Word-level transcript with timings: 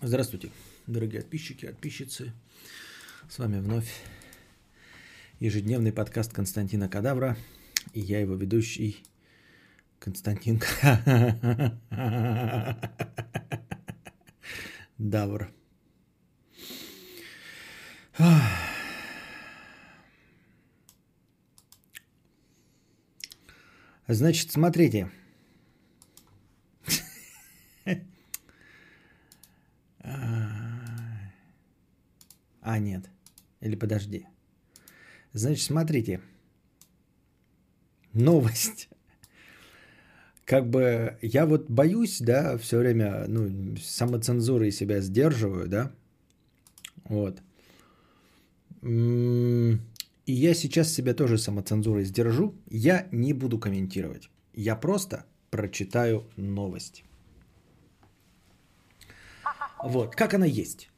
Здравствуйте, 0.00 0.52
дорогие 0.86 1.22
подписчики, 1.22 1.66
подписчицы. 1.66 2.32
С 3.28 3.36
вами 3.40 3.58
вновь 3.58 3.92
ежедневный 5.40 5.92
подкаст 5.92 6.32
Константина 6.32 6.88
Кадавра. 6.88 7.36
И 7.94 8.00
я 8.00 8.20
его 8.20 8.36
ведущий 8.36 9.02
Константин 9.98 10.62
Давр. 14.98 15.50
Значит, 24.06 24.52
смотрите. 24.52 25.10
А, 32.68 32.78
нет. 32.78 33.08
Или 33.60 33.67
подожди. 33.78 34.26
Значит, 35.32 35.64
смотрите. 35.64 36.20
Новость. 38.12 38.88
Как 40.44 40.70
бы 40.70 41.18
я 41.20 41.46
вот 41.46 41.70
боюсь, 41.70 42.20
да, 42.20 42.56
все 42.56 42.78
время, 42.78 43.26
ну, 43.28 43.76
самоцензурой 43.76 44.72
себя 44.72 45.00
сдерживаю, 45.00 45.68
да. 45.68 45.92
Вот. 47.04 47.42
И 48.82 50.32
я 50.32 50.54
сейчас 50.54 50.92
себя 50.92 51.14
тоже 51.14 51.38
самоцензурой 51.38 52.04
сдержу. 52.04 52.54
Я 52.70 53.08
не 53.12 53.32
буду 53.34 53.58
комментировать. 53.58 54.30
Я 54.54 54.76
просто 54.76 55.24
прочитаю 55.50 56.24
новость. 56.36 57.04
Вот, 59.84 60.16
как 60.16 60.34
она 60.34 60.46
есть. 60.46 60.90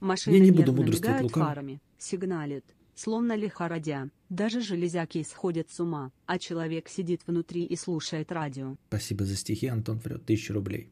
Машины 0.00 0.34
я 0.34 0.40
не 0.40 0.50
буду 0.50 0.72
мудрствовать 0.72 1.22
лукаво. 1.22 1.78
Сигналит, 1.98 2.64
словно 2.94 3.36
лихорадя. 3.36 4.10
Даже 4.28 4.60
железяки 4.60 5.22
сходят 5.22 5.70
с 5.70 5.80
ума, 5.80 6.12
а 6.26 6.38
человек 6.38 6.88
сидит 6.88 7.22
внутри 7.26 7.64
и 7.64 7.76
слушает 7.76 8.32
радио. 8.32 8.76
Спасибо 8.88 9.24
за 9.24 9.36
стихи, 9.36 9.66
Антон 9.66 9.98
врет, 9.98 10.24
тысяча 10.24 10.52
рублей. 10.52 10.90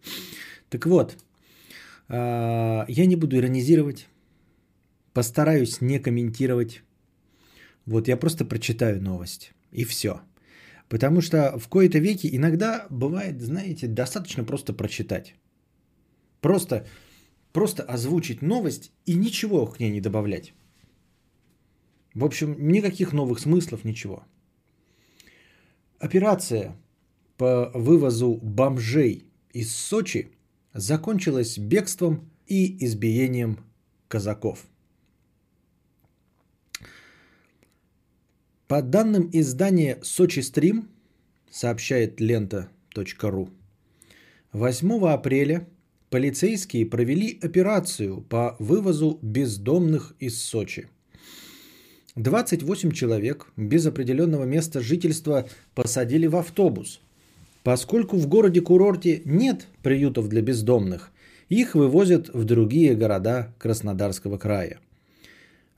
Так 0.68 0.86
вот, 0.86 1.16
а, 2.08 2.84
я 2.88 3.06
не 3.06 3.16
буду 3.16 3.36
иронизировать, 3.36 4.08
постараюсь 5.12 5.80
не 5.80 5.98
комментировать. 5.98 6.82
Вот 7.84 8.08
я 8.08 8.16
просто 8.16 8.44
прочитаю 8.44 9.02
новость, 9.02 9.52
и 9.70 9.84
все. 9.84 10.20
Потому 10.88 11.20
что 11.20 11.58
в 11.58 11.68
кои-то 11.68 11.98
веки 11.98 12.28
иногда 12.30 12.86
бывает, 12.90 13.40
знаете, 13.40 13.86
достаточно 13.86 14.44
просто 14.44 14.72
прочитать. 14.72 15.34
Просто 16.40 16.86
просто 17.56 17.82
озвучить 17.82 18.42
новость 18.42 18.92
и 19.06 19.14
ничего 19.14 19.66
к 19.66 19.80
ней 19.80 19.90
не 19.90 20.02
добавлять. 20.02 20.52
В 22.16 22.24
общем, 22.24 22.56
никаких 22.66 23.12
новых 23.12 23.38
смыслов, 23.38 23.84
ничего. 23.84 24.24
Операция 25.98 26.74
по 27.36 27.70
вывозу 27.74 28.38
бомжей 28.42 29.26
из 29.52 29.76
Сочи 29.76 30.32
закончилась 30.72 31.58
бегством 31.58 32.30
и 32.46 32.82
избиением 32.86 33.58
казаков. 34.08 34.64
По 38.66 38.80
данным 38.80 39.28
издания 39.34 39.98
«Сочи 40.02 40.40
Стрим», 40.40 40.88
сообщает 41.50 42.18
лента.ру, 42.18 43.50
8 44.52 45.06
апреля 45.06 45.68
полицейские 46.08 46.86
провели 46.86 47.38
операцию 47.42 48.22
по 48.22 48.56
вывозу 48.58 49.18
бездомных 49.20 50.16
из 50.18 50.42
Сочи. 50.42 50.88
28 52.16 52.92
человек 52.92 53.46
без 53.56 53.86
определенного 53.86 54.44
места 54.44 54.80
жительства 54.80 55.46
посадили 55.74 56.26
в 56.26 56.36
автобус. 56.36 57.00
Поскольку 57.62 58.16
в 58.16 58.26
городе-курорте 58.26 59.20
нет 59.24 59.66
приютов 59.82 60.28
для 60.28 60.40
бездомных, 60.40 61.12
их 61.50 61.74
вывозят 61.74 62.30
в 62.32 62.44
другие 62.44 62.94
города 62.94 63.52
Краснодарского 63.58 64.38
края. 64.38 64.78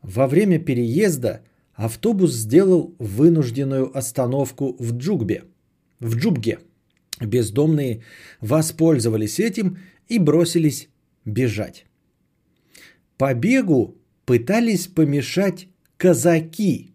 Во 0.03 0.29
время 0.29 0.61
переезда 0.61 1.43
автобус 1.75 2.33
сделал 2.33 2.95
вынужденную 2.99 3.97
остановку 3.97 4.77
в 4.79 4.97
Джугбе. 4.97 5.45
В 5.99 6.17
Джубге. 6.17 6.61
Бездомные 7.21 8.05
воспользовались 8.41 9.41
этим 9.41 9.79
и 10.09 10.21
бросились 10.21 10.89
бежать. 11.25 11.85
Побегу 13.17 13.97
пытались 14.25 14.87
помешать 14.87 15.67
казаки, 15.99 16.93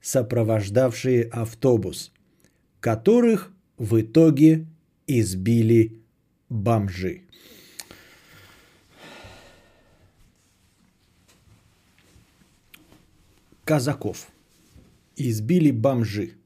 сопровождавшие 0.00 1.24
автобус, 1.24 2.10
которых 2.80 3.52
в 3.76 4.00
итоге 4.00 4.66
избили 5.06 6.00
бомжи. 6.48 7.22
Казаков 13.64 14.32
избили 15.16 15.70
бомжи. 15.70 16.39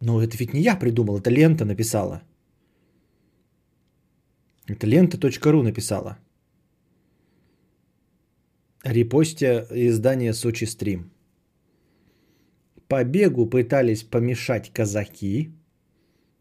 Но 0.00 0.22
это 0.22 0.36
ведь 0.36 0.54
не 0.54 0.60
я 0.60 0.76
придумал, 0.76 1.18
это 1.18 1.30
лента 1.30 1.64
написала. 1.64 2.22
Это 4.66 4.86
лента.ру 4.86 5.62
написала. 5.62 6.18
Репостя 8.84 9.66
издание 9.70 10.32
Сочи 10.34 10.64
Стрим. 10.64 11.10
Побегу 12.86 13.46
пытались 13.46 14.02
помешать 14.02 14.72
казаки, 14.72 15.52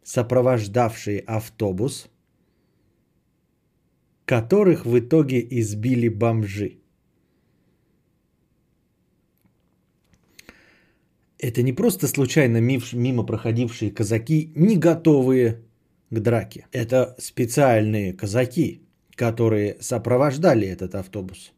сопровождавшие 0.03 1.19
автобус, 1.21 2.09
которых 4.25 4.85
в 4.85 4.99
итоге 4.99 5.45
избили 5.59 6.09
бомжи. 6.09 6.79
Это 11.39 11.61
не 11.61 11.73
просто 11.73 12.07
случайно 12.07 12.57
мимо 12.57 13.23
проходившие 13.23 13.91
казаки, 13.91 14.51
не 14.55 14.75
готовые 14.75 15.61
к 16.09 16.19
драке. 16.19 16.65
Это 16.71 17.15
специальные 17.19 18.13
казаки, 18.13 18.81
которые 19.15 19.77
сопровождали 19.79 20.67
этот 20.67 20.95
автобус. 20.95 21.53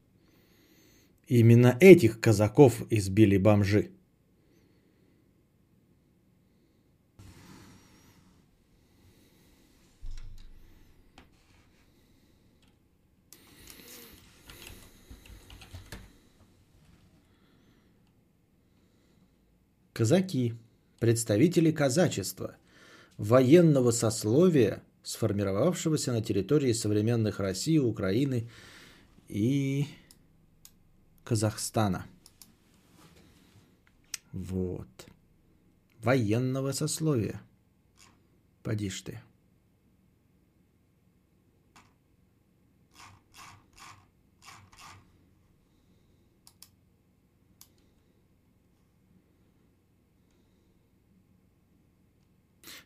Именно 1.27 1.77
этих 1.80 2.19
казаков 2.19 2.83
избили 2.89 3.38
бомжи. 3.38 3.92
Казаки, 20.00 20.54
представители 21.00 21.74
казачества, 21.74 22.56
военного 23.18 23.92
сословия, 23.92 24.81
сформировавшегося 25.04 26.13
на 26.13 26.22
территории 26.22 26.72
современных 26.72 27.42
России, 27.42 27.78
Украины 27.80 28.50
и 29.28 29.88
Казахстана. 31.25 32.06
Вот. 34.31 34.88
Военного 36.02 36.72
сословия. 36.72 37.42
Поди 38.63 38.90
ты. 38.90 39.19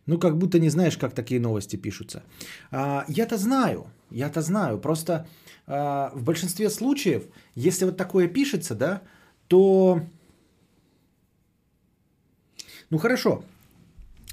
Ну, 0.06 0.20
как 0.20 0.38
будто 0.38 0.60
не 0.60 0.70
знаешь, 0.70 0.98
как 0.98 1.14
такие 1.14 1.40
новости 1.40 1.78
пишутся. 1.78 2.24
А, 2.72 3.06
я-то 3.08 3.38
знаю, 3.38 3.88
я-то 4.12 4.42
знаю. 4.42 4.80
Просто 4.80 5.26
а, 5.68 6.12
в 6.16 6.24
большинстве 6.24 6.70
случаев, 6.70 7.24
если 7.56 7.86
вот 7.86 7.98
такое 7.98 8.28
пишется, 8.28 8.76
да, 8.76 9.02
то... 9.48 10.02
Ну, 12.90 12.98
хорошо. 12.98 13.44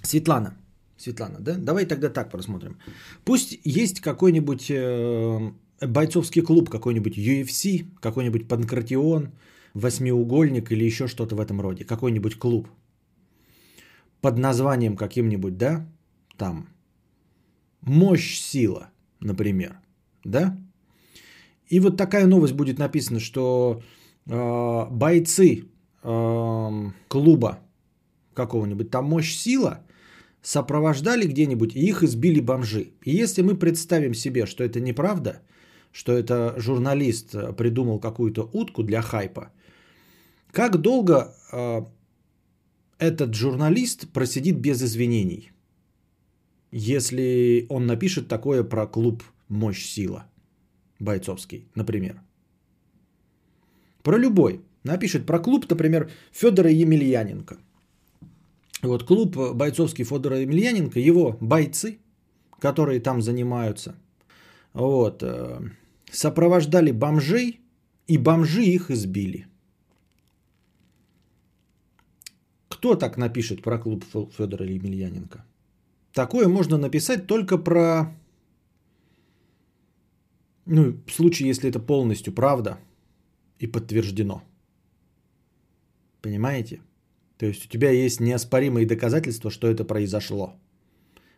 Светлана, 0.03 0.57
Светлана, 0.97 1.39
да? 1.41 1.55
Давай 1.55 1.87
тогда 1.87 2.09
так 2.09 2.31
просмотрим. 2.31 2.77
Пусть 3.25 3.59
есть 3.65 4.01
какой-нибудь 4.01 4.71
э, 4.71 5.53
бойцовский 5.81 6.43
клуб, 6.43 6.69
какой-нибудь 6.69 7.17
UFC, 7.17 7.87
какой-нибудь 8.01 8.49
Панкратион, 8.49 9.29
восьмиугольник 9.75 10.73
или 10.73 10.85
еще 10.85 11.07
что-то 11.07 11.37
в 11.37 11.41
этом 11.41 11.61
роде, 11.61 11.85
какой-нибудь 11.85 12.39
клуб 12.39 12.69
под 14.21 14.39
названием 14.39 14.97
каким-нибудь, 14.97 15.57
да, 15.57 15.87
там, 16.37 16.69
мощь, 17.83 18.39
сила, 18.39 18.91
например, 19.21 19.79
да, 20.25 20.57
и 21.71 21.81
вот 21.81 21.97
такая 21.97 22.27
новость 22.27 22.55
будет 22.55 22.79
написана, 22.79 23.21
что 23.21 23.83
э, 24.27 24.87
бойцы 24.91 25.65
э, 26.03 26.91
клуба 27.09 27.59
какого-нибудь, 28.35 28.91
там 28.91 29.05
мощь, 29.05 29.37
сила, 29.37 29.85
сопровождали 30.43 31.27
где-нибудь, 31.27 31.77
и 31.77 31.81
их 31.81 32.03
избили 32.03 32.41
бомжи. 32.41 32.93
И 33.05 33.23
если 33.23 33.43
мы 33.43 33.59
представим 33.59 34.15
себе, 34.15 34.47
что 34.47 34.65
это 34.65 34.81
неправда, 34.81 35.43
что 35.93 36.13
это 36.13 36.55
журналист 36.59 37.35
э, 37.35 37.53
придумал 37.53 38.01
какую-то 38.01 38.51
утку 38.53 38.83
для 38.83 39.03
хайпа, 39.03 39.53
как 40.53 40.77
долго 40.77 41.35
э, 41.53 41.83
этот 43.01 43.35
журналист 43.35 44.09
просидит 44.13 44.59
без 44.59 44.83
извинений, 44.83 45.51
если 46.71 47.67
он 47.69 47.87
напишет 47.87 48.29
такое 48.29 48.63
про 48.63 48.87
клуб 48.87 49.25
«Мощь 49.49 49.85
сила» 49.85 50.27
бойцовский, 51.01 51.67
например. 51.75 52.21
Про 54.03 54.19
любой. 54.19 54.61
Напишет 54.85 55.27
про 55.27 55.39
клуб, 55.39 55.67
например, 55.69 56.11
Федора 56.33 56.71
Емельяненко– 56.71 57.59
вот 58.83 59.05
клуб 59.05 59.37
бойцовский 59.55 60.05
Федора 60.05 60.41
Емельяненко, 60.41 60.99
его 60.99 61.37
бойцы, 61.41 61.99
которые 62.59 63.01
там 63.01 63.21
занимаются, 63.21 63.95
вот, 64.73 65.23
э, 65.23 65.61
сопровождали 66.11 66.91
бомжей, 66.91 67.61
и 68.07 68.17
бомжи 68.17 68.65
их 68.65 68.91
избили. 68.91 69.47
Кто 72.81 72.95
так 72.95 73.19
напишет 73.19 73.63
про 73.63 73.79
клуб 73.79 74.05
Федора 74.39 74.65
Емельяненко? 74.65 75.45
Такое 76.15 76.49
можно 76.49 76.79
написать 76.79 77.27
только 77.27 77.59
про... 77.59 78.07
Ну, 80.65 80.97
в 81.07 81.13
случае, 81.13 81.49
если 81.49 81.69
это 81.69 81.79
полностью 81.79 82.33
правда 82.33 82.79
и 83.59 83.67
подтверждено. 83.67 84.43
Понимаете? 86.23 86.81
То 87.37 87.45
есть 87.45 87.67
у 87.67 87.69
тебя 87.69 87.91
есть 87.91 88.19
неоспоримые 88.19 88.87
доказательства, 88.87 89.51
что 89.51 89.69
это 89.69 89.85
произошло. 89.85 90.55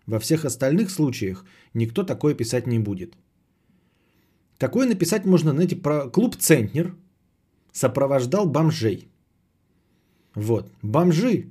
Во 0.06 0.20
всех 0.20 0.44
остальных 0.44 0.90
случаях 0.90 1.44
никто 1.74 2.04
такое 2.04 2.34
писать 2.34 2.68
не 2.68 2.78
будет. 2.78 3.14
Такое 4.58 4.86
написать 4.86 5.26
можно, 5.26 5.50
знаете, 5.50 5.74
про 5.74 6.08
клуб 6.08 6.36
«Центнер» 6.36 6.94
сопровождал 7.72 8.46
бомжей. 8.46 9.08
Вот. 10.34 10.70
Бомжи 10.82 11.46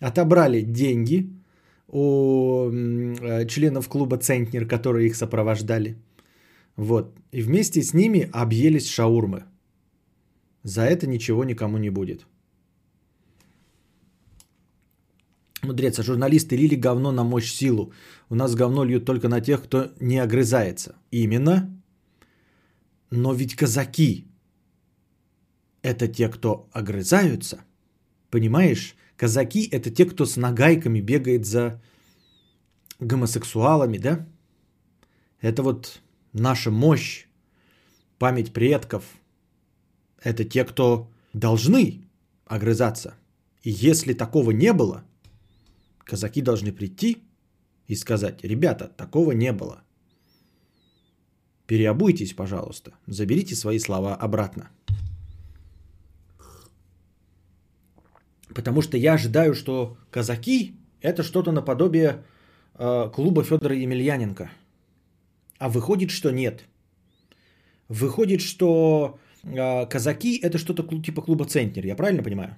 отобрали 0.00 0.62
деньги 0.62 1.30
у 1.88 2.70
э, 2.70 3.46
членов 3.46 3.88
клуба 3.88 4.18
«Центнер», 4.18 4.66
которые 4.66 5.06
их 5.06 5.16
сопровождали. 5.16 5.96
Вот. 6.76 7.16
И 7.32 7.42
вместе 7.42 7.82
с 7.82 7.94
ними 7.94 8.28
объелись 8.32 8.88
шаурмы. 8.88 9.44
За 10.62 10.82
это 10.82 11.06
ничего 11.06 11.44
никому 11.44 11.78
не 11.78 11.90
будет. 11.90 12.26
Мудрец, 15.62 15.98
а 15.98 16.02
журналисты 16.02 16.56
лили 16.56 16.76
говно 16.76 17.12
на 17.12 17.24
мощь 17.24 17.52
силу. 17.52 17.92
У 18.28 18.34
нас 18.34 18.54
говно 18.54 18.84
льют 18.84 19.04
только 19.04 19.28
на 19.28 19.40
тех, 19.40 19.62
кто 19.62 19.92
не 20.00 20.18
огрызается. 20.18 20.94
Именно. 21.10 21.70
Но 23.10 23.32
ведь 23.32 23.54
казаки– 23.54 24.26
это 25.82 26.08
те, 26.08 26.28
кто 26.28 26.68
огрызаются. 26.72 27.64
Понимаешь? 28.30 28.94
Казаки– 29.16 29.68
это 29.72 29.90
те, 29.90 30.04
кто 30.04 30.26
с 30.26 30.36
нагайками 30.36 31.00
бегает 31.00 31.46
за 31.46 31.80
гомосексуалами, 33.00 33.98
да? 33.98 34.26
Это 35.40 35.62
вот 35.62 36.00
наша 36.32 36.70
мощь, 36.70 37.26
память 38.18 38.52
предков. 38.52 39.04
Это 40.22 40.44
те, 40.44 40.64
кто 40.64 41.10
должны 41.32 42.04
огрызаться. 42.46 43.14
И 43.62 43.70
если 43.70 44.12
такого 44.12 44.50
не 44.50 44.72
было– 44.72 45.04
казаки 46.06 46.40
должны 46.40 46.72
прийти 46.72 47.24
и 47.88 47.96
сказать, 47.96 48.42
ребята, 48.42 48.88
такого 48.96 49.32
не 49.32 49.52
было. 49.52 49.82
Переобуйтесь, 51.66 52.32
пожалуйста, 52.32 52.94
заберите 53.06 53.56
свои 53.56 53.78
слова 53.78 54.14
обратно. 54.14 54.70
Потому 58.56 58.82
что 58.82 58.96
я 58.96 59.14
ожидаю, 59.14 59.54
что 59.54 59.96
казаки 60.10 60.74
это 61.02 61.22
что-то 61.22 61.52
наподобие 61.52 62.24
э, 62.78 63.10
клуба 63.14 63.44
Федора 63.44 63.74
Емельяненко. 63.74 64.50
А 65.58 65.68
выходит, 65.68 66.10
что 66.10 66.30
нет. 66.30 66.64
Выходит, 67.88 68.40
что 68.40 69.18
э, 69.42 69.86
казаки 69.86 70.40
это 70.42 70.58
что-то 70.58 70.82
типа 71.02 71.22
клуба 71.22 71.44
Центнер. 71.44 71.86
Я 71.86 71.96
правильно 71.96 72.22
понимаю? 72.22 72.56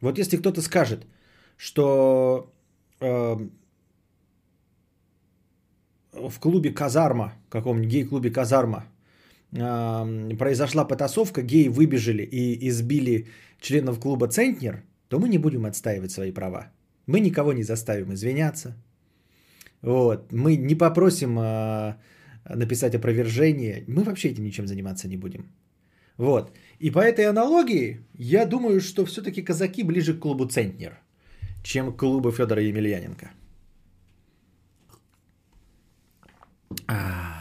Вот 0.00 0.18
если 0.18 0.36
кто-то 0.36 0.62
скажет– 0.62 1.06
что 1.58 2.52
э, 3.00 3.36
в 6.12 6.38
клубе 6.40 6.70
Казарма, 6.70 7.34
каком-нибудь 7.50 7.92
гей-клубе 7.92 8.30
Казарма, 8.30 8.86
произошла 9.50 10.84
потасовка, 10.84 11.42
геи 11.42 11.68
выбежали 11.68 12.22
и 12.22 12.68
избили 12.68 13.26
членов 13.60 13.98
клуба 13.98 14.28
Центнер, 14.28 14.82
то 15.08 15.18
мы 15.18 15.28
не 15.28 15.38
будем 15.38 15.64
отстаивать 15.64 16.10
свои 16.10 16.32
права. 16.32 16.70
Мы 17.06 17.20
никого 17.20 17.52
не 17.52 17.62
заставим 17.62 18.12
извиняться. 18.12 18.76
Вот. 19.82 20.32
Мы 20.32 20.56
не 20.56 20.74
попросим 20.74 21.38
э, 21.38 21.94
написать 22.48 22.94
опровержение. 22.94 23.84
Мы 23.88 24.02
вообще 24.02 24.28
этим 24.28 24.44
ничем 24.44 24.66
заниматься 24.66 25.08
не 25.08 25.16
будем. 25.16 25.46
Вот. 26.18 26.52
И 26.80 26.90
по 26.90 26.98
этой 26.98 27.26
аналогии, 27.26 28.00
я 28.18 28.44
думаю, 28.44 28.80
что 28.80 29.06
все-таки 29.06 29.42
казаки 29.42 29.82
ближе 29.82 30.14
к 30.14 30.20
клубу 30.20 30.44
Центнер– 30.44 30.98
чем 31.62 31.92
клуба 31.92 32.32
Федора 32.32 32.62
Емельяненко. 32.62 33.30
А, 36.86 37.37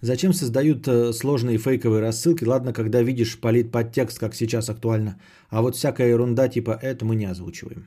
зачем 0.00 0.32
создают 0.32 0.86
э, 0.88 1.12
сложные 1.12 1.58
фейковые 1.58 2.00
рассылки? 2.00 2.44
Ладно, 2.44 2.72
когда 2.72 3.02
видишь 3.02 3.38
полит 3.40 3.72
подтекст, 3.72 4.18
как 4.18 4.34
сейчас 4.34 4.68
актуально. 4.68 5.20
А 5.50 5.62
вот 5.62 5.76
всякая 5.76 6.08
ерунда 6.08 6.48
типа 6.48 6.78
это 6.82 7.04
мы 7.04 7.16
не 7.16 7.26
озвучиваем. 7.26 7.86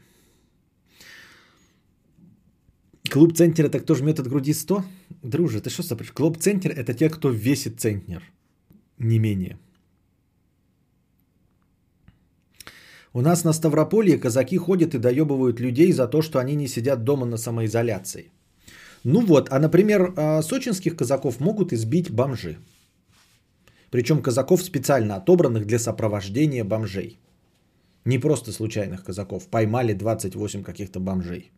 Клуб 3.10 3.34
Центнер 3.34 3.66
это 3.66 3.80
кто 3.80 3.96
жмет 3.96 4.20
от 4.20 4.28
груди 4.28 4.54
100? 4.54 4.84
Друже, 5.24 5.62
ты 5.62 5.70
что 5.70 5.84
сопрешь? 5.84 6.12
Клуб 6.12 6.38
Центнер 6.38 6.72
это 6.72 6.94
те, 6.94 7.10
кто 7.10 7.30
весит 7.30 7.80
Центнер. 7.80 8.22
Не 8.98 9.20
менее. 9.20 9.58
У 13.14 13.22
нас 13.22 13.44
на 13.44 13.54
Ставрополье 13.54 14.18
казаки 14.18 14.58
ходят 14.58 14.96
и 14.96 15.00
доебывают 15.00 15.60
людей 15.60 15.92
за 15.92 16.08
то, 16.08 16.22
что 16.22 16.40
они 16.40 16.56
не 16.56 16.68
сидят 16.68 17.04
дома 17.04 17.26
на 17.26 17.38
самоизоляции. 17.38 18.32
Ну 19.04 19.26
вот, 19.26 19.50
а, 19.52 19.60
например, 19.60 20.14
а, 20.16 20.42
сочинских 20.42 20.96
казаков 20.96 21.40
могут 21.40 21.74
избить 21.74 22.12
бомжи. 22.12 22.58
Причем 23.90 24.22
казаков 24.22 24.62
специально 24.64 25.16
отобранных 25.16 25.66
для 25.66 25.80
сопровождения 25.80 26.64
бомжей. 26.64 27.20
Не 28.06 28.20
просто 28.20 28.52
случайных 28.52 29.04
казаков. 29.04 29.48
Поймали 29.48 29.94
28 29.94 30.64
каких-то 30.64 31.00
бомжей. 31.00 31.52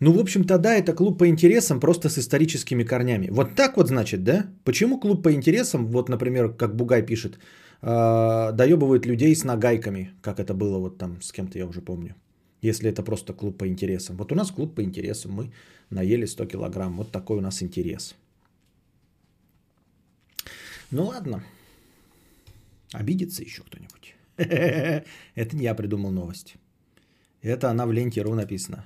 Ну, 0.00 0.12
в 0.12 0.18
общем-то, 0.18 0.58
да, 0.58 0.74
это 0.74 0.94
клуб 0.94 1.18
по 1.18 1.28
интересам, 1.28 1.80
просто 1.80 2.08
с 2.08 2.18
историческими 2.18 2.84
корнями. 2.84 3.28
Вот 3.30 3.54
так 3.54 3.76
вот, 3.76 3.88
значит, 3.88 4.24
да? 4.24 4.46
Почему 4.64 4.98
клуб 5.00 5.22
по 5.22 5.32
интересам, 5.32 5.86
вот, 5.86 6.08
например, 6.08 6.56
как 6.56 6.74
Бугай 6.76 7.06
пишет, 7.06 7.38
э, 7.82 8.52
доебывает 8.52 9.06
людей 9.06 9.34
с 9.34 9.44
нагайками, 9.44 10.10
как 10.20 10.40
это 10.40 10.54
было 10.54 10.78
вот 10.78 10.98
там 10.98 11.22
с 11.22 11.30
кем-то, 11.30 11.58
я 11.58 11.66
уже 11.66 11.80
помню. 11.80 12.16
Если 12.62 12.88
это 12.88 13.02
просто 13.02 13.32
клуб 13.32 13.58
по 13.58 13.66
интересам. 13.66 14.16
Вот 14.16 14.32
у 14.32 14.34
нас 14.34 14.50
клуб 14.50 14.74
по 14.74 14.82
интересам, 14.82 15.32
мы 15.32 15.52
наели 15.90 16.26
100 16.26 16.46
килограмм, 16.46 16.96
вот 16.96 17.10
такой 17.10 17.38
у 17.38 17.40
нас 17.40 17.62
интерес. 17.62 18.14
Ну 20.90 21.06
ладно, 21.06 21.42
обидится 22.92 23.42
еще 23.42 23.62
кто-нибудь. 23.62 24.14
Это 24.36 25.56
не 25.56 25.64
я 25.64 25.74
придумал 25.74 26.12
новость. 26.12 26.54
Это 27.42 27.70
она 27.70 27.86
в 27.86 27.92
ленте 27.92 28.22
РУ 28.22 28.34
написана. 28.34 28.84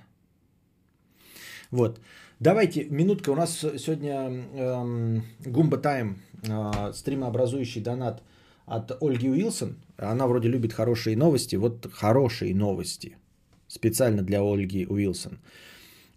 Вот. 1.71 2.00
Давайте, 2.40 2.85
минутка, 2.85 3.30
у 3.30 3.35
нас 3.35 3.59
сегодня 3.59 4.14
эм, 4.54 5.23
Гумба 5.45 5.78
Тайм, 5.78 6.16
э, 6.42 6.92
стримообразующий 6.95 7.83
донат 7.83 8.23
от 8.66 9.02
Ольги 9.02 9.28
Уилсон. 9.28 9.76
Она 9.99 10.26
вроде 10.26 10.49
любит 10.49 10.73
хорошие 10.73 11.16
новости. 11.16 11.56
Вот 11.56 11.87
хорошие 11.92 12.54
новости. 12.54 13.16
Специально 13.76 14.23
для 14.23 14.40
Ольги 14.42 14.87
Уилсон. 14.87 15.38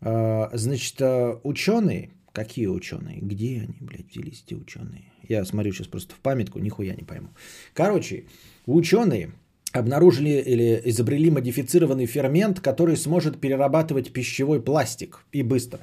Э, 0.02 0.48
значит, 0.54 1.02
э, 1.02 1.38
ученые 1.44 2.10
Какие 2.32 2.68
ученые? 2.68 3.18
Где 3.22 3.62
они, 3.62 3.76
блядь, 3.82 4.12
взялись 4.12 4.44
эти 4.46 4.54
ученые? 4.54 5.12
Я 5.28 5.44
смотрю 5.46 5.74
сейчас 5.74 5.88
просто 5.88 6.14
в 6.16 6.20
памятку, 6.20 6.60
нихуя 6.60 6.96
не 6.96 7.04
пойму. 7.04 7.30
Короче, 7.74 8.26
ученые 8.66 9.34
обнаружили 9.74 10.30
или 10.30 10.82
изобрели 10.86 11.32
модифицированный 11.32 12.06
фермент, 12.06 12.60
который 12.60 12.98
сможет 12.98 13.42
перерабатывать 13.42 14.14
пищевой 14.14 14.62
пластик 14.62 15.26
и 15.32 15.44
быстро. 15.44 15.80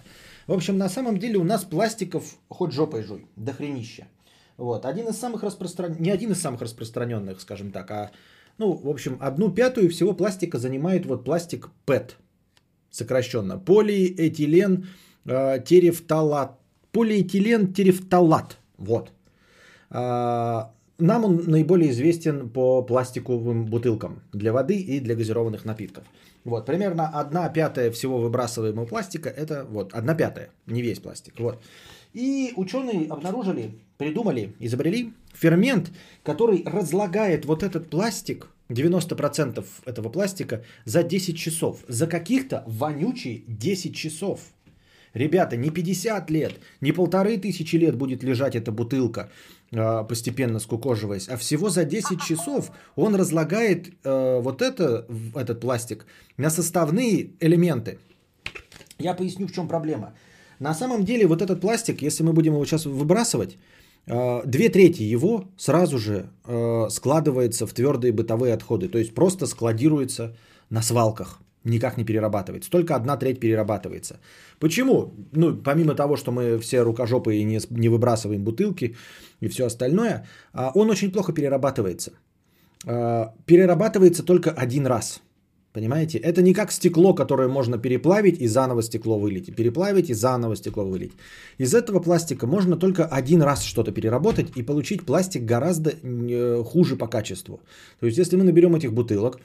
В 0.46 0.52
общем, 0.52 0.78
на 0.78 0.88
самом 0.88 1.18
деле 1.18 1.38
у 1.38 1.44
нас 1.44 1.64
пластиков 1.64 2.24
хоть 2.48 2.72
жопой 2.72 3.02
жуй, 3.02 3.26
до 3.36 3.52
хренища. 3.52 4.06
Вот. 4.56 4.86
Один 4.86 5.08
из 5.08 5.18
самых 5.18 5.42
распространенных, 5.42 6.00
не 6.00 6.10
один 6.10 6.32
из 6.32 6.40
самых 6.40 6.62
распространенных, 6.62 7.40
скажем 7.40 7.70
так, 7.72 7.90
а, 7.90 8.10
ну, 8.58 8.72
в 8.72 8.88
общем, 8.88 9.18
одну 9.20 9.50
пятую 9.50 9.90
всего 9.90 10.14
пластика 10.14 10.58
занимает 10.58 11.06
вот 11.06 11.24
пластик 11.24 11.70
PET, 11.86 12.12
сокращенно. 12.90 13.58
Полиэтилен 13.58 14.86
э, 15.26 15.64
терефталат. 15.64 16.58
Полиэтилен 16.92 17.72
терефталат. 17.72 18.56
Вот. 18.78 19.12
А, 19.90 20.72
нам 20.98 21.24
он 21.24 21.42
наиболее 21.46 21.90
известен 21.90 22.48
по 22.48 22.82
пластиковым 22.82 23.66
бутылкам 23.66 24.22
для 24.32 24.52
воды 24.52 24.74
и 24.74 25.00
для 25.00 25.14
газированных 25.14 25.64
напитков. 25.64 26.04
Вот, 26.44 26.64
примерно 26.66 27.08
одна 27.08 27.48
пятая 27.48 27.90
всего 27.90 28.18
выбрасываемого 28.18 28.86
пластика– 28.86 29.28
это 29.36 29.66
вот 29.68 29.92
одна 29.92 30.14
пятая, 30.14 30.50
не 30.66 30.80
весь 30.80 31.00
пластик. 31.00 31.34
Вот. 31.38 31.58
И 32.14 32.52
ученые 32.56 33.08
обнаружили, 33.08 33.70
придумали, 33.98 34.54
изобрели 34.60 35.12
фермент, 35.34 35.90
который 36.22 36.62
разлагает 36.64 37.44
вот 37.44 37.62
этот 37.62 37.90
пластик, 37.90 38.48
90% 38.68 39.64
этого 39.84 40.08
пластика, 40.08 40.64
за 40.84 41.02
10 41.02 41.38
часов. 41.38 41.84
За 41.88 42.06
каких-то 42.06 42.64
вонючие 42.66 43.42
10 43.46 43.94
часов. 43.94 44.40
Ребята, 45.14 45.56
не 45.56 45.70
50 45.70 46.30
лет, 46.30 46.52
не 46.82 46.92
полторы 46.92 47.38
тысячи 47.38 47.76
лет 47.76 47.96
будет 47.96 48.22
лежать 48.22 48.54
эта 48.54 48.70
бутылка, 48.70 49.30
а, 49.72 50.04
постепенно 50.04 50.58
скукоживаясь, 50.58 51.28
а 51.28 51.38
всего 51.38 51.70
за 51.70 51.84
10 51.84 52.20
часов 52.20 52.70
он 52.96 53.14
разлагает 53.14 53.88
э, 54.04 54.40
вот 54.42 54.60
это, 54.60 55.06
этот 55.34 55.60
пластик 55.60 56.04
на 56.36 56.50
составные 56.50 57.30
элементы. 57.40 57.98
Я 58.98 59.14
поясню, 59.14 59.46
в 59.46 59.52
чем 59.52 59.68
проблема. 59.68 60.12
На 60.58 60.74
самом 60.74 61.04
деле 61.04 61.26
вот 61.26 61.40
этот 61.40 61.60
пластик, 61.60 62.02
если 62.02 62.22
мы 62.22 62.32
будем 62.32 62.52
его 62.52 62.64
сейчас 62.66 62.86
выбрасывать, 62.86 63.56
две 64.06 64.68
трети 64.68 65.02
его 65.02 65.44
сразу 65.56 65.98
же 65.98 66.30
э, 66.44 66.86
складывается 66.90 67.66
в 67.66 67.72
твердые 67.72 68.12
бытовые 68.12 68.54
отходы, 68.54 68.88
то 68.88 68.98
есть 68.98 69.14
просто 69.14 69.46
складируется 69.46 70.36
на 70.70 70.82
свалках 70.82 71.40
никак 71.66 71.96
не 71.96 72.04
перерабатывается. 72.04 72.70
Только 72.70 72.94
одна 72.94 73.16
треть 73.16 73.40
перерабатывается. 73.40 74.20
Почему? 74.58 75.12
Ну, 75.32 75.56
помимо 75.56 75.94
того, 75.94 76.16
что 76.16 76.32
мы 76.32 76.58
все 76.58 76.82
рукожопые 76.82 77.40
и 77.40 77.44
не, 77.44 77.60
не 77.70 77.88
выбрасываем 77.88 78.44
бутылки 78.44 78.96
и 79.40 79.48
все 79.48 79.66
остальное, 79.66 80.26
а, 80.52 80.70
он 80.74 80.90
очень 80.90 81.12
плохо 81.12 81.32
перерабатывается. 81.32 82.12
А, 82.86 83.34
перерабатывается 83.46 84.22
только 84.22 84.50
один 84.50 84.86
раз. 84.86 85.20
Понимаете? 85.76 86.16
Это 86.18 86.40
не 86.40 86.54
как 86.54 86.72
стекло, 86.72 87.14
которое 87.14 87.48
можно 87.48 87.78
переплавить 87.78 88.40
и 88.40 88.48
заново 88.48 88.82
стекло 88.82 89.18
вылить. 89.18 89.54
Переплавить 89.54 90.10
и 90.10 90.14
заново 90.14 90.56
стекло 90.56 90.84
вылить. 90.84 91.12
Из 91.58 91.74
этого 91.74 92.00
пластика 92.00 92.46
можно 92.46 92.76
только 92.76 93.04
один 93.04 93.42
раз 93.42 93.62
что-то 93.62 93.92
переработать 93.92 94.46
и 94.56 94.62
получить 94.62 95.04
пластик 95.04 95.44
гораздо 95.44 95.90
э, 95.90 96.64
хуже 96.64 96.96
по 96.96 97.08
качеству. 97.08 97.60
То 98.00 98.06
есть, 98.06 98.18
если 98.18 98.36
мы 98.38 98.44
наберем 98.44 98.74
этих 98.74 98.94
бутылок, 98.94 99.38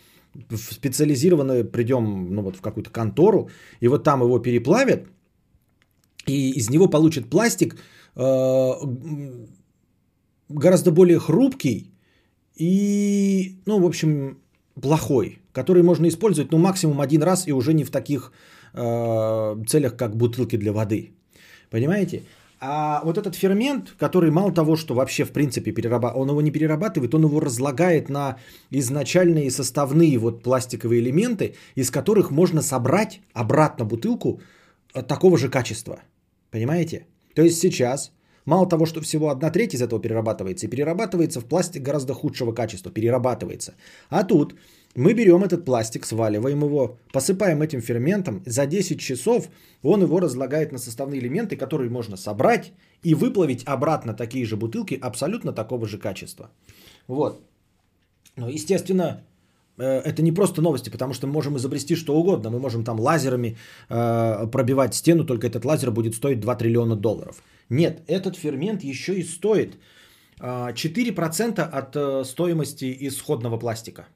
специализированно 0.56 1.66
придем 1.66 2.34
ну, 2.34 2.42
вот 2.44 2.56
в 2.56 2.62
какую-то 2.62 2.92
контору, 2.92 3.50
и 3.82 3.90
вот 3.90 4.04
там 4.06 4.22
его 4.22 4.40
переплавят, 4.40 5.08
и 6.28 6.52
из 6.52 6.70
него 6.70 6.88
получат 6.88 7.30
пластик 7.30 7.76
э, 8.16 8.72
гораздо 10.48 10.92
более 10.92 11.20
хрупкий 11.20 11.92
и, 12.56 13.58
ну, 13.66 13.80
в 13.80 13.86
общем, 13.86 14.38
плохой, 14.80 15.40
который 15.54 15.84
можно 15.84 16.08
использовать, 16.08 16.52
ну, 16.52 16.58
максимум 16.58 17.02
один 17.02 17.24
раз 17.24 17.48
и 17.48 17.54
уже 17.54 17.74
не 17.74 17.84
в 17.84 17.92
таких 17.92 18.32
э, 18.74 19.56
целях, 19.68 19.96
как 19.96 20.16
бутылки 20.16 20.58
для 20.58 20.72
воды. 20.72 21.12
Понимаете? 21.70 22.24
А 22.64 23.02
вот 23.04 23.18
этот 23.18 23.36
фермент, 23.36 23.96
который 23.98 24.30
мало 24.30 24.54
того, 24.54 24.76
что 24.76 24.94
вообще 24.94 25.26
в 25.26 25.32
принципе 25.32 25.72
перерабатывает, 25.72 26.22
он 26.22 26.30
его 26.30 26.42
не 26.42 26.52
перерабатывает, 26.52 27.16
он 27.16 27.24
его 27.24 27.40
разлагает 27.40 28.10
на 28.10 28.38
изначальные 28.70 29.50
составные 29.50 30.18
вот 30.20 30.44
пластиковые 30.44 31.02
элементы, 31.02 31.56
из 31.76 31.90
которых 31.90 32.30
можно 32.30 32.62
собрать 32.62 33.22
обратно 33.34 33.86
бутылку 33.86 34.42
такого 35.08 35.38
же 35.38 35.50
качества. 35.50 36.02
Понимаете? 36.52 37.08
То 37.34 37.42
есть 37.42 37.60
сейчас 37.60 38.12
мало 38.46 38.68
того, 38.68 38.86
что 38.86 39.02
всего 39.02 39.30
одна 39.30 39.50
треть 39.50 39.74
из 39.74 39.82
этого 39.82 40.02
перерабатывается, 40.02 40.66
и 40.66 40.70
перерабатывается 40.70 41.40
в 41.42 41.46
пластик 41.46 41.82
гораздо 41.84 42.14
худшего 42.14 42.54
качества, 42.54 42.92
перерабатывается. 42.92 43.74
А 44.10 44.24
тут 44.24 44.56
мы 44.96 45.14
берем 45.14 45.44
этот 45.44 45.66
пластик, 45.66 46.06
сваливаем 46.06 46.64
его, 46.64 46.98
посыпаем 47.14 47.62
этим 47.62 47.82
ферментом. 47.82 48.44
За 48.46 48.66
10 48.66 49.00
часов 49.00 49.50
он 49.84 50.02
его 50.02 50.20
разлагает 50.20 50.72
на 50.72 50.78
составные 50.78 51.20
элементы, 51.20 51.56
которые 51.56 51.90
можно 51.90 52.18
собрать 52.18 52.74
и 53.04 53.16
выплавить 53.16 53.64
обратно 53.66 54.14
такие 54.14 54.46
же 54.46 54.58
бутылки 54.58 55.00
абсолютно 55.02 55.54
такого 55.54 55.88
же 55.88 55.98
качества. 55.98 56.50
Вот. 57.08 57.42
Но, 58.36 58.50
естественно, 58.50 59.04
э, 59.04 59.31
это 59.84 60.22
не 60.22 60.32
просто 60.32 60.62
новости, 60.62 60.90
потому 60.90 61.14
что 61.14 61.28
мы 61.28 61.34
можем 61.34 61.56
изобрести 61.58 61.96
что 61.96 62.16
угодно. 62.16 62.50
Мы 62.50 62.60
можем 62.60 62.84
там 62.84 63.00
лазерами 63.00 63.58
э, 63.90 64.48
пробивать 64.52 64.94
стену, 64.94 65.26
только 65.26 65.48
этот 65.48 65.66
лазер 65.66 65.92
будет 65.92 66.16
стоить 66.16 66.40
2 66.40 66.56
триллиона 66.56 66.96
долларов. 66.96 67.44
Нет, 67.70 68.02
этот 68.08 68.36
фермент 68.36 68.84
еще 68.84 69.14
и 69.14 69.24
стоит 69.24 69.78
э, 70.40 70.74
4% 70.74 71.62
от 71.62 71.96
э, 71.96 72.24
стоимости 72.26 72.98
исходного 73.08 73.58
пластика. 73.58 74.08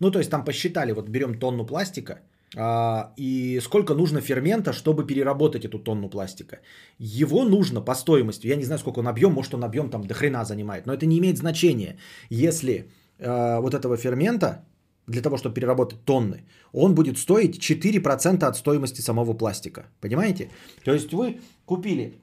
Ну, 0.00 0.10
то 0.10 0.18
есть 0.18 0.30
там 0.30 0.44
посчитали, 0.44 0.92
вот 0.92 1.08
берем 1.08 1.38
тонну 1.38 1.66
пластика, 1.66 2.18
а, 2.56 3.12
и 3.16 3.60
сколько 3.60 3.94
нужно 3.94 4.20
фермента, 4.20 4.72
чтобы 4.72 5.06
переработать 5.06 5.64
эту 5.64 5.78
тонну 5.78 6.08
пластика. 6.08 6.58
Его 6.98 7.44
нужно 7.44 7.80
по 7.80 7.94
стоимости, 7.94 8.46
я 8.46 8.56
не 8.56 8.64
знаю, 8.64 8.78
сколько 8.78 9.00
он 9.00 9.08
объем, 9.08 9.32
может 9.32 9.54
он 9.54 9.64
объем 9.64 9.90
там 9.90 10.06
до 10.06 10.14
хрена 10.14 10.44
занимает, 10.44 10.86
но 10.86 10.92
это 10.92 11.06
не 11.06 11.18
имеет 11.18 11.38
значения, 11.38 11.96
если 12.30 12.90
а, 13.18 13.60
вот 13.60 13.74
этого 13.74 13.96
фермента 13.96 14.64
для 15.06 15.22
того, 15.22 15.36
чтобы 15.36 15.54
переработать 15.54 16.04
тонны, 16.04 16.44
он 16.72 16.94
будет 16.94 17.18
стоить 17.18 17.58
4% 17.58 18.44
от 18.44 18.56
стоимости 18.56 19.00
самого 19.00 19.34
пластика. 19.34 19.86
Понимаете? 20.00 20.50
То 20.84 20.92
есть 20.92 21.12
вы 21.12 21.40
купили 21.66 22.14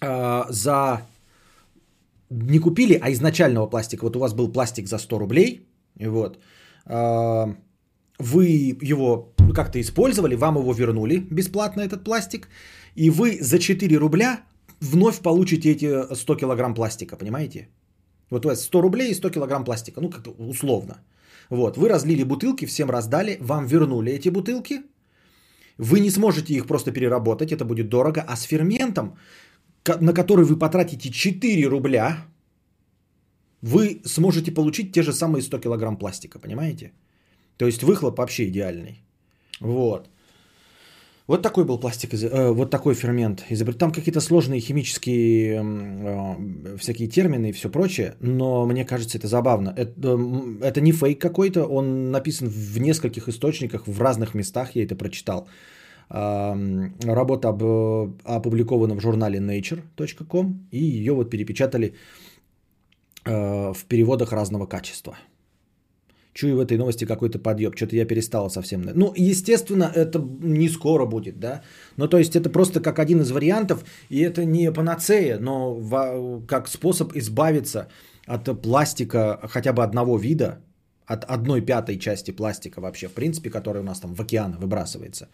э, 0.00 0.44
за... 0.50 1.02
Не 2.30 2.58
купили, 2.58 2.98
а 3.02 3.10
изначального 3.10 3.66
пластика. 3.66 4.04
Вот 4.04 4.16
у 4.16 4.18
вас 4.18 4.34
был 4.34 4.52
пластик 4.52 4.88
за 4.88 4.98
100 4.98 5.18
рублей, 5.18 5.66
вот. 6.00 6.38
А, 6.86 7.54
вы 8.18 8.44
его 8.82 9.32
ну, 9.38 9.52
как-то 9.52 9.78
использовали, 9.78 10.34
вам 10.34 10.56
его 10.56 10.72
вернули 10.72 11.18
бесплатно, 11.30 11.82
этот 11.82 12.04
пластик, 12.04 12.48
и 12.94 13.10
вы 13.10 13.38
за 13.40 13.58
4 13.58 13.98
рубля 13.98 14.40
вновь 14.80 15.20
получите 15.20 15.70
эти 15.70 16.14
100 16.14 16.36
килограмм 16.36 16.74
пластика, 16.74 17.16
понимаете? 17.16 17.68
Вот 18.30 18.46
у 18.46 18.48
вас 18.48 18.62
100 18.62 18.80
рублей 18.80 19.10
и 19.10 19.14
100 19.14 19.30
килограмм 19.30 19.64
пластика, 19.64 20.00
ну 20.00 20.10
как-то 20.10 20.30
условно. 20.30 20.94
Вот, 21.52 21.76
вы 21.76 21.88
разлили 21.88 22.24
бутылки, 22.24 22.66
всем 22.66 22.90
раздали, 22.90 23.36
вам 23.40 23.66
вернули 23.66 24.10
эти 24.12 24.30
бутылки, 24.30 24.82
вы 25.78 26.00
не 26.00 26.10
сможете 26.10 26.54
их 26.54 26.66
просто 26.66 26.92
переработать, 26.92 27.52
это 27.52 27.66
будет 27.66 27.88
дорого, 27.88 28.24
а 28.26 28.36
с 28.36 28.44
ферментом, 28.44 29.18
на 30.00 30.14
который 30.14 30.46
вы 30.46 30.58
потратите 30.58 31.10
4 31.10 31.68
рубля, 31.68 32.24
вы 33.60 34.00
сможете 34.06 34.50
получить 34.50 34.92
те 34.92 35.02
же 35.02 35.12
самые 35.12 35.42
100 35.42 35.58
килограмм 35.58 35.98
пластика, 35.98 36.38
понимаете? 36.38 36.92
То 37.58 37.66
есть 37.66 37.82
выхлоп 37.82 38.18
вообще 38.18 38.48
идеальный. 38.48 39.02
Вот. 39.60 40.08
Вот 41.26 41.42
такой 41.42 41.64
был 41.64 41.78
пластик, 41.78 42.14
э, 42.14 42.50
вот 42.50 42.70
такой 42.70 42.94
фермент 42.94 43.44
изобрет. 43.50 43.78
Там 43.78 43.92
какие-то 43.92 44.20
сложные 44.20 44.60
химические 44.60 45.62
э, 45.62 46.76
всякие 46.76 47.08
термины 47.08 47.50
и 47.50 47.52
все 47.52 47.68
прочее, 47.68 48.14
но 48.20 48.66
мне 48.66 48.84
кажется 48.84 49.18
это 49.18 49.28
забавно. 49.28 49.72
Это, 49.76 50.18
это 50.62 50.80
не 50.80 50.92
фейк 50.92 51.20
какой-то, 51.20 51.64
он 51.64 52.10
написан 52.10 52.48
в 52.48 52.78
нескольких 52.78 53.28
источниках, 53.28 53.86
в 53.86 54.00
разных 54.00 54.34
местах, 54.34 54.76
я 54.76 54.84
это 54.84 54.96
прочитал. 54.96 55.48
Э, 56.10 56.54
работа 57.04 57.48
об, 57.48 57.62
опубликована 58.24 58.94
в 58.94 59.00
журнале 59.00 59.38
nature.com, 59.38 60.68
и 60.70 60.84
ее 60.84 61.12
вот 61.12 61.30
перепечатали 61.30 61.94
Э, 63.24 63.72
в 63.72 63.84
переводах 63.84 64.32
разного 64.32 64.66
качества. 64.66 65.16
Чую 66.34 66.56
в 66.56 66.60
этой 66.60 66.78
новости 66.78 67.04
какой-то 67.04 67.38
подъеб, 67.38 67.76
что-то 67.76 67.96
я 67.96 68.06
перестала 68.06 68.48
совсем. 68.48 68.82
Ну, 68.94 69.12
естественно, 69.16 69.90
это 69.94 70.18
не 70.42 70.68
скоро 70.68 71.06
будет, 71.06 71.38
да. 71.38 71.62
Ну, 71.96 72.08
то 72.08 72.18
есть 72.18 72.36
это 72.36 72.48
просто 72.48 72.80
как 72.80 72.98
один 72.98 73.20
из 73.20 73.30
вариантов, 73.30 73.84
и 74.08 74.20
это 74.20 74.44
не 74.44 74.72
панацея, 74.72 75.38
но 75.38 76.42
как 76.48 76.68
способ 76.68 77.12
избавиться 77.14 77.88
от 78.26 78.62
пластика 78.62 79.38
хотя 79.50 79.72
бы 79.72 79.82
одного 79.82 80.16
вида, 80.16 80.64
от 81.04 81.24
одной 81.24 81.60
пятой 81.60 81.98
части 81.98 82.30
пластика 82.30 82.80
вообще, 82.80 83.08
в 83.08 83.12
принципе, 83.12 83.50
который 83.50 83.80
у 83.80 83.84
нас 83.84 84.00
там 84.00 84.14
в 84.14 84.20
океаны 84.20 84.56
выбрасывается. 84.56 85.28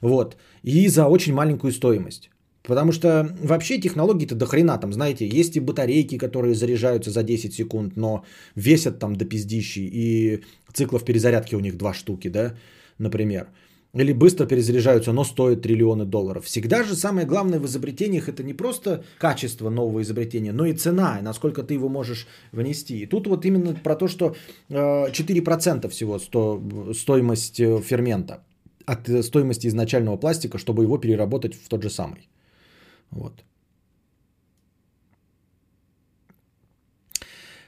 Вот. 0.00 0.36
И 0.62 0.88
за 0.88 1.08
очень 1.08 1.34
маленькую 1.34 1.72
стоимость. 1.72 2.30
Потому 2.62 2.92
что 2.92 3.34
вообще 3.42 3.78
технологии-то 3.78 4.34
до 4.34 4.46
хрена 4.46 4.78
там, 4.78 4.92
знаете, 4.92 5.26
есть 5.26 5.56
и 5.56 5.60
батарейки, 5.60 6.18
которые 6.18 6.54
заряжаются 6.54 7.10
за 7.10 7.22
10 7.22 7.54
секунд, 7.54 7.96
но 7.96 8.24
весят 8.56 8.98
там 8.98 9.16
до 9.16 9.24
пиздищи, 9.24 9.80
и 9.80 10.42
циклов 10.72 11.04
перезарядки 11.04 11.54
у 11.54 11.60
них 11.60 11.76
два 11.76 11.94
штуки, 11.94 12.28
да, 12.28 12.54
например. 12.98 13.48
Или 13.94 14.12
быстро 14.12 14.44
перезаряжаются, 14.46 15.12
но 15.12 15.24
стоят 15.24 15.62
триллионы 15.62 16.04
долларов. 16.04 16.44
Всегда 16.44 16.84
же 16.84 16.94
самое 16.94 17.26
главное 17.26 17.58
в 17.58 17.64
изобретениях 17.64 18.28
это 18.28 18.42
не 18.42 18.52
просто 18.52 19.02
качество 19.18 19.70
нового 19.70 20.02
изобретения, 20.02 20.52
но 20.52 20.66
и 20.66 20.74
цена, 20.74 21.18
насколько 21.22 21.62
ты 21.62 21.74
его 21.74 21.88
можешь 21.88 22.26
внести. 22.52 23.00
И 23.00 23.06
тут 23.06 23.26
вот 23.26 23.46
именно 23.46 23.74
про 23.74 23.96
то, 23.96 24.06
что 24.06 24.36
4% 24.68 25.88
всего 25.88 26.18
стоимость 26.92 27.60
э, 27.60 27.80
фермента 27.80 28.44
от 28.84 29.08
э, 29.08 29.22
стоимости 29.22 29.68
изначального 29.68 30.18
пластика, 30.18 30.58
чтобы 30.58 30.82
его 30.82 30.98
переработать 30.98 31.54
в 31.54 31.68
тот 31.68 31.82
же 31.82 31.88
самый. 31.88 32.28
Вот. 33.10 33.44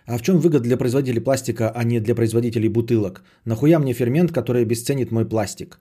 А 0.07 0.19
в 0.19 0.23
чем 0.23 0.39
выгода 0.39 0.65
для 0.65 0.77
производителей 0.77 1.21
пластика, 1.21 1.71
а 1.75 1.85
не 1.85 2.01
для 2.01 2.15
производителей 2.15 2.69
бутылок? 2.69 3.23
Нахуя 3.45 3.79
мне 3.79 3.95
фермент, 3.95 4.33
который 4.33 4.63
обесценит 4.63 5.13
мой 5.13 5.25
пластик? 5.25 5.79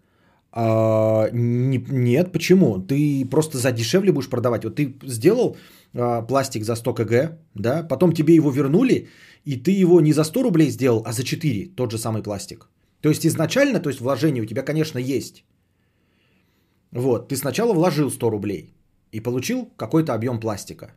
А, 0.51 1.29
не, 1.31 1.77
нет, 1.89 2.31
почему? 2.31 2.79
Ты 2.79 3.27
просто 3.29 3.57
за 3.57 3.71
дешевле 3.71 4.11
будешь 4.11 4.29
продавать. 4.29 4.63
Вот 4.63 4.75
ты 4.75 4.93
сделал 5.03 5.57
а, 5.93 6.21
пластик 6.21 6.63
за 6.63 6.75
100 6.75 6.93
кг, 6.93 7.37
да, 7.55 7.87
потом 7.87 8.13
тебе 8.13 8.35
его 8.35 8.51
вернули, 8.51 9.07
и 9.45 9.57
ты 9.57 9.71
его 9.71 10.01
не 10.01 10.13
за 10.13 10.23
100 10.23 10.43
рублей 10.43 10.69
сделал, 10.69 11.03
а 11.05 11.13
за 11.13 11.23
4, 11.23 11.75
тот 11.75 11.91
же 11.91 11.97
самый 11.97 12.21
пластик. 12.21 12.67
То 13.01 13.09
есть 13.09 13.25
изначально, 13.25 13.79
то 13.79 13.89
есть 13.89 14.01
вложение 14.01 14.43
у 14.43 14.45
тебя, 14.45 14.61
конечно, 14.61 14.99
есть. 14.99 15.43
Вот, 16.91 17.29
ты 17.29 17.35
сначала 17.35 17.73
вложил 17.73 18.11
100 18.11 18.29
рублей, 18.29 18.73
и 19.11 19.19
получил 19.19 19.65
какой-то 19.77 20.13
объем 20.13 20.39
пластика. 20.39 20.93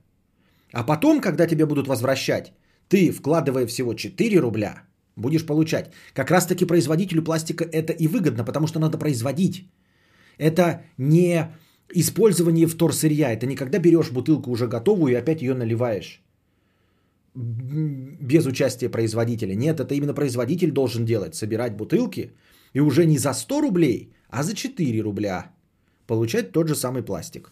А 0.73 0.85
потом, 0.85 1.21
когда 1.21 1.47
тебе 1.47 1.67
будут 1.67 1.87
возвращать, 1.87 2.53
ты, 2.89 3.13
вкладывая 3.13 3.67
всего 3.67 3.95
4 3.95 4.41
рубля, 4.41 4.83
будешь 5.17 5.47
получать. 5.47 5.93
Как 6.15 6.31
раз 6.31 6.47
таки 6.47 6.65
производителю 6.65 7.23
пластика 7.23 7.65
это 7.65 7.93
и 7.93 8.09
выгодно, 8.09 8.45
потому 8.45 8.67
что 8.67 8.81
надо 8.81 8.99
производить. 8.99 9.67
Это 10.39 10.83
не 10.99 11.49
использование 11.95 12.67
вторсырья, 12.67 13.33
это 13.33 13.47
не 13.47 13.57
когда 13.57 13.79
берешь 13.79 14.11
бутылку 14.11 14.51
уже 14.51 14.67
готовую 14.67 15.13
и 15.13 15.19
опять 15.19 15.43
ее 15.43 15.55
наливаешь 15.55 16.23
без 17.35 18.47
участия 18.47 18.91
производителя. 18.91 19.55
Нет, 19.55 19.81
это 19.81 19.95
именно 19.95 20.15
производитель 20.15 20.71
должен 20.71 21.05
делать, 21.05 21.35
собирать 21.35 21.77
бутылки 21.77 22.33
и 22.75 22.81
уже 22.81 23.07
не 23.07 23.19
за 23.19 23.33
100 23.33 23.61
рублей, 23.61 24.13
а 24.29 24.43
за 24.43 24.55
4 24.55 25.03
рубля 25.03 25.53
получать 26.07 26.53
тот 26.53 26.69
же 26.69 26.75
самый 26.75 27.03
пластик. 27.03 27.51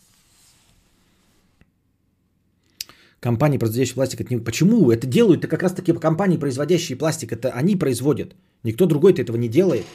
Компании, 3.20 3.58
производящие 3.58 3.94
пластик, 3.94 4.20
это 4.20 4.34
не... 4.34 4.44
почему 4.44 4.90
это 4.90 5.06
делают? 5.06 5.44
Это 5.44 5.48
как 5.48 5.62
раз 5.62 5.72
таки 5.72 5.92
компании, 5.92 6.38
производящие 6.38 6.98
пластик, 6.98 7.32
это 7.32 7.50
они 7.50 7.76
производят. 7.76 8.34
Никто 8.64 8.86
другой 8.86 9.12
этого 9.12 9.36
не 9.36 9.48
делает. 9.48 9.86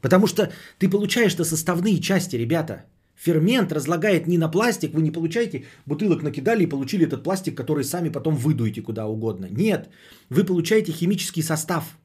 Потому 0.00 0.26
что 0.26 0.50
ты 0.78 0.88
получаешь-то 0.88 1.44
составные 1.44 2.00
части, 2.00 2.36
ребята. 2.36 2.84
Фермент 3.16 3.72
разлагает 3.72 4.26
не 4.26 4.38
на 4.38 4.48
пластик, 4.48 4.94
вы 4.94 5.02
не 5.02 5.10
получаете 5.10 5.64
бутылок 5.86 6.22
накидали 6.22 6.62
и 6.62 6.68
получили 6.68 7.06
этот 7.06 7.22
пластик, 7.22 7.54
который 7.54 7.84
сами 7.84 8.08
потом 8.08 8.34
выдуете 8.34 8.80
куда 8.80 9.06
угодно. 9.06 9.46
Нет, 9.50 9.90
вы 10.30 10.44
получаете 10.44 10.92
химический 10.92 11.42
состав. 11.42 11.98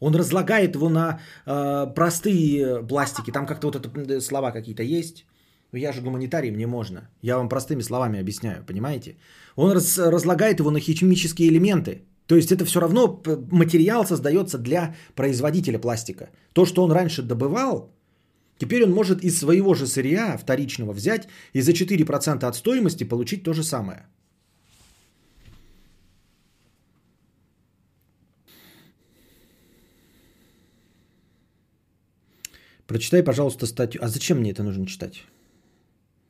Он 0.00 0.14
разлагает 0.14 0.74
его 0.74 0.88
на 0.88 1.20
э, 1.46 1.86
простые 1.94 2.82
пластики. 2.88 3.30
Там 3.30 3.46
как-то 3.46 3.68
вот 3.68 3.76
это 3.76 4.20
слова 4.20 4.50
какие-то 4.50 4.82
есть. 4.82 5.26
Но 5.72 5.78
я 5.78 5.92
же 5.92 6.02
гуманитарий, 6.02 6.50
мне 6.50 6.66
можно. 6.66 7.08
Я 7.22 7.36
вам 7.36 7.48
простыми 7.48 7.82
словами 7.82 8.20
объясняю, 8.20 8.64
понимаете? 8.64 9.16
Он 9.56 9.72
раз, 9.72 9.98
разлагает 9.98 10.60
его 10.60 10.70
на 10.70 10.80
химические 10.80 11.48
элементы. 11.48 12.02
То 12.26 12.36
есть 12.36 12.52
это 12.52 12.64
все 12.64 12.80
равно 12.80 13.22
материал 13.50 14.06
создается 14.06 14.58
для 14.58 14.94
производителя 15.14 15.78
пластика. 15.78 16.30
То, 16.52 16.64
что 16.64 16.82
он 16.82 16.92
раньше 16.92 17.22
добывал, 17.22 17.92
теперь 18.58 18.84
он 18.84 18.92
может 18.92 19.24
из 19.24 19.38
своего 19.38 19.74
же 19.74 19.86
сырья 19.86 20.36
вторичного 20.36 20.92
взять 20.92 21.28
и 21.52 21.60
за 21.60 21.72
4% 21.72 22.44
от 22.44 22.56
стоимости 22.56 23.04
получить 23.04 23.42
то 23.42 23.52
же 23.52 23.62
самое. 23.62 24.06
Прочитай, 32.86 33.22
пожалуйста, 33.22 33.66
статью. 33.66 34.00
А 34.02 34.08
зачем 34.08 34.38
мне 34.38 34.50
это 34.50 34.64
нужно 34.64 34.84
читать? 34.86 35.24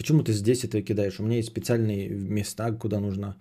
Почему 0.01 0.23
ты 0.23 0.33
здесь 0.33 0.65
это 0.65 0.81
кидаешь? 0.81 1.21
У 1.21 1.23
меня 1.23 1.37
есть 1.37 1.49
специальные 1.49 2.09
места, 2.09 2.73
куда 2.73 3.01
нужно 3.01 3.37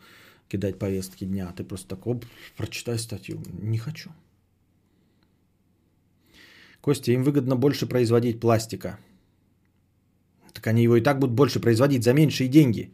кидать 0.49 0.77
повестки 0.77 1.23
дня. 1.23 1.53
Ты 1.55 1.63
просто 1.63 1.87
так, 1.87 2.05
оп, 2.05 2.25
прочитай 2.57 2.99
статью. 2.99 3.41
Не 3.63 3.77
хочу. 3.77 4.09
Костя, 6.81 7.13
им 7.13 7.23
выгодно 7.23 7.55
больше 7.55 7.87
производить 7.87 8.41
пластика. 8.41 8.99
Так 10.53 10.67
они 10.67 10.83
его 10.83 10.97
и 10.97 11.01
так 11.01 11.19
будут 11.19 11.33
больше 11.33 11.61
производить 11.61 12.03
за 12.03 12.13
меньшие 12.13 12.49
деньги. 12.49 12.91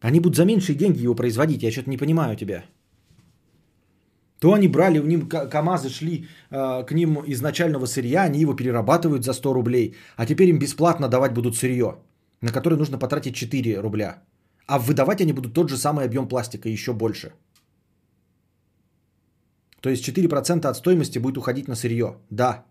Они 0.00 0.18
будут 0.18 0.36
за 0.36 0.44
меньшие 0.44 0.76
деньги 0.76 1.04
его 1.04 1.14
производить. 1.14 1.62
Я 1.62 1.70
что-то 1.70 1.90
не 1.90 1.98
понимаю 1.98 2.36
тебя. 2.36 2.64
То 4.40 4.54
они 4.54 4.66
брали, 4.66 4.98
у 4.98 5.06
них 5.06 5.28
КАМАЗы 5.28 5.88
шли 5.88 6.26
э, 6.50 6.84
к 6.84 6.90
ним 6.90 7.22
изначального 7.26 7.86
сырья, 7.86 8.24
они 8.24 8.40
его 8.40 8.54
перерабатывают 8.54 9.24
за 9.24 9.34
100 9.34 9.52
рублей, 9.52 9.94
а 10.16 10.26
теперь 10.26 10.48
им 10.48 10.58
бесплатно 10.58 11.08
давать 11.08 11.32
будут 11.32 11.54
сырье 11.54 11.94
на 12.42 12.52
который 12.52 12.76
нужно 12.76 12.98
потратить 12.98 13.34
4 13.34 13.80
рубля. 13.80 14.22
А 14.66 14.78
выдавать 14.78 15.20
они 15.20 15.32
будут 15.32 15.54
тот 15.54 15.70
же 15.70 15.76
самый 15.76 16.04
объем 16.04 16.28
пластика, 16.28 16.68
еще 16.68 16.92
больше. 16.92 17.32
То 19.80 19.90
есть 19.90 20.08
4% 20.08 20.66
от 20.66 20.76
стоимости 20.76 21.18
будет 21.18 21.38
уходить 21.38 21.68
на 21.68 21.74
сырье. 21.74 22.16
Да. 22.30 22.64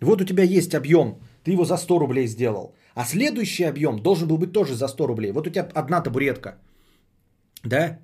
Вот 0.00 0.20
у 0.20 0.24
тебя 0.24 0.42
есть 0.42 0.74
объем, 0.74 1.20
ты 1.44 1.52
его 1.52 1.64
за 1.64 1.76
100 1.76 1.98
рублей 1.98 2.26
сделал. 2.26 2.74
А 2.94 3.04
следующий 3.04 3.64
объем 3.64 4.02
должен 4.02 4.28
был 4.28 4.38
быть 4.38 4.52
тоже 4.52 4.74
за 4.74 4.88
100 4.88 5.06
рублей. 5.06 5.32
Вот 5.32 5.46
у 5.46 5.50
тебя 5.50 5.68
одна 5.74 6.02
табуретка. 6.02 6.58
Да? 7.64 7.98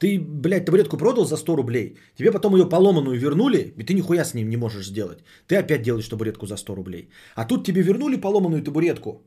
Ты, 0.00 0.18
блядь, 0.18 0.64
табуретку 0.64 0.96
продал 0.96 1.26
за 1.26 1.36
100 1.36 1.56
рублей, 1.56 1.96
тебе 2.16 2.32
потом 2.32 2.56
ее 2.56 2.68
поломанную 2.68 3.18
вернули, 3.18 3.74
и 3.76 3.84
ты 3.84 3.94
нихуя 3.94 4.24
с 4.24 4.34
ним 4.34 4.48
не 4.48 4.56
можешь 4.56 4.86
сделать. 4.86 5.18
Ты 5.46 5.56
опять 5.56 5.82
делаешь 5.82 6.08
табуретку 6.08 6.46
за 6.46 6.56
100 6.56 6.74
рублей. 6.74 7.10
А 7.34 7.44
тут 7.44 7.66
тебе 7.66 7.82
вернули 7.82 8.16
поломанную 8.16 8.62
табуретку, 8.62 9.22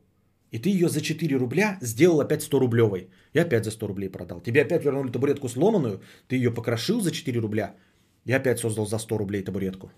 и 0.50 0.58
ты 0.58 0.70
ее 0.70 0.88
за 0.88 1.00
4 1.00 1.36
рубля 1.36 1.78
сделал 1.80 2.20
опять 2.20 2.42
100 2.42 2.58
рублевой. 2.58 3.08
И 3.34 3.38
опять 3.38 3.64
за 3.64 3.70
100 3.70 3.86
рублей 3.86 4.08
продал. 4.08 4.40
Тебе 4.40 4.62
опять 4.62 4.84
вернули 4.84 5.12
табуретку 5.12 5.48
сломанную, 5.48 6.00
ты 6.26 6.36
ее 6.36 6.50
покрошил 6.50 7.00
за 7.00 7.12
4 7.12 7.40
рубля, 7.40 7.74
и 8.26 8.32
опять 8.32 8.58
создал 8.58 8.86
за 8.86 8.98
100 8.98 9.18
рублей 9.18 9.44
табуретку. 9.44 9.92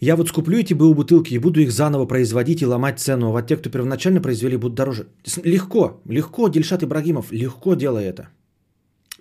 Я 0.00 0.14
вот 0.14 0.28
скуплю 0.28 0.58
эти 0.58 0.74
БУ 0.74 0.94
бутылки 0.94 1.34
и 1.34 1.38
буду 1.38 1.60
их 1.60 1.72
заново 1.72 2.06
производить 2.06 2.62
и 2.62 2.66
ломать 2.66 3.00
цену. 3.00 3.28
А 3.28 3.30
вот 3.32 3.46
те, 3.46 3.56
кто 3.56 3.68
первоначально 3.68 4.20
произвели, 4.20 4.56
будут 4.56 4.76
дороже. 4.76 5.06
Легко, 5.44 6.00
легко, 6.08 6.48
Дельшат 6.48 6.82
Ибрагимов, 6.82 7.32
легко 7.32 7.74
делай 7.74 8.04
это. 8.04 8.28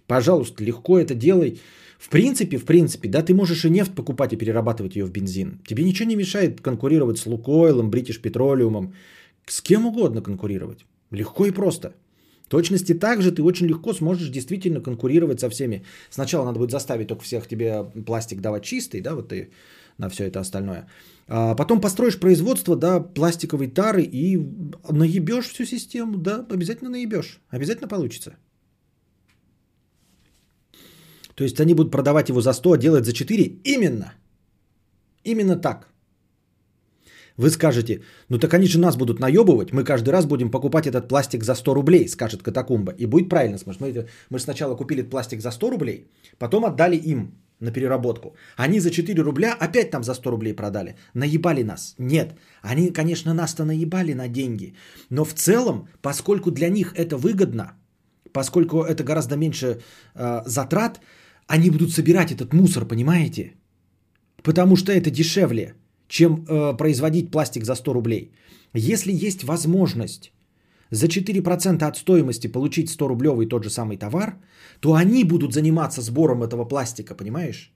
Пожалуйста, 0.06 0.63
легко 0.63 1.00
это 1.00 1.16
делай. 1.16 1.60
В 1.98 2.10
принципе, 2.10 2.58
в 2.58 2.66
принципе, 2.66 3.10
да, 3.10 3.24
ты 3.24 3.34
можешь 3.34 3.66
и 3.66 3.70
нефть 3.70 3.96
покупать 3.96 4.34
и 4.34 4.38
перерабатывать 4.38 4.96
ее 4.96 5.06
в 5.06 5.12
бензин. 5.12 5.60
Тебе 5.68 5.84
ничего 5.84 6.10
не 6.10 6.16
мешает 6.16 6.62
конкурировать 6.62 7.18
с 7.18 7.26
Лукойлом, 7.26 7.90
Бритиш 7.90 8.22
Петролиумом. 8.22 8.94
С 9.48 9.62
кем 9.62 9.86
угодно 9.88 10.22
конкурировать. 10.22 10.86
Легко 11.10 11.46
и 11.46 11.52
просто. 11.52 11.96
В 12.46 12.50
точности 12.50 12.94
так 12.94 13.22
же 13.22 13.32
ты 13.32 13.42
очень 13.42 13.68
легко 13.68 13.94
сможешь 13.94 14.30
действительно 14.30 14.80
конкурировать 14.80 15.40
со 15.40 15.50
всеми. 15.50 15.84
Сначала 16.10 16.46
надо 16.46 16.60
будет 16.60 16.72
заставить 16.72 17.08
только 17.08 17.24
всех 17.24 17.48
тебе 17.48 17.84
пластик 18.06 18.42
давать 18.42 18.63
чистый, 18.63 19.02
да, 19.02 19.16
вот 19.16 19.30
ты 19.30 19.50
на 19.98 20.10
все 20.10 20.24
это 20.24 20.40
остальное. 20.40 20.88
А 21.28 21.56
потом 21.56 21.82
построишь 21.82 22.20
производство, 22.20 22.76
да, 22.76 23.00
пластиковой 23.00 23.68
тары 23.68 24.04
и 24.04 24.38
наебешь 24.90 25.48
всю 25.48 25.66
систему, 25.66 26.18
да, 26.18 26.46
обязательно 26.50 26.90
наебешь, 26.90 27.40
обязательно 27.50 27.88
получится. 27.88 28.38
То 31.36 31.44
есть 31.44 31.60
они 31.60 31.74
будут 31.74 31.92
продавать 31.92 32.30
его 32.30 32.42
за 32.42 32.54
100, 32.54 32.72
а 32.72 32.78
делать 32.78 33.06
за 33.06 33.14
4 33.14 33.44
именно. 33.64 34.14
Именно 35.24 35.56
так. 35.56 35.88
Вы 37.38 37.50
скажете, 37.52 38.02
ну 38.30 38.40
так 38.40 38.54
они 38.54 38.68
же 38.68 38.80
нас 38.80 38.98
будут 38.98 39.20
наебывать, 39.20 39.72
мы 39.72 39.84
каждый 39.84 40.10
раз 40.10 40.26
будем 40.26 40.50
покупать 40.50 40.88
этот 40.88 41.08
пластик 41.08 41.44
за 41.44 41.56
100 41.56 41.74
рублей, 41.76 42.08
скажет 42.08 42.42
Катакумба. 42.42 42.94
И 42.98 43.06
будет 43.06 43.30
правильно, 43.30 43.58
мы, 43.80 44.08
мы 44.32 44.40
сначала 44.40 44.76
купили 44.76 45.04
пластик 45.04 45.42
за 45.42 45.52
100 45.52 45.70
рублей, 45.70 46.10
потом 46.40 46.66
отдали 46.66 46.96
им 46.96 47.36
на 47.60 47.72
переработку. 47.72 48.36
Они 48.56 48.80
за 48.80 48.91
4 48.91 49.22
рубля 49.24 49.54
опять 49.54 49.91
там 49.91 50.04
за 50.04 50.13
100 50.13 50.32
рублей 50.32 50.54
продали. 50.54 50.96
Наебали 51.13 51.63
нас. 51.63 51.96
Нет, 51.98 52.36
они, 52.62 52.93
конечно, 52.93 53.34
нас-то 53.34 53.65
наебали 53.65 54.13
на 54.13 54.28
деньги. 54.28 54.76
Но 55.10 55.26
в 55.26 55.34
целом, 55.34 55.88
поскольку 56.02 56.52
для 56.52 56.70
них 56.70 56.93
это 56.96 57.17
выгодно, 57.17 57.74
поскольку 58.32 58.84
это 58.84 59.04
гораздо 59.04 59.36
меньше 59.36 59.82
э, 60.15 60.41
затрат, 60.46 61.00
они 61.48 61.70
будут 61.70 61.91
собирать 61.91 62.32
этот 62.32 62.54
мусор, 62.54 62.86
понимаете? 62.86 63.54
Потому 64.43 64.76
что 64.76 64.91
это 64.91 65.10
дешевле. 65.10 65.74
чем 66.08 66.46
э, 66.48 66.78
производить 66.78 67.32
пластик 67.32 67.65
за 67.65 67.76
100 67.76 67.93
рублей. 67.93 68.32
Если 68.74 69.28
есть 69.28 69.43
возможность 69.43 70.32
за 70.91 71.08
4% 71.08 71.84
от 71.84 71.97
стоимости 71.97 72.47
получить 72.47 72.89
100 72.89 73.08
рублевый 73.08 73.47
тот 73.47 73.63
же 73.63 73.69
самый 73.69 73.97
товар, 73.97 74.38
то 74.80 74.93
они 74.93 75.23
будут 75.23 75.54
заниматься 75.54 76.02
сбором 76.02 76.43
этого 76.43 76.65
пластика, 76.65 77.15
понимаешь? 77.15 77.71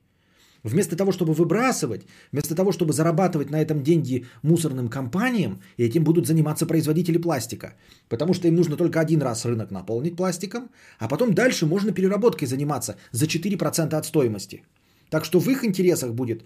Вместо 0.63 0.95
того, 0.95 1.12
чтобы 1.12 1.34
выбрасывать, 1.34 2.06
вместо 2.32 2.56
того, 2.56 2.71
чтобы 2.71 2.93
зарабатывать 2.93 3.50
на 3.50 3.62
этом 3.62 3.82
деньги 3.82 4.26
мусорным 4.43 4.89
компаниям, 4.89 5.60
этим 5.78 6.04
будут 6.04 6.28
заниматься 6.28 6.67
производители 6.67 7.17
пластика. 7.17 7.74
Потому 8.10 8.34
что 8.34 8.47
им 8.47 8.56
нужно 8.56 8.78
только 8.78 9.00
один 9.00 9.21
раз 9.21 9.45
рынок 9.45 9.71
наполнить 9.71 10.15
пластиком, 10.15 10.69
а 11.00 11.08
потом 11.08 11.34
дальше 11.34 11.65
можно 11.65 11.91
переработкой 11.91 12.47
заниматься 12.47 12.95
за 13.12 13.26
4% 13.26 13.95
от 13.95 14.06
стоимости. 14.06 14.63
Так 15.10 15.26
что 15.26 15.39
в 15.39 15.50
их 15.50 15.63
интересах 15.63 16.13
будет 16.13 16.43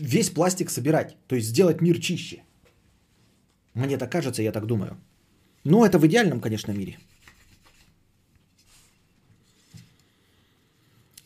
весь 0.00 0.30
пластик 0.30 0.70
собирать, 0.70 1.16
то 1.26 1.36
есть 1.36 1.48
сделать 1.48 1.82
мир 1.82 2.00
чище. 2.00 2.42
Мне 3.74 3.98
так 3.98 4.12
кажется, 4.12 4.42
я 4.42 4.52
так 4.52 4.66
думаю. 4.66 4.96
Но 5.66 5.84
это 5.84 5.98
в 5.98 6.06
идеальном, 6.06 6.40
конечно, 6.40 6.72
мире. 6.72 6.98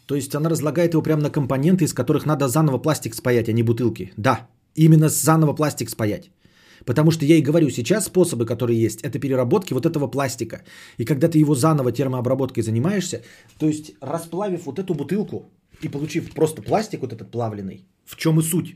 То 0.06 0.14
есть 0.14 0.34
она 0.34 0.50
разлагает 0.50 0.92
его 0.94 1.02
прямо 1.02 1.22
на 1.22 1.30
компоненты, 1.30 1.84
из 1.84 1.92
которых 1.92 2.26
надо 2.26 2.48
заново 2.48 2.78
пластик 2.78 3.14
спаять, 3.14 3.48
а 3.48 3.52
не 3.52 3.62
бутылки. 3.62 4.12
Да, 4.16 4.48
именно 4.74 5.08
заново 5.08 5.52
пластик 5.52 5.90
спаять. 5.90 6.30
Потому 6.86 7.10
что 7.10 7.26
я 7.26 7.36
и 7.36 7.42
говорю, 7.42 7.70
сейчас 7.70 8.06
способы, 8.06 8.46
которые 8.46 8.82
есть, 8.82 9.02
это 9.02 9.18
переработки 9.18 9.74
вот 9.74 9.84
этого 9.84 10.10
пластика. 10.10 10.62
И 10.98 11.04
когда 11.04 11.28
ты 11.28 11.38
его 11.38 11.54
заново 11.54 11.92
термообработкой 11.92 12.62
занимаешься, 12.62 13.22
то 13.58 13.66
есть 13.66 13.92
расплавив 14.00 14.64
вот 14.64 14.78
эту 14.78 14.94
бутылку 14.94 15.50
и 15.82 15.88
получив 15.88 16.32
просто 16.32 16.62
пластик 16.62 17.00
вот 17.02 17.12
этот 17.12 17.30
плавленый, 17.30 17.84
в 18.06 18.16
чем 18.16 18.40
и 18.40 18.42
суть, 18.42 18.74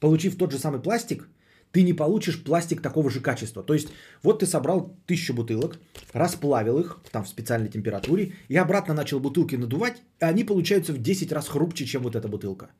получив 0.00 0.36
тот 0.36 0.52
же 0.52 0.58
самый 0.58 0.80
пластик, 0.80 1.28
ты 1.72 1.82
не 1.82 1.92
получишь 1.92 2.42
пластик 2.42 2.82
такого 2.82 3.10
же 3.10 3.20
качества. 3.20 3.62
То 3.62 3.74
есть 3.74 3.88
вот 4.22 4.40
ты 4.40 4.46
собрал 4.46 4.96
тысячу 5.06 5.34
бутылок, 5.34 5.78
расплавил 6.12 6.78
их 6.80 7.00
там 7.12 7.24
в 7.24 7.28
специальной 7.28 7.68
температуре 7.68 8.32
и 8.48 8.56
обратно 8.56 8.94
начал 8.94 9.20
бутылки 9.20 9.56
надувать, 9.56 10.02
и 10.20 10.24
они 10.24 10.44
получаются 10.44 10.92
в 10.92 10.98
10 10.98 11.32
раз 11.32 11.48
хрупче, 11.48 11.86
чем 11.86 12.02
вот 12.02 12.16
эта 12.16 12.28
бутылка. 12.28 12.70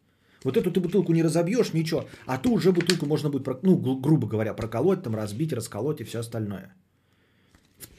Вот 0.44 0.56
эту 0.56 0.70
ты 0.70 0.80
бутылку 0.80 1.12
не 1.12 1.22
разобьешь, 1.22 1.74
ничего, 1.74 2.06
а 2.26 2.38
ту 2.38 2.54
уже 2.54 2.72
бутылку 2.72 3.06
можно 3.06 3.28
будет, 3.28 3.62
ну, 3.62 3.76
грубо 3.76 4.26
говоря, 4.26 4.54
проколоть, 4.54 5.02
там, 5.02 5.14
разбить, 5.14 5.52
расколоть 5.52 6.00
и 6.00 6.04
все 6.04 6.20
остальное. 6.20 6.74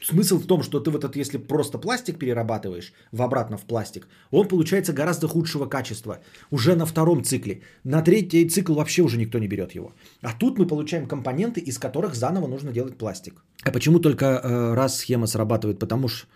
Смысл 0.02 0.38
в 0.38 0.46
том, 0.46 0.62
что 0.62 0.80
ты 0.80 0.90
вот 0.90 1.04
этот, 1.04 1.16
если 1.16 1.38
просто 1.38 1.78
пластик 1.78 2.18
перерабатываешь 2.18 2.92
в 3.12 3.22
обратно 3.22 3.56
в 3.56 3.64
пластик, 3.64 4.08
он 4.30 4.48
получается 4.48 4.92
гораздо 4.92 5.28
худшего 5.28 5.66
качества. 5.66 6.18
Уже 6.50 6.74
на 6.74 6.86
втором 6.86 7.22
цикле. 7.22 7.62
На 7.84 8.02
третий 8.02 8.48
цикл 8.48 8.74
вообще 8.74 9.02
уже 9.02 9.16
никто 9.16 9.38
не 9.38 9.48
берет 9.48 9.74
его. 9.74 9.92
А 10.22 10.32
тут 10.32 10.58
мы 10.58 10.66
получаем 10.66 11.06
компоненты, 11.06 11.60
из 11.60 11.78
которых 11.78 12.14
заново 12.14 12.48
нужно 12.48 12.72
делать 12.72 12.98
пластик. 12.98 13.42
А 13.64 13.70
почему 13.70 14.00
только 14.00 14.24
э, 14.24 14.74
раз 14.74 14.98
схема 14.98 15.26
срабатывает? 15.26 15.78
Потому 15.78 16.08
что... 16.08 16.26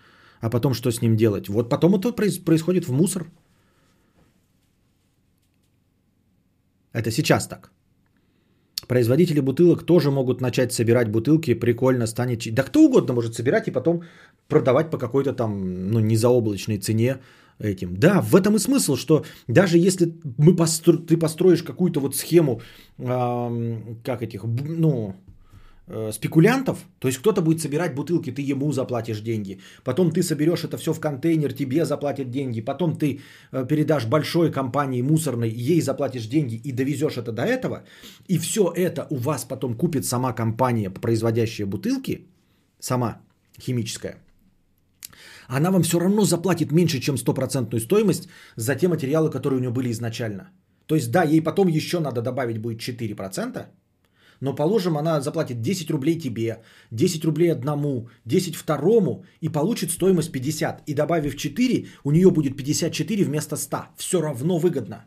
А 0.41 0.49
потом 0.49 0.73
что 0.73 0.91
с 0.91 1.01
ним 1.01 1.15
делать? 1.17 1.49
Вот 1.49 1.69
потом 1.69 1.95
это 1.95 2.13
происходит 2.13 2.87
в 2.87 2.93
мусор. 2.93 3.25
Это 6.93 7.11
сейчас 7.11 7.47
так. 7.47 7.71
Производители 8.87 9.41
бутылок 9.41 9.83
тоже 9.83 10.11
могут 10.11 10.41
начать 10.41 10.71
собирать 10.71 11.09
бутылки, 11.09 11.53
прикольно 11.53 12.07
станет. 12.07 12.53
Да 12.53 12.63
кто 12.63 12.85
угодно 12.85 13.13
может 13.13 13.35
собирать 13.35 13.67
и 13.67 13.71
потом 13.71 14.03
продавать 14.47 14.89
по 14.89 14.97
какой-то 14.97 15.33
там, 15.33 15.91
ну, 15.91 15.99
незаоблачной 15.99 16.77
цене 16.77 17.17
этим. 17.59 17.97
Да, 17.97 18.21
в 18.21 18.35
этом 18.35 18.55
и 18.55 18.59
смысл, 18.59 18.95
что 18.95 19.25
даже 19.47 19.77
если 19.77 20.13
мы 20.37 20.55
постро... 20.55 20.93
ты 20.93 21.17
построишь 21.17 21.63
какую-то 21.63 21.99
вот 21.99 22.15
схему, 22.15 22.61
э, 22.97 23.77
как 24.03 24.21
этих, 24.21 24.43
ну, 24.43 25.15
спекулянтов, 26.11 26.79
то 26.99 27.07
есть 27.07 27.19
кто-то 27.19 27.41
будет 27.41 27.61
собирать 27.61 27.95
бутылки, 27.95 28.31
ты 28.31 28.41
ему 28.41 28.71
заплатишь 28.71 29.21
деньги, 29.21 29.59
потом 29.83 30.11
ты 30.11 30.21
соберешь 30.21 30.63
это 30.63 30.77
все 30.77 30.93
в 30.93 30.99
контейнер, 30.99 31.53
тебе 31.53 31.85
заплатят 31.85 32.29
деньги, 32.29 32.61
потом 32.61 32.97
ты 32.97 33.21
э, 33.51 33.65
передашь 33.67 34.05
большой 34.05 34.51
компании 34.51 35.01
мусорной, 35.01 35.49
ей 35.49 35.81
заплатишь 35.81 36.27
деньги 36.27 36.55
и 36.55 36.73
довезешь 36.73 37.17
это 37.17 37.31
до 37.31 37.43
этого, 37.43 37.83
и 38.27 38.37
все 38.37 38.71
это 38.75 39.07
у 39.09 39.15
вас 39.15 39.45
потом 39.45 39.75
купит 39.75 40.05
сама 40.05 40.33
компания, 40.33 40.89
производящая 40.89 41.67
бутылки, 41.67 42.27
сама 42.79 43.21
химическая, 43.61 44.17
она 45.47 45.71
вам 45.71 45.83
все 45.83 45.99
равно 45.99 46.25
заплатит 46.25 46.71
меньше, 46.71 46.99
чем 46.99 47.17
стопроцентную 47.17 47.79
стоимость 47.79 48.27
за 48.57 48.75
те 48.75 48.87
материалы, 48.87 49.29
которые 49.29 49.57
у 49.57 49.61
нее 49.61 49.71
были 49.71 49.91
изначально. 49.91 50.49
То 50.85 50.95
есть 50.95 51.11
да, 51.11 51.23
ей 51.23 51.41
потом 51.41 51.67
еще 51.69 51.99
надо 51.99 52.21
добавить 52.21 52.57
будет 52.57 52.81
4%, 52.81 53.67
но 54.39 54.55
положим, 54.55 54.97
она 54.97 55.21
заплатит 55.21 55.61
10 55.61 55.89
рублей 55.91 56.19
тебе, 56.19 56.61
10 56.91 57.25
рублей 57.25 57.51
одному, 57.51 58.09
10 58.25 58.55
второму 58.55 59.25
и 59.41 59.49
получит 59.49 59.91
стоимость 59.91 60.31
50. 60.31 60.83
И 60.87 60.93
добавив 60.93 61.35
4, 61.35 61.87
у 62.03 62.11
нее 62.11 62.31
будет 62.31 62.57
54 62.57 63.23
вместо 63.23 63.55
100. 63.55 63.77
Все 63.97 64.21
равно 64.21 64.57
выгодно. 64.59 65.05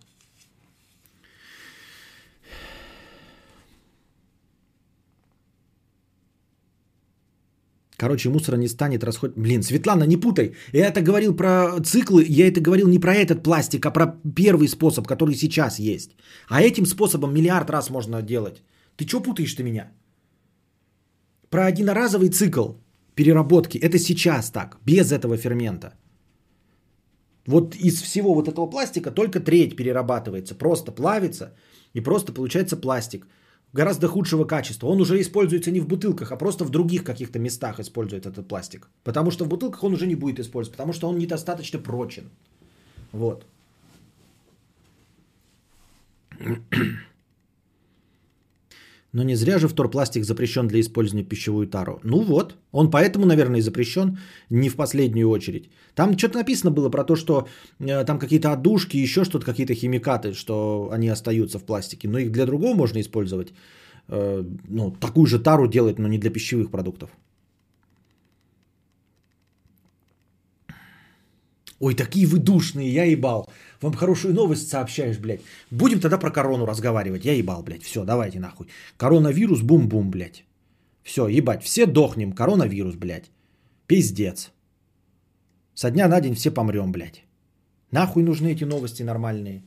Короче, 8.01 8.31
мусора 8.31 8.57
не 8.57 8.69
станет 8.69 9.05
расход... 9.05 9.33
Блин, 9.37 9.63
Светлана, 9.63 10.05
не 10.05 10.17
путай. 10.17 10.55
Я 10.73 10.87
это 10.87 11.03
говорил 11.03 11.37
про 11.37 11.79
циклы, 11.85 12.25
я 12.27 12.49
это 12.49 12.59
говорил 12.63 12.89
не 12.89 12.99
про 12.99 13.15
этот 13.15 13.43
пластик, 13.43 13.85
а 13.85 13.91
про 13.91 14.07
первый 14.35 14.69
способ, 14.69 15.07
который 15.07 15.35
сейчас 15.35 15.79
есть. 15.79 16.11
А 16.49 16.63
этим 16.63 16.87
способом 16.87 17.35
миллиард 17.35 17.69
раз 17.71 17.91
можно 17.91 18.23
делать. 18.23 18.63
Ты 19.01 19.07
что 19.07 19.23
путаешь 19.23 19.55
ты 19.55 19.63
меня? 19.63 19.91
Про 21.49 21.69
одноразовый 21.69 22.29
цикл 22.29 22.73
переработки. 23.15 23.79
Это 23.79 23.99
сейчас 23.99 24.51
так, 24.51 24.77
без 24.85 25.11
этого 25.11 25.39
фермента. 25.39 25.95
Вот 27.47 27.75
из 27.77 28.03
всего 28.03 28.35
вот 28.35 28.49
этого 28.49 28.67
пластика 28.71 29.11
только 29.11 29.41
треть 29.41 29.75
перерабатывается, 29.75 30.55
просто 30.55 30.93
плавится 30.93 31.55
и 31.95 32.03
просто 32.03 32.33
получается 32.33 32.77
пластик 32.77 33.27
гораздо 33.73 34.07
худшего 34.07 34.45
качества. 34.45 34.89
Он 34.89 35.01
уже 35.01 35.19
используется 35.19 35.71
не 35.71 35.81
в 35.81 35.89
бутылках, 35.89 36.31
а 36.31 36.37
просто 36.37 36.65
в 36.65 36.71
других 36.71 37.03
каких-то 37.03 37.39
местах 37.39 37.81
использует 37.81 38.27
этот 38.27 38.49
пластик. 38.49 38.91
Потому 39.03 39.31
что 39.31 39.45
в 39.45 39.49
бутылках 39.49 39.83
он 39.83 39.95
уже 39.95 40.07
не 40.07 40.15
будет 40.15 40.41
использоваться, 40.41 40.77
потому 40.77 40.93
что 40.93 41.09
он 41.09 41.19
недостаточно 41.19 41.79
прочен. 41.79 42.25
Вот. 43.13 43.47
Но 49.13 49.25
не 49.25 49.35
зря 49.35 49.59
же 49.59 49.69
вторпластик 49.69 50.25
запрещен 50.25 50.69
для 50.69 50.81
использования 50.81 51.25
пищевую 51.25 51.67
тару. 51.67 52.01
Ну 52.05 52.23
вот, 52.23 52.55
он 52.73 52.91
поэтому, 52.91 53.27
наверное, 53.27 53.59
и 53.59 53.63
запрещен 53.63 54.19
не 54.51 54.69
в 54.69 54.77
последнюю 54.77 55.29
очередь. 55.29 55.69
Там 55.95 56.17
что-то 56.17 56.39
написано 56.39 56.71
было 56.71 56.91
про 56.91 57.05
то, 57.05 57.17
что 57.17 57.49
э, 57.81 58.05
там 58.05 58.19
какие-то 58.19 58.53
отдушки, 58.53 58.97
еще 58.97 59.25
что-то, 59.25 59.45
какие-то 59.45 59.75
химикаты, 59.75 60.33
что 60.35 60.91
они 60.93 61.09
остаются 61.09 61.59
в 61.59 61.65
пластике. 61.65 62.09
Но 62.09 62.19
их 62.19 62.31
для 62.31 62.47
другого 62.47 62.75
можно 62.75 63.01
использовать. 63.01 63.53
Э, 64.09 64.45
ну, 64.69 64.93
такую 65.01 65.27
же 65.27 65.39
тару 65.39 65.67
делать, 65.67 65.99
но 65.99 66.09
не 66.09 66.19
для 66.19 66.31
пищевых 66.31 66.71
продуктов. 66.71 67.11
Ой, 71.81 71.95
такие 71.95 72.27
вы 72.27 72.39
душные, 72.39 72.93
я 72.93 73.05
ебал. 73.05 73.49
Вам 73.81 73.95
хорошую 73.95 74.35
новость 74.35 74.69
сообщаешь, 74.69 75.19
блядь. 75.19 75.41
Будем 75.71 76.01
тогда 76.01 76.19
про 76.19 76.31
корону 76.31 76.67
разговаривать. 76.67 77.25
Я 77.25 77.33
ебал, 77.33 77.63
блядь. 77.63 77.83
Все, 77.83 78.05
давайте 78.05 78.39
нахуй. 78.39 78.67
Коронавирус, 78.99 79.63
бум-бум, 79.63 80.11
блядь. 80.11 80.45
Все, 81.03 81.27
ебать, 81.27 81.63
все 81.63 81.87
дохнем. 81.87 82.33
Коронавирус, 82.33 82.97
блядь. 82.97 83.31
Пиздец. 83.87 84.53
Со 85.75 85.91
дня 85.91 86.09
на 86.09 86.21
день 86.21 86.35
все 86.35 86.51
помрем, 86.51 86.93
блядь. 86.93 87.25
Нахуй 87.91 88.23
нужны 88.23 88.53
эти 88.53 88.65
новости 88.65 89.03
нормальные. 89.03 89.63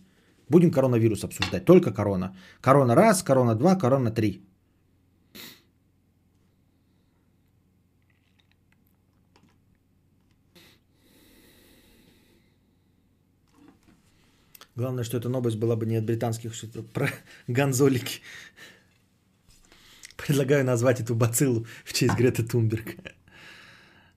Будем 0.49 0.69
коронавирус 0.69 1.23
обсуждать. 1.23 1.65
Только 1.65 1.91
корона. 1.91 2.35
Корона 2.61 2.95
раз, 2.95 3.23
корона 3.23 3.55
два, 3.55 3.75
корона 3.75 4.11
три. 4.11 4.43
Главное, 14.75 15.03
что 15.03 15.17
эта 15.17 15.29
новость 15.29 15.57
была 15.57 15.75
бы 15.75 15.85
не 15.85 15.97
от 15.97 16.05
британских, 16.05 16.53
что 16.55 16.83
про 16.83 17.09
гонзолики. 17.47 18.21
Предлагаю 20.17 20.65
назвать 20.65 20.99
эту 20.99 21.15
бациллу 21.15 21.65
в 21.85 21.93
честь 21.93 22.15
Греты 22.15 22.43
Тунберг. 22.43 22.95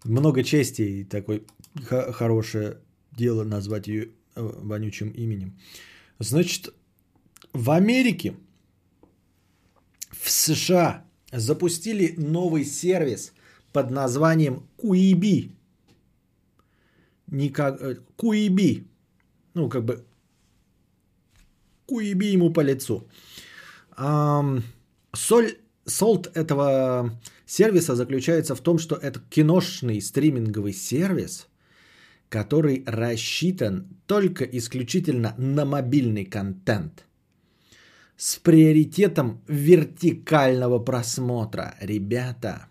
Много 0.04 0.44
чести 0.44 0.82
и 0.82 1.04
такое 1.04 1.42
х- 1.84 2.12
хорошее 2.12 2.78
дело 3.12 3.44
назвать 3.44 3.88
ее 3.88 4.04
э, 4.04 4.08
вонючим 4.36 5.10
именем. 5.10 5.58
Значит, 6.18 6.72
в 7.52 7.70
Америке, 7.70 8.34
в 10.10 10.30
США 10.30 11.04
запустили 11.32 12.14
новый 12.16 12.64
сервис 12.64 13.32
под 13.72 13.90
названием 13.90 14.62
Куиби. 14.76 15.50
Никак, 17.26 17.80
Куиби. 18.16 18.86
Ну, 19.54 19.68
как 19.68 19.84
бы 19.84 20.04
Куеби 21.86 22.32
ему 22.32 22.52
по 22.52 22.60
лицу. 22.60 23.08
Соль, 23.96 25.56
солд 25.86 26.36
этого 26.36 27.18
сервиса 27.46 27.94
заключается 27.94 28.54
в 28.54 28.60
том, 28.60 28.78
что 28.78 28.96
это 28.96 29.20
киношный 29.30 30.00
стриминговый 30.00 30.72
сервис, 30.72 31.46
который 32.28 32.82
рассчитан 32.86 33.86
только 34.06 34.44
исключительно 34.44 35.34
на 35.38 35.64
мобильный 35.64 36.24
контент 36.24 37.04
с 38.16 38.36
приоритетом 38.36 39.40
вертикального 39.46 40.78
просмотра. 40.78 41.76
Ребята, 41.80 42.66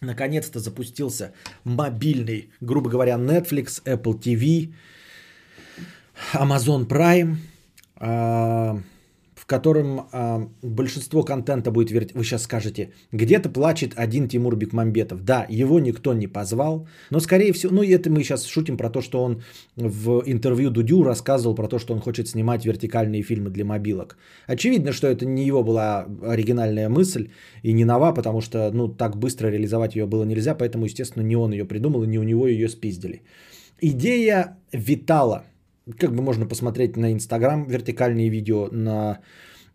наконец-то 0.00 0.60
запустился 0.60 1.34
мобильный, 1.64 2.50
грубо 2.60 2.88
говоря, 2.88 3.16
Netflix, 3.16 3.82
Apple 3.84 4.18
TV, 4.18 4.72
Amazon 6.32 6.86
Prime. 6.88 7.36
В 8.02 9.46
котором 9.46 10.08
большинство 10.62 11.22
контента 11.24 11.70
будет 11.70 11.90
верть. 11.90 12.14
Вы 12.14 12.24
сейчас 12.24 12.42
скажете, 12.42 12.92
где-то 13.12 13.48
плачет 13.48 13.92
один 13.96 14.28
Тимур 14.28 14.56
Бекмамбетов. 14.56 15.24
Да, 15.24 15.46
его 15.48 15.80
никто 15.80 16.14
не 16.14 16.28
позвал, 16.28 16.86
но 17.10 17.20
скорее 17.20 17.52
всего, 17.52 17.74
ну 17.74 17.82
это 17.82 18.10
мы 18.10 18.22
сейчас 18.22 18.46
шутим 18.46 18.76
про 18.76 18.90
то, 18.90 19.00
что 19.00 19.22
он 19.22 19.42
в 19.76 20.22
интервью 20.26 20.70
Дудю 20.70 21.02
рассказывал 21.04 21.54
про 21.54 21.68
то, 21.68 21.78
что 21.78 21.94
он 21.94 22.00
хочет 22.00 22.28
снимать 22.28 22.64
вертикальные 22.64 23.22
фильмы 23.22 23.50
для 23.50 23.64
мобилок. 23.64 24.16
Очевидно, 24.46 24.92
что 24.92 25.06
это 25.06 25.26
не 25.26 25.44
его 25.44 25.62
была 25.62 26.06
оригинальная 26.22 26.88
мысль 26.88 27.30
и 27.62 27.72
не 27.72 27.84
нова, 27.84 28.12
потому 28.12 28.40
что 28.40 28.70
ну 28.72 28.88
так 28.88 29.16
быстро 29.16 29.48
реализовать 29.48 29.96
ее 29.96 30.06
было 30.06 30.24
нельзя, 30.24 30.54
поэтому, 30.54 30.84
естественно, 30.84 31.24
не 31.24 31.36
он 31.36 31.52
ее 31.52 31.64
придумал 31.64 32.04
и 32.04 32.08
не 32.08 32.18
у 32.18 32.22
него 32.22 32.46
ее 32.46 32.68
спиздили. 32.68 33.22
Идея 33.80 34.56
витала– 34.72 35.44
как 35.98 36.14
бы 36.14 36.22
можно 36.22 36.46
посмотреть 36.46 36.96
на 36.96 37.12
Инстаграм 37.12 37.66
вертикальные 37.66 38.28
видео, 38.28 38.68
на 38.70 39.20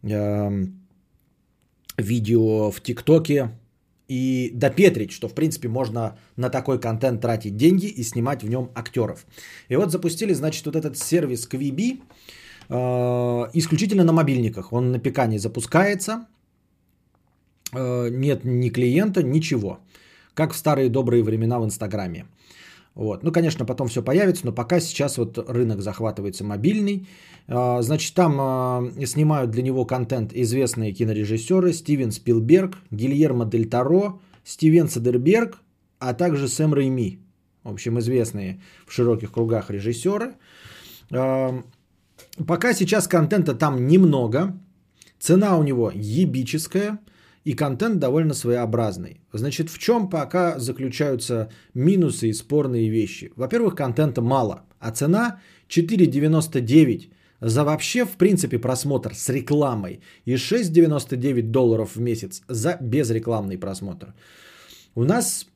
э, 0.03 0.65
видео 1.97 2.71
в 2.71 2.81
ТикТоке 2.81 3.51
и 4.07 4.51
допетрить, 4.53 5.11
что 5.11 5.27
в 5.27 5.33
принципе 5.33 5.67
можно 5.67 6.17
на 6.37 6.49
такой 6.49 6.79
контент 6.79 7.21
тратить 7.21 7.57
деньги 7.57 7.87
и 7.87 8.03
снимать 8.03 8.43
в 8.43 8.49
нем 8.49 8.71
актеров. 8.73 9.25
И 9.69 9.75
вот 9.75 9.91
запустили, 9.91 10.33
значит, 10.33 10.65
вот 10.65 10.75
этот 10.75 10.97
сервис 10.97 11.47
Quibi 11.47 11.99
э, 12.69 13.49
исключительно 13.53 14.03
на 14.03 14.13
мобильниках. 14.13 14.71
Он 14.71 14.91
на 14.91 14.99
ПК 14.99 15.27
не 15.27 15.39
запускается, 15.39 16.27
э, 17.73 18.09
нет 18.09 18.45
ни 18.45 18.69
клиента, 18.69 19.23
ничего. 19.23 19.79
Как 20.33 20.53
в 20.53 20.57
старые 20.57 20.89
добрые 20.89 21.23
времена 21.23 21.59
в 21.59 21.65
Инстаграме. 21.65 22.25
Вот. 22.97 23.21
Ну, 23.21 23.31
конечно, 23.31 23.63
потом 23.63 23.89
все 23.89 24.01
появится, 24.01 24.47
но 24.47 24.51
пока 24.51 24.79
сейчас 24.79 25.19
вот 25.19 25.37
рынок 25.37 25.81
захватывается 25.81 26.43
мобильный. 26.43 27.07
А, 27.47 27.79
значит, 27.83 28.15
там 28.15 28.37
а, 28.39 28.91
снимают 29.05 29.51
для 29.51 29.61
него 29.61 29.85
контент 29.85 30.33
известные 30.33 30.93
кинорежиссеры 30.93 31.73
Стивен 31.73 32.11
Спилберг, 32.11 32.79
Гильермо 32.89 33.45
Дель 33.45 33.69
Таро, 33.69 34.19
Стивен 34.43 34.89
Садерберг, 34.89 35.59
а 35.99 36.15
также 36.15 36.47
Сэм 36.47 36.73
Рейми. 36.73 37.19
В 37.63 37.73
общем, 37.73 37.99
известные 37.99 38.63
в 38.87 38.93
широких 38.93 39.31
кругах 39.31 39.69
режиссеры. 39.69 40.33
А, 41.13 41.61
пока 42.47 42.73
сейчас 42.73 43.07
контента 43.07 43.53
там 43.53 43.85
немного. 43.85 44.59
Цена 45.19 45.55
у 45.59 45.61
него 45.63 45.91
ебическая– 45.93 46.97
и 47.47 47.53
контент 47.53 47.99
довольно 47.99 48.33
своеобразный. 48.33 49.21
Значит, 49.33 49.69
в 49.69 49.77
чем 49.77 50.09
пока 50.09 50.59
заключаются 50.59 51.49
минусы 51.73 52.27
и 52.27 52.33
спорные 52.33 52.89
вещи? 52.89 53.31
Во-первых, 53.37 53.73
контента 53.73 54.21
мало, 54.21 54.65
а 54.79 54.91
цена 54.91 55.39
4,99 55.69 57.09
за 57.39 57.63
вообще, 57.63 58.03
в 58.03 58.17
принципе, 58.17 58.59
просмотр 58.59 59.15
с 59.15 59.29
рекламой 59.29 60.01
и 60.25 60.33
6,99 60.33 61.41
долларов 61.43 61.95
в 61.95 62.01
месяц 62.01 62.41
за 62.49 62.77
безрекламный 62.81 63.57
просмотр. 63.57 64.13
У 64.95 65.05
нас 65.05 65.47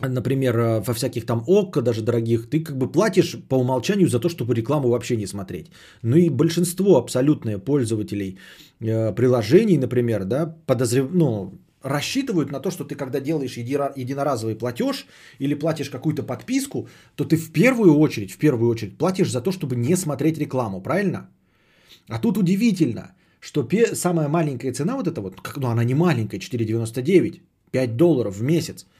например, 0.00 0.56
э, 0.58 0.80
во 0.80 0.94
всяких 0.94 1.26
там 1.26 1.42
ОККО, 1.46 1.82
даже 1.82 2.02
дорогих, 2.02 2.48
ты 2.50 2.60
как 2.60 2.76
бы 2.76 2.92
платишь 2.92 3.36
по 3.48 3.56
умолчанию 3.56 4.08
за 4.08 4.20
то, 4.20 4.28
чтобы 4.28 4.54
рекламу 4.54 4.88
вообще 4.88 5.16
не 5.16 5.26
смотреть. 5.26 5.70
Ну 6.02 6.16
и 6.16 6.30
большинство 6.30 6.96
абсолютные 6.96 7.58
пользователей 7.58 8.38
э, 8.80 9.14
приложений, 9.14 9.78
например, 9.78 10.24
да, 10.24 10.54
подозрев... 10.66 11.10
ну, 11.12 11.52
рассчитывают 11.82 12.50
на 12.50 12.60
то, 12.60 12.70
что 12.70 12.84
ты 12.84 12.94
когда 12.94 13.20
делаешь 13.20 13.56
единоразовый 13.56 14.56
платеж 14.56 15.06
или 15.40 15.54
платишь 15.54 15.90
какую-то 15.90 16.22
подписку, 16.22 16.88
то 17.14 17.24
ты 17.24 17.36
в 17.36 17.52
первую 17.52 17.98
очередь, 17.98 18.32
в 18.32 18.38
первую 18.38 18.70
очередь 18.70 18.98
платишь 18.98 19.30
за 19.30 19.40
то, 19.40 19.52
чтобы 19.52 19.76
не 19.76 19.96
смотреть 19.96 20.38
рекламу, 20.38 20.80
правильно? 20.80 21.28
А 22.08 22.18
тут 22.18 22.38
удивительно, 22.38 23.14
что 23.40 23.68
самая 23.94 24.28
маленькая 24.28 24.72
цена 24.72 24.96
вот 24.96 25.06
эта 25.06 25.20
вот, 25.20 25.36
ну 25.56 25.68
она 25.68 25.84
не 25.84 25.94
маленькая, 25.94 26.40
4,99, 26.40 27.40
5 27.70 27.96
долларов 27.96 28.36
в 28.36 28.42
месяц– 28.42 28.86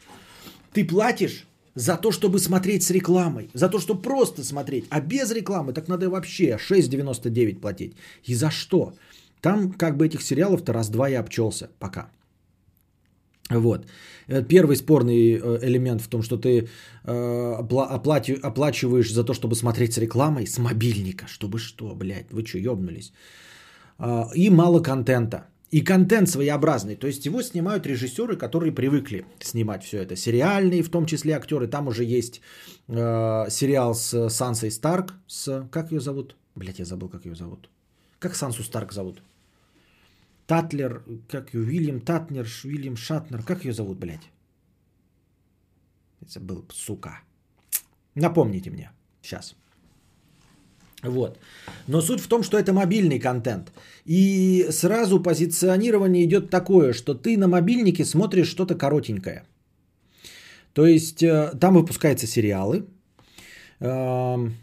ты 0.73 0.85
платишь 0.85 1.47
за 1.75 1.97
то, 1.97 2.11
чтобы 2.13 2.39
смотреть 2.39 2.83
с 2.83 2.91
рекламой, 2.91 3.51
за 3.55 3.69
то, 3.69 3.79
чтобы 3.79 4.03
просто 4.03 4.45
смотреть, 4.45 4.85
а 4.91 5.01
без 5.01 5.31
рекламы 5.31 5.73
так 5.73 5.89
надо 5.89 6.11
вообще 6.11 6.57
6,99 6.57 7.61
платить. 7.61 7.93
И 8.25 8.35
за 8.35 8.51
что? 8.51 8.93
Там 9.41 9.73
как 9.73 9.97
бы 9.97 10.07
этих 10.07 10.23
сериалов-то 10.23 10.73
раз-два 10.73 11.09
и 11.09 11.15
обчелся 11.15 11.71
пока. 11.79 12.11
Вот. 13.51 13.87
Э, 14.29 14.43
первый 14.43 14.77
спорный 14.77 15.39
э, 15.39 15.59
элемент 15.63 16.03
в 16.03 16.09
том, 16.09 16.23
что 16.23 16.37
ты 16.37 16.69
э, 17.05 17.55
оплачиваешь 18.43 19.13
за 19.13 19.25
то, 19.25 19.35
чтобы 19.35 19.55
смотреть 19.55 19.93
с 19.93 19.99
рекламой 19.99 20.47
с 20.47 20.59
мобильника. 20.59 21.27
Чтобы 21.27 21.59
что, 21.59 21.95
блядь, 21.95 22.33
вы 22.33 22.45
что, 22.45 22.59
ебнулись? 22.59 23.13
А, 23.99 24.29
и 24.35 24.51
мало 24.51 24.83
контента. 24.83 25.47
И 25.71 25.83
контент 25.83 26.29
своеобразный. 26.29 26.97
То 26.97 27.07
есть 27.07 27.27
его 27.27 27.43
снимают 27.43 27.87
режиссеры, 27.87 28.37
которые 28.37 28.73
привыкли 28.73 29.27
снимать 29.41 29.85
все 29.85 29.99
это. 29.99 30.17
Сериальные, 30.17 30.83
в 30.83 30.89
том 30.89 31.05
числе 31.07 31.37
актеры. 31.37 31.69
Там 31.69 31.89
уже 31.89 32.05
есть 32.05 32.41
э, 32.89 33.51
сериал 33.51 33.95
с 33.95 34.31
Сансой 34.31 34.71
Старк. 34.71 35.15
С, 35.27 35.69
как 35.71 35.93
ее 35.93 36.01
зовут? 36.01 36.37
Блять, 36.55 36.79
я 36.79 36.85
забыл, 36.85 37.09
как 37.09 37.27
ее 37.27 37.35
зовут. 37.35 37.69
Как 38.19 38.35
Сансу 38.35 38.63
Старк 38.63 38.93
зовут? 38.93 39.23
Татлер, 40.47 41.05
как 41.29 41.55
ее, 41.55 41.61
Уильям 41.61 42.01
Татнер, 42.01 42.47
Уильям 42.65 42.97
Шатнер. 42.97 43.43
Как 43.43 43.65
ее 43.65 43.73
зовут, 43.73 43.99
блядь? 43.99 44.31
Это 46.23 46.41
был, 46.41 46.65
сука. 46.73 47.21
Напомните 48.15 48.71
мне. 48.71 48.91
Сейчас. 49.23 49.55
Вот. 51.03 51.39
Но 51.87 52.01
суть 52.01 52.21
в 52.21 52.29
том, 52.29 52.43
что 52.43 52.59
это 52.59 52.73
мобильный 52.73 53.21
контент. 53.21 53.73
И 54.05 54.67
сразу 54.71 55.23
позиционирование 55.23 56.25
идет 56.25 56.51
такое, 56.51 56.93
что 56.93 57.15
ты 57.15 57.37
на 57.37 57.49
мобильнике 57.49 58.05
смотришь 58.05 58.49
что-то 58.49 58.75
коротенькое. 58.75 59.45
То 60.73 60.87
есть 60.87 61.23
э, 61.23 61.51
там 61.61 61.75
выпускаются 61.75 62.27
сериалы, 62.27 62.85
эм, 63.81 64.55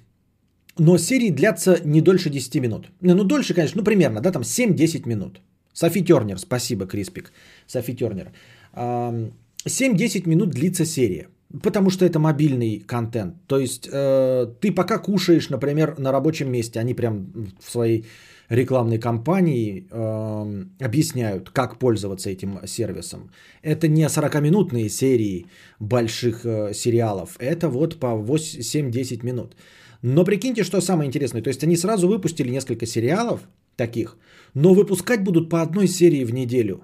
но 0.78 0.98
серии 0.98 1.30
длятся 1.30 1.82
не 1.86 2.02
дольше 2.02 2.30
10 2.30 2.62
минут. 2.62 2.89
Ну, 3.02 3.24
дольше, 3.24 3.54
конечно, 3.54 3.80
ну, 3.80 3.86
примерно, 3.86 4.21
да, 4.21 4.32
там 4.32 4.43
7-10 4.43 5.08
минут. 5.08 5.41
Софи 5.74 6.04
Тернер, 6.04 6.39
спасибо, 6.39 6.86
Криспик. 6.86 7.32
Софи 7.67 7.95
Тернер. 7.95 8.32
7-10 8.74 9.17
эм, 9.65 10.30
минут 10.30 10.50
длится 10.50 10.86
серия. 10.86 11.28
Потому 11.63 11.89
что 11.89 12.06
это 12.06 12.20
мобильный 12.20 12.80
контент. 12.80 13.36
То 13.48 13.60
есть 13.60 13.89
э, 13.91 14.48
ты 14.62 14.72
пока 14.72 14.98
кушаешь, 14.98 15.50
например, 15.50 15.96
на 16.00 16.12
рабочем 16.12 16.52
месте, 16.52 16.80
они 16.80 16.94
прям 16.94 17.28
в 17.60 17.72
своей 17.72 18.06
рекламной 18.50 19.00
кампании 19.00 19.88
э, 19.91 20.86
объясняют, 20.86 21.50
как 21.50 21.80
пользоваться 21.80 22.30
этим 22.30 22.60
сервисом. 22.65 23.32
Это 23.63 23.88
не 23.88 24.06
40-минутные 24.06 24.89
серии 24.89 25.46
больших 25.80 26.46
э, 26.46 26.74
сериалов, 26.74 27.38
это 27.39 27.70
вот 27.70 28.00
по 28.00 28.08
7-10 28.08 29.24
минут. 29.24 29.56
Но 30.02 30.24
прикиньте, 30.24 30.63
что 30.63 30.82
самое 30.82 31.08
интересное. 31.08 31.41
То 31.41 31.50
есть 31.50 31.63
они 31.63 31.78
сразу 31.78 32.08
выпустили 32.08 32.50
несколько 32.50 32.86
сериалов 32.86 33.48
таких, 33.76 34.18
но 34.54 34.74
выпускать 34.74 35.24
будут 35.24 35.50
по 35.50 35.62
одной 35.62 35.88
серии 35.88 36.26
в 36.26 36.34
неделю. 36.34 36.84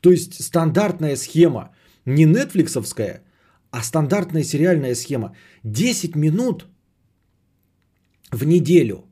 То 0.00 0.10
есть 0.10 0.44
стандартная 0.44 1.16
схема, 1.16 1.70
не 2.04 2.24
нетфликсовская, 2.24 3.22
а 3.70 3.82
стандартная 3.82 4.44
сериальная 4.44 4.94
схема 4.94 5.34
10 5.64 6.16
минут 6.16 6.66
в 8.30 8.44
неделю. 8.44 9.04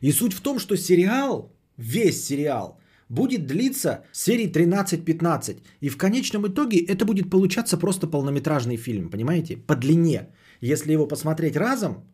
И 0.00 0.12
суть 0.12 0.34
в 0.34 0.40
том, 0.40 0.58
что 0.58 0.76
сериал, 0.76 1.52
весь 1.76 2.24
сериал, 2.26 2.78
будет 3.08 3.46
длиться 3.46 4.04
серии 4.12 4.50
13-15. 4.50 5.62
И 5.80 5.88
в 5.88 5.96
конечном 5.96 6.46
итоге 6.46 6.78
это 6.78 7.04
будет 7.04 7.30
получаться 7.30 7.76
просто 7.76 8.06
полнометражный 8.06 8.76
фильм, 8.76 9.10
понимаете? 9.10 9.56
По 9.56 9.76
длине. 9.76 10.28
Если 10.60 10.92
его 10.92 11.06
посмотреть 11.06 11.56
разом, 11.56 12.04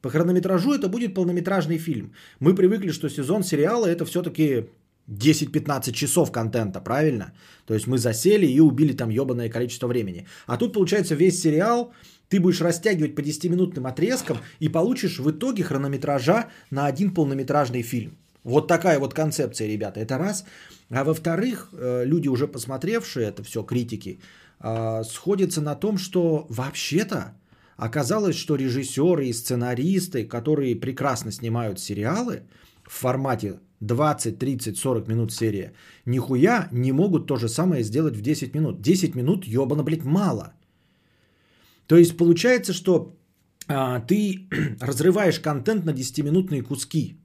по 0.00 0.10
хронометражу 0.10 0.72
это 0.72 0.88
будет 0.88 1.14
полнометражный 1.14 1.78
фильм. 1.78 2.12
Мы 2.40 2.54
привыкли, 2.54 2.90
что 2.90 3.08
сезон 3.08 3.42
сериала 3.42 3.86
это 3.86 4.04
все-таки 4.04 4.68
10-15 5.08 5.92
часов 5.92 6.32
контента, 6.32 6.80
правильно? 6.80 7.32
То 7.66 7.74
есть 7.74 7.86
мы 7.86 7.98
засели 7.98 8.46
и 8.46 8.60
убили 8.60 8.92
там 8.92 9.10
ебаное 9.10 9.48
количество 9.48 9.86
времени. 9.86 10.26
А 10.46 10.56
тут 10.56 10.72
получается 10.72 11.14
весь 11.14 11.40
сериал 11.40 11.92
ты 12.28 12.40
будешь 12.40 12.60
растягивать 12.60 13.14
по 13.14 13.20
10-минутным 13.20 13.86
отрезкам 13.86 14.38
и 14.58 14.68
получишь 14.68 15.18
в 15.18 15.30
итоге 15.30 15.62
хронометража 15.62 16.48
на 16.70 16.86
один 16.86 17.14
полнометражный 17.14 17.82
фильм. 17.82 18.16
Вот 18.44 18.66
такая 18.66 18.98
вот 18.98 19.14
концепция, 19.14 19.68
ребята. 19.68 20.00
Это 20.00 20.18
раз. 20.18 20.44
А 20.90 21.04
во-вторых, 21.04 21.68
э, 21.72 22.04
люди, 22.04 22.28
уже 22.28 22.46
посмотревшие 22.46 23.28
это 23.28 23.42
все, 23.42 23.62
критики, 23.62 24.20
э, 24.60 25.02
сходятся 25.04 25.60
на 25.60 25.74
том, 25.74 25.98
что 25.98 26.46
вообще-то 26.48 27.34
оказалось, 27.76 28.36
что 28.36 28.56
режиссеры 28.56 29.26
и 29.26 29.32
сценаристы, 29.32 30.24
которые 30.24 30.76
прекрасно 30.76 31.32
снимают 31.32 31.80
сериалы 31.80 32.42
в 32.84 32.92
формате 32.92 33.60
20, 33.86 34.38
30, 34.38 34.76
40 34.76 35.08
минут 35.08 35.32
серия, 35.32 35.72
нихуя 36.06 36.68
не 36.72 36.92
могут 36.92 37.26
то 37.26 37.36
же 37.36 37.48
самое 37.48 37.82
сделать 37.82 38.16
в 38.16 38.20
10 38.20 38.54
минут. 38.54 38.80
10 38.80 39.14
минут, 39.14 39.46
ебано, 39.46 39.82
блядь, 39.82 40.04
мало. 40.04 40.54
То 41.86 41.96
есть 41.96 42.16
получается, 42.16 42.72
что 42.72 43.14
а, 43.68 44.00
ты 44.00 44.48
разрываешь 44.80 45.40
контент 45.40 45.84
на 45.84 45.92
10-минутные 45.92 46.62
куски. 46.62 47.16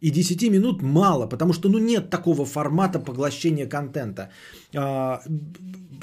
И 0.00 0.10
10 0.10 0.50
минут 0.50 0.82
мало, 0.82 1.28
потому 1.28 1.52
что 1.52 1.68
ну, 1.68 1.78
нет 1.78 2.10
такого 2.10 2.44
формата 2.44 2.98
поглощения 2.98 3.68
контента. 3.68 4.30
А, 4.74 5.22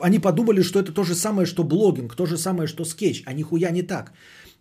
они 0.01 0.19
подумали, 0.19 0.61
что 0.63 0.79
это 0.79 0.93
то 0.93 1.03
же 1.03 1.15
самое, 1.15 1.45
что 1.45 1.63
блогинг, 1.63 2.15
то 2.15 2.25
же 2.25 2.37
самое, 2.37 2.67
что 2.67 2.85
скетч, 2.85 3.23
а 3.25 3.33
нихуя 3.33 3.71
не 3.71 3.83
так. 3.83 4.13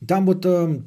Там 0.06 0.26
вот, 0.26 0.44
э, 0.44 0.82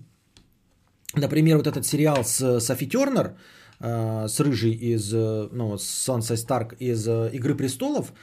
например, 1.15 1.57
вот 1.57 1.67
этот 1.67 1.85
сериал 1.85 2.23
с 2.23 2.59
Софи 2.59 2.87
Тернер, 2.87 3.35
э, 3.79 4.27
с 4.27 4.39
Рыжей 4.39 4.73
из, 4.73 5.13
э, 5.13 5.49
ну, 5.51 5.77
с 5.77 5.83
Сансой 5.83 6.37
Старк 6.37 6.73
из 6.79 7.07
«Игры 7.07 7.55
престолов», 7.55 8.13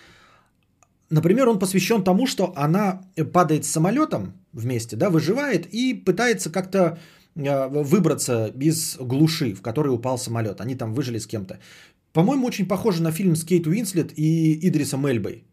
Например, 1.10 1.48
он 1.48 1.58
посвящен 1.58 2.04
тому, 2.04 2.26
что 2.26 2.52
она 2.54 3.00
падает 3.32 3.64
с 3.64 3.70
самолетом 3.70 4.34
вместе, 4.52 4.94
да, 4.94 5.08
выживает 5.08 5.66
и 5.72 5.94
пытается 5.94 6.50
как-то 6.50 6.98
Э, 7.38 7.68
выбраться 7.68 8.52
из 8.60 8.96
глуши, 8.98 9.54
в 9.54 9.62
которой 9.62 9.94
упал 9.94 10.18
самолет. 10.18 10.60
Они 10.60 10.74
там 10.74 10.94
выжили 10.94 11.18
с 11.18 11.26
кем-то. 11.26 11.58
По-моему, 12.12 12.46
очень 12.46 12.66
похоже 12.66 13.02
на 13.02 13.12
фильм 13.12 13.36
с 13.36 13.44
Кейт 13.44 13.66
Уинслет 13.66 14.12
и 14.18 14.58
Идрисом 14.68 15.06
Эльбой. 15.06 15.44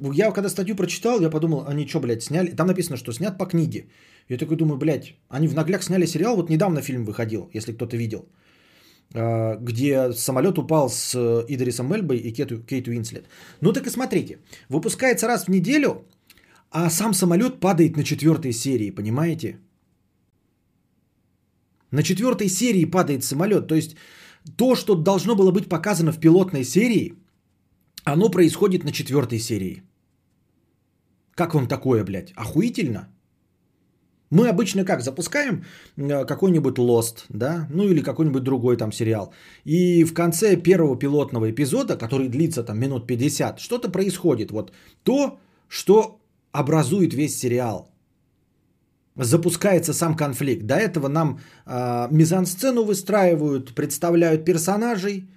Я 0.00 0.30
когда 0.32 0.48
статью 0.48 0.76
прочитал, 0.76 1.20
я 1.20 1.30
подумал, 1.30 1.64
они 1.66 1.86
что, 1.86 2.00
блядь, 2.00 2.22
сняли? 2.22 2.50
Там 2.50 2.66
написано, 2.66 2.96
что 2.96 3.12
снят 3.12 3.38
по 3.38 3.46
книге. 3.46 3.86
Я 4.28 4.38
такой 4.38 4.56
думаю, 4.56 4.78
блядь, 4.78 5.14
они 5.28 5.48
в 5.48 5.54
нагляк 5.54 5.82
сняли 5.82 6.06
сериал, 6.06 6.36
вот 6.36 6.50
недавно 6.50 6.82
фильм 6.82 7.04
выходил, 7.04 7.50
если 7.54 7.72
кто-то 7.72 7.96
видел, 7.96 8.28
э, 9.14 9.56
где 9.60 10.12
самолет 10.12 10.58
упал 10.58 10.88
с 10.88 11.14
Идрисом 11.48 11.92
Эльбой 11.92 12.18
и 12.18 12.32
Кейт, 12.32 12.66
Кейт 12.66 12.88
Уинслет. 12.88 13.26
Ну 13.60 13.72
так 13.72 13.86
и 13.86 13.90
смотрите, 13.90 14.38
выпускается 14.68 15.26
раз 15.26 15.46
в 15.46 15.48
неделю, 15.48 16.06
а 16.70 16.90
сам 16.90 17.14
самолет 17.14 17.60
падает 17.60 17.96
на 17.96 18.04
четвертой 18.04 18.52
серии, 18.52 18.90
понимаете? 18.90 19.58
На 21.90 22.02
четвертой 22.02 22.48
серии 22.48 22.90
падает 22.90 23.24
самолет. 23.24 23.66
То 23.66 23.74
есть 23.74 23.96
то, 24.56 24.74
что 24.74 24.94
должно 24.94 25.34
было 25.34 25.50
быть 25.52 25.68
показано 25.68 26.12
в 26.12 26.20
пилотной 26.20 26.64
серии, 26.64 27.14
оно 28.04 28.30
происходит 28.30 28.84
на 28.84 28.92
четвертой 28.92 29.38
серии. 29.38 29.82
Как 31.34 31.54
вам 31.54 31.66
такое, 31.66 32.04
блядь? 32.04 32.32
Охуительно? 32.36 33.08
Мы 34.30 34.48
обычно 34.48 34.84
как, 34.84 35.02
запускаем 35.02 35.64
э, 35.96 36.24
какой-нибудь 36.24 36.78
Lost, 36.78 37.24
да, 37.28 37.66
ну 37.70 37.84
или 37.84 38.02
какой-нибудь 38.02 38.42
другой 38.42 38.76
там 38.76 38.92
сериал. 38.92 39.34
И 39.64 40.04
в 40.04 40.14
конце 40.14 40.56
первого 40.56 40.98
пилотного 40.98 41.50
эпизода, 41.50 41.98
который 41.98 42.28
длится 42.28 42.64
там 42.64 42.78
минут 42.78 43.06
50, 43.06 43.60
что-то 43.60 43.90
происходит. 43.90 44.50
Вот 44.50 44.72
то, 45.02 45.38
что 45.68 46.20
образует 46.52 47.12
весь 47.12 47.38
сериал 47.38 47.92
запускается 49.16 49.92
сам 49.92 50.16
конфликт. 50.16 50.66
До 50.66 50.74
этого 50.74 51.08
нам 51.08 51.38
э, 51.66 52.08
мизансцену 52.10 52.84
выстраивают, 52.84 53.74
представляют 53.74 54.44
персонажей 54.44 55.28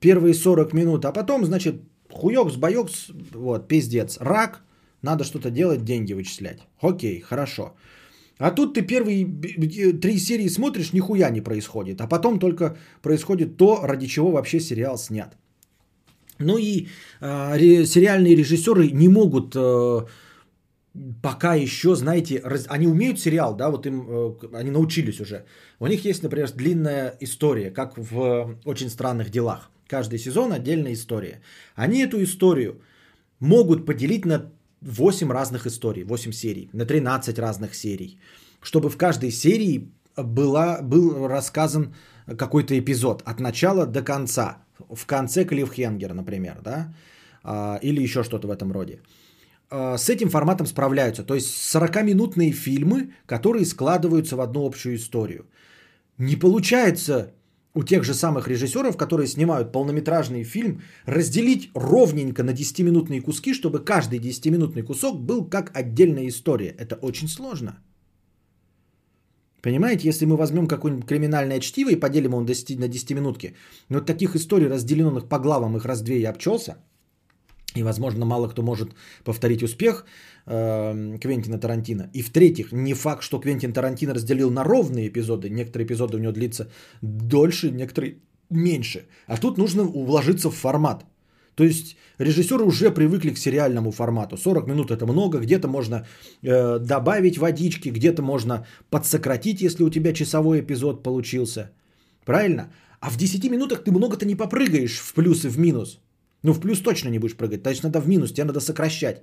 первые 0.00 0.34
40 0.34 0.72
минут, 0.72 1.04
а 1.04 1.12
потом, 1.12 1.44
значит, 1.44 1.82
хуёкс, 2.14 2.56
боёкс, 2.56 3.10
вот, 3.34 3.68
пиздец, 3.68 4.18
рак, 4.20 4.62
надо 5.02 5.24
что-то 5.24 5.50
делать, 5.50 5.84
деньги 5.84 6.14
вычислять. 6.14 6.58
Окей, 6.80 7.20
хорошо. 7.20 7.74
А 8.38 8.50
тут 8.50 8.74
ты 8.74 8.82
первые 8.82 9.26
три 10.00 10.18
серии 10.18 10.48
смотришь, 10.48 10.92
нихуя 10.92 11.30
не 11.30 11.40
происходит. 11.40 12.00
А 12.00 12.06
потом 12.08 12.38
только 12.38 12.76
происходит 13.02 13.56
то, 13.56 13.80
ради 13.84 14.06
чего 14.06 14.30
вообще 14.30 14.60
сериал 14.60 14.98
снят. 14.98 15.36
Ну 16.38 16.58
и 16.58 16.88
э, 17.20 17.84
сериальные 17.86 18.34
режиссеры 18.34 18.90
не 18.90 19.08
могут 19.08 19.54
э, 19.54 20.06
пока 21.22 21.54
еще, 21.54 21.94
знаете, 21.94 22.40
раз... 22.44 22.66
они 22.68 22.86
умеют 22.86 23.20
сериал, 23.20 23.54
да, 23.56 23.70
вот 23.70 23.86
им, 23.86 24.04
э, 24.08 24.34
они 24.52 24.70
научились 24.70 25.20
уже. 25.20 25.44
У 25.78 25.86
них 25.86 26.04
есть, 26.04 26.22
например, 26.22 26.50
длинная 26.50 27.16
история, 27.20 27.70
как 27.70 27.96
в 27.96 28.58
«Очень 28.64 28.90
странных 28.90 29.30
делах». 29.30 29.70
Каждый 29.94 30.18
сезон 30.18 30.52
отдельная 30.52 30.92
история. 30.92 31.40
Они 31.76 32.00
эту 32.06 32.20
историю 32.22 32.80
могут 33.40 33.86
поделить 33.86 34.24
на 34.26 34.50
8 34.80 35.32
разных 35.32 35.66
историй, 35.66 36.04
8 36.04 36.32
серий, 36.32 36.68
на 36.72 36.84
13 36.84 37.38
разных 37.38 37.74
серий, 37.74 38.18
чтобы 38.60 38.90
в 38.90 38.96
каждой 38.96 39.30
серии 39.30 39.92
была, 40.16 40.82
был 40.82 41.28
рассказан 41.28 41.94
какой-то 42.26 42.74
эпизод 42.76 43.22
от 43.24 43.40
начала 43.40 43.86
до 43.86 44.02
конца. 44.02 44.56
В 44.90 45.06
конце 45.06 45.44
Клиффхенгер, 45.44 46.12
например, 46.12 46.56
да, 46.64 46.92
а, 47.44 47.78
или 47.82 48.02
еще 48.02 48.24
что-то 48.24 48.48
в 48.48 48.50
этом 48.50 48.72
роде. 48.72 48.98
А, 49.70 49.96
с 49.96 50.08
этим 50.08 50.28
форматом 50.28 50.66
справляются. 50.66 51.22
То 51.22 51.34
есть 51.34 51.50
40-минутные 51.74 52.50
фильмы, 52.50 53.12
которые 53.26 53.64
складываются 53.64 54.34
в 54.36 54.40
одну 54.40 54.66
общую 54.66 54.96
историю. 54.96 55.44
Не 56.18 56.34
получается 56.34 57.32
у 57.74 57.82
тех 57.82 58.04
же 58.04 58.14
самых 58.14 58.48
режиссеров, 58.48 58.96
которые 58.96 59.26
снимают 59.26 59.72
полнометражный 59.72 60.44
фильм, 60.44 60.80
разделить 61.06 61.70
ровненько 61.74 62.42
на 62.42 62.50
10-минутные 62.50 63.20
куски, 63.20 63.52
чтобы 63.52 63.84
каждый 63.84 64.20
10-минутный 64.20 64.82
кусок 64.82 65.20
был 65.20 65.44
как 65.48 65.76
отдельная 65.76 66.28
история. 66.28 66.74
Это 66.78 66.94
очень 66.94 67.28
сложно. 67.28 67.78
Понимаете, 69.60 70.08
если 70.08 70.26
мы 70.26 70.36
возьмем 70.36 70.66
какое-нибудь 70.66 71.06
криминальное 71.06 71.58
чтиво 71.58 71.90
и 71.90 71.96
поделим 71.96 72.30
его 72.30 72.40
на 72.40 72.46
10, 72.46 72.78
на 72.78 72.88
10 72.88 73.10
минутки, 73.12 73.54
но 73.88 74.00
таких 74.00 74.36
историй, 74.36 74.68
разделенных 74.68 75.28
по 75.28 75.38
главам, 75.38 75.76
их 75.76 75.84
раз 75.84 76.02
две 76.02 76.20
я 76.20 76.30
обчелся– 76.30 76.76
и, 77.74 77.82
возможно, 77.82 78.24
мало 78.24 78.48
кто 78.48 78.62
может 78.62 78.94
повторить 79.24 79.62
успех 79.62 80.04
э, 80.46 81.18
Квентина 81.20 81.58
Тарантино. 81.58 82.10
И 82.14 82.22
в-третьих, 82.22 82.72
не 82.72 82.94
факт, 82.94 83.22
что 83.22 83.40
Квентин 83.40 83.72
Тарантино 83.72 84.14
разделил 84.14 84.50
на 84.50 84.64
ровные 84.64 85.08
эпизоды. 85.08 85.50
Некоторые 85.50 85.86
эпизоды 85.86 86.16
у 86.16 86.20
него 86.20 86.32
длится 86.32 86.68
дольше, 87.02 87.70
некоторые 87.70 88.18
меньше. 88.50 89.06
А 89.26 89.36
тут 89.36 89.58
нужно 89.58 89.82
уложиться 89.82 90.50
в 90.50 90.54
формат. 90.54 91.04
То 91.56 91.64
есть 91.64 91.96
режиссеры 92.18 92.64
уже 92.64 92.90
привыкли 92.90 93.30
к 93.30 93.38
сериальному 93.38 93.90
формату. 93.90 94.36
40 94.36 94.66
минут 94.68 94.90
это 94.90 95.06
много, 95.06 95.38
где-то 95.38 95.68
можно 95.68 96.06
э, 96.42 96.78
добавить 96.78 97.38
водички, 97.38 97.90
где-то 97.90 98.22
можно 98.22 98.66
подсократить, 98.90 99.60
если 99.60 99.84
у 99.84 99.90
тебя 99.90 100.12
часовой 100.12 100.60
эпизод 100.60 101.02
получился. 101.02 101.70
Правильно? 102.24 102.72
А 103.00 103.10
в 103.10 103.16
10 103.16 103.50
минутах 103.50 103.84
ты 103.84 103.90
много-то 103.90 104.26
не 104.26 104.36
попрыгаешь 104.36 104.98
в 104.98 105.12
плюс 105.14 105.44
и 105.44 105.48
в 105.48 105.58
минус. 105.58 106.00
Ну, 106.44 106.52
в 106.52 106.60
плюс 106.60 106.80
точно 106.80 107.10
не 107.10 107.18
будешь 107.18 107.36
прыгать, 107.36 107.66
есть 107.70 107.82
надо 107.82 108.00
в 108.00 108.08
минус, 108.08 108.32
тебе 108.32 108.44
надо 108.44 108.60
сокращать, 108.60 109.22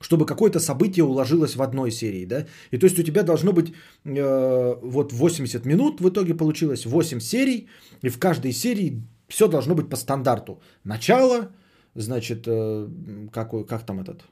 чтобы 0.00 0.24
какое-то 0.24 0.60
событие 0.60 1.04
уложилось 1.04 1.56
в 1.56 1.62
одной 1.62 1.90
серии, 1.90 2.24
да? 2.24 2.46
И 2.70 2.78
то 2.78 2.86
есть 2.86 2.98
у 2.98 3.02
тебя 3.02 3.22
должно 3.22 3.52
быть 3.52 3.74
э, 4.04 4.76
вот 4.82 5.12
80 5.12 5.66
минут, 5.66 6.00
в 6.00 6.08
итоге 6.08 6.34
получилось 6.34 6.86
8 6.86 7.20
серий, 7.20 7.68
и 8.04 8.08
в 8.08 8.18
каждой 8.18 8.52
серии 8.52 9.02
все 9.28 9.48
должно 9.48 9.74
быть 9.74 9.90
по 9.90 9.96
стандарту. 9.96 10.62
Начало, 10.84 11.48
значит, 11.96 12.44
э, 12.46 12.88
какой, 13.32 13.66
как 13.66 13.84
там 13.84 14.00
этот, 14.00 14.22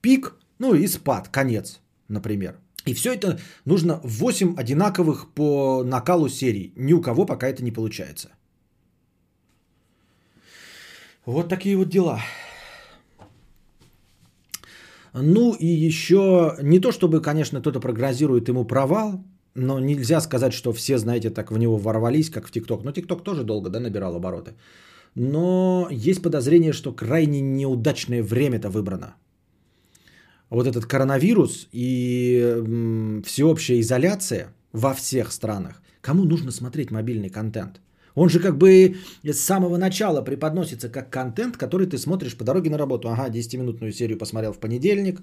пик, 0.00 0.34
ну 0.58 0.74
и 0.74 0.88
спад, 0.88 1.28
конец, 1.28 1.80
например. 2.08 2.56
И 2.86 2.92
все 2.94 3.14
это 3.14 3.38
нужно 3.64 4.00
8 4.02 4.56
одинаковых 4.56 5.32
по 5.34 5.84
накалу 5.84 6.28
серий. 6.28 6.72
Ни 6.76 6.92
у 6.92 7.00
кого 7.00 7.24
пока 7.24 7.46
это 7.46 7.62
не 7.62 7.70
получается. 7.70 8.28
Вот 11.26 11.48
такие 11.48 11.76
вот 11.76 11.88
дела. 11.88 12.20
Ну 15.14 15.54
и 15.54 15.66
еще 15.66 16.56
не 16.60 16.80
то, 16.80 16.92
чтобы, 16.92 17.22
конечно, 17.22 17.60
кто-то 17.60 17.80
прогнозирует 17.80 18.48
ему 18.48 18.64
провал, 18.64 19.24
но 19.54 19.78
нельзя 19.78 20.20
сказать, 20.20 20.52
что 20.52 20.72
все, 20.72 20.98
знаете, 20.98 21.30
так 21.30 21.50
в 21.50 21.58
него 21.58 21.76
ворвались, 21.76 22.30
как 22.30 22.46
в 22.46 22.50
ТикТок. 22.50 22.84
Но 22.84 22.92
ТикТок 22.92 23.22
тоже 23.22 23.44
долго, 23.44 23.70
да, 23.70 23.80
набирал 23.80 24.16
обороты. 24.16 24.54
Но 25.14 25.88
есть 25.90 26.22
подозрение, 26.22 26.72
что 26.72 26.92
крайне 26.92 27.40
неудачное 27.40 28.22
время-то 28.22 28.68
выбрано. 28.68 29.14
Вот 30.50 30.66
этот 30.66 30.86
коронавирус 30.86 31.68
и 31.72 33.22
всеобщая 33.24 33.80
изоляция 33.80 34.52
во 34.72 34.94
всех 34.94 35.32
странах. 35.32 35.80
Кому 36.00 36.24
нужно 36.24 36.50
смотреть 36.50 36.90
мобильный 36.90 37.30
контент? 37.30 37.80
Он 38.14 38.28
же 38.28 38.40
как 38.40 38.56
бы 38.56 38.96
с 39.24 39.40
самого 39.40 39.76
начала 39.76 40.22
преподносится 40.22 40.88
как 40.88 41.10
контент, 41.10 41.56
который 41.56 41.86
ты 41.86 41.98
смотришь 41.98 42.36
по 42.36 42.44
дороге 42.44 42.70
на 42.70 42.78
работу. 42.78 43.08
Ага, 43.08 43.28
10-минутную 43.28 43.92
серию 43.92 44.18
посмотрел 44.18 44.52
в 44.52 44.58
понедельник, 44.58 45.20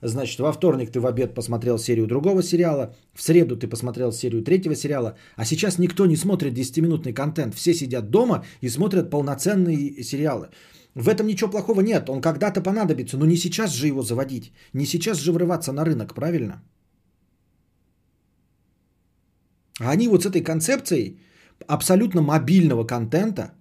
Значит, 0.00 0.38
во 0.38 0.52
вторник 0.52 0.92
ты 0.92 1.00
в 1.00 1.06
обед 1.06 1.34
посмотрел 1.34 1.78
серию 1.78 2.06
другого 2.06 2.42
сериала, 2.42 2.94
в 3.14 3.22
среду 3.22 3.56
ты 3.56 3.66
посмотрел 3.66 4.12
серию 4.12 4.42
третьего 4.42 4.76
сериала, 4.76 5.16
а 5.36 5.44
сейчас 5.44 5.78
никто 5.78 6.06
не 6.06 6.16
смотрит 6.16 6.56
10-минутный 6.56 7.12
контент. 7.12 7.54
Все 7.54 7.74
сидят 7.74 8.10
дома 8.10 8.44
и 8.60 8.68
смотрят 8.68 9.10
полноценные 9.10 10.04
сериалы. 10.04 10.50
В 10.94 11.08
этом 11.08 11.26
ничего 11.26 11.50
плохого 11.50 11.80
нет, 11.80 12.08
он 12.08 12.20
когда-то 12.20 12.60
понадобится, 12.60 13.16
но 13.18 13.26
не 13.26 13.36
сейчас 13.36 13.72
же 13.72 13.86
его 13.86 14.02
заводить, 14.02 14.52
не 14.72 14.86
сейчас 14.86 15.18
же 15.18 15.32
врываться 15.32 15.72
на 15.72 15.84
рынок, 15.84 16.14
правильно? 16.14 16.62
А 19.80 19.90
они 19.90 20.08
вот 20.08 20.22
с 20.22 20.26
этой 20.26 20.42
концепцией 20.42 21.18
абсолютно 21.66 22.22
мобильного 22.22 22.84
контента 22.84 23.52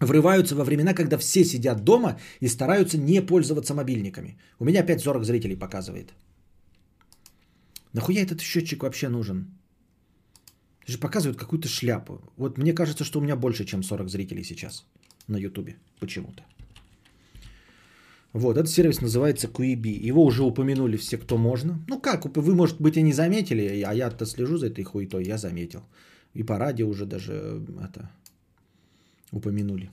врываются 0.00 0.54
во 0.54 0.64
времена, 0.64 0.94
когда 0.94 1.18
все 1.18 1.44
сидят 1.44 1.84
дома 1.84 2.18
и 2.40 2.48
стараются 2.48 2.98
не 2.98 3.20
пользоваться 3.20 3.74
мобильниками. 3.74 4.38
У 4.58 4.64
меня 4.64 4.80
опять 4.80 5.00
40 5.00 5.24
зрителей 5.24 5.56
показывает. 5.56 6.14
Нахуя 7.92 8.22
этот 8.22 8.40
счетчик 8.40 8.82
вообще 8.82 9.08
нужен? 9.08 9.46
Же 10.86 10.98
показывают 10.98 11.38
какую-то 11.38 11.68
шляпу. 11.68 12.20
Вот 12.36 12.58
мне 12.58 12.72
кажется, 12.72 13.04
что 13.04 13.18
у 13.18 13.22
меня 13.22 13.36
больше, 13.36 13.64
чем 13.64 13.82
40 13.82 14.08
зрителей 14.08 14.44
сейчас 14.44 14.84
на 15.28 15.38
Ютубе. 15.38 15.76
Почему-то. 15.98 16.42
Вот, 18.32 18.56
этот 18.58 18.68
сервис 18.68 19.00
называется 19.00 19.48
Quibi. 19.48 20.08
Его 20.08 20.22
уже 20.24 20.42
упомянули 20.42 20.98
все, 20.98 21.16
кто 21.16 21.38
можно. 21.38 21.82
Ну 21.88 21.98
как, 21.98 22.26
вы, 22.36 22.54
может 22.54 22.80
быть, 22.80 22.96
и 22.96 23.02
не 23.02 23.12
заметили, 23.12 23.82
а 23.82 23.94
я-то 23.94 24.26
слежу 24.26 24.58
за 24.58 24.66
этой 24.66 24.84
хуетой, 24.84 25.24
я 25.24 25.38
заметил. 25.38 25.80
И 26.36 26.42
по 26.42 26.58
радио 26.58 26.88
уже 26.88 27.06
даже 27.06 27.32
это 27.82 28.10
упомянули. 29.32 29.90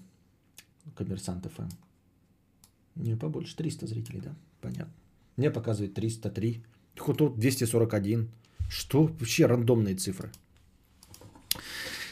Коммерсант 0.95 1.45
ФМ. 1.45 1.69
Не, 2.95 3.15
побольше, 3.15 3.55
300 3.55 3.87
зрителей, 3.87 4.21
да, 4.21 4.35
понятно. 4.61 4.93
Мне 5.37 5.51
показывает 5.51 5.93
303. 5.93 6.63
Тут 6.95 7.39
241. 7.39 8.27
Что? 8.69 9.03
Вообще 9.03 9.47
рандомные 9.47 9.95
цифры. 9.95 10.31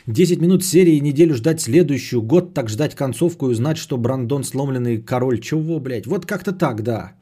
10 0.07 0.41
минут 0.41 0.63
серии, 0.63 1.01
неделю 1.01 1.35
ждать 1.35 1.61
следующую, 1.61 2.21
год 2.21 2.53
так 2.53 2.69
ждать 2.69 2.95
концовку 2.95 3.45
и 3.45 3.51
узнать, 3.51 3.77
что 3.77 3.97
Брандон 3.97 4.43
сломленный 4.43 5.01
король. 5.01 5.39
Чего, 5.39 5.79
блядь? 5.79 6.07
Вот 6.07 6.25
как-то 6.25 6.53
так, 6.53 6.81
да. 6.83 7.13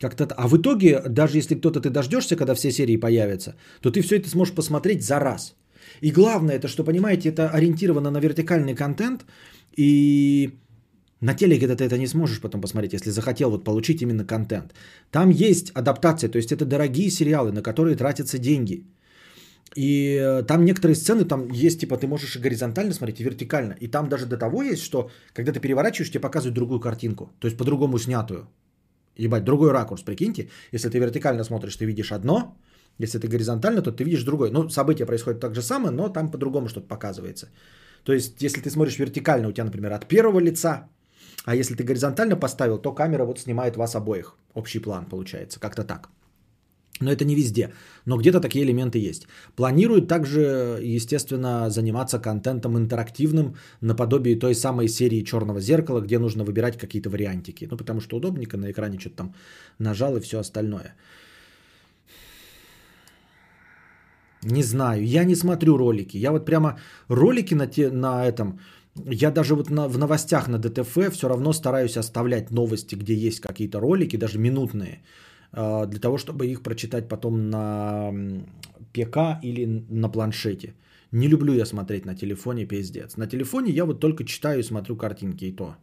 Как-то... 0.00 0.24
А 0.24 0.48
в 0.48 0.56
итоге, 0.56 1.02
даже 1.08 1.38
если 1.38 1.56
кто-то 1.56 1.80
ты 1.80 1.90
дождешься, 1.90 2.36
когда 2.36 2.54
все 2.54 2.70
серии 2.70 2.96
появятся, 2.96 3.56
то 3.80 3.90
ты 3.90 4.02
все 4.02 4.16
это 4.16 4.28
сможешь 4.30 4.54
посмотреть 4.54 5.02
за 5.02 5.18
раз. 5.18 5.54
И 6.00 6.10
главное, 6.10 6.56
это 6.56 6.68
что, 6.68 6.84
понимаете, 6.84 7.28
это 7.28 7.50
ориентировано 7.50 8.10
на 8.10 8.20
вертикальный 8.20 8.74
контент, 8.74 9.24
и 9.76 10.58
на 11.20 11.34
телеке 11.34 11.66
ты 11.66 11.84
это 11.84 11.98
не 11.98 12.06
сможешь 12.06 12.40
потом 12.40 12.60
посмотреть, 12.60 12.92
если 12.92 13.10
захотел 13.10 13.50
вот 13.50 13.64
получить 13.64 14.02
именно 14.02 14.24
контент. 14.24 14.74
Там 15.10 15.30
есть 15.30 15.70
адаптация, 15.74 16.30
то 16.30 16.38
есть 16.38 16.52
это 16.52 16.64
дорогие 16.64 17.10
сериалы, 17.10 17.52
на 17.52 17.62
которые 17.62 17.96
тратятся 17.96 18.38
деньги. 18.38 18.84
И 19.76 20.16
э, 20.16 20.42
там 20.46 20.64
некоторые 20.64 20.94
сцены, 20.94 21.24
там 21.24 21.48
есть, 21.50 21.80
типа, 21.80 21.96
ты 21.96 22.06
можешь 22.06 22.36
и 22.36 22.40
горизонтально 22.40 22.92
смотреть, 22.94 23.20
и 23.20 23.24
вертикально. 23.24 23.74
И 23.80 23.88
там 23.88 24.08
даже 24.08 24.26
до 24.26 24.36
того 24.38 24.62
есть, 24.62 24.82
что 24.82 25.10
когда 25.34 25.52
ты 25.52 25.60
переворачиваешь, 25.60 26.10
тебе 26.10 26.20
показывают 26.20 26.54
другую 26.54 26.80
картинку. 26.80 27.30
То 27.38 27.48
есть 27.48 27.58
по-другому 27.58 27.98
снятую. 27.98 28.48
Ебать, 29.16 29.44
другой 29.44 29.72
ракурс, 29.72 30.02
прикиньте. 30.02 30.48
Если 30.72 30.88
ты 30.88 30.98
вертикально 30.98 31.44
смотришь, 31.44 31.76
ты 31.76 31.84
видишь 31.84 32.12
одно, 32.12 32.56
если 32.98 33.18
ты 33.18 33.28
горизонтально, 33.28 33.82
то 33.82 33.92
ты 33.92 34.04
видишь 34.04 34.24
другое. 34.24 34.50
Ну, 34.50 34.68
события 34.68 35.06
происходят 35.06 35.40
так 35.40 35.54
же 35.54 35.62
самое, 35.62 35.90
но 35.90 36.08
там 36.08 36.30
по-другому 36.30 36.68
что-то 36.68 36.88
показывается. 36.88 37.48
То 38.04 38.12
есть, 38.12 38.42
если 38.42 38.60
ты 38.60 38.70
смотришь 38.70 38.98
вертикально, 38.98 39.48
у 39.48 39.52
тебя, 39.52 39.64
например, 39.64 39.92
от 39.92 40.08
первого 40.08 40.40
лица, 40.40 40.88
а 41.44 41.54
если 41.54 41.74
ты 41.74 41.84
горизонтально 41.84 42.36
поставил, 42.36 42.78
то 42.78 42.94
камера 42.94 43.24
вот 43.24 43.38
снимает 43.38 43.76
вас 43.76 43.94
обоих. 43.94 44.36
Общий 44.54 44.80
план 44.80 45.06
получается, 45.06 45.60
как-то 45.60 45.84
так. 45.84 46.08
Но 47.00 47.10
это 47.10 47.24
не 47.24 47.34
везде. 47.34 47.72
Но 48.06 48.16
где-то 48.16 48.40
такие 48.40 48.64
элементы 48.64 48.98
есть. 48.98 49.28
Планируют 49.56 50.08
также, 50.08 50.40
естественно, 50.82 51.70
заниматься 51.70 52.18
контентом 52.18 52.76
интерактивным 52.76 53.54
наподобие 53.80 54.38
той 54.38 54.54
самой 54.54 54.88
серии 54.88 55.24
Черного 55.24 55.60
зеркала, 55.60 56.00
где 56.00 56.18
нужно 56.18 56.44
выбирать 56.44 56.76
какие-то 56.76 57.10
вариантики. 57.10 57.68
Ну, 57.70 57.76
потому 57.76 58.00
что 58.00 58.16
удобненько 58.16 58.56
на 58.56 58.70
экране 58.70 58.98
что-то 58.98 59.16
там 59.16 59.34
нажал 59.78 60.16
и 60.16 60.20
все 60.20 60.38
остальное. 60.38 60.94
Не 64.42 64.62
знаю, 64.62 65.04
я 65.04 65.24
не 65.24 65.34
смотрю 65.34 65.76
ролики. 65.76 66.16
Я 66.16 66.30
вот 66.30 66.44
прямо 66.44 66.78
ролики 67.08 67.54
на, 67.54 67.66
те, 67.66 67.90
на 67.90 68.24
этом, 68.24 68.60
я 69.04 69.30
даже 69.30 69.54
вот 69.54 69.70
на, 69.70 69.88
в 69.88 69.98
новостях 69.98 70.48
на 70.48 70.58
ДТФ 70.58 71.12
все 71.12 71.28
равно 71.28 71.52
стараюсь 71.52 71.96
оставлять 71.96 72.50
новости, 72.50 72.96
где 72.96 73.14
есть 73.14 73.40
какие-то 73.40 73.80
ролики, 73.80 74.16
даже 74.16 74.38
минутные, 74.38 75.02
а, 75.52 75.86
для 75.86 76.00
того, 76.00 76.18
чтобы 76.18 76.46
их 76.46 76.62
прочитать 76.62 77.08
потом 77.08 77.50
на 77.50 78.12
ПК 78.92 79.16
или 79.42 79.84
на 79.90 80.08
планшете. 80.08 80.74
Не 81.12 81.28
люблю 81.28 81.54
я 81.54 81.66
смотреть 81.66 82.04
на 82.04 82.14
телефоне, 82.14 82.66
пиздец. 82.66 83.16
На 83.16 83.26
телефоне 83.26 83.72
я 83.72 83.84
вот 83.84 84.00
только 84.00 84.24
читаю 84.24 84.60
и 84.60 84.62
смотрю 84.62 84.96
картинки 84.96 85.46
и 85.46 85.52
то. 85.52 85.76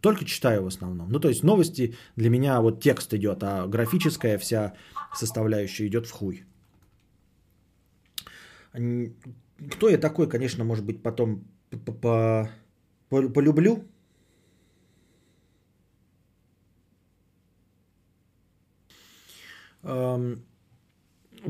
Только 0.00 0.24
читаю 0.24 0.62
в 0.62 0.66
основном. 0.66 1.08
Ну, 1.10 1.18
то 1.18 1.28
есть 1.28 1.42
новости 1.42 1.94
для 2.16 2.30
меня 2.30 2.60
вот 2.60 2.80
текст 2.80 3.14
идет, 3.14 3.42
а 3.42 3.66
графическая 3.66 4.38
вся 4.38 4.74
составляющая 5.14 5.86
идет 5.86 6.06
в 6.06 6.12
хуй. 6.12 6.44
Кто 8.74 9.88
я 9.88 9.98
такой, 9.98 10.28
конечно, 10.28 10.64
может 10.64 10.84
быть, 10.84 11.02
потом 11.02 11.44
полюблю. 13.08 13.84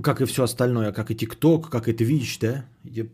Как 0.03 0.21
и 0.21 0.25
все 0.27 0.43
остальное, 0.43 0.93
как 0.93 1.11
и 1.11 1.15
ТикТок, 1.15 1.71
как 1.71 1.89
и 1.89 1.93
Twitch, 1.93 2.39
да? 2.41 2.65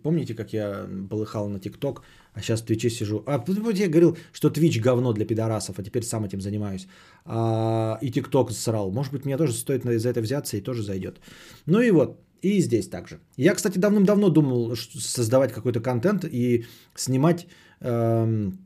Помните, 0.02 0.34
как 0.34 0.52
я 0.52 0.88
полыхал 1.10 1.48
на 1.48 1.60
ТикТок, 1.60 2.02
а 2.32 2.40
сейчас 2.40 2.62
в 2.62 2.64
Твиче 2.64 2.90
сижу? 2.90 3.22
А 3.26 3.44
я 3.74 3.88
говорил, 3.88 4.16
что 4.32 4.48
Twitch 4.48 4.80
говно 4.80 5.12
для 5.12 5.26
пидорасов, 5.26 5.78
а 5.78 5.82
теперь 5.82 6.02
сам 6.02 6.24
этим 6.24 6.40
занимаюсь. 6.40 6.88
А, 7.26 7.98
и 8.00 8.10
ТикТок 8.10 8.50
срал. 8.50 8.90
Может 8.90 9.12
быть, 9.12 9.24
мне 9.26 9.36
тоже 9.36 9.52
стоит 9.52 9.84
за 9.84 10.08
это 10.08 10.20
взяться 10.22 10.56
и 10.56 10.62
тоже 10.62 10.82
зайдет. 10.82 11.20
Ну 11.66 11.80
и 11.80 11.90
вот, 11.90 12.18
и 12.42 12.60
здесь 12.60 12.88
также. 12.88 13.18
Я, 13.36 13.54
кстати, 13.54 13.78
давным-давно 13.78 14.28
думал 14.30 14.76
создавать 14.76 15.52
какой-то 15.52 15.80
контент 15.80 16.24
и 16.24 16.64
снимать 16.94 17.46
эм, 17.80 18.58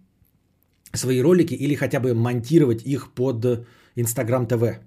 свои 0.92 1.22
ролики 1.22 1.54
или 1.54 1.74
хотя 1.74 2.00
бы 2.00 2.14
монтировать 2.14 2.82
их 2.86 3.12
под 3.14 3.66
Инстаграм 3.96 4.46
ТВ. 4.46 4.80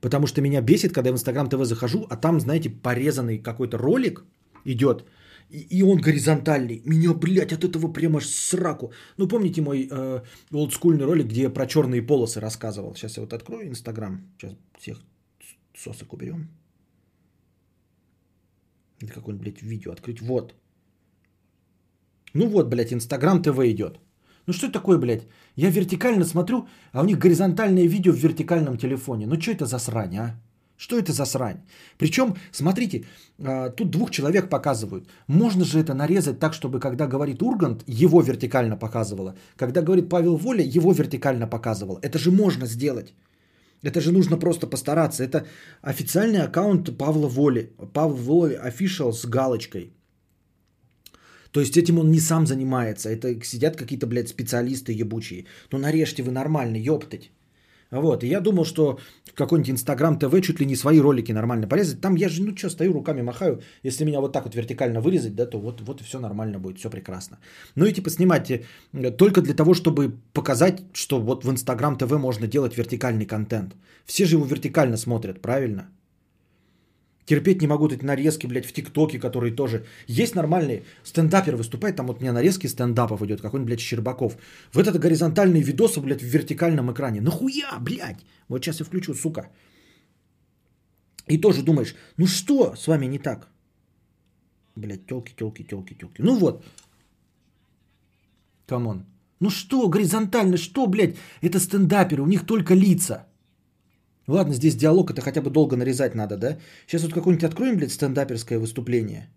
Потому 0.00 0.26
что 0.26 0.40
меня 0.40 0.62
бесит, 0.62 0.92
когда 0.92 1.08
я 1.08 1.12
в 1.12 1.16
Инстаграм 1.16 1.48
ТВ 1.48 1.64
захожу, 1.64 2.06
а 2.10 2.16
там, 2.16 2.40
знаете, 2.40 2.70
порезанный 2.70 3.38
какой-то 3.38 3.78
ролик 3.78 4.24
идет, 4.64 5.04
и, 5.50 5.78
и 5.78 5.82
он 5.82 6.00
горизонтальный. 6.00 6.82
Меня, 6.84 7.12
блядь, 7.12 7.52
от 7.52 7.64
этого 7.64 7.92
прямо 7.92 8.18
аж 8.18 8.26
сраку. 8.26 8.92
Ну, 9.18 9.28
помните 9.28 9.60
мой 9.60 9.88
э, 9.90 10.22
олдскульный 10.52 11.04
ролик, 11.04 11.26
где 11.26 11.42
я 11.42 11.50
про 11.50 11.66
черные 11.66 12.02
полосы 12.02 12.40
рассказывал? 12.40 12.94
Сейчас 12.94 13.16
я 13.16 13.22
вот 13.22 13.32
открою 13.32 13.68
Инстаграм. 13.68 14.20
Сейчас 14.38 14.54
всех 14.78 14.98
сосок 15.74 16.12
уберем. 16.12 16.48
Или 19.00 19.10
какое-нибудь, 19.10 19.42
блядь, 19.42 19.62
видео 19.62 19.92
открыть. 19.92 20.20
Вот. 20.20 20.54
Ну 22.34 22.48
вот, 22.48 22.68
блядь, 22.68 22.92
Инстаграм 22.92 23.42
ТВ 23.42 23.58
идет. 23.58 23.98
Ну 24.46 24.52
что 24.52 24.66
это 24.66 24.78
такое, 24.78 24.98
блядь? 24.98 25.26
Я 25.56 25.70
вертикально 25.70 26.24
смотрю, 26.24 26.66
а 26.92 27.02
у 27.02 27.04
них 27.04 27.18
горизонтальное 27.18 27.88
видео 27.88 28.12
в 28.12 28.16
вертикальном 28.16 28.76
телефоне. 28.76 29.26
Ну 29.26 29.40
что 29.40 29.50
это 29.52 29.66
за 29.66 29.78
срань, 29.78 30.16
а? 30.16 30.40
Что 30.76 30.96
это 30.96 31.12
за 31.12 31.26
срань? 31.26 31.60
Причем, 31.98 32.34
смотрите, 32.52 33.04
а, 33.38 33.68
тут 33.70 33.90
двух 33.90 34.10
человек 34.10 34.48
показывают. 34.48 35.08
Можно 35.28 35.64
же 35.64 35.78
это 35.78 35.94
нарезать 35.94 36.38
так, 36.38 36.54
чтобы 36.54 36.80
когда 36.80 37.06
говорит 37.06 37.42
Ургант, 37.42 37.84
его 37.86 38.22
вертикально 38.22 38.76
показывало. 38.78 39.34
Когда 39.56 39.82
говорит 39.82 40.08
Павел 40.08 40.36
Воля, 40.36 40.64
его 40.64 40.92
вертикально 40.92 41.46
показывало. 41.46 41.98
Это 42.02 42.18
же 42.18 42.30
можно 42.30 42.66
сделать. 42.66 43.12
Это 43.82 44.00
же 44.00 44.12
нужно 44.12 44.36
просто 44.36 44.66
постараться. 44.66 45.24
Это 45.24 45.46
официальный 45.82 46.42
аккаунт 46.42 46.98
Павла 46.98 47.28
Воли. 47.28 47.72
Павел 47.92 48.14
Воли 48.14 48.58
official 48.62 49.12
с 49.12 49.24
галочкой. 49.26 49.92
То 51.52 51.60
есть 51.60 51.76
этим 51.76 51.98
он 51.98 52.10
не 52.10 52.20
сам 52.20 52.46
занимается. 52.46 53.08
Это 53.08 53.44
сидят 53.44 53.76
какие-то, 53.76 54.06
блядь, 54.06 54.28
специалисты 54.28 54.92
ебучие. 54.92 55.46
Ну 55.72 55.78
нарежьте 55.78 56.22
вы 56.22 56.30
нормально, 56.30 56.76
ёптать. 56.76 57.30
Вот, 57.90 58.22
и 58.22 58.28
я 58.28 58.40
думал, 58.40 58.64
что 58.64 58.98
какой-нибудь 59.34 59.70
Инстаграм 59.70 60.18
ТВ 60.18 60.40
чуть 60.42 60.60
ли 60.60 60.66
не 60.66 60.76
свои 60.76 61.00
ролики 61.00 61.32
нормально 61.32 61.66
порезать. 61.66 62.00
Там 62.00 62.14
я 62.14 62.28
же, 62.28 62.42
ну 62.42 62.56
что, 62.56 62.70
стою 62.70 62.92
руками 62.92 63.22
махаю. 63.22 63.60
Если 63.82 64.04
меня 64.04 64.20
вот 64.20 64.32
так 64.32 64.44
вот 64.44 64.54
вертикально 64.54 65.00
вырезать, 65.00 65.34
да, 65.34 65.46
то 65.46 65.58
вот, 65.58 65.80
вот 65.80 66.00
и 66.00 66.04
все 66.04 66.20
нормально 66.20 66.58
будет, 66.58 66.78
все 66.78 66.90
прекрасно. 66.90 67.38
Ну 67.74 67.86
и 67.86 67.92
типа 67.92 68.10
снимать 68.10 68.50
э, 68.50 68.62
только 69.16 69.42
для 69.42 69.54
того, 69.54 69.74
чтобы 69.74 70.16
показать, 70.32 70.82
что 70.92 71.20
вот 71.20 71.44
в 71.44 71.50
Инстаграм 71.50 71.96
ТВ 71.96 72.12
можно 72.12 72.46
делать 72.46 72.76
вертикальный 72.76 73.26
контент. 73.26 73.74
Все 74.04 74.24
же 74.24 74.36
его 74.36 74.46
вертикально 74.46 74.96
смотрят, 74.96 75.42
правильно? 75.42 75.88
Терпеть 77.26 77.60
не 77.60 77.66
могу 77.66 77.86
эти 77.88 78.04
нарезки, 78.04 78.46
блядь, 78.46 78.66
в 78.66 78.72
ТикТоке, 78.72 79.18
которые 79.18 79.54
тоже... 79.54 79.84
Есть 80.08 80.34
нормальные. 80.34 80.82
Стендапер 81.04 81.56
выступает, 81.56 81.96
там 81.96 82.06
вот 82.06 82.18
у 82.18 82.20
меня 82.20 82.32
нарезки 82.32 82.66
стендапов 82.66 83.22
идет, 83.22 83.40
какой-нибудь, 83.40 83.66
блядь, 83.66 83.80
Щербаков. 83.80 84.36
Вот 84.72 84.86
это 84.86 84.98
горизонтальные 84.98 85.62
видосы, 85.62 86.00
блядь, 86.00 86.22
в 86.22 86.26
вертикальном 86.26 86.90
экране. 86.90 87.20
Нахуя, 87.20 87.78
блядь? 87.80 88.24
Вот 88.48 88.64
сейчас 88.64 88.80
я 88.80 88.86
включу, 88.86 89.14
сука. 89.14 89.48
И 91.28 91.38
тоже 91.38 91.62
думаешь, 91.62 91.94
ну 92.16 92.26
что 92.26 92.74
с 92.76 92.86
вами 92.88 93.06
не 93.06 93.18
так? 93.18 93.48
Блядь, 94.76 95.06
телки, 95.06 95.34
телки, 95.36 95.62
телки, 95.62 95.94
телки. 95.94 96.22
Ну 96.22 96.36
вот. 96.36 96.64
Come 98.66 98.88
on. 98.88 99.04
Ну 99.40 99.50
что, 99.50 99.88
горизонтально, 99.88 100.56
что, 100.56 100.86
блядь, 100.86 101.16
это 101.42 101.58
стендаперы, 101.58 102.22
у 102.22 102.26
них 102.26 102.46
только 102.46 102.74
лица. 102.74 103.26
Ладно, 104.30 104.54
здесь 104.54 104.76
диалог, 104.76 105.10
это 105.10 105.22
хотя 105.22 105.42
бы 105.42 105.50
долго 105.50 105.76
нарезать 105.76 106.14
надо, 106.14 106.36
да? 106.36 106.58
Сейчас 106.86 107.02
вот 107.02 107.12
какое-нибудь 107.12 107.50
откроем, 107.50 107.76
блядь, 107.76 107.92
стендаперское 107.92 108.60
выступление. 108.60 109.28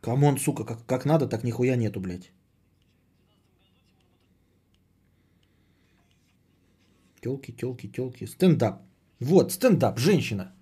Come 0.00 0.22
on, 0.22 0.38
сука, 0.38 0.64
как, 0.64 0.86
как 0.86 1.04
надо, 1.04 1.28
так 1.28 1.44
нихуя 1.44 1.76
нету, 1.76 2.00
блядь. 2.00 2.32
Телки, 7.20 7.52
телки, 7.52 7.86
телки. 7.88 8.26
Стендап. 8.26 8.82
Вот, 9.20 9.52
стендап, 9.52 9.98
женщина. 9.98 10.52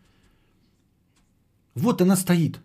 Вот 1.76 2.03
она 2.03 2.16
стоит. 2.16 2.61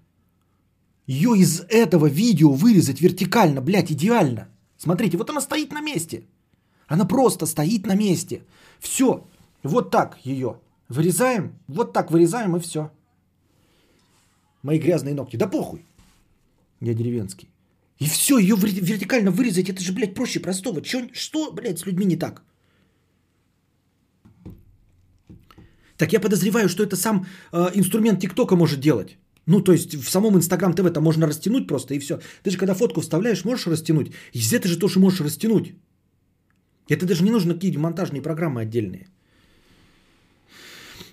Ее 1.06 1.38
из 1.38 1.62
этого 1.70 2.08
видео 2.08 2.52
вырезать 2.52 3.02
вертикально, 3.02 3.62
блядь, 3.62 3.92
идеально. 3.92 4.48
Смотрите, 4.78 5.18
вот 5.18 5.30
она 5.30 5.42
стоит 5.42 5.72
на 5.72 5.82
месте. 5.82 6.24
Она 6.88 7.06
просто 7.06 7.46
стоит 7.46 7.86
на 7.86 7.96
месте. 7.96 8.42
Все, 8.80 9.28
вот 9.68 9.92
так 9.92 10.18
ее 10.26 10.60
вырезаем, 10.90 11.52
вот 11.68 11.94
так 11.94 12.12
вырезаем 12.12 12.56
и 12.56 12.60
все. 12.60 12.92
Мои 14.64 14.80
грязные 14.80 15.16
ногти. 15.16 15.38
Да 15.38 15.48
похуй. 15.48 15.86
Я 16.82 16.94
деревенский. 16.94 17.50
И 18.00 18.06
все, 18.06 18.38
ее 18.38 18.56
вертикально 18.56 19.32
вырезать, 19.32 19.70
это 19.70 19.82
же, 19.82 19.94
блядь, 19.94 20.14
проще 20.14 20.40
простого. 20.40 20.82
Че, 20.82 21.10
что, 21.14 21.52
блядь, 21.52 21.80
с 21.80 21.86
людьми 21.86 22.06
не 22.06 22.18
так? 22.18 22.44
Так 25.98 26.14
я 26.14 26.20
подозреваю, 26.20 26.70
что 26.70 26.84
это 26.84 26.96
сам 26.96 27.26
э, 27.52 27.72
инструмент 27.74 28.20
ТикТока 28.20 28.56
может 28.56 28.80
делать. 28.80 29.18
Ну, 29.48 29.62
то 29.62 29.72
есть 29.72 29.96
в 29.96 30.10
самом 30.10 30.36
Инстаграм 30.36 30.74
ТВ 30.74 30.86
это 30.86 31.02
можно 31.02 31.28
растянуть 31.28 31.68
просто 31.68 31.94
и 31.96 32.00
все. 32.00 32.20
Ты 32.44 32.52
же 32.52 32.58
когда 32.58 32.76
фотку 32.76 33.02
вставляешь, 33.02 33.46
можешь 33.46 33.68
растянуть. 33.68 34.12
И 34.34 34.40
здесь 34.40 34.62
ты 34.62 34.68
же 34.68 34.78
тоже 34.78 35.00
можешь 35.00 35.22
растянуть. 35.22 35.74
Это 36.90 37.06
даже 37.06 37.24
не 37.24 37.32
нужно 37.32 37.54
какие-то 37.54 37.80
монтажные 37.80 38.22
программы 38.22 38.62
отдельные. 38.62 39.08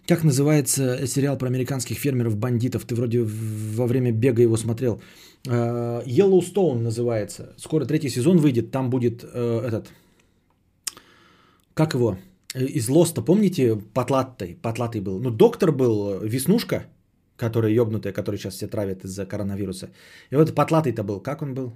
Как 0.06 0.22
называется 0.22 1.06
сериал 1.06 1.38
про 1.38 1.46
американских 1.46 1.98
фермеров-бандитов? 1.98 2.84
Ты 2.84 2.94
вроде 2.94 3.22
во 3.22 3.86
время 3.86 4.12
бега 4.12 4.42
его 4.42 4.56
смотрел. 4.56 5.00
Э, 5.48 6.02
Yellowstone 6.06 6.82
называется. 6.82 7.54
Скоро 7.56 7.86
третий 7.86 8.10
сезон 8.10 8.36
выйдет. 8.36 8.70
Там 8.70 8.90
будет 8.90 9.24
э, 9.24 9.60
этот... 9.66 9.92
Как 11.74 11.94
его? 11.94 12.18
Из 12.54 12.88
Лоста, 12.88 13.22
помните, 13.22 13.76
потлатый, 13.94 14.56
потлатый 14.62 15.00
был. 15.00 15.18
Ну, 15.20 15.30
доктор 15.30 15.72
был, 15.72 16.20
Веснушка, 16.20 16.86
которая 17.36 17.72
ебнутая, 17.72 18.12
который 18.12 18.36
сейчас 18.36 18.54
все 18.54 18.68
травят 18.68 19.04
из-за 19.04 19.26
коронавируса. 19.26 19.90
И 20.30 20.36
вот 20.36 20.54
потлатый-то 20.54 21.02
был. 21.02 21.20
Как 21.20 21.42
он 21.42 21.54
был? 21.54 21.72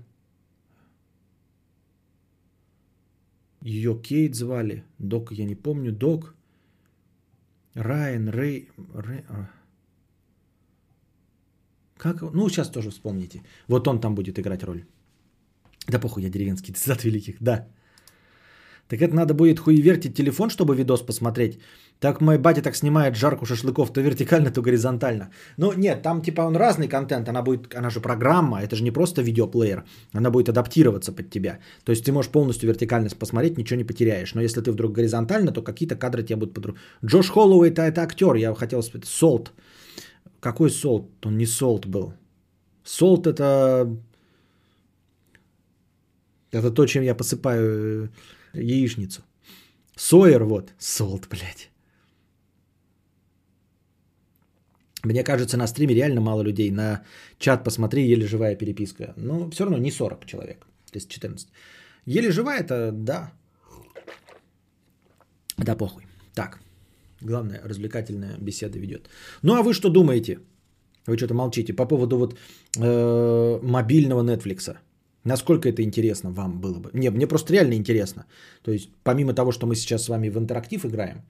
Ее 3.63 3.95
Кейт 4.03 4.35
звали. 4.35 4.85
Док, 4.99 5.33
я 5.33 5.47
не 5.47 5.57
помню. 5.57 5.93
Док. 5.93 6.35
Райан, 7.79 8.29
Рэй... 8.29 8.71
Рэй... 8.95 9.25
А. 9.29 9.51
Как? 11.97 12.23
Ну, 12.23 12.49
сейчас 12.49 12.71
тоже 12.71 12.91
вспомните. 12.91 13.43
Вот 13.69 13.87
он 13.89 14.01
там 14.01 14.15
будет 14.15 14.39
играть 14.39 14.63
роль. 14.63 14.85
Да 15.87 15.99
похуй, 15.99 16.23
я 16.23 16.31
деревенский, 16.31 16.75
цитат 16.75 17.05
великих, 17.05 17.37
да. 17.41 17.69
Так 18.89 19.03
это 19.03 19.15
надо 19.15 19.35
будет 19.35 19.59
хуевертить 19.61 20.15
телефон, 20.15 20.51
чтобы 20.51 20.75
видос 20.75 21.03
посмотреть. 21.03 21.59
Так 22.01 22.21
мой 22.21 22.39
батя 22.39 22.63
так 22.63 22.77
снимает 22.77 23.17
жарку 23.17 23.45
шашлыков 23.45 23.93
то 23.93 24.01
вертикально, 24.01 24.51
то 24.51 24.63
горизонтально. 24.63 25.31
Ну 25.57 25.73
нет, 25.73 26.03
там 26.03 26.23
типа 26.23 26.43
он 26.43 26.57
разный 26.57 26.89
контент, 26.89 27.29
она 27.29 27.43
будет, 27.43 27.75
она 27.75 27.91
же 27.91 28.01
программа, 28.01 28.63
это 28.63 28.77
же 28.77 28.85
не 28.85 28.93
просто 28.93 29.23
видеоплеер, 29.23 29.85
она 30.15 30.31
будет 30.31 30.49
адаптироваться 30.49 31.13
под 31.13 31.31
тебя. 31.31 31.59
То 31.85 31.93
есть 31.93 32.05
ты 32.05 32.13
можешь 32.13 32.31
полностью 32.31 32.69
вертикально 32.69 33.09
посмотреть, 33.19 33.59
ничего 33.59 33.79
не 33.79 33.85
потеряешь. 33.85 34.35
Но 34.35 34.41
если 34.41 34.61
ты 34.61 34.71
вдруг 34.71 34.93
горизонтально, 34.93 35.53
то 35.53 35.63
какие-то 35.63 35.97
кадры 35.97 36.23
тебе 36.23 36.37
будут 36.37 36.55
по 36.55 36.75
Джош 37.05 37.31
Холлоуэй 37.31 37.71
это, 37.71 37.83
это 37.83 38.03
актер, 38.03 38.37
я 38.37 38.55
хотел 38.55 38.83
сказать, 38.83 39.05
Солт. 39.05 39.53
Какой 40.41 40.71
Солт? 40.71 41.27
Он 41.27 41.37
не 41.37 41.47
Солт 41.47 41.87
был. 41.87 42.13
Солт 42.85 43.27
это... 43.27 43.87
Это 46.51 46.71
то, 46.71 46.87
чем 46.87 47.03
я 47.03 47.15
посыпаю 47.15 48.05
э, 48.05 48.09
яичницу. 48.61 49.23
Сойер 49.97 50.45
вот. 50.45 50.73
Солт, 50.79 51.29
блядь. 51.29 51.71
Мне 55.05 55.25
кажется, 55.25 55.57
на 55.57 55.67
стриме 55.67 55.95
реально 55.95 56.21
мало 56.21 56.43
людей. 56.43 56.71
На 56.71 57.03
чат 57.39 57.65
посмотри, 57.65 58.13
еле 58.13 58.27
живая 58.27 58.57
переписка. 58.57 59.13
Но 59.17 59.51
все 59.51 59.65
равно 59.65 59.79
не 59.79 59.91
40 59.91 60.27
человек. 60.27 60.67
То 60.91 60.99
есть 60.99 61.09
14. 61.09 61.49
Еле 62.07 62.31
живая 62.31 62.61
это 62.61 62.93
да. 62.93 63.33
Да 65.57 65.77
похуй. 65.77 66.07
Так. 66.35 66.59
Главное, 67.21 67.61
развлекательная 67.65 68.37
беседа 68.39 68.79
ведет. 68.79 69.09
Ну 69.43 69.55
а 69.55 69.63
вы 69.63 69.75
что 69.75 69.89
думаете? 69.89 70.39
Вы 71.07 71.17
что-то 71.17 71.35
молчите 71.35 71.73
по 71.73 71.87
поводу 71.87 72.19
вот 72.19 72.39
э, 72.79 73.61
мобильного 73.63 74.23
Netflix. 74.23 74.77
Насколько 75.25 75.69
это 75.69 75.83
интересно 75.83 76.31
вам 76.31 76.61
было 76.61 76.79
бы? 76.79 76.91
Не, 76.95 77.11
мне 77.11 77.27
просто 77.27 77.53
реально 77.53 77.75
интересно. 77.75 78.27
То 78.63 78.73
есть, 78.73 78.91
помимо 79.03 79.35
того, 79.35 79.53
что 79.53 79.67
мы 79.67 79.75
сейчас 79.75 80.05
с 80.05 80.09
вами 80.09 80.31
в 80.31 80.39
интерактив 80.39 80.85
играем, 80.85 81.23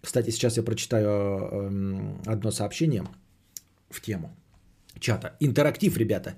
кстати, 0.00 0.30
сейчас 0.30 0.56
я 0.56 0.62
прочитаю 0.62 1.08
эм, 1.08 2.22
одно 2.26 2.50
сообщение 2.50 3.04
в 3.90 4.00
тему 4.00 4.30
чата. 5.00 5.36
Интерактив, 5.40 5.96
ребята. 5.96 6.34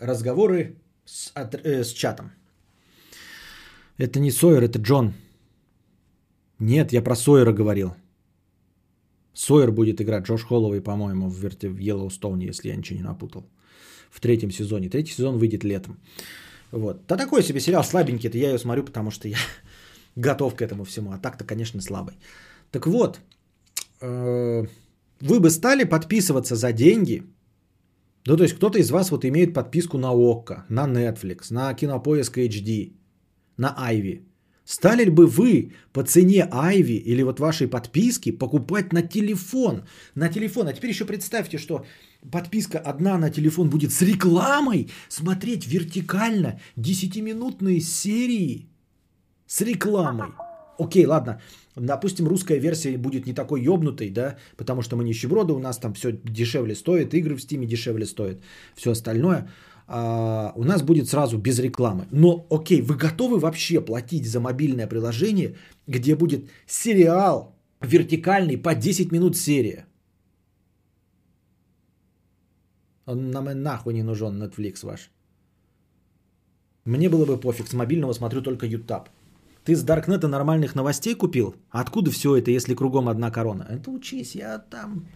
Разговоры 0.00 0.76
с, 1.04 1.32
от, 1.34 1.54
э, 1.54 1.84
с 1.84 1.92
чатом. 1.92 2.32
Это 3.98 4.20
не 4.20 4.30
Сойер, 4.30 4.62
это 4.62 4.78
Джон. 4.78 5.12
Нет, 6.58 6.92
я 6.92 7.02
про 7.02 7.14
Сойера 7.14 7.52
говорил. 7.52 7.94
Сойер 9.34 9.70
будет 9.70 10.00
играть 10.00 10.24
Джош 10.24 10.44
Холловой, 10.44 10.80
по-моему, 10.82 11.28
в, 11.28 11.40
в 11.40 11.78
Йеллоустоуне, 11.78 12.46
если 12.46 12.68
я 12.68 12.76
ничего 12.76 12.98
не 12.98 13.04
напутал 13.04 13.44
в 14.12 14.20
третьем 14.20 14.50
сезоне. 14.50 14.88
Третий 14.88 15.14
сезон 15.14 15.38
выйдет 15.38 15.64
летом. 15.64 15.96
Вот. 16.70 17.06
Да 17.08 17.16
такой 17.16 17.42
себе 17.42 17.60
сериал 17.60 17.84
слабенький, 17.84 18.28
это 18.28 18.38
я 18.38 18.50
ее 18.50 18.58
смотрю, 18.58 18.84
потому 18.84 19.10
что 19.10 19.28
я 19.28 19.38
готов 20.16 20.54
к 20.54 20.62
этому 20.62 20.84
всему. 20.84 21.10
А 21.12 21.18
так-то, 21.18 21.44
конечно, 21.44 21.80
слабый. 21.80 22.14
Так 22.70 22.86
вот, 22.86 23.20
э, 24.00 24.66
вы 25.20 25.40
бы 25.40 25.50
стали 25.50 25.84
подписываться 25.84 26.56
за 26.56 26.72
деньги. 26.72 27.22
Ну, 28.26 28.36
то 28.36 28.44
есть 28.44 28.54
кто-то 28.54 28.78
из 28.78 28.90
вас 28.90 29.10
вот 29.10 29.24
имеет 29.24 29.54
подписку 29.54 29.98
на 29.98 30.12
ОККО, 30.12 30.64
на 30.68 30.86
Netflix, 30.86 31.50
на 31.50 31.74
Кинопоиск 31.74 32.38
HD, 32.38 32.92
на 33.56 33.74
Айви. 33.76 34.22
Стали 34.64 35.04
ли 35.04 35.10
бы 35.10 35.26
вы 35.26 35.72
по 35.92 36.04
цене 36.04 36.48
Айви 36.50 36.94
или 36.94 37.22
вот 37.22 37.40
вашей 37.40 37.66
подписки 37.66 38.30
покупать 38.30 38.92
на 38.92 39.02
телефон? 39.02 39.82
На 40.14 40.28
телефон. 40.28 40.68
А 40.68 40.72
теперь 40.72 40.90
еще 40.90 41.04
представьте, 41.04 41.58
что 41.58 41.84
подписка 42.30 42.78
одна 42.78 43.18
на 43.18 43.30
телефон 43.30 43.70
будет 43.70 43.92
с 43.92 44.02
рекламой 44.02 44.88
смотреть 45.08 45.66
вертикально 45.66 46.60
10-минутные 46.76 47.80
серии 47.80 48.68
с 49.46 49.60
рекламой. 49.60 50.28
Окей, 50.78 51.06
ладно. 51.06 51.40
Допустим, 51.76 52.28
русская 52.28 52.58
версия 52.58 52.96
будет 52.98 53.26
не 53.26 53.32
такой 53.32 53.62
ёбнутой, 53.62 54.10
да, 54.10 54.36
потому 54.56 54.82
что 54.82 54.96
мы 54.96 55.04
нищеброды, 55.04 55.52
у 55.52 55.58
нас 55.58 55.78
там 55.78 55.94
все 55.94 56.12
дешевле 56.12 56.74
стоит, 56.74 57.14
игры 57.14 57.34
в 57.34 57.40
стиме 57.40 57.66
дешевле 57.66 58.06
стоят, 58.06 58.38
все 58.74 58.90
остальное. 58.90 59.48
А, 59.86 60.52
у 60.56 60.64
нас 60.64 60.82
будет 60.82 61.08
сразу 61.08 61.38
без 61.38 61.58
рекламы. 61.58 62.06
Но, 62.10 62.46
окей, 62.50 62.82
вы 62.82 62.96
готовы 62.96 63.38
вообще 63.38 63.80
платить 63.80 64.26
за 64.26 64.40
мобильное 64.40 64.86
приложение, 64.86 65.56
где 65.86 66.16
будет 66.16 66.50
сериал 66.66 67.54
вертикальный 67.80 68.56
по 68.56 68.74
10 68.74 69.12
минут 69.12 69.36
серия? 69.36 69.86
Он 73.06 73.30
нам 73.30 73.50
и 73.50 73.54
нахуй 73.54 73.94
не 73.94 74.02
нужен, 74.02 74.42
Netflix 74.42 74.86
ваш. 74.86 75.10
Мне 76.84 77.08
было 77.08 77.26
бы 77.26 77.40
пофиг, 77.40 77.68
с 77.68 77.72
мобильного 77.72 78.12
смотрю 78.12 78.42
только 78.42 78.66
YouTube. 78.66 79.08
Ты 79.64 79.76
с 79.76 79.82
Даркнета 79.82 80.28
нормальных 80.28 80.74
новостей 80.74 81.14
купил? 81.14 81.54
Откуда 81.70 82.10
все 82.10 82.36
это, 82.36 82.50
если 82.50 82.74
кругом 82.74 83.08
одна 83.08 83.30
корона? 83.30 83.66
Это 83.70 83.90
учись, 83.90 84.34
я 84.34 84.58
там 84.58 85.06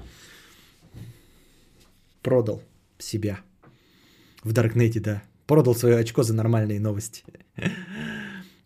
продал 2.22 2.62
себя. 2.98 3.40
В 4.46 4.52
Даркнете, 4.52 5.00
да. 5.00 5.22
Продал 5.46 5.74
свое 5.74 5.98
очко 5.98 6.22
за 6.22 6.32
нормальные 6.32 6.78
новости. 6.78 7.24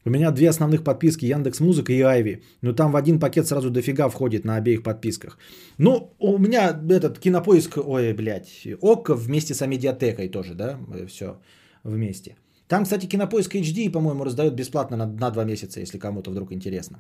У 0.05 0.11
меня 0.11 0.31
две 0.31 0.51
основных 0.51 0.85
подписки, 0.85 1.25
Яндекс 1.25 1.61
Музыка 1.61 1.93
и 1.93 2.03
Айви. 2.03 2.43
Но 2.63 2.75
там 2.75 2.93
в 2.93 2.97
один 2.97 3.19
пакет 3.19 3.47
сразу 3.47 3.71
дофига 3.71 4.09
входит 4.11 4.45
на 4.45 4.57
обеих 4.57 4.83
подписках. 4.83 5.39
Ну, 5.79 6.13
у 6.19 6.39
меня 6.39 6.79
этот 6.91 7.19
кинопоиск, 7.19 7.79
ой, 7.79 8.13
блядь, 8.13 8.69
ОК 8.83 9.11
вместе 9.11 9.55
с 9.55 9.67
медиатекой 9.67 10.29
тоже, 10.29 10.55
да, 10.55 10.79
все 11.09 11.41
вместе. 11.83 12.37
Там, 12.69 12.85
кстати, 12.85 13.09
кинопоиск 13.09 13.55
HD, 13.55 13.91
по-моему, 13.91 14.25
раздают 14.25 14.55
бесплатно 14.55 14.97
на, 14.97 15.07
на 15.07 15.31
два 15.31 15.45
месяца, 15.45 15.81
если 15.81 15.99
кому-то 15.99 16.31
вдруг 16.31 16.53
интересно. 16.53 16.99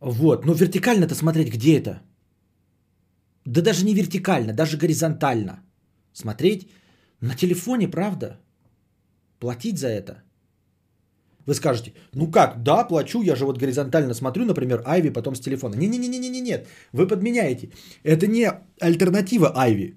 Вот, 0.00 0.44
но 0.44 0.54
вертикально-то 0.54 1.14
смотреть 1.14 1.54
где 1.54 1.78
это? 1.78 2.00
Да 3.44 3.60
даже 3.60 3.84
не 3.84 3.94
вертикально, 3.94 4.52
даже 4.52 4.76
горизонтально. 4.76 5.60
Смотреть 6.12 6.68
на 7.26 7.34
телефоне, 7.34 7.88
правда? 7.88 8.38
Платить 9.38 9.78
за 9.78 9.88
это? 9.88 10.22
Вы 11.46 11.54
скажете, 11.54 11.92
ну 12.14 12.30
как, 12.30 12.62
да, 12.62 12.84
плачу, 12.88 13.22
я 13.22 13.36
же 13.36 13.44
вот 13.44 13.58
горизонтально 13.58 14.14
смотрю, 14.14 14.44
например, 14.44 14.82
Айви 14.84 15.10
потом 15.10 15.34
с 15.34 15.40
телефона. 15.40 15.76
Не-не-не-не-не, 15.76 16.40
нет, 16.40 16.68
вы 16.92 17.06
подменяете. 17.06 17.70
Это 18.02 18.26
не 18.26 18.50
альтернатива 18.80 19.52
Айви. 19.54 19.94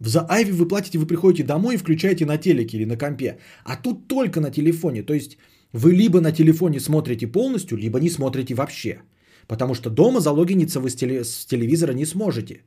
За 0.00 0.26
Айви 0.28 0.52
вы 0.52 0.68
платите, 0.68 0.98
вы 0.98 1.06
приходите 1.06 1.42
домой 1.44 1.74
и 1.74 1.78
включаете 1.78 2.26
на 2.26 2.36
телеке 2.36 2.76
или 2.76 2.84
на 2.84 2.98
компе. 2.98 3.38
А 3.64 3.76
тут 3.76 4.08
только 4.08 4.40
на 4.40 4.50
телефоне. 4.50 5.02
То 5.02 5.14
есть 5.14 5.38
вы 5.72 5.92
либо 5.92 6.20
на 6.20 6.32
телефоне 6.32 6.80
смотрите 6.80 7.26
полностью, 7.26 7.78
либо 7.78 7.98
не 7.98 8.10
смотрите 8.10 8.54
вообще. 8.54 9.00
Потому 9.46 9.74
что 9.74 9.90
дома 9.90 10.20
залогиниться 10.20 10.80
вы 10.80 10.90
с 10.90 10.96
телевизора 11.46 11.92
не 11.92 12.06
сможете. 12.06 12.62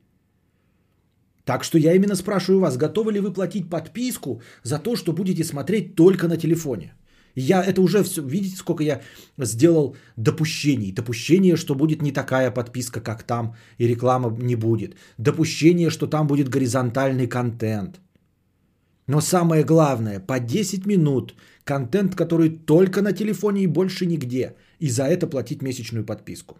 Так 1.50 1.64
что 1.64 1.78
я 1.78 1.94
именно 1.94 2.14
спрашиваю 2.14 2.60
вас, 2.60 2.76
готовы 2.76 3.12
ли 3.12 3.20
вы 3.20 3.32
платить 3.32 3.68
подписку 3.68 4.40
за 4.62 4.78
то, 4.78 4.94
что 4.94 5.12
будете 5.12 5.42
смотреть 5.42 5.96
только 5.96 6.28
на 6.28 6.36
телефоне? 6.36 6.92
Я 7.34 7.64
это 7.64 7.82
уже 7.82 8.04
все, 8.04 8.22
видите, 8.22 8.56
сколько 8.56 8.84
я 8.84 9.00
сделал 9.36 9.96
допущений. 10.16 10.92
Допущение, 10.92 11.56
что 11.56 11.74
будет 11.74 12.02
не 12.02 12.12
такая 12.12 12.52
подписка, 12.52 13.00
как 13.00 13.24
там, 13.24 13.56
и 13.78 13.88
реклама 13.88 14.30
не 14.40 14.54
будет. 14.54 14.94
Допущение, 15.18 15.90
что 15.90 16.06
там 16.06 16.28
будет 16.28 16.48
горизонтальный 16.48 17.26
контент. 17.26 18.00
Но 19.08 19.20
самое 19.20 19.64
главное, 19.64 20.20
по 20.20 20.38
10 20.38 20.86
минут 20.86 21.34
контент, 21.64 22.14
который 22.14 22.50
только 22.50 23.02
на 23.02 23.12
телефоне 23.12 23.62
и 23.62 23.66
больше 23.66 24.06
нигде. 24.06 24.54
И 24.78 24.88
за 24.88 25.02
это 25.02 25.26
платить 25.26 25.62
месячную 25.62 26.06
подписку. 26.06 26.58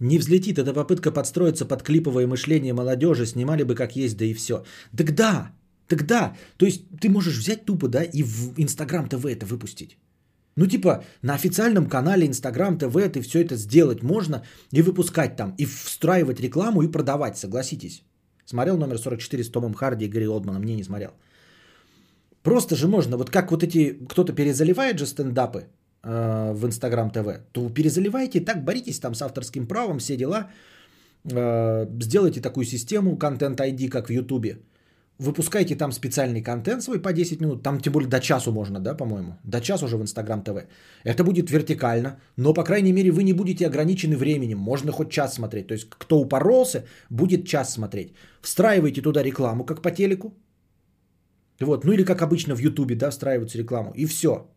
Не 0.00 0.18
взлетит, 0.18 0.58
эта 0.58 0.72
попытка 0.72 1.12
подстроиться 1.12 1.66
под 1.66 1.82
клиповое 1.82 2.26
мышление 2.26 2.72
молодежи, 2.72 3.26
снимали 3.26 3.64
бы 3.64 3.74
как 3.74 3.96
есть, 3.96 4.16
да 4.16 4.24
и 4.24 4.34
все. 4.34 4.64
Так 4.96 5.14
да, 5.14 5.52
так 5.88 6.06
да, 6.06 6.36
то 6.56 6.66
есть 6.66 6.84
ты 7.00 7.10
можешь 7.10 7.38
взять 7.38 7.64
тупо, 7.66 7.88
да, 7.88 8.02
и 8.02 8.22
в 8.22 8.54
Инстаграм 8.56 9.08
ТВ 9.08 9.26
это 9.26 9.44
выпустить. 9.46 9.98
Ну, 10.56 10.66
типа, 10.66 11.04
на 11.22 11.34
официальном 11.34 11.86
канале 11.86 12.26
Инстаграм 12.26 12.78
ТВ 12.78 12.96
ты 13.12 13.20
все 13.20 13.40
это 13.40 13.56
сделать 13.56 14.02
можно 14.02 14.42
и 14.72 14.82
выпускать 14.82 15.36
там, 15.36 15.54
и 15.58 15.66
встраивать 15.66 16.40
рекламу 16.40 16.82
и 16.82 16.90
продавать, 16.90 17.36
согласитесь. 17.36 18.02
Смотрел 18.46 18.78
номер 18.78 18.98
44 18.98 19.44
с 19.44 19.50
Томом 19.50 19.74
Харди 19.74 20.06
и 20.06 20.08
Гарри 20.08 20.26
Олдманом, 20.26 20.64
не, 20.64 20.76
не 20.76 20.84
смотрел. 20.84 21.10
Просто 22.42 22.74
же 22.74 22.88
можно, 22.88 23.16
вот 23.16 23.30
как 23.30 23.50
вот 23.50 23.62
эти, 23.62 23.98
кто-то 24.08 24.32
перезаливает 24.32 24.98
же 24.98 25.06
стендапы 25.06 25.66
э, 26.02 26.52
в 26.52 26.66
Инстаграм 26.66 27.10
ТВ, 27.10 27.40
то 27.52 27.68
перезаливайте, 27.68 28.40
так 28.40 28.64
боритесь 28.64 29.00
там 29.00 29.14
с 29.14 29.22
авторским 29.22 29.66
правом, 29.66 29.98
все 29.98 30.16
дела, 30.16 30.50
э, 31.24 31.86
сделайте 32.02 32.40
такую 32.40 32.64
систему, 32.64 33.16
контент 33.16 33.60
ID, 33.60 33.88
как 33.88 34.08
в 34.08 34.12
Ютубе, 34.12 34.58
выпускайте 35.20 35.76
там 35.76 35.92
специальный 35.92 36.42
контент 36.42 36.82
свой 36.82 36.98
по 37.02 37.12
10 37.12 37.40
минут, 37.40 37.62
там 37.62 37.80
тем 37.80 37.92
более 37.92 38.08
до 38.08 38.20
часу 38.20 38.52
можно, 38.52 38.80
да, 38.80 38.96
по-моему, 38.96 39.32
до 39.44 39.60
часу 39.60 39.84
уже 39.84 39.96
в 39.96 40.02
Инстаграм 40.02 40.42
ТВ. 40.42 40.66
Это 41.04 41.24
будет 41.24 41.50
вертикально, 41.50 42.20
но, 42.36 42.54
по 42.54 42.64
крайней 42.64 42.92
мере, 42.92 43.10
вы 43.10 43.22
не 43.22 43.34
будете 43.34 43.66
ограничены 43.66 44.16
временем, 44.16 44.58
можно 44.58 44.92
хоть 44.92 45.10
час 45.10 45.34
смотреть. 45.34 45.66
То 45.66 45.74
есть, 45.74 45.88
кто 45.90 46.20
упоролся, 46.20 46.84
будет 47.10 47.46
час 47.46 47.72
смотреть. 47.72 48.14
Встраивайте 48.40 49.02
туда 49.02 49.22
рекламу, 49.22 49.64
как 49.64 49.82
по 49.82 49.90
телеку. 49.90 50.32
Вот, 51.60 51.84
ну 51.84 51.92
или 51.92 52.04
как 52.04 52.22
обычно 52.22 52.56
в 52.56 52.60
Ютубе, 52.60 52.94
да, 52.94 53.10
встраивается 53.10 53.58
рекламу, 53.58 53.92
и 53.94 54.06
все. 54.06 54.48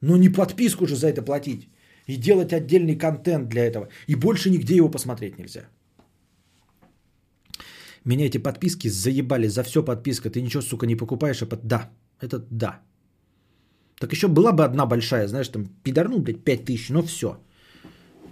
Но 0.00 0.16
не 0.16 0.28
подписку 0.28 0.86
же 0.86 0.96
за 0.96 1.08
это 1.08 1.22
платить. 1.22 1.68
И 2.06 2.16
делать 2.16 2.52
отдельный 2.52 2.96
контент 2.96 3.48
для 3.48 3.64
этого. 3.64 3.88
И 4.06 4.14
больше 4.14 4.50
нигде 4.50 4.76
его 4.76 4.90
посмотреть 4.90 5.38
нельзя. 5.38 5.68
Меня 8.04 8.26
эти 8.26 8.38
подписки 8.38 8.88
заебали, 8.88 9.48
за 9.48 9.62
все 9.62 9.84
подписка. 9.84 10.30
Ты 10.30 10.40
ничего, 10.40 10.62
сука, 10.62 10.86
не 10.86 10.96
покупаешь, 10.96 11.42
а 11.42 11.46
под... 11.46 11.66
Да, 11.66 11.90
это 12.20 12.38
да. 12.50 12.80
Так 14.00 14.12
еще 14.12 14.28
была 14.28 14.52
бы 14.52 14.64
одна 14.64 14.86
большая, 14.86 15.28
знаешь, 15.28 15.48
там 15.48 15.66
пидорнул, 15.84 16.20
блядь, 16.20 16.44
5 16.44 16.64
тысяч, 16.64 16.88
но 16.90 17.02
все. 17.02 17.36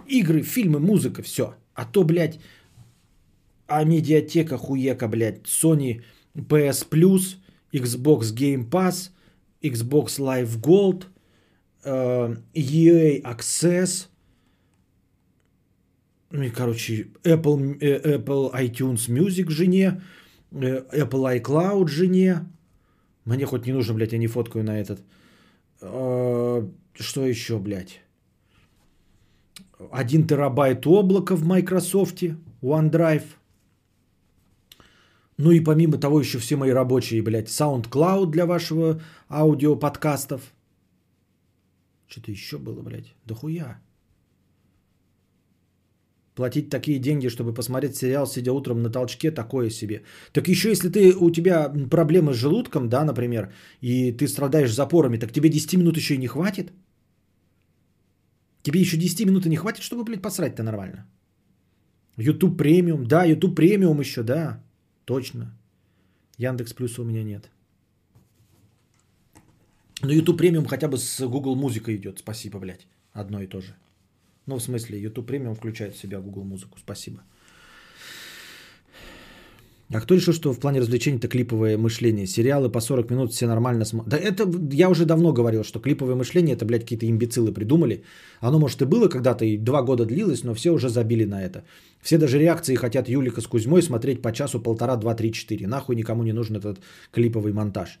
Игры, 0.07 0.41
фильмы, 0.41 0.79
музыка, 0.79 1.21
все. 1.21 1.53
А 1.75 1.85
то, 1.85 2.03
блядь, 2.03 2.39
а 3.67 3.83
медиатека 3.83 4.57
хуека, 4.57 5.07
блядь, 5.07 5.45
Sony 5.45 6.01
PS 6.35 6.87
Plus, 6.89 7.37
Xbox 7.71 8.33
Game 8.33 8.67
Pass, 8.67 9.11
Xbox 9.61 10.17
Live 10.17 10.59
Gold, 10.59 11.05
EA 11.83 13.21
Access– 13.23 14.07
ну 16.31 16.43
и, 16.43 16.49
короче, 16.49 17.07
Apple, 17.23 17.77
э, 17.81 18.17
Apple 18.17 18.53
iTunes 18.53 19.09
Music 19.09 19.49
жене, 19.49 20.01
э, 20.51 20.81
Apple 20.93 21.41
iCloud 21.41 21.87
жене. 21.87 22.45
Мне 23.25 23.45
хоть 23.45 23.65
не 23.65 23.73
нужно, 23.73 23.95
блядь, 23.95 24.13
я 24.13 24.19
не 24.19 24.27
фоткаю 24.27 24.63
на 24.63 24.79
этот. 24.79 25.01
Что 25.79 27.25
еще, 27.25 27.57
блядь? 27.57 28.01
Один 29.91 30.27
терабайт 30.27 30.85
облака 30.85 31.35
в 31.35 31.45
Microsoft, 31.45 32.23
OneDrive. 32.61 33.23
Ну 35.37 35.51
и 35.51 35.61
помимо 35.61 35.97
того 35.97 36.19
еще 36.19 36.37
все 36.37 36.57
мои 36.57 36.71
рабочие, 36.71 37.21
блядь, 37.21 37.47
SoundCloud 37.47 38.25
для 38.27 38.45
вашего 38.45 39.01
аудиоподкастов. 39.29 40.41
Что-то 42.09 42.31
еще 42.31 42.57
было, 42.57 42.81
блядь. 42.81 43.13
Да 43.25 43.35
хуя 43.35 43.79
платить 46.39 46.69
такие 46.69 46.99
деньги, 46.99 47.29
чтобы 47.29 47.53
посмотреть 47.53 47.95
сериал, 47.95 48.25
сидя 48.25 48.51
утром 48.53 48.81
на 48.81 48.89
толчке, 48.89 49.31
такое 49.31 49.69
себе. 49.69 50.03
Так 50.31 50.47
еще 50.47 50.69
если 50.69 50.89
ты, 50.89 51.13
у 51.19 51.31
тебя 51.31 51.73
проблемы 51.89 52.33
с 52.33 52.37
желудком, 52.37 52.87
да, 52.87 53.03
например, 53.03 53.51
и 53.81 54.13
ты 54.13 54.27
страдаешь 54.27 54.73
запорами, 54.73 55.17
так 55.17 55.31
тебе 55.31 55.49
10 55.49 55.77
минут 55.77 55.97
еще 55.97 56.13
и 56.15 56.17
не 56.17 56.27
хватит? 56.27 56.71
Тебе 58.63 58.79
еще 58.79 58.97
10 58.97 59.25
минут 59.25 59.45
и 59.45 59.49
не 59.49 59.57
хватит, 59.57 59.83
чтобы, 59.83 60.05
блядь, 60.05 60.21
посрать-то 60.21 60.63
нормально? 60.63 61.05
YouTube 62.17 62.57
премиум, 62.57 63.03
да, 63.03 63.25
YouTube 63.25 63.55
премиум 63.55 63.99
еще, 63.99 64.23
да, 64.23 64.63
точно. 65.05 65.57
Яндекс 66.37 66.73
Плюса 66.73 67.01
у 67.01 67.05
меня 67.05 67.23
нет. 67.23 67.51
Но 70.01 70.13
YouTube 70.13 70.37
премиум 70.37 70.65
хотя 70.65 70.87
бы 70.87 70.97
с 70.97 71.27
Google 71.27 71.55
Музыкой 71.55 71.95
идет, 71.95 72.19
спасибо, 72.19 72.59
блядь, 72.59 72.87
одно 73.13 73.41
и 73.41 73.47
то 73.47 73.61
же. 73.61 73.75
Ну, 74.45 74.55
в 74.55 74.63
смысле, 74.63 74.99
YouTube 74.99 75.27
премиум 75.27 75.55
включает 75.55 75.93
в 75.93 75.99
себя 75.99 76.19
Google 76.19 76.43
музыку. 76.43 76.77
Спасибо. 76.79 77.21
А 79.91 79.99
кто 80.01 80.15
решил, 80.15 80.33
что 80.33 80.53
в 80.53 80.59
плане 80.59 80.79
развлечений 80.79 81.17
это 81.17 81.27
клиповое 81.27 81.77
мышление? 81.77 82.27
Сериалы 82.27 82.71
по 82.71 82.79
40 82.79 83.11
минут 83.11 83.31
все 83.31 83.47
нормально 83.47 83.85
смотрят. 83.85 84.09
Да 84.09 84.17
это 84.17 84.47
я 84.71 84.89
уже 84.89 85.05
давно 85.05 85.33
говорил, 85.33 85.63
что 85.63 85.79
клиповое 85.79 86.15
мышление 86.15 86.55
это, 86.55 86.65
блядь, 86.65 86.81
какие-то 86.81 87.05
имбецилы 87.05 87.51
придумали. 87.51 88.03
Оно, 88.39 88.59
может, 88.59 88.81
и 88.81 88.85
было 88.85 89.07
когда-то, 89.07 89.45
и 89.45 89.57
два 89.57 89.81
года 89.81 90.05
длилось, 90.05 90.43
но 90.43 90.53
все 90.53 90.71
уже 90.71 90.89
забили 90.89 91.25
на 91.25 91.43
это. 91.43 91.63
Все 92.01 92.17
даже 92.17 92.39
реакции 92.39 92.75
хотят 92.75 93.09
Юлика 93.09 93.41
с 93.41 93.47
Кузьмой 93.47 93.81
смотреть 93.81 94.21
по 94.21 94.31
часу, 94.31 94.59
полтора, 94.59 94.95
два, 94.95 95.15
три, 95.15 95.31
четыре. 95.31 95.67
Нахуй 95.67 95.95
никому 95.95 96.23
не 96.23 96.33
нужен 96.33 96.55
этот 96.57 96.79
клиповый 97.11 97.53
монтаж. 97.53 97.99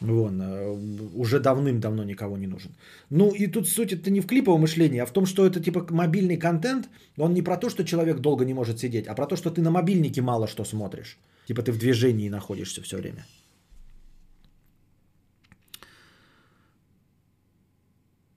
Вон, 0.00 0.40
э, 0.42 0.76
уже 1.14 1.40
давным-давно 1.40 2.04
никого 2.04 2.36
не 2.36 2.46
нужен. 2.46 2.70
Ну 3.10 3.30
и 3.30 3.46
тут 3.46 3.68
суть 3.68 3.92
это 3.92 4.10
не 4.10 4.20
в 4.20 4.26
клиповом 4.26 4.60
мышлении, 4.60 5.00
а 5.00 5.06
в 5.06 5.12
том, 5.12 5.26
что 5.26 5.46
это 5.46 5.60
типа 5.60 5.86
мобильный 5.90 6.36
контент, 6.36 6.88
он 7.16 7.32
не 7.32 7.42
про 7.42 7.56
то, 7.56 7.70
что 7.70 7.84
человек 7.84 8.20
долго 8.20 8.44
не 8.44 8.54
может 8.54 8.78
сидеть, 8.78 9.06
а 9.06 9.14
про 9.14 9.26
то, 9.26 9.36
что 9.36 9.50
ты 9.50 9.62
на 9.62 9.70
мобильнике 9.70 10.20
мало 10.20 10.46
что 10.46 10.64
смотришь. 10.64 11.18
Типа 11.46 11.62
ты 11.62 11.72
в 11.72 11.78
движении 11.78 12.28
находишься 12.28 12.82
все 12.82 12.96
время. 12.96 13.24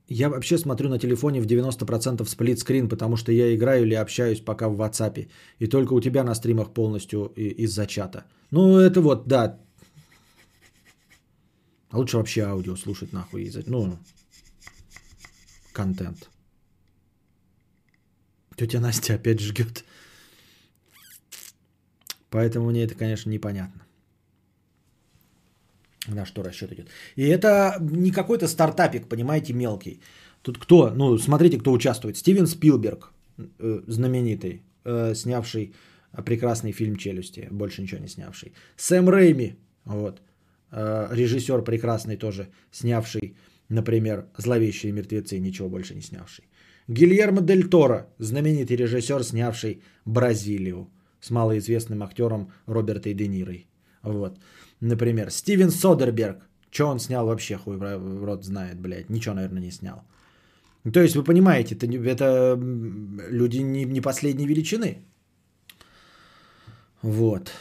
Я 0.09 0.29
вообще 0.29 0.57
смотрю 0.57 0.89
на 0.89 0.97
телефоне 0.97 1.41
в 1.41 1.45
90% 1.45 2.25
сплитскрин, 2.25 2.89
потому 2.89 3.15
что 3.15 3.31
я 3.31 3.53
играю 3.53 3.85
или 3.85 3.93
общаюсь 3.93 4.39
пока 4.39 4.67
в 4.67 4.81
WhatsApp. 4.81 5.27
И 5.59 5.67
только 5.67 5.93
у 5.93 6.01
тебя 6.01 6.23
на 6.23 6.33
стримах 6.35 6.73
полностью 6.73 7.31
из-за 7.35 7.85
чата. 7.85 8.23
Ну, 8.51 8.77
это 8.77 9.01
вот, 9.01 9.27
да, 9.27 9.59
а 11.89 11.97
лучше 11.97 12.17
вообще 12.17 12.41
аудио 12.43 12.75
слушать 12.75 13.13
нахуй. 13.13 13.43
Из- 13.43 13.67
ну, 13.67 13.97
контент. 15.73 16.29
Тетя 18.55 18.79
Настя 18.79 19.15
опять 19.15 19.39
жгет. 19.39 19.83
Поэтому 22.29 22.69
мне 22.69 22.83
это, 22.83 22.95
конечно, 22.95 23.29
непонятно. 23.31 23.81
На 26.07 26.25
что 26.25 26.43
расчет 26.43 26.71
идет. 26.71 26.89
И 27.15 27.23
это 27.23 27.77
не 27.79 28.11
какой-то 28.11 28.47
стартапик, 28.47 29.07
понимаете, 29.07 29.53
мелкий. 29.53 29.99
Тут 30.41 30.57
кто? 30.57 30.91
Ну, 30.91 31.17
смотрите, 31.17 31.57
кто 31.57 31.71
участвует. 31.71 32.17
Стивен 32.17 32.47
Спилберг, 32.47 33.11
э, 33.37 33.83
знаменитый, 33.87 34.61
э, 34.85 35.15
снявший 35.15 35.73
прекрасный 36.25 36.71
фильм 36.71 36.95
«Челюсти», 36.95 37.47
больше 37.51 37.81
ничего 37.81 38.01
не 38.01 38.07
снявший. 38.07 38.53
Сэм 38.77 39.09
Рейми, 39.09 39.57
вот, 39.85 40.21
режиссер 40.71 41.63
прекрасный 41.63 42.17
тоже, 42.17 42.47
снявший, 42.71 43.35
например, 43.69 44.25
«Зловещие 44.37 44.91
мертвецы», 44.91 45.39
ничего 45.39 45.69
больше 45.69 45.95
не 45.95 46.01
снявший. 46.01 46.45
Гильермо 46.87 47.41
Дель 47.41 47.69
Торо, 47.69 48.07
знаменитый 48.19 48.77
режиссер, 48.77 49.23
снявший 49.23 49.81
«Бразилию» 50.05 50.89
с 51.21 51.29
малоизвестным 51.29 52.01
актером 52.01 52.51
Робертой 52.65 53.13
Де 53.13 53.27
Нирой. 53.27 53.67
Вот. 54.01 54.39
Например, 54.81 55.29
Стивен 55.29 55.69
Содерберг. 55.69 56.47
Что 56.71 56.87
он 56.87 56.99
снял 56.99 57.25
вообще, 57.25 57.57
хуй 57.57 57.77
в 57.77 58.23
рот 58.23 58.45
знает, 58.45 58.79
блядь. 58.79 59.09
Ничего, 59.09 59.35
наверное, 59.35 59.61
не 59.61 59.71
снял. 59.71 60.03
То 60.93 61.01
есть 61.01 61.15
вы 61.15 61.23
понимаете, 61.23 61.75
это, 61.75 61.87
это 61.87 62.57
люди 63.29 63.57
не, 63.57 63.85
не 63.85 64.01
последней 64.01 64.47
величины. 64.47 64.97
Вот. 67.01 67.51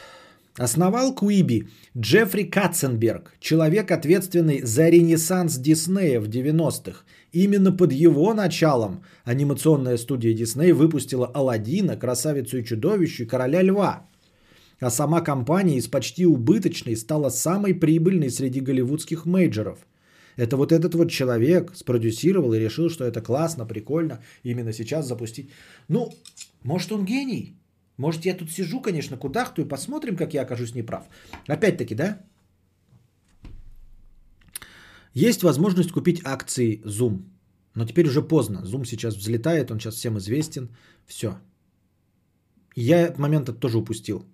Основал 0.59 1.15
Куиби 1.15 1.69
Джеффри 1.97 2.43
Катценберг, 2.43 3.33
человек, 3.39 3.93
ответственный 3.93 4.63
за 4.63 4.89
ренессанс 4.89 5.57
Диснея 5.57 6.21
в 6.21 6.29
90-х. 6.29 7.05
Именно 7.31 7.71
под 7.71 7.93
его 7.93 8.35
началом 8.35 9.05
анимационная 9.25 9.97
студия 9.97 10.35
Дисней 10.35 10.73
выпустила 10.73 11.27
Алладина, 11.27 11.97
Красавицу 11.97 12.59
и 12.59 12.65
Чудовищу 12.65 13.23
и 13.23 13.27
Короля 13.27 13.63
Льва. 13.63 14.09
А 14.81 14.91
сама 14.91 15.21
компания 15.21 15.77
из 15.77 15.87
почти 15.87 16.27
убыточной 16.27 16.97
стала 16.97 17.31
самой 17.31 17.75
прибыльной 17.75 18.31
среди 18.31 18.61
голливудских 18.61 19.27
мейджоров. 19.27 19.79
Это 20.37 20.57
вот 20.57 20.73
этот 20.73 20.95
вот 20.95 21.11
человек 21.11 21.73
спродюсировал 21.77 22.53
и 22.53 22.59
решил, 22.59 22.91
что 22.91 23.05
это 23.05 23.21
классно, 23.21 23.65
прикольно 23.65 24.19
именно 24.43 24.73
сейчас 24.73 25.07
запустить. 25.07 25.51
Ну, 25.89 26.13
может 26.65 26.91
он 26.91 27.05
гений? 27.05 27.58
Может 27.99 28.25
я 28.25 28.35
тут 28.35 28.51
сижу, 28.51 28.81
конечно, 28.81 29.17
кудахту 29.17 29.63
и 29.63 29.69
посмотрим, 29.69 30.17
как 30.17 30.33
я 30.35 30.43
окажусь 30.43 30.75
неправ. 30.75 31.09
Опять-таки, 31.49 31.95
да? 31.95 32.21
Есть 35.15 35.43
возможность 35.43 35.91
купить 35.91 36.23
акции 36.25 36.81
Zoom. 36.85 37.23
Но 37.75 37.85
теперь 37.85 38.07
уже 38.07 38.23
поздно. 38.23 38.63
Zoom 38.65 38.85
сейчас 38.85 39.17
взлетает, 39.17 39.71
он 39.71 39.81
сейчас 39.81 39.97
всем 39.97 40.17
известен. 40.17 40.69
Все. 41.07 41.39
Я 42.77 43.01
этот 43.01 43.19
момент 43.19 43.59
тоже 43.59 43.79
упустил. 43.79 44.25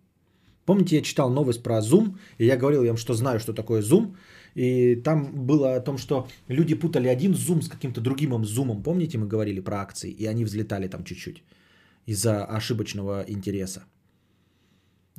Помните, 0.66 0.96
я 0.96 1.02
читал 1.02 1.30
новость 1.30 1.62
про 1.62 1.80
Zoom, 1.80 2.18
и 2.38 2.44
я 2.44 2.56
говорил 2.58 2.84
им, 2.84 2.96
что 2.96 3.14
знаю, 3.14 3.40
что 3.40 3.54
такое 3.54 3.82
Zoom. 3.82 4.14
И 4.54 4.96
там 4.96 5.46
было 5.46 5.76
о 5.76 5.80
том, 5.80 5.96
что 5.96 6.28
люди 6.48 6.74
путали 6.74 7.08
один 7.08 7.32
Zoom 7.32 7.62
с 7.62 7.68
каким-то 7.68 8.02
другим 8.02 8.34
Zoom. 8.34 8.82
Помните, 8.82 9.16
мы 9.16 9.26
говорили 9.26 9.60
про 9.60 9.80
акции, 9.80 10.10
и 10.10 10.26
они 10.26 10.44
взлетали 10.44 10.88
там 10.88 11.04
чуть-чуть 11.04 11.42
из-за 12.06 12.44
ошибочного 12.44 13.24
интереса. 13.28 13.84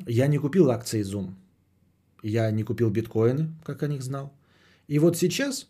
Я 0.08 0.28
не 0.28 0.38
купил 0.38 0.70
акции 0.70 1.02
Zoom. 1.02 1.34
Я 2.24 2.52
не 2.52 2.64
купил 2.64 2.90
биткоины, 2.90 3.50
как 3.64 3.84
о 3.84 3.88
них 3.88 4.02
знал. 4.02 4.34
И 4.88 5.00
вот 5.00 5.18
сейчас 5.18 5.68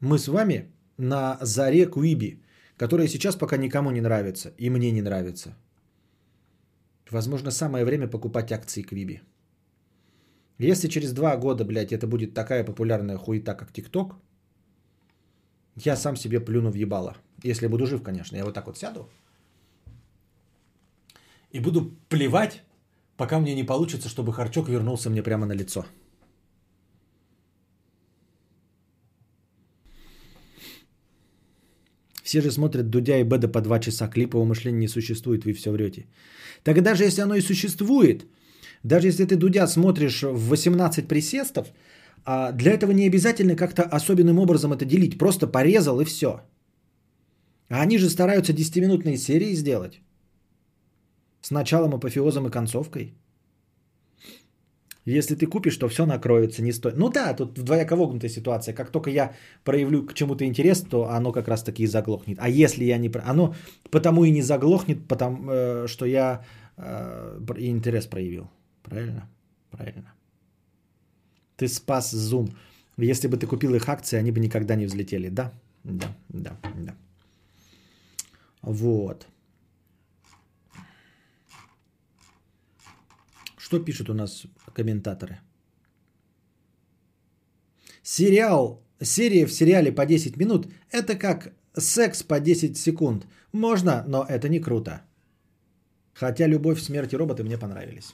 мы 0.00 0.18
с 0.18 0.28
вами 0.28 0.70
на 0.96 1.38
заре 1.42 1.86
Куиби, 1.86 2.42
которая 2.76 3.08
сейчас 3.08 3.36
пока 3.36 3.56
никому 3.56 3.90
не 3.90 4.00
нравится, 4.00 4.52
и 4.58 4.70
мне 4.70 4.90
не 4.92 5.02
нравится. 5.02 5.54
Возможно, 7.10 7.50
самое 7.50 7.84
время 7.84 8.08
покупать 8.08 8.52
акции 8.52 8.82
Квиби. 8.82 9.20
Если 10.58 10.88
через 10.88 11.12
два 11.12 11.36
года, 11.36 11.64
блядь, 11.64 11.92
это 11.92 12.06
будет 12.06 12.34
такая 12.34 12.64
популярная 12.64 13.16
хуета, 13.16 13.54
как 13.54 13.72
ТикТок, 13.72 14.14
я 15.76 15.96
сам 15.96 16.16
себе 16.16 16.40
плюну 16.40 16.70
в 16.70 16.74
ебало. 16.74 17.16
Если 17.42 17.66
буду 17.66 17.86
жив, 17.86 18.02
конечно. 18.02 18.36
Я 18.36 18.44
вот 18.44 18.54
так 18.54 18.66
вот 18.66 18.78
сяду 18.78 19.08
и 21.52 21.60
буду 21.60 21.90
плевать, 22.08 22.62
пока 23.16 23.38
мне 23.40 23.54
не 23.54 23.66
получится, 23.66 24.08
чтобы 24.08 24.32
харчок 24.32 24.68
вернулся 24.68 25.10
мне 25.10 25.22
прямо 25.22 25.46
на 25.46 25.54
лицо. 25.54 25.84
Все 32.22 32.40
же 32.40 32.52
смотрят 32.52 32.90
Дудя 32.90 33.18
и 33.18 33.24
Беда 33.24 33.48
по 33.48 33.60
два 33.60 33.80
часа. 33.80 34.08
Клипового 34.08 34.44
мышления 34.44 34.78
не 34.78 34.88
существует, 34.88 35.44
вы 35.44 35.52
все 35.52 35.72
врете. 35.72 36.06
Так 36.62 36.80
даже 36.82 37.04
если 37.04 37.22
оно 37.22 37.34
и 37.34 37.40
существует, 37.40 38.26
даже 38.84 39.08
если 39.08 39.24
ты 39.24 39.36
Дудя 39.36 39.66
смотришь 39.66 40.22
в 40.22 40.48
18 40.48 41.08
присестов, 41.08 41.72
а, 42.24 42.52
для 42.52 42.72
этого 42.72 42.92
не 42.92 43.06
обязательно 43.08 43.56
как-то 43.56 43.82
особенным 43.82 44.38
образом 44.38 44.72
это 44.72 44.84
делить. 44.84 45.18
Просто 45.18 45.48
порезал 45.48 46.00
и 46.00 46.04
все. 46.04 46.28
А 47.68 47.82
они 47.82 47.98
же 47.98 48.08
стараются 48.08 48.52
10-минутные 48.52 49.16
серии 49.16 49.54
сделать. 49.54 50.00
С 51.40 51.50
началом, 51.50 51.94
апофеозом 51.94 52.46
и 52.46 52.50
концовкой. 52.50 53.14
Если 55.06 55.34
ты 55.34 55.46
купишь, 55.46 55.76
то 55.76 55.88
все 55.88 56.06
накроется, 56.06 56.62
не 56.62 56.72
стоит. 56.72 56.96
Ну 56.96 57.08
да, 57.08 57.34
тут 57.34 57.54
двояко 57.54 57.96
вогнутая 57.96 58.30
ситуация. 58.30 58.74
Как 58.74 58.90
только 58.90 59.10
я 59.10 59.32
проявлю 59.64 60.06
к 60.06 60.14
чему-то 60.14 60.44
интерес, 60.44 60.82
то 60.82 61.08
оно 61.08 61.32
как 61.32 61.48
раз 61.48 61.62
таки 61.62 61.82
и 61.82 61.86
заглохнет. 61.86 62.38
А 62.40 62.48
если 62.48 62.84
я 62.84 62.98
не... 62.98 63.10
Оно 63.24 63.54
потому 63.90 64.24
и 64.24 64.30
не 64.30 64.42
заглохнет, 64.42 65.08
потому 65.08 65.50
э, 65.50 65.86
что 65.88 66.04
я 66.04 66.44
э, 66.76 67.40
интерес 67.58 68.06
проявил. 68.06 68.50
Правильно? 68.82 69.28
Правильно. 69.70 70.12
Ты 71.56 71.68
спас 71.68 72.14
Zoom. 72.14 72.50
Если 72.98 73.28
бы 73.28 73.36
ты 73.36 73.46
купил 73.46 73.74
их 73.74 73.88
акции, 73.88 74.18
они 74.18 74.32
бы 74.32 74.40
никогда 74.40 74.76
не 74.76 74.86
взлетели. 74.86 75.30
Да, 75.30 75.52
да, 75.84 76.06
да, 76.28 76.56
да. 76.76 76.94
Вот. 78.62 79.26
Что 83.70 83.78
пишут 83.78 84.10
у 84.10 84.14
нас 84.14 84.46
комментаторы? 84.74 85.38
Сериал, 88.02 88.82
серия 89.00 89.46
в 89.46 89.52
сериале 89.52 89.92
по 89.92 90.06
10 90.06 90.36
минут– 90.36 90.66
это 90.90 91.16
как 91.16 91.52
секс 91.76 92.24
по 92.24 92.40
10 92.40 92.76
секунд. 92.76 93.26
Можно, 93.52 94.04
но 94.08 94.24
это 94.28 94.48
не 94.48 94.58
круто. 94.58 95.02
Хотя 96.14 96.48
«Любовь, 96.48 96.80
смерть 96.80 97.12
и 97.12 97.16
роботы» 97.16 97.44
мне 97.44 97.58
понравились. 97.58 98.12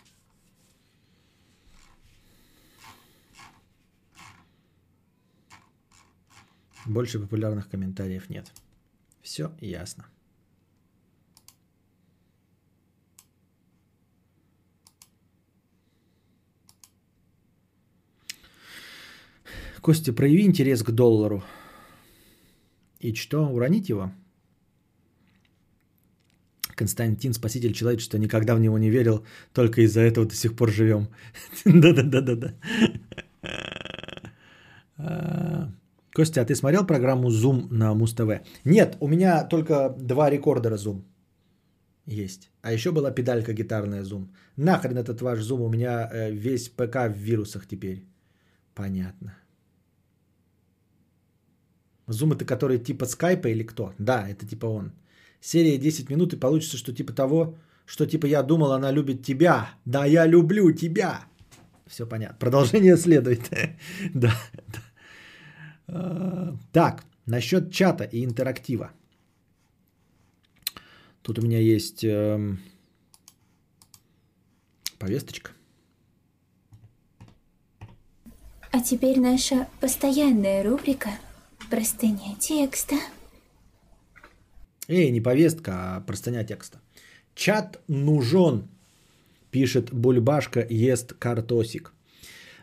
Больше 6.84 7.18
популярных 7.18 7.70
комментариев 7.70 8.28
нет. 8.28 8.52
Все 9.22 9.50
ясно. 9.62 10.04
Костя, 19.81 20.12
прояви 20.12 20.43
интерес 20.43 20.83
к 20.83 20.91
доллару. 20.91 21.43
И 23.01 23.14
что, 23.14 23.49
уронить 23.49 23.89
его? 23.89 24.11
Константин, 26.74 27.33
спаситель 27.33 27.72
человечества, 27.72 28.18
никогда 28.18 28.55
в 28.55 28.61
него 28.61 28.79
не 28.79 28.91
верил, 28.91 29.24
только 29.53 29.81
из-за 29.83 30.01
этого 30.01 30.27
до 30.27 30.35
сих 30.35 30.55
пор 30.57 30.70
живем. 30.70 31.09
Да-да-да-да-да. 31.64 32.55
А, 34.99 35.70
Костя, 36.14 36.43
а 36.43 36.45
ты 36.45 36.55
смотрел 36.55 36.87
программу 36.87 37.31
Zoom 37.31 37.66
на 37.70 37.95
Муз-ТВ? 37.95 38.41
Нет, 38.64 38.97
у 39.01 39.09
меня 39.09 39.45
только 39.45 39.95
два 39.99 40.31
рекордера 40.31 40.77
Zoom 40.77 41.03
есть. 42.07 42.51
А 42.62 42.72
еще 42.72 42.93
была 42.93 43.11
педалька 43.11 43.53
гитарная 43.53 44.03
Zoom. 44.03 44.29
Нахрен 44.57 44.99
этот 44.99 45.20
ваш 45.20 45.41
Zoom, 45.41 45.61
у 45.61 45.68
меня 45.68 46.09
э, 46.12 46.31
весь 46.31 46.68
ПК 46.68 47.09
в 47.09 47.16
вирусах 47.16 47.66
теперь. 47.66 48.05
Понятно. 48.74 49.35
Zoom 52.09 52.34
это 52.34 52.44
который 52.44 52.78
типа 52.78 53.07
скайпа 53.07 53.48
или 53.48 53.62
кто? 53.62 53.92
Да, 53.98 54.28
это 54.28 54.46
типа 54.46 54.66
он. 54.66 54.92
Серия 55.40 55.78
10 55.78 56.11
минут 56.11 56.32
и 56.32 56.40
получится, 56.40 56.76
что 56.76 56.92
типа 56.92 57.12
того, 57.12 57.57
что 57.86 58.07
типа 58.07 58.26
я 58.26 58.42
думал, 58.42 58.72
она 58.72 58.92
любит 58.92 59.24
тебя. 59.24 59.70
Да, 59.84 60.07
я 60.07 60.26
люблю 60.26 60.72
тебя. 60.72 61.24
Все 61.86 62.07
понятно. 62.07 62.36
Продолжение 62.38 62.96
следует. 62.98 63.50
да. 64.14 64.32
А, 65.88 66.57
так, 66.72 67.04
насчет 67.26 67.72
чата 67.72 68.04
и 68.04 68.24
интерактива. 68.24 68.90
Тут 71.22 71.38
у 71.38 71.42
меня 71.42 71.59
есть 71.59 72.04
э, 72.04 72.57
повесточка. 74.98 75.50
А 78.70 78.80
теперь 78.80 79.18
наша 79.20 79.66
постоянная 79.80 80.62
рубрика 80.62 81.11
«Простыня 81.70 82.36
текста». 82.38 82.94
Эй, 84.88 85.10
не 85.10 85.20
повестка, 85.20 85.72
а 85.72 86.00
простыня 86.00 86.44
текста. 86.44 86.78
Чат 87.34 87.80
нужен, 87.88 88.68
пишет 89.50 89.92
Бульбашка 89.92 90.64
ест 90.70 91.14
картосик. 91.14 91.92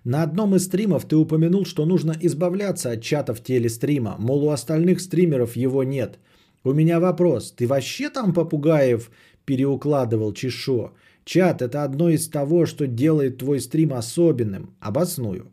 На 0.06 0.24
одном 0.24 0.56
из 0.56 0.66
стримов 0.66 1.06
ты 1.06 1.18
упомянул, 1.18 1.66
что 1.66 1.86
нужно 1.86 2.16
избавляться 2.22 2.92
от 2.92 3.02
чата 3.02 3.34
в 3.34 3.44
теле 3.44 3.70
стрима, 3.70 4.16
мол, 4.20 4.46
у 4.46 4.50
остальных 4.52 5.02
стримеров 5.02 5.58
его 5.58 5.84
нет. 5.84 6.20
У 6.64 6.72
меня 6.72 7.00
вопрос, 7.00 7.52
ты 7.52 7.68
вообще 7.68 8.10
там 8.10 8.34
попугаев 8.34 9.12
переукладывал 9.46 10.34
чешо? 10.34 10.94
Чат– 11.26 11.62
это 11.62 11.84
одно 11.84 12.10
из 12.10 12.30
того, 12.30 12.66
что 12.66 12.88
делает 12.88 13.38
твой 13.38 13.60
стрим 13.60 13.94
особенным. 13.94 14.76
Обосную. 14.80 15.52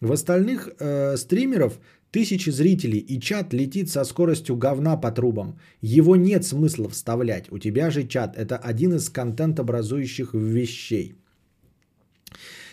В 0.00 0.12
остальных 0.12 0.68
э, 0.78 1.16
стримеров 1.16 1.80
тысячи 2.10 2.50
зрителей, 2.50 2.98
и 2.98 3.20
чат 3.20 3.52
летит 3.52 3.90
со 3.90 4.04
скоростью 4.04 4.56
говна 4.56 4.96
по 4.96 5.10
трубам. 5.10 5.58
Его 5.80 6.16
нет 6.16 6.44
смысла 6.44 6.88
вставлять. 6.88 7.50
У 7.50 7.58
тебя 7.58 7.90
же 7.90 8.06
чат– 8.06 8.36
это 8.36 8.56
один 8.56 8.94
из 8.94 9.08
контент-образующих 9.10 10.34
вещей. 10.34 11.14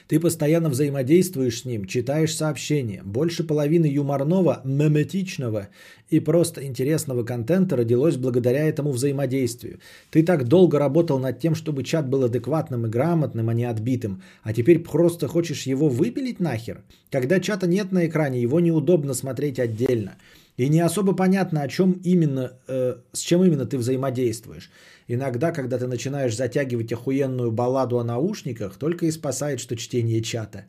Ты 0.07 0.19
постоянно 0.19 0.69
взаимодействуешь 0.69 1.61
с 1.61 1.65
ним, 1.65 1.85
читаешь 1.85 2.35
сообщения. 2.35 3.01
Больше 3.03 3.43
половины 3.43 3.87
юморного, 3.87 4.61
меметичного 4.63 5.69
и 6.09 6.19
просто 6.19 6.63
интересного 6.63 7.23
контента 7.23 7.75
родилось 7.75 8.17
благодаря 8.17 8.67
этому 8.67 8.91
взаимодействию. 8.91 9.79
Ты 10.11 10.21
так 10.21 10.47
долго 10.47 10.77
работал 10.77 11.17
над 11.17 11.39
тем, 11.39 11.55
чтобы 11.55 11.83
чат 11.83 12.07
был 12.07 12.23
адекватным 12.23 12.85
и 12.85 12.89
грамотным, 12.89 13.49
а 13.49 13.53
не 13.55 13.65
отбитым, 13.65 14.21
а 14.43 14.53
теперь 14.53 14.79
просто 14.79 15.27
хочешь 15.27 15.63
его 15.63 15.89
выпилить 15.89 16.39
нахер? 16.39 16.83
Когда 17.09 17.39
чата 17.39 17.65
нет 17.65 17.91
на 17.91 18.05
экране, 18.05 18.39
его 18.39 18.59
неудобно 18.59 19.15
смотреть 19.15 19.59
отдельно. 19.59 20.17
И 20.57 20.69
не 20.69 20.79
особо 20.79 21.13
понятно, 21.13 21.61
о 21.61 21.67
чем 21.67 21.99
именно, 22.03 22.53
э, 22.67 22.95
с 23.11 23.19
чем 23.19 23.43
именно 23.43 23.65
ты 23.65 23.77
взаимодействуешь. 23.77 24.69
Иногда, 25.07 25.51
когда 25.51 25.77
ты 25.77 25.87
начинаешь 25.87 26.35
затягивать 26.35 26.93
охуенную 26.93 27.51
балладу 27.51 27.99
о 27.99 28.03
наушниках, 28.03 28.77
только 28.77 29.05
и 29.05 29.11
спасает, 29.11 29.59
что 29.59 29.75
чтение 29.75 30.21
чата. 30.21 30.65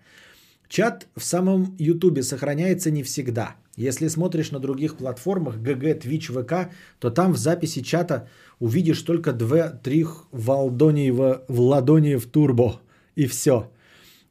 Чат 0.68 1.06
в 1.16 1.22
самом 1.22 1.76
Ютубе 1.78 2.22
сохраняется 2.22 2.90
не 2.90 3.02
всегда. 3.02 3.56
Если 3.76 4.08
смотришь 4.08 4.50
на 4.50 4.58
других 4.58 4.96
платформах, 4.96 5.58
ГГ, 5.58 6.04
Twitch, 6.04 6.32
ВК, 6.32 6.72
то 6.98 7.10
там 7.10 7.32
в 7.32 7.36
записи 7.36 7.82
чата 7.82 8.28
увидишь 8.58 9.02
только 9.02 9.30
2-3 9.30 10.06
Валдониева 10.32 11.44
в 11.48 11.60
Ладониев 11.60 12.26
Турбо. 12.26 12.80
И 13.14 13.26
все. 13.26 13.70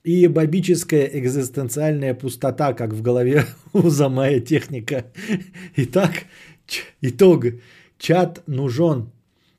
И 0.05 0.27
бабическая 0.27 1.09
экзистенциальная 1.19 2.13
пустота, 2.13 2.73
как 2.73 2.93
в 2.93 3.01
голове 3.01 3.45
у 3.73 3.89
Замая 3.89 4.39
техника. 4.39 5.05
Итак, 5.75 6.11
итог. 7.01 7.45
Чат 7.97 8.43
нужен 8.47 9.09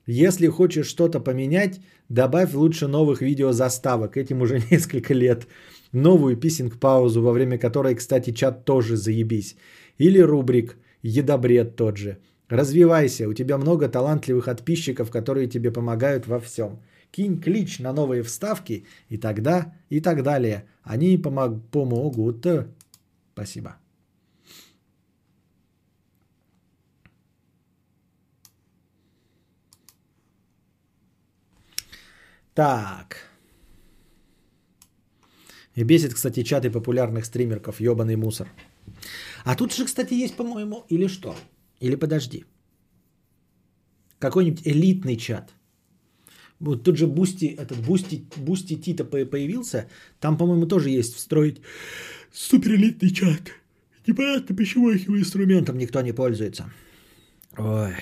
если 0.06 0.46
хочешь 0.46 0.86
что-то 0.86 1.18
поменять, 1.20 1.80
добавь 2.08 2.54
лучше 2.54 2.86
новых 2.86 3.22
видеозаставок. 3.22 4.16
Этим 4.16 4.40
уже 4.40 4.62
несколько 4.70 5.14
лет. 5.14 5.46
Новую 5.92 6.36
писинг-паузу, 6.36 7.22
во 7.22 7.32
время 7.32 7.58
которой, 7.58 7.94
кстати, 7.94 8.30
чат 8.30 8.64
тоже 8.64 8.96
заебись. 8.96 9.56
Или 9.98 10.20
рубрик 10.20 10.76
«Едобред» 11.02 11.76
тот 11.76 11.96
же. 11.96 12.18
Развивайся, 12.48 13.28
у 13.28 13.34
тебя 13.34 13.58
много 13.58 13.88
талантливых 13.88 14.44
подписчиков, 14.44 15.10
которые 15.10 15.48
тебе 15.48 15.72
помогают 15.72 16.28
во 16.28 16.38
всем. 16.38 16.78
Кинь 17.16 17.40
клич 17.40 17.78
на 17.78 17.92
новые 17.94 18.22
вставки, 18.22 18.84
и 19.08 19.16
тогда, 19.16 19.72
и 19.88 20.00
так 20.00 20.22
далее. 20.22 20.68
Они 20.82 21.16
помог, 21.16 21.62
помогут. 21.70 22.46
Спасибо. 23.32 23.76
Так. 32.52 33.30
И 35.74 35.84
бесит, 35.84 36.12
кстати, 36.12 36.42
чаты 36.42 36.70
популярных 36.70 37.24
стримерков, 37.24 37.80
ебаный 37.80 38.16
мусор. 38.16 38.48
А 39.44 39.54
тут 39.56 39.72
же, 39.72 39.86
кстати, 39.86 40.12
есть, 40.12 40.36
по-моему, 40.36 40.84
или 40.90 41.08
что? 41.08 41.34
Или 41.80 41.96
подожди. 41.96 42.44
Какой-нибудь 44.18 44.66
элитный 44.66 45.16
чат. 45.16 45.55
Вот 46.60 46.84
тут 46.84 46.96
же 46.96 47.06
Бусти, 47.06 47.46
этот 47.46 47.78
Бусти, 47.86 48.24
Бусти 48.36 48.76
Тита 48.76 49.04
появился. 49.04 49.88
Там, 50.20 50.36
по-моему, 50.36 50.66
тоже 50.66 50.90
есть 50.90 51.14
встроить 51.14 51.60
суперэлитный 52.32 53.10
чат. 53.10 53.52
Непонятно, 54.06 54.56
почему 54.56 54.90
этим 54.90 55.16
инструментом 55.16 55.78
никто 55.78 56.00
не 56.00 56.12
пользуется. 56.12 56.70
Ой. 57.58 57.94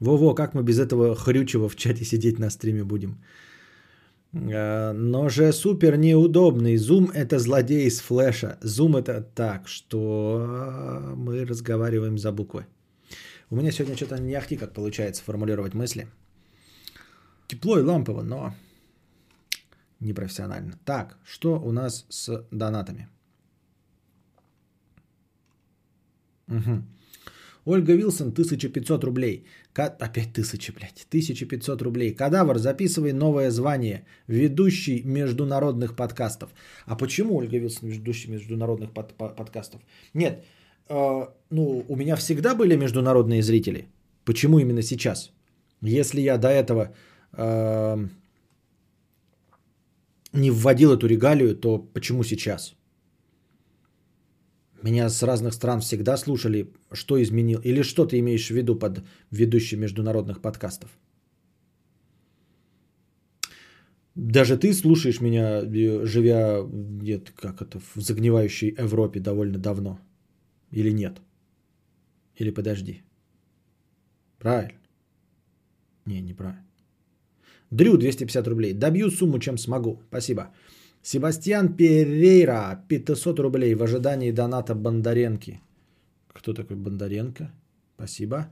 Во-во, 0.00 0.34
как 0.34 0.54
мы 0.54 0.62
без 0.62 0.78
этого 0.78 1.14
хрючего 1.14 1.68
в 1.68 1.76
чате 1.76 2.04
сидеть 2.04 2.38
на 2.38 2.50
стриме 2.50 2.84
будем? 2.84 3.18
А, 4.34 4.92
но 4.92 5.28
же 5.28 5.52
супер 5.52 5.96
неудобный. 5.96 6.76
Зум 6.76 7.10
это 7.14 7.38
злодей 7.38 7.86
из 7.86 8.00
флеша. 8.00 8.58
Зум 8.62 8.96
это 8.96 9.22
так, 9.34 9.68
что 9.68 11.14
мы 11.16 11.44
разговариваем 11.44 12.18
за 12.18 12.32
буквы. 12.32 12.66
У 13.50 13.56
меня 13.56 13.70
сегодня 13.72 13.96
что-то 13.96 14.18
не 14.18 14.34
ахти 14.34 14.56
как 14.56 14.72
получается 14.72 15.22
формулировать 15.22 15.74
мысли. 15.74 16.06
Тепло 17.46 17.78
и 17.78 17.82
лампово, 17.82 18.22
но 18.22 18.54
непрофессионально. 20.00 20.78
Так, 20.84 21.18
что 21.24 21.60
у 21.64 21.72
нас 21.72 22.06
с 22.08 22.46
донатами? 22.50 23.08
Угу. 26.48 26.82
Ольга 27.66 27.94
Вилсон, 27.94 28.28
1500 28.28 29.04
рублей. 29.04 29.46
Опять 29.74 30.32
тысячи, 30.32 30.72
блядь. 30.72 31.06
1500 31.08 31.82
рублей. 31.82 32.14
Кадавр, 32.14 32.58
записывай 32.58 33.12
новое 33.12 33.50
звание. 33.50 34.04
Ведущий 34.28 35.02
международных 35.04 35.96
подкастов. 35.96 36.50
А 36.86 36.96
почему 36.96 37.36
Ольга 37.36 37.58
Вилсон 37.58 37.88
ведущий 37.88 38.30
международных 38.30 38.92
под, 38.92 39.14
подкастов? 39.14 39.80
Нет, 40.14 40.44
ну, 40.88 41.84
у 41.88 41.96
меня 41.96 42.16
всегда 42.16 42.54
были 42.54 42.76
международные 42.76 43.42
зрители. 43.42 43.88
Почему 44.24 44.58
именно 44.58 44.82
сейчас? 44.82 45.32
Если 45.82 46.20
я 46.20 46.38
до 46.38 46.48
этого 46.48 46.94
э, 47.32 48.08
не 50.32 50.50
вводил 50.50 50.92
эту 50.92 51.06
регалию, 51.06 51.56
то 51.56 51.78
почему 51.78 52.24
сейчас? 52.24 52.74
Меня 54.82 55.08
с 55.08 55.22
разных 55.22 55.54
стран 55.54 55.80
всегда 55.80 56.16
слушали, 56.16 56.72
что 56.92 57.22
изменил. 57.22 57.60
Или 57.64 57.82
что 57.82 58.04
ты 58.04 58.18
имеешь 58.18 58.48
в 58.48 58.54
виду 58.54 58.78
под 58.78 59.02
ведущий 59.30 59.76
международных 59.76 60.40
подкастов? 60.40 60.90
Даже 64.14 64.56
ты 64.56 64.72
слушаешь 64.72 65.20
меня, 65.20 65.62
э, 65.62 66.04
живя 66.04 66.62
нет, 67.02 67.30
как 67.30 67.62
это, 67.62 67.80
в 67.94 68.00
загнивающей 68.00 68.74
Европе 68.78 69.20
довольно 69.20 69.58
давно. 69.58 69.98
Или 70.74 70.92
нет? 70.92 71.20
Или 72.40 72.50
подожди. 72.50 73.02
Правильно. 74.38 74.80
Не, 76.06 76.20
неправильно. 76.20 76.64
Дрю 77.70 77.96
250 77.96 78.48
рублей. 78.48 78.74
Добью 78.74 79.10
сумму, 79.10 79.38
чем 79.38 79.58
смогу. 79.58 80.02
Спасибо. 80.08 80.42
Себастьян 81.02 81.76
Перейра, 81.76 82.84
500 82.88 83.38
рублей 83.38 83.74
в 83.74 83.82
ожидании 83.82 84.32
доната 84.32 84.74
Бондаренки. 84.74 85.60
Кто 86.32 86.54
такой 86.54 86.76
Бондаренко? 86.76 87.52
Спасибо. 87.96 88.48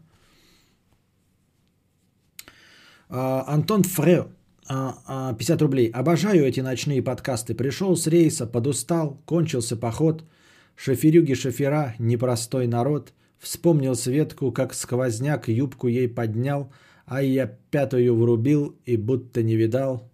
А, 3.09 3.45
Антон 3.55 3.83
Фрео, 3.83 4.29
50 4.69 5.63
рублей. 5.63 5.91
Обожаю 5.91 6.45
эти 6.45 6.61
ночные 6.61 7.03
подкасты. 7.03 7.55
Пришел 7.55 7.97
с 7.97 8.07
рейса, 8.07 8.47
подустал, 8.47 9.19
кончился 9.27 9.77
поход. 9.77 10.25
Шоферюги 10.77 11.35
шофера, 11.35 11.95
непростой 11.99 12.67
народ. 12.67 13.13
Вспомнил 13.39 13.95
Светку, 13.95 14.53
как 14.53 14.75
сквозняк 14.75 15.49
юбку 15.49 15.89
ей 15.89 16.09
поднял, 16.09 16.73
а 17.07 17.23
я 17.23 17.47
пятую 17.47 18.17
врубил 18.17 18.77
и 18.85 18.97
будто 18.97 19.43
не 19.43 19.57
видал. 19.57 20.09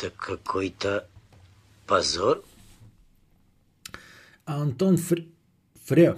Это 0.00 0.10
какой-то 0.16 1.06
позор? 1.86 2.42
Антон 4.56 4.96
Фр... 4.96 5.24
Фре. 5.84 6.16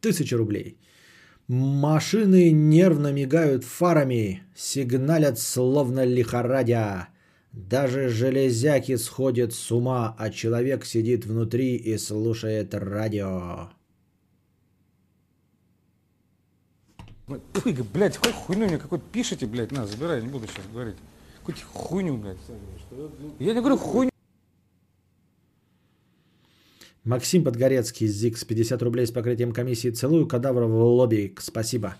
Тысяча 0.00 0.36
рублей. 0.36 0.78
Машины 1.48 2.50
нервно 2.50 3.12
мигают 3.12 3.64
фарами, 3.64 4.42
сигналят 4.54 5.38
словно 5.38 6.04
лихорадя. 6.04 7.08
Даже 7.52 8.08
железяки 8.08 8.96
сходят 8.96 9.52
с 9.52 9.70
ума, 9.70 10.16
а 10.18 10.30
человек 10.30 10.84
сидит 10.84 11.26
внутри 11.26 11.76
и 11.76 11.98
слушает 11.98 12.74
радио. 12.74 13.70
Ой, 17.28 17.40
блядь, 17.92 18.16
хоть 18.16 18.32
хуйню 18.32 18.66
мне 18.66 18.78
какой-то 18.78 19.04
пишите, 19.12 19.46
блядь, 19.46 19.70
на, 19.70 19.86
забирай, 19.86 20.22
не 20.22 20.28
буду 20.28 20.46
сейчас 20.46 20.66
говорить. 20.72 20.96
Какую-то 21.38 21.60
хуйню, 21.72 22.16
блядь. 22.16 22.38
Я 23.38 23.54
не 23.54 23.60
говорю 23.60 23.76
хуйню. 23.76 24.13
Максим 27.04 27.44
Подгорецкий, 27.44 28.08
ЗИКС, 28.08 28.44
50 28.44 28.82
рублей 28.82 29.06
с 29.06 29.10
покрытием 29.10 29.52
комиссии. 29.52 29.90
Целую 29.90 30.26
кадавра 30.26 30.66
в 30.66 30.74
лобби. 30.74 31.34
Спасибо. 31.38 31.96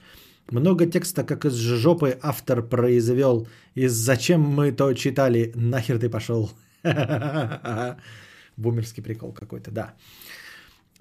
Много 0.51 0.87
текста, 0.87 1.25
как 1.25 1.45
из 1.45 1.55
жопы 1.55 2.19
автор 2.23 2.63
произвел. 2.63 3.47
И 3.75 3.89
зачем 3.89 4.41
мы 4.41 4.73
то 4.73 4.93
читали? 4.95 5.53
Нахер 5.55 5.99
ты 5.99 6.09
пошел? 6.09 6.51
Бумерский 8.57 9.03
прикол 9.03 9.33
какой-то, 9.33 9.71
да. 9.71 9.95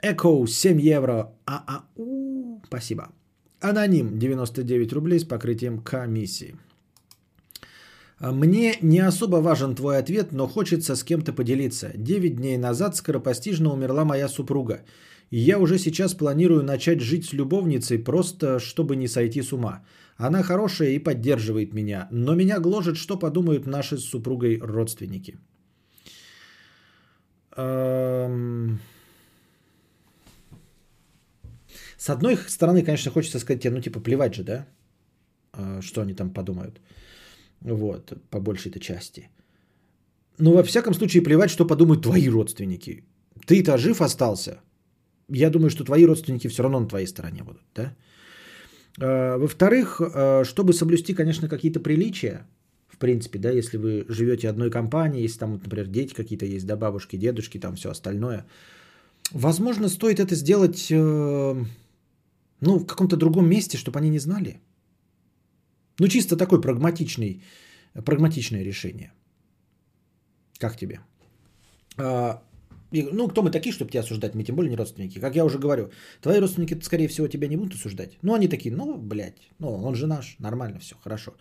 Эко 0.02 0.46
7 0.48 0.82
евро. 0.82 1.32
А, 1.46 1.64
а, 1.68 1.84
у, 1.96 2.62
спасибо. 2.68 3.08
Аноним 3.62 4.20
99 4.20 4.94
рублей 4.94 5.20
с 5.20 5.24
покрытием 5.24 5.80
комиссии. 5.80 6.56
Мне 8.32 8.78
не 8.82 9.00
особо 9.08 9.42
важен 9.42 9.76
твой 9.76 9.98
ответ, 9.98 10.32
но 10.32 10.48
хочется 10.48 10.96
с 10.96 11.04
кем-то 11.04 11.34
поделиться. 11.34 11.92
Девять 11.98 12.38
дней 12.38 12.58
назад 12.58 12.96
скоропостижно 12.96 13.74
умерла 13.74 14.06
моя 14.06 14.30
супруга. 14.30 14.86
И 15.30 15.40
я 15.40 15.60
уже 15.60 15.78
сейчас 15.78 16.14
планирую 16.14 16.64
начать 16.64 17.02
жить 17.02 17.26
с 17.26 17.34
любовницей, 17.34 17.98
просто 17.98 18.60
чтобы 18.60 18.96
не 18.96 19.08
сойти 19.08 19.42
с 19.42 19.52
ума. 19.52 19.84
Она 20.16 20.42
хорошая 20.42 20.92
и 20.92 21.00
поддерживает 21.00 21.74
меня, 21.74 22.08
но 22.12 22.34
меня 22.36 22.60
гложет, 22.60 22.96
что 22.96 23.20
подумают 23.20 23.68
наши 23.68 23.98
с 23.98 24.06
супругой 24.06 24.58
родственники. 24.62 25.38
Эм... 27.58 28.80
С 31.98 32.10
одной 32.10 32.38
стороны, 32.48 32.84
конечно, 32.84 33.12
хочется 33.12 33.40
сказать 33.40 33.62
тебе, 33.62 33.74
ну 33.74 33.82
типа 33.82 34.00
плевать 34.00 34.36
же, 34.36 34.44
да, 34.44 34.66
э, 35.54 35.82
что 35.82 36.02
они 36.02 36.14
там 36.14 36.30
подумают. 36.30 36.80
Вот, 37.64 38.14
по 38.30 38.40
большей-то 38.40 38.80
части. 38.80 39.30
Но 40.38 40.54
во 40.54 40.64
всяком 40.64 40.94
случае 40.94 41.24
плевать, 41.24 41.50
что 41.50 41.66
подумают 41.66 42.04
твои 42.04 42.30
родственники. 42.30 43.04
Ты-то 43.46 43.78
жив 43.78 44.02
остался. 44.02 44.60
Я 45.30 45.50
думаю, 45.50 45.70
что 45.70 45.84
твои 45.84 46.06
родственники 46.06 46.50
все 46.50 46.64
равно 46.64 46.80
на 46.80 46.88
твоей 46.88 47.08
стороне 47.08 47.44
будут, 47.44 47.62
да? 47.76 47.96
А, 49.00 49.38
во-вторых, 49.38 50.02
а, 50.02 50.44
чтобы 50.44 50.74
соблюсти, 50.74 51.14
конечно, 51.14 51.48
какие-то 51.48 51.80
приличия, 51.80 52.46
в 52.88 52.98
принципе, 52.98 53.40
да, 53.40 53.50
если 53.50 53.78
вы 53.78 54.06
живете 54.08 54.50
одной 54.50 54.70
компанией, 54.70 55.24
если 55.24 55.40
там, 55.40 55.54
например, 55.54 55.88
дети 55.88 56.14
какие-то 56.14 56.46
есть, 56.46 56.66
да, 56.66 56.76
бабушки, 56.76 57.16
дедушки, 57.16 57.60
там 57.60 57.76
все 57.76 57.90
остальное, 57.90 58.46
возможно, 59.32 59.90
стоит 59.90 60.20
это 60.20 60.36
сделать, 60.36 60.88
э, 60.92 61.66
ну, 62.62 62.80
в 62.80 62.86
каком-то 62.86 63.18
другом 63.18 63.50
месте, 63.50 63.78
чтобы 63.78 64.00
они 64.00 64.10
не 64.10 64.20
знали. 64.20 64.60
Ну, 66.04 66.10
чисто 66.10 66.36
такой 66.36 66.60
прагматичный, 66.60 67.42
прагматичное 68.06 68.64
решение. 68.64 69.14
Как 70.60 70.76
тебе? 70.76 71.00
А, 71.98 72.42
ну, 72.92 73.30
кто 73.30 73.42
мы 73.42 73.52
такие, 73.52 73.72
чтобы 73.72 73.92
тебя 73.92 74.02
осуждать? 74.02 74.36
Мы 74.36 74.44
тем 74.44 74.56
более 74.56 74.70
не 74.70 74.76
родственники. 74.76 75.22
Как 75.22 75.36
я 75.36 75.46
уже 75.46 75.60
говорю, 75.60 75.92
твои 76.22 76.42
родственники, 76.42 76.78
скорее 76.84 77.08
всего, 77.08 77.30
тебя 77.30 77.48
не 77.48 77.56
будут 77.56 77.76
осуждать. 77.76 78.18
Ну, 78.22 78.34
они 78.34 78.50
такие, 78.50 78.76
ну, 78.76 78.98
блядь, 78.98 79.50
ну, 79.60 79.84
он 79.84 79.96
же 79.96 80.08
наш, 80.08 80.36
нормально 80.40 80.80
все, 80.80 80.96
хорошо. 81.04 81.32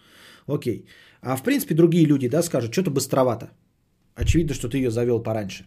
Окей. 0.47 0.87
А 1.23 1.37
в 1.37 1.43
принципе, 1.43 1.75
другие 1.75 2.07
люди, 2.07 2.29
да, 2.29 2.43
скажут, 2.43 2.73
что-то 2.73 2.93
быстровато. 2.93 3.51
Очевидно, 4.15 4.55
что 4.55 4.69
ты 4.69 4.77
ее 4.77 4.91
завел 4.91 5.23
пораньше. 5.23 5.65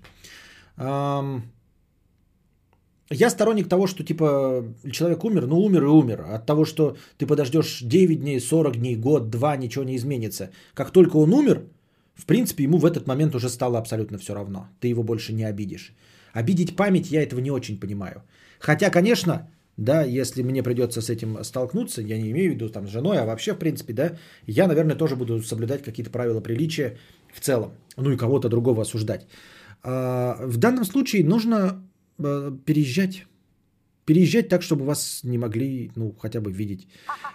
Я 3.10 3.30
сторонник 3.30 3.70
того, 3.70 3.88
что 3.88 4.04
типа 4.04 4.64
человек 4.92 5.24
умер, 5.24 5.48
ну 5.48 5.60
умер 5.60 5.84
и 5.84 5.88
умер. 5.88 6.26
От 6.34 6.46
того, 6.46 6.66
что 6.66 6.98
ты 7.18 7.28
подождешь 7.28 7.82
9 7.82 8.20
дней, 8.20 8.40
40 8.40 8.78
дней, 8.78 8.96
год, 8.96 9.30
два, 9.30 9.56
ничего 9.58 9.84
не 9.84 9.96
изменится. 9.96 10.50
Как 10.74 10.92
только 10.92 11.18
он 11.18 11.34
умер, 11.34 11.64
в 12.16 12.26
принципе, 12.26 12.64
ему 12.64 12.78
в 12.78 12.86
этот 12.86 13.08
момент 13.08 13.36
уже 13.36 13.50
стало 13.50 13.78
абсолютно 13.78 14.18
все 14.18 14.34
равно. 14.34 14.70
Ты 14.80 14.88
его 14.88 15.04
больше 15.04 15.34
не 15.34 15.44
обидишь. 15.44 15.94
Обидеть 16.34 16.76
память 16.76 17.12
я 17.12 17.22
этого 17.22 17.42
не 17.42 17.52
очень 17.52 17.80
понимаю. 17.80 18.24
Хотя, 18.60 18.90
конечно, 18.90 19.48
да, 19.78 20.04
если 20.04 20.44
мне 20.44 20.64
придется 20.64 21.02
с 21.02 21.10
этим 21.10 21.44
столкнуться, 21.44 22.02
я 22.02 22.18
не 22.18 22.32
имею 22.32 22.52
в 22.52 22.56
виду 22.56 22.70
там 22.70 22.88
с 22.88 22.92
женой, 22.92 23.18
а 23.18 23.26
вообще, 23.26 23.54
в 23.54 23.60
принципе, 23.60 23.94
да, 23.94 24.18
я, 24.48 24.68
наверное, 24.68 24.96
тоже 24.96 25.16
буду 25.16 25.42
соблюдать 25.42 25.84
какие-то 25.84 26.12
правила 26.12 26.42
приличия 26.42 26.98
в 27.34 27.40
целом. 27.40 27.72
Ну 27.98 28.12
и 28.12 28.18
кого-то 28.18 28.50
другого 28.50 28.82
осуждать. 28.82 29.28
А, 29.84 30.38
в 30.42 30.58
данном 30.58 30.86
случае 30.86 31.24
нужно 31.24 31.84
переезжать. 32.18 33.26
Переезжать 34.06 34.50
так, 34.50 34.62
чтобы 34.62 34.86
вас 34.86 35.24
не 35.24 35.38
могли, 35.38 35.92
ну, 35.96 36.16
хотя 36.22 36.40
бы 36.40 36.52
видеть. 36.52 36.88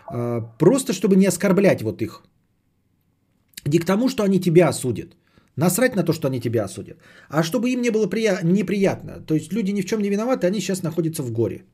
А, 0.07 0.41
просто, 0.59 0.93
чтобы 0.93 1.17
не 1.17 1.27
оскорблять 1.27 1.83
вот 1.83 2.03
их. 2.03 2.23
Не 3.67 3.79
к 3.79 3.85
тому, 3.85 4.09
что 4.09 4.23
они 4.23 4.41
тебя 4.41 4.69
осудят. 4.69 5.17
Насрать 5.57 5.97
на 5.97 6.05
то, 6.05 6.13
что 6.13 6.29
они 6.29 6.41
тебя 6.41 6.65
осудят. 6.65 6.99
А 7.29 7.43
чтобы 7.43 7.71
им 7.71 7.83
не 7.83 7.91
было 7.91 8.07
прия- 8.07 8.45
неприятно. 8.45 9.21
То 9.27 9.35
есть 9.35 9.53
люди 9.53 9.73
ни 9.73 9.83
в 9.83 9.85
чем 9.85 10.01
не 10.01 10.11
виноваты, 10.11 10.47
они 10.47 10.61
сейчас 10.61 10.83
находятся 10.83 11.23
в 11.23 11.33
горе. 11.33 11.65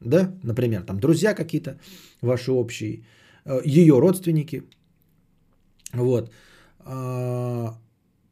Да, 0.00 0.34
например, 0.42 0.82
там 0.82 0.98
друзья 0.98 1.34
какие-то 1.34 1.78
ваши 2.22 2.50
общие, 2.50 3.04
э, 3.44 3.60
ее 3.64 3.98
родственники. 3.98 4.62
Вот. 5.92 6.32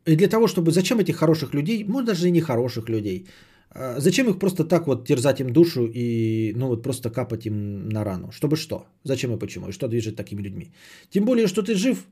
И 0.08 0.16
для 0.16 0.28
того, 0.28 0.46
чтобы... 0.46 0.70
Зачем 0.70 0.98
этих 0.98 1.16
хороших 1.16 1.54
людей, 1.54 1.84
может 1.84 2.06
даже 2.06 2.28
и 2.28 2.30
не 2.30 2.40
хороших 2.40 2.88
людей, 2.88 3.26
а 3.70 4.00
зачем 4.00 4.28
их 4.28 4.38
просто 4.38 4.64
так 4.64 4.86
вот 4.86 5.06
терзать 5.06 5.40
им 5.40 5.52
душу 5.52 5.90
и 5.94 6.54
ну 6.56 6.68
вот 6.68 6.82
просто 6.82 7.10
капать 7.10 7.46
им 7.46 7.88
на 7.88 8.04
рану? 8.04 8.30
Чтобы 8.32 8.56
что? 8.56 8.86
Зачем 9.04 9.32
и 9.32 9.38
почему? 9.38 9.68
И 9.68 9.72
что 9.72 9.88
движет 9.88 10.16
такими 10.16 10.42
людьми? 10.42 10.72
Тем 11.10 11.24
более, 11.24 11.46
что 11.46 11.62
ты 11.62 11.74
жив, 11.74 12.06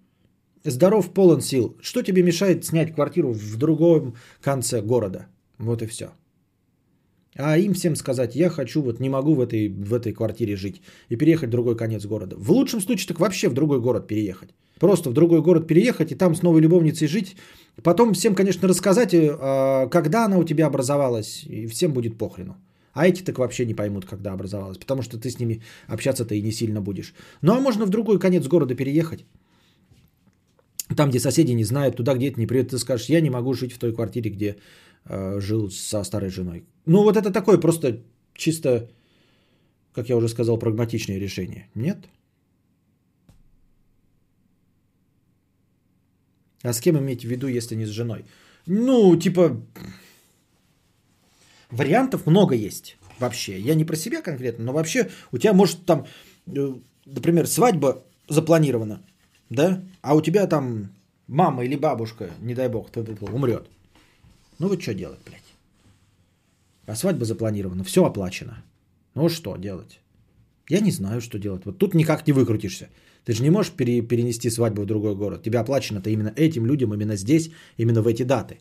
здоров, 0.64 1.14
полон 1.14 1.40
сил. 1.40 1.76
Что 1.80 2.03
тебе 2.03 2.22
мешает 2.22 2.64
снять 2.64 2.94
квартиру 2.94 3.32
в 3.32 3.57
другом 3.57 4.14
конце 4.42 4.82
города? 4.82 5.26
Вот 5.59 5.82
и 5.82 5.86
все. 5.86 6.07
А 7.38 7.59
им 7.59 7.72
всем 7.72 7.97
сказать, 7.97 8.36
я 8.36 8.51
хочу, 8.51 8.82
вот 8.82 9.01
не 9.01 9.09
могу 9.09 9.34
в 9.34 9.40
этой, 9.40 9.68
в 9.68 9.94
этой 9.94 10.12
квартире 10.12 10.57
жить 10.57 10.82
и 11.11 11.16
переехать 11.16 11.49
в 11.49 11.53
другой 11.53 11.76
конец 11.76 12.07
города. 12.07 12.36
В 12.38 12.51
лучшем 12.51 12.80
случае 12.80 13.09
так 13.09 13.20
вообще 13.20 13.49
в 13.49 13.55
другой 13.55 13.80
город 13.80 14.07
переехать. 14.07 14.51
Просто 14.81 15.11
в 15.11 15.12
другой 15.12 15.41
город 15.41 15.66
переехать 15.66 16.12
и 16.12 16.14
там 16.14 16.35
с 16.35 16.43
новой 16.43 16.61
любовницей 16.61 17.09
жить. 17.09 17.37
Потом 17.83 18.12
всем, 18.12 18.35
конечно, 18.35 18.68
рассказать, 18.68 19.14
э, 19.14 19.89
когда 19.91 20.24
она 20.24 20.39
у 20.39 20.45
тебя 20.45 20.66
образовалась, 20.66 21.45
и 21.45 21.66
всем 21.66 21.93
будет 21.93 22.18
похрену. 22.18 22.57
А 22.93 23.07
эти 23.07 23.22
так 23.22 23.39
вообще 23.39 23.66
не 23.66 23.74
поймут, 23.74 24.07
когда 24.07 24.33
образовалась, 24.33 24.79
потому 24.79 25.03
что 25.03 25.18
ты 25.18 25.29
с 25.29 25.39
ними 25.39 25.61
общаться-то 25.87 26.35
и 26.35 26.43
не 26.43 26.53
сильно 26.53 26.81
будешь. 26.81 27.14
Ну 27.43 27.53
а 27.53 27.61
можно 27.61 27.87
в 27.87 27.91
другой 27.91 28.18
конец 28.18 28.47
города 28.47 28.74
переехать. 28.74 29.24
Там, 30.97 31.11
где 31.11 31.20
соседи 31.20 31.53
не 31.53 31.64
знают, 31.64 31.97
туда, 31.97 32.14
где 32.14 32.29
это 32.29 32.41
не 32.41 32.47
привет, 32.47 32.70
ты 32.70 32.79
скажешь, 32.79 33.11
я 33.11 33.20
не 33.20 33.31
могу 33.31 33.55
жить 33.55 33.72
в 33.72 33.79
той 33.79 33.93
квартире, 33.93 34.31
где 34.31 34.57
э, 35.05 35.41
жил 35.41 35.70
со 35.70 36.05
старой 36.05 36.31
женой. 36.31 36.64
Ну 36.87 37.03
вот 37.03 37.16
это 37.16 37.33
такое 37.33 37.59
просто 37.59 38.01
чисто, 38.35 38.89
как 39.93 40.09
я 40.09 40.16
уже 40.16 40.29
сказал, 40.29 40.59
прагматичное 40.59 41.18
решение. 41.18 41.68
Нет? 41.74 41.99
А 46.63 46.73
с 46.73 46.81
кем 46.81 46.99
иметь 46.99 47.23
в 47.23 47.29
виду, 47.29 47.49
если 47.49 47.75
не 47.77 47.87
с 47.87 47.91
женой? 47.91 48.25
Ну, 48.67 49.17
типа, 49.17 49.61
вариантов 51.71 52.27
много 52.27 52.55
есть 52.55 52.97
вообще. 53.19 53.61
Я 53.61 53.75
не 53.75 53.85
про 53.85 53.97
себя 53.97 54.23
конкретно, 54.23 54.65
но 54.65 54.73
вообще 54.73 55.11
у 55.33 55.39
тебя 55.39 55.53
может 55.53 55.85
там, 55.87 56.07
э, 56.47 56.75
например, 57.05 57.47
свадьба 57.47 58.03
запланирована, 58.29 59.03
да, 59.51 59.83
а 60.03 60.15
у 60.15 60.21
тебя 60.21 60.47
там 60.47 60.91
мама 61.27 61.65
или 61.65 61.77
бабушка, 61.77 62.31
не 62.41 62.55
дай 62.55 62.69
бог, 62.69 62.89
умрет. 63.21 63.69
Ну 64.59 64.69
вот 64.69 64.83
что 64.83 64.95
делать, 64.95 65.21
блядь? 65.25 65.43
А 66.87 66.95
свадьба 66.95 67.25
запланирована, 67.25 67.85
все 67.85 68.05
оплачено. 68.05 68.65
Ну 69.15 69.29
что 69.29 69.57
делать? 69.57 70.01
Я 70.69 70.81
не 70.81 70.91
знаю, 70.91 71.21
что 71.21 71.39
делать. 71.39 71.65
Вот 71.65 71.79
тут 71.79 71.95
никак 71.95 72.27
не 72.27 72.33
выкрутишься. 72.33 72.89
Ты 73.27 73.33
же 73.33 73.43
не 73.43 73.51
можешь 73.51 73.72
пере, 73.72 74.03
перенести 74.03 74.51
свадьбу 74.51 74.83
в 74.83 74.87
другой 74.87 75.16
город. 75.16 75.43
Тебе 75.43 75.59
оплачено-то 75.59 76.11
именно 76.11 76.33
этим 76.37 76.64
людям, 76.66 76.95
именно 76.95 77.16
здесь, 77.16 77.51
именно 77.77 78.01
в 78.03 78.07
эти 78.07 78.22
даты. 78.22 78.61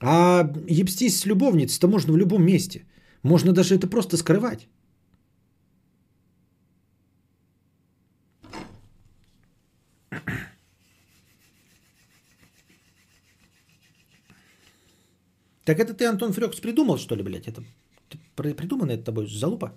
А 0.00 0.52
ебстись 0.68 1.20
с 1.20 1.26
любовницей-то 1.26 1.86
можно 1.86 2.12
в 2.12 2.16
любом 2.16 2.44
месте. 2.44 2.84
Можно 3.22 3.52
даже 3.52 3.76
это 3.76 3.86
просто 3.86 4.16
скрывать. 4.16 4.66
Так 15.64 15.78
это 15.78 15.94
ты, 15.94 16.06
Антон 16.06 16.32
Фрёкс, 16.32 16.58
придумал, 16.60 16.98
что 16.98 17.14
ли, 17.14 17.22
блядь? 17.22 17.46
Это 17.46 17.62
придумано 18.34 18.90
это 18.90 19.04
тобой 19.04 19.28
залупа? 19.28 19.72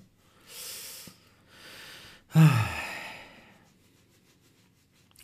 Ах. 2.34 2.84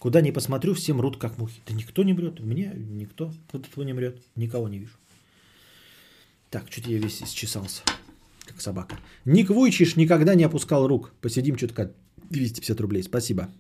Куда 0.01 0.19
ни 0.21 0.31
посмотрю, 0.31 0.73
все 0.73 0.93
мрут 0.93 1.17
как 1.17 1.37
мухи. 1.37 1.61
Да 1.67 1.75
никто 1.75 2.01
не 2.01 2.13
мрет. 2.13 2.39
Мне 2.39 2.73
никто. 2.75 3.31
Вот 3.51 3.67
этого 3.67 3.83
не 3.83 3.93
мрет. 3.93 4.19
Никого 4.35 4.67
не 4.67 4.79
вижу. 4.79 4.95
Так, 6.49 6.71
что-то 6.71 6.89
я 6.89 6.97
весь 6.97 7.21
исчесался. 7.21 7.83
Как 8.45 8.59
собака. 8.61 8.97
Ник 9.25 9.51
Вуйчиш 9.51 9.97
никогда 9.97 10.33
не 10.33 10.43
опускал 10.43 10.87
рук. 10.87 11.13
Посидим 11.21 11.55
чутка. 11.55 11.91
250 12.31 12.81
рублей. 12.81 13.03
Спасибо. 13.03 13.51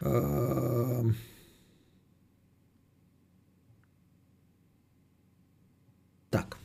Эм. 0.00 1.16
Так. 6.30 6.58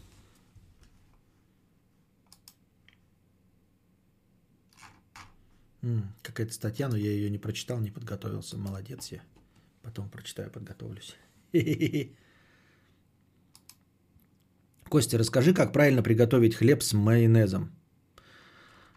Какая-то 6.22 6.54
статья, 6.54 6.90
но 6.90 6.98
я 6.98 7.12
ее 7.12 7.30
не 7.30 7.38
прочитал, 7.38 7.80
не 7.80 7.92
подготовился. 7.92 8.58
Молодец 8.58 9.12
я. 9.12 9.22
Потом 9.82 10.10
прочитаю, 10.10 10.52
подготовлюсь. 10.52 11.16
Костя, 14.90 15.18
расскажи, 15.18 15.54
как 15.54 15.72
правильно 15.74 16.04
приготовить 16.04 16.56
хлеб 16.56 16.82
с 16.84 16.94
майонезом. 16.94 17.72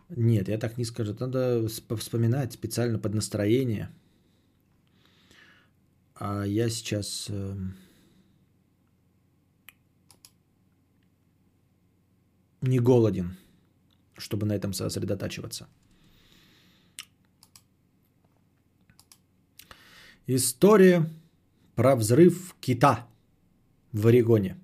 Нет, 0.08 0.48
я 0.48 0.58
так 0.58 0.78
не 0.78 0.84
скажу. 0.84 1.14
Надо 1.18 1.68
вспоминать 1.68 2.52
специально 2.52 2.98
под 2.98 3.14
настроение. 3.14 3.90
А 6.14 6.44
я 6.44 6.68
сейчас... 6.68 7.26
Эм, 7.28 7.76
не 12.62 12.78
голоден, 12.78 13.36
чтобы 14.16 14.46
на 14.46 14.52
этом 14.52 14.72
сосредотачиваться. 14.72 15.68
История 20.26 21.10
про 21.74 21.96
взрыв 21.96 22.54
кита 22.60 23.06
в 23.92 24.06
Орегоне. 24.06 24.56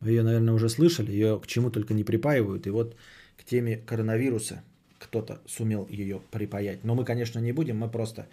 Вы 0.00 0.10
ее, 0.10 0.22
наверное, 0.22 0.54
уже 0.54 0.68
слышали, 0.68 1.10
ее 1.10 1.40
к 1.40 1.46
чему 1.46 1.70
только 1.70 1.94
не 1.94 2.04
припаивают. 2.04 2.66
И 2.66 2.70
вот 2.70 2.94
к 3.36 3.44
теме 3.44 3.78
коронавируса 3.78 4.62
кто-то 4.98 5.40
сумел 5.46 5.86
ее 5.88 6.20
припаять. 6.30 6.84
Но 6.84 6.94
мы, 6.94 7.04
конечно, 7.04 7.38
не 7.38 7.52
будем, 7.52 7.78
мы 7.78 7.88
просто 7.88 8.28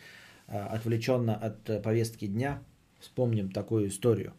а, 0.48 0.68
отвлеченно 0.68 1.36
от 1.36 1.70
э, 1.70 1.80
повестки 1.80 2.28
дня 2.28 2.62
вспомним 3.00 3.52
такую 3.52 3.88
историю. 3.88 4.34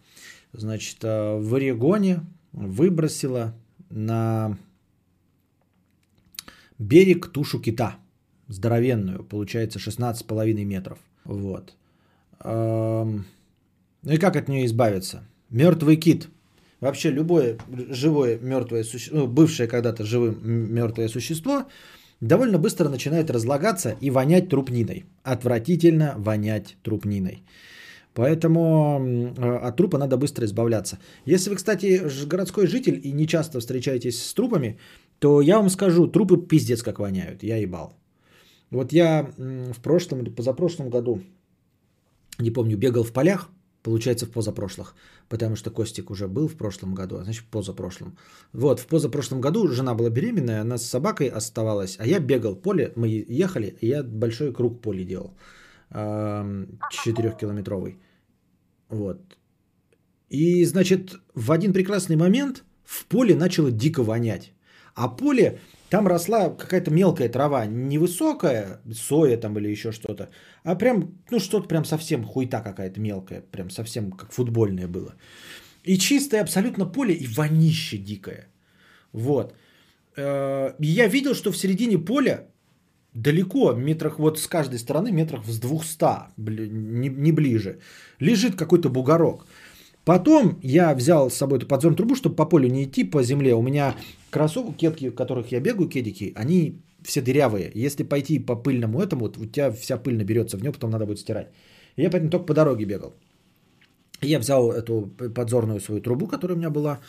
Значит, 0.53 0.99
э, 1.03 1.39
в 1.39 1.55
Орегоне 1.55 2.21
выбросила 2.53 3.55
на 3.91 4.59
берег 6.79 7.29
тушу 7.29 7.61
кита, 7.61 7.97
здоровенную, 8.49 9.25
получается 9.25 9.79
16,5 9.79 10.65
метров. 10.65 10.99
Вот. 11.25 11.75
Ну 12.45 13.23
и 14.05 14.19
как 14.19 14.37
от 14.37 14.49
нее 14.49 14.67
избавиться? 14.67 15.27
Мертвый 15.51 15.97
кит. 15.97 16.29
Вообще 16.81 17.11
любое 17.11 17.59
живое 17.91 18.39
мертвое 18.39 18.85
существо, 18.85 19.19
ну, 19.19 19.27
бывшее 19.27 19.67
когда-то 19.67 20.05
живым 20.05 20.37
мертвое 20.75 21.09
существо, 21.09 21.65
довольно 22.21 22.59
быстро 22.59 22.89
начинает 22.89 23.31
разлагаться 23.31 23.97
и 24.01 24.11
вонять 24.11 24.49
трупниной. 24.49 25.05
Отвратительно 25.23 26.15
вонять 26.19 26.77
трупниной. 26.83 27.43
Поэтому 28.13 29.35
от 29.63 29.77
трупа 29.77 29.99
надо 29.99 30.17
быстро 30.17 30.45
избавляться. 30.45 30.99
Если 31.27 31.51
вы, 31.51 31.57
кстати, 31.57 32.03
городской 32.27 32.67
житель 32.67 33.01
и 33.03 33.13
не 33.13 33.27
часто 33.27 33.61
встречаетесь 33.61 34.23
с 34.23 34.35
трупами, 34.35 34.79
то 35.19 35.41
я 35.43 35.59
вам 35.59 35.71
скажу, 35.71 36.07
трупы 36.07 36.37
пиздец 36.37 36.83
как 36.83 36.99
воняют. 36.99 37.43
Я 37.43 37.57
ебал. 37.57 37.95
Вот 38.71 38.93
я 38.93 39.31
в 39.39 39.81
прошлом 39.83 40.21
или 40.23 40.31
позапрошлом 40.31 40.91
году 40.91 41.21
не 42.39 42.51
помню, 42.51 42.77
бегал 42.77 43.05
в 43.05 43.13
полях, 43.13 43.51
получается 43.83 44.27
в 44.27 44.31
позапрошлых, 44.31 44.95
потому 45.29 45.57
что 45.57 45.71
Костик 45.71 46.11
уже 46.11 46.27
был 46.27 46.49
в 46.49 46.57
прошлом 46.57 46.95
году, 46.95 47.17
а 47.17 47.25
значит 47.25 47.45
в 47.45 47.49
позапрошлом. 47.51 48.17
Вот, 48.53 48.81
в 48.81 48.87
позапрошлом 48.87 49.41
году 49.41 49.69
жена 49.69 49.95
была 49.95 50.11
беременная, 50.11 50.61
она 50.61 50.77
с 50.79 50.87
собакой 50.87 51.29
оставалась, 51.29 51.97
а 52.01 52.07
я 52.07 52.19
бегал 52.19 52.57
поле, 52.57 52.93
мы 52.97 53.09
ехали, 53.29 53.77
и 53.81 53.89
я 53.89 54.03
большой 54.03 54.53
круг 54.53 54.83
поля 54.83 55.05
делал, 55.05 55.35
четырехкилометровый. 56.91 57.99
Вот. 58.89 59.19
И, 60.29 60.65
значит, 60.65 61.21
в 61.35 61.53
один 61.53 61.73
прекрасный 61.73 62.17
момент 62.17 62.65
в 62.85 63.07
поле 63.07 63.35
начало 63.37 63.71
дико 63.71 64.03
вонять. 64.03 64.53
А 64.95 65.09
поле 65.09 65.61
там 65.91 66.07
росла 66.07 66.51
какая-то 66.51 66.91
мелкая 66.91 67.29
трава, 67.29 67.67
невысокая, 67.67 68.81
соя 68.93 69.37
там 69.37 69.59
или 69.59 69.69
еще 69.69 69.93
что-то, 69.93 70.29
а 70.65 70.75
прям, 70.75 71.15
ну 71.31 71.39
что-то 71.39 71.69
прям 71.69 71.85
совсем 71.85 72.25
хуйта 72.25 72.61
какая-то 72.61 73.01
мелкая, 73.01 73.43
прям 73.53 73.71
совсем 73.71 74.13
как 74.13 74.33
футбольное 74.33 74.89
было. 74.89 75.15
И 75.85 75.99
чистое 75.99 76.43
абсолютно 76.43 76.87
поле, 76.87 77.15
и 77.15 77.27
вонище 77.27 77.99
дикое. 77.99 78.49
Вот. 79.13 79.55
Э, 80.17 80.75
я 80.81 81.09
видел, 81.09 81.35
что 81.35 81.53
в 81.53 81.57
середине 81.57 81.99
поля 81.99 82.49
далеко, 83.15 83.73
метрах 83.73 84.19
вот 84.19 84.39
с 84.39 84.47
каждой 84.47 84.79
стороны, 84.79 85.13
метрах 85.13 85.47
с 85.47 85.61
200, 85.61 86.35
не 86.37 87.33
ближе, 87.33 87.79
лежит 88.21 88.57
какой-то 88.57 88.91
бугорок. 88.91 89.47
Потом 90.07 90.61
я 90.63 90.95
взял 90.95 91.31
с 91.31 91.35
собой 91.35 91.59
эту 91.59 91.67
подзорную 91.67 91.97
трубу, 91.97 92.15
чтобы 92.15 92.37
по 92.37 92.47
полю 92.47 92.69
не 92.69 92.85
идти 92.85 93.03
по 93.03 93.25
земле. 93.25 93.55
У 93.55 93.63
меня 93.63 93.97
кроссовки, 94.31 94.79
кетки, 94.79 95.11
в 95.11 95.15
которых 95.15 95.51
я 95.51 95.61
бегаю, 95.61 95.89
кедики, 95.89 96.33
они 96.37 96.81
все 97.03 97.21
дырявые. 97.21 97.73
Если 97.75 98.05
пойти 98.05 98.39
по 98.39 98.55
пыльному 98.55 99.01
этому, 99.01 99.23
вот 99.23 99.37
у 99.37 99.47
тебя 99.47 99.73
вся 99.73 99.97
пыль 99.99 100.17
наберется 100.17 100.59
в 100.59 100.63
нее, 100.63 100.73
потом 100.73 100.91
надо 100.91 101.07
будет 101.07 101.19
стирать. 101.19 101.49
Я 101.97 102.11
поэтому 102.11 102.31
только 102.31 102.47
по 102.47 102.55
дороге 102.55 102.85
бегал. 102.85 103.15
Я 104.23 104.39
взял 104.39 104.71
эту 104.71 105.11
подзорную 105.35 105.81
свою 105.81 106.01
трубу, 106.01 106.29
которая 106.29 106.55
у 106.55 106.59
меня 106.59 106.71
была, 106.71 107.01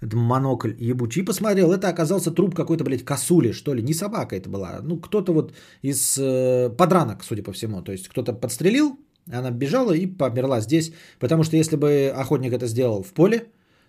это 0.00 0.16
монокль 0.16 0.74
ебучий, 0.80 1.22
и 1.22 1.24
посмотрел, 1.24 1.72
это 1.72 1.88
оказался 1.88 2.32
труп 2.32 2.56
какой-то, 2.56 2.82
блядь, 2.82 3.04
косули, 3.04 3.52
что 3.52 3.72
ли, 3.72 3.82
не 3.82 3.94
собака 3.94 4.34
это 4.34 4.50
была, 4.50 4.80
ну, 4.82 4.98
кто-то 4.98 5.32
вот 5.32 5.54
из 5.82 6.18
э, 6.18 6.70
подранок, 6.76 7.22
судя 7.22 7.44
по 7.44 7.52
всему, 7.52 7.82
то 7.82 7.92
есть 7.92 8.08
кто-то 8.08 8.32
подстрелил, 8.32 8.98
она 9.30 9.50
бежала 9.50 9.92
и 9.92 10.06
померла 10.06 10.60
здесь, 10.60 10.92
потому 11.18 11.44
что 11.44 11.56
если 11.56 11.76
бы 11.76 12.12
охотник 12.14 12.52
это 12.52 12.66
сделал 12.66 13.02
в 13.02 13.12
поле, 13.12 13.46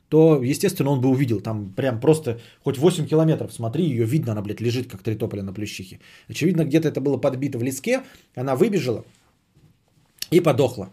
то, 0.09 0.43
естественно, 0.43 0.91
он 0.91 1.01
бы 1.01 1.09
увидел 1.09 1.41
там 1.41 1.73
прям 1.75 1.99
просто 1.99 2.39
хоть 2.63 2.77
8 2.77 3.07
километров, 3.07 3.51
смотри, 3.53 3.83
ее 3.83 4.05
видно, 4.05 4.31
она, 4.33 4.41
блядь, 4.41 4.61
лежит 4.61 4.91
как 4.91 5.01
три 5.01 5.15
тополя 5.15 5.43
на 5.43 5.53
плющихе. 5.53 5.99
Очевидно, 6.29 6.65
где-то 6.65 6.87
это 6.87 7.01
было 7.01 7.17
подбито 7.17 7.57
в 7.57 7.63
леске, 7.63 8.03
она 8.35 8.55
выбежала 8.55 9.03
и 10.29 10.39
подохла. 10.39 10.91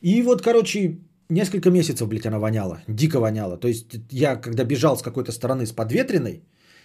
И 0.00 0.22
вот, 0.22 0.42
короче, 0.42 0.98
несколько 1.28 1.70
месяцев, 1.70 2.08
блядь, 2.08 2.26
она 2.26 2.38
воняла, 2.38 2.82
дико 2.86 3.18
воняла. 3.18 3.56
То 3.56 3.68
есть 3.68 3.96
я, 4.10 4.36
когда 4.36 4.64
бежал 4.64 4.96
с 4.96 5.02
какой-то 5.02 5.32
стороны 5.32 5.66
с 5.66 5.72
подветренной, 5.72 6.42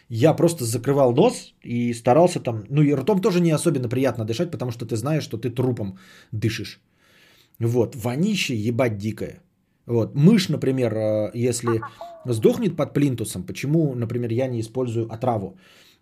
я 0.09 0.33
просто 0.33 0.65
закрывал 0.65 1.13
нос 1.13 1.53
и 1.63 1.93
старался 1.93 2.39
там, 2.39 2.63
ну 2.69 2.81
и 2.81 2.93
ртом 2.93 3.21
тоже 3.21 3.41
не 3.41 3.51
особенно 3.51 3.89
приятно 3.89 4.25
дышать, 4.25 4.51
потому 4.51 4.71
что 4.71 4.85
ты 4.85 4.95
знаешь, 4.95 5.23
что 5.23 5.37
ты 5.37 5.49
трупом 5.49 5.97
дышишь. 6.31 6.79
Вот, 7.59 7.95
вонище 7.95 8.55
ебать 8.55 8.97
дикое. 8.97 9.41
Вот, 9.85 10.15
мышь, 10.15 10.49
например, 10.49 10.93
э, 10.93 11.31
если 11.33 11.81
сдохнет 12.25 12.75
под 12.75 12.93
плинтусом, 12.93 13.43
почему, 13.43 13.93
например, 13.95 14.31
я 14.31 14.47
не 14.47 14.59
использую 14.59 15.11
отраву? 15.13 15.57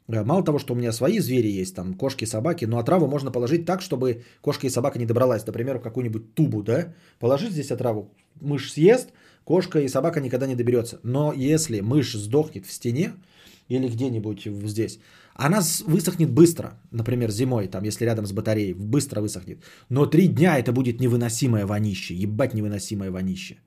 Э, 0.07 0.23
мало 0.23 0.43
того, 0.43 0.59
что 0.59 0.73
у 0.73 0.77
меня 0.77 0.91
свои 0.91 1.19
звери 1.19 1.49
есть, 1.49 1.75
там 1.75 1.93
кошки, 1.93 2.25
собаки, 2.25 2.65
но 2.65 2.79
отраву 2.79 3.07
можно 3.07 3.31
положить 3.31 3.65
так, 3.65 3.81
чтобы 3.81 4.23
кошка 4.41 4.67
и 4.67 4.69
собака 4.69 4.99
не 4.99 5.05
добралась, 5.05 5.45
например, 5.45 5.79
в 5.79 5.81
какую-нибудь 5.81 6.33
тубу, 6.33 6.63
да? 6.63 6.93
Положить 7.19 7.51
здесь 7.51 7.71
отраву, 7.71 8.09
мышь 8.41 8.71
съест, 8.71 9.09
кошка 9.43 9.79
и 9.79 9.87
собака 9.87 10.21
никогда 10.21 10.47
не 10.47 10.55
доберется. 10.55 10.99
Но 11.03 11.33
если 11.33 11.81
мышь 11.81 12.13
сдохнет 12.13 12.65
в 12.65 12.71
стене 12.71 13.13
или 13.67 13.87
где-нибудь 13.87 14.45
здесь, 14.45 14.99
она 15.35 15.61
высохнет 15.87 16.31
быстро, 16.31 16.79
например, 16.91 17.31
зимой, 17.31 17.67
там, 17.67 17.83
если 17.83 18.05
рядом 18.05 18.25
с 18.25 18.31
батареей, 18.31 18.73
быстро 18.73 19.21
высохнет. 19.21 19.63
Но 19.89 20.05
три 20.05 20.27
дня 20.27 20.57
это 20.57 20.71
будет 20.71 20.99
невыносимое 20.99 21.65
вонище, 21.65 22.13
ебать 22.13 22.53
невыносимое 22.53 23.11
вонище. 23.11 23.57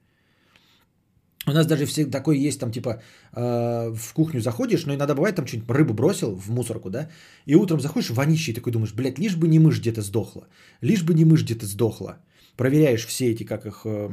У 1.48 1.52
нас 1.52 1.66
даже 1.66 1.86
все 1.86 2.06
такое 2.06 2.36
есть, 2.48 2.58
там, 2.58 2.72
типа, 2.72 3.00
э, 3.32 3.94
в 3.94 4.12
кухню 4.14 4.40
заходишь, 4.40 4.84
но 4.86 4.94
иногда 4.94 5.14
бывает, 5.14 5.36
там 5.36 5.46
что-нибудь 5.46 5.70
рыбу 5.70 5.94
бросил 5.94 6.34
в 6.34 6.50
мусорку, 6.50 6.90
да, 6.90 7.08
и 7.46 7.54
утром 7.54 7.80
заходишь, 7.80 8.10
вонище, 8.10 8.50
и 8.50 8.54
такой 8.54 8.72
думаешь, 8.72 8.94
блядь, 8.94 9.18
лишь 9.18 9.36
бы 9.36 9.46
не 9.46 9.60
мышь 9.60 9.80
где-то 9.80 10.02
сдохла, 10.02 10.48
лишь 10.82 11.04
бы 11.04 11.14
не 11.14 11.24
мышь 11.24 11.44
где-то 11.44 11.66
сдохла. 11.66 12.18
Проверяешь 12.56 13.06
все 13.06 13.32
эти, 13.32 13.44
как 13.44 13.66
их, 13.66 13.82
э, 13.84 14.08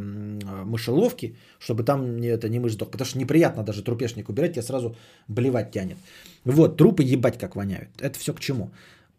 мышеловки, 0.65 1.35
чтобы 1.59 1.83
там 1.83 2.21
это 2.21 2.49
не 2.49 2.59
мышь 2.59 2.73
сдох, 2.73 2.91
потому 2.91 3.07
что 3.07 3.19
неприятно 3.19 3.63
даже 3.63 3.83
трупешник 3.83 4.29
убирать, 4.29 4.53
тебя 4.53 4.63
сразу 4.63 4.95
блевать 5.27 5.71
тянет. 5.71 5.97
Вот, 6.45 6.77
трупы 6.77 7.03
ебать 7.03 7.37
как 7.37 7.55
воняют. 7.55 7.89
Это 8.01 8.19
все 8.19 8.33
к 8.33 8.39
чему? 8.39 8.71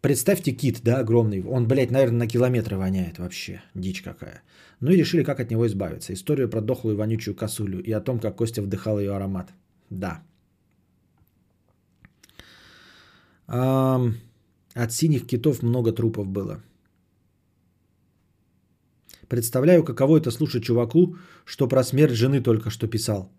Представьте 0.02 0.52
кит, 0.52 0.82
да, 0.82 0.98
огромный. 0.98 1.42
Он, 1.42 1.66
блядь, 1.66 1.90
наверное, 1.90 2.18
на 2.18 2.26
километры 2.26 2.76
воняет 2.76 3.18
вообще. 3.18 3.62
Дичь 3.74 4.02
какая. 4.02 4.42
Ну 4.80 4.90
и 4.90 4.96
решили, 4.98 5.24
как 5.24 5.40
от 5.40 5.50
него 5.50 5.66
избавиться. 5.66 6.12
Историю 6.12 6.50
про 6.50 6.60
дохлую 6.60 6.96
вонючую 6.96 7.34
косулю 7.34 7.80
и 7.80 7.90
о 7.92 8.00
том, 8.00 8.20
как 8.20 8.36
Костя 8.36 8.60
вдыхал 8.60 8.98
ее 8.98 9.14
аромат. 9.16 9.54
Да. 9.88 10.22
От 13.46 14.92
синих 14.92 15.26
китов 15.26 15.62
много 15.62 15.92
трупов 15.92 16.26
было. 16.26 16.60
Представляю, 19.28 19.84
каково 19.84 20.18
это 20.18 20.30
слушать 20.30 20.64
чуваку, 20.64 21.16
что 21.44 21.68
про 21.68 21.82
смерть 21.82 22.14
жены 22.14 22.42
только 22.42 22.70
что 22.70 22.88
писал. 22.88 23.30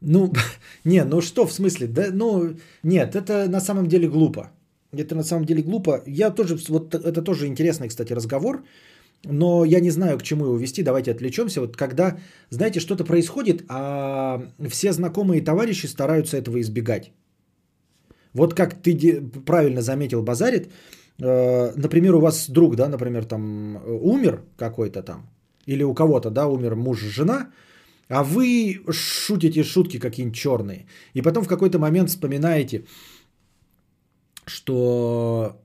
Ну, 0.00 0.32
не, 0.84 1.04
ну 1.04 1.20
что 1.20 1.46
в 1.46 1.52
смысле? 1.52 1.86
Да, 1.86 2.10
ну, 2.12 2.56
нет, 2.82 3.14
это 3.14 3.48
на 3.48 3.60
самом 3.60 3.86
деле 3.86 4.08
глупо. 4.08 4.50
Это 4.92 5.14
на 5.14 5.24
самом 5.24 5.44
деле 5.44 5.62
глупо. 5.62 6.02
Я 6.06 6.30
тоже, 6.30 6.56
вот 6.68 6.94
это 6.94 7.22
тоже 7.22 7.46
интересный, 7.46 7.88
кстати, 7.88 8.14
разговор, 8.14 8.64
но 9.24 9.64
я 9.64 9.80
не 9.80 9.90
знаю, 9.90 10.18
к 10.18 10.22
чему 10.22 10.44
его 10.44 10.56
вести. 10.56 10.82
Давайте 10.82 11.10
отвлечемся. 11.10 11.60
Вот 11.60 11.76
когда, 11.76 12.16
знаете, 12.50 12.80
что-то 12.80 13.04
происходит, 13.04 13.64
а 13.68 14.42
все 14.68 14.92
знакомые 14.92 15.42
товарищи 15.42 15.86
стараются 15.86 16.36
этого 16.36 16.60
избегать. 16.60 17.12
Вот 18.32 18.54
как 18.54 18.74
ты 18.82 19.20
правильно 19.46 19.80
заметил, 19.80 20.22
базарит, 20.22 20.68
например, 21.18 22.14
у 22.14 22.20
вас 22.20 22.50
друг, 22.50 22.76
да, 22.76 22.88
например, 22.88 23.24
там 23.24 23.76
умер 23.86 24.42
какой-то 24.56 25.02
там, 25.02 25.30
или 25.66 25.82
у 25.82 25.94
кого-то, 25.94 26.30
да, 26.30 26.46
умер 26.46 26.76
муж, 26.76 27.00
жена, 27.00 27.50
а 28.08 28.22
вы 28.22 28.80
шутите 28.90 29.64
шутки 29.64 29.98
какие-нибудь 29.98 30.38
черные. 30.38 30.86
И 31.14 31.22
потом 31.22 31.44
в 31.44 31.48
какой-то 31.48 31.78
момент 31.78 32.10
вспоминаете, 32.10 32.84
что 34.46 35.56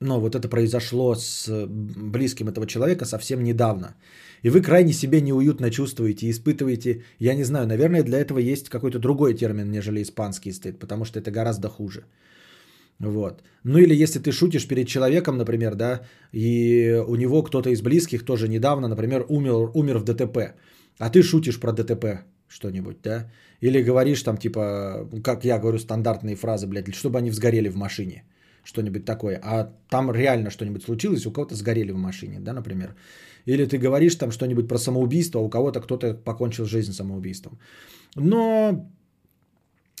ну, 0.00 0.20
вот 0.20 0.34
это 0.34 0.48
произошло 0.48 1.14
с 1.14 1.66
близким 1.66 2.48
этого 2.48 2.66
человека 2.66 3.04
совсем 3.04 3.42
недавно. 3.42 3.94
И 4.42 4.50
вы 4.50 4.60
крайне 4.60 4.92
себе 4.92 5.20
неуютно 5.20 5.70
чувствуете, 5.70 6.30
испытываете, 6.30 7.02
я 7.18 7.34
не 7.34 7.44
знаю, 7.44 7.66
наверное, 7.66 8.02
для 8.02 8.18
этого 8.18 8.38
есть 8.38 8.68
какой-то 8.68 8.98
другой 8.98 9.34
термин, 9.34 9.70
нежели 9.70 10.02
испанский 10.02 10.52
стоит, 10.52 10.78
потому 10.78 11.04
что 11.04 11.18
это 11.18 11.30
гораздо 11.30 11.68
хуже. 11.68 12.04
Вот. 12.98 13.42
Ну 13.64 13.78
или 13.78 14.02
если 14.02 14.18
ты 14.18 14.32
шутишь 14.32 14.66
перед 14.66 14.88
человеком, 14.88 15.36
например, 15.36 15.74
да, 15.74 16.00
и 16.32 17.02
у 17.06 17.16
него 17.16 17.42
кто-то 17.42 17.70
из 17.70 17.82
близких 17.82 18.24
тоже 18.24 18.48
недавно, 18.48 18.88
например, 18.88 19.26
умер, 19.28 19.70
умер 19.74 19.98
в 19.98 20.04
ДТП, 20.04 20.54
а 20.98 21.10
ты 21.10 21.22
шутишь 21.22 21.60
про 21.60 21.72
ДТП 21.72 22.24
что-нибудь, 22.48 23.02
да, 23.02 23.30
или 23.60 23.82
говоришь 23.82 24.22
там 24.22 24.36
типа, 24.38 25.08
как 25.22 25.44
я 25.44 25.58
говорю, 25.58 25.78
стандартные 25.78 26.36
фразы, 26.36 26.66
блядь, 26.66 26.94
чтобы 26.94 27.18
они 27.18 27.30
сгорели 27.30 27.68
в 27.68 27.76
машине, 27.76 28.24
что-нибудь 28.64 29.04
такое, 29.04 29.40
а 29.42 29.72
там 29.90 30.10
реально 30.10 30.50
что-нибудь 30.50 30.82
случилось, 30.82 31.26
у 31.26 31.32
кого-то 31.32 31.54
сгорели 31.54 31.92
в 31.92 31.98
машине, 31.98 32.40
да, 32.40 32.52
например. 32.52 32.94
Или 33.44 33.66
ты 33.66 33.78
говоришь 33.78 34.16
там 34.16 34.30
что-нибудь 34.30 34.68
про 34.68 34.78
самоубийство, 34.78 35.40
а 35.40 35.44
у 35.44 35.50
кого-то 35.50 35.80
кто-то 35.80 36.14
покончил 36.14 36.64
жизнь 36.64 36.92
самоубийством. 36.92 37.58
Но 38.16 38.90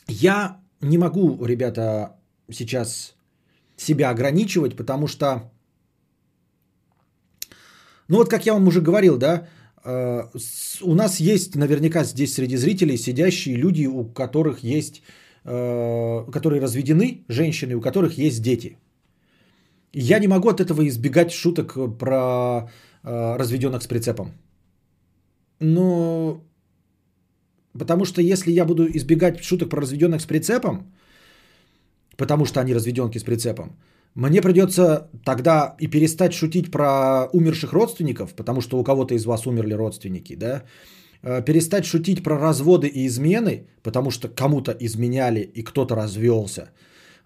я 0.08 0.60
не 0.80 0.98
могу, 0.98 1.44
ребята, 1.44 2.16
сейчас 2.50 3.14
себя 3.76 4.10
ограничивать, 4.10 4.76
потому 4.76 5.06
что, 5.06 5.50
ну 8.08 8.16
вот 8.16 8.30
как 8.30 8.46
я 8.46 8.54
вам 8.54 8.68
уже 8.68 8.80
говорил, 8.80 9.18
да, 9.18 9.48
э, 9.84 10.22
у 10.82 10.94
нас 10.94 11.20
есть 11.20 11.56
наверняка 11.56 12.04
здесь 12.04 12.34
среди 12.34 12.56
зрителей 12.56 12.96
сидящие 12.96 13.56
люди, 13.56 13.86
у 13.86 14.04
которых 14.04 14.64
есть, 14.64 15.02
э, 15.44 16.30
которые 16.32 16.62
разведены, 16.62 17.24
женщины, 17.28 17.74
у 17.74 17.80
которых 17.80 18.18
есть 18.18 18.42
дети. 18.42 18.78
Я 19.92 20.18
не 20.18 20.28
могу 20.28 20.48
от 20.48 20.60
этого 20.60 20.86
избегать 20.88 21.32
шуток 21.32 21.76
про 21.98 22.70
э, 23.02 23.36
разведенных 23.36 23.82
с 23.82 23.86
прицепом. 23.86 24.32
Но 25.60 26.44
потому 27.78 28.04
что 28.04 28.20
если 28.20 28.52
я 28.52 28.64
буду 28.64 28.86
избегать 28.86 29.42
шуток 29.42 29.70
про 29.70 29.80
разведенных 29.80 30.20
с 30.20 30.26
прицепом, 30.26 30.92
потому 32.16 32.44
что 32.46 32.60
они 32.60 32.74
разведенки 32.74 33.18
с 33.18 33.24
прицепом. 33.24 33.76
Мне 34.16 34.40
придется 34.40 35.10
тогда 35.24 35.76
и 35.78 35.88
перестать 35.88 36.32
шутить 36.32 36.70
про 36.70 37.28
умерших 37.32 37.72
родственников, 37.72 38.34
потому 38.34 38.60
что 38.60 38.78
у 38.78 38.84
кого-то 38.84 39.14
из 39.14 39.26
вас 39.26 39.46
умерли 39.46 39.74
родственники, 39.74 40.36
да, 40.36 40.62
э, 41.22 41.44
перестать 41.44 41.84
шутить 41.84 42.22
про 42.22 42.38
разводы 42.38 42.86
и 42.88 43.06
измены, 43.06 43.66
потому 43.82 44.10
что 44.10 44.28
кому-то 44.28 44.72
изменяли 44.80 45.40
и 45.54 45.62
кто-то 45.62 45.94
развелся. 45.94 46.70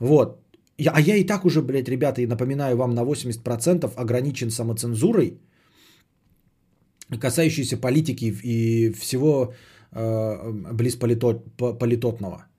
Вот. 0.01 0.41
А 0.87 1.01
я 1.01 1.17
и 1.17 1.27
так 1.27 1.45
уже, 1.45 1.63
блядь, 1.63 1.89
ребята, 1.89 2.23
и 2.23 2.27
напоминаю 2.27 2.77
вам, 2.77 2.95
на 2.95 3.05
80% 3.05 3.93
ограничен 3.97 4.51
самоцензурой, 4.51 5.39
касающейся 7.21 7.77
политики 7.77 8.25
и 8.43 8.93
всего 8.93 9.53
э, 9.93 10.53
близполитотного. 10.73 12.50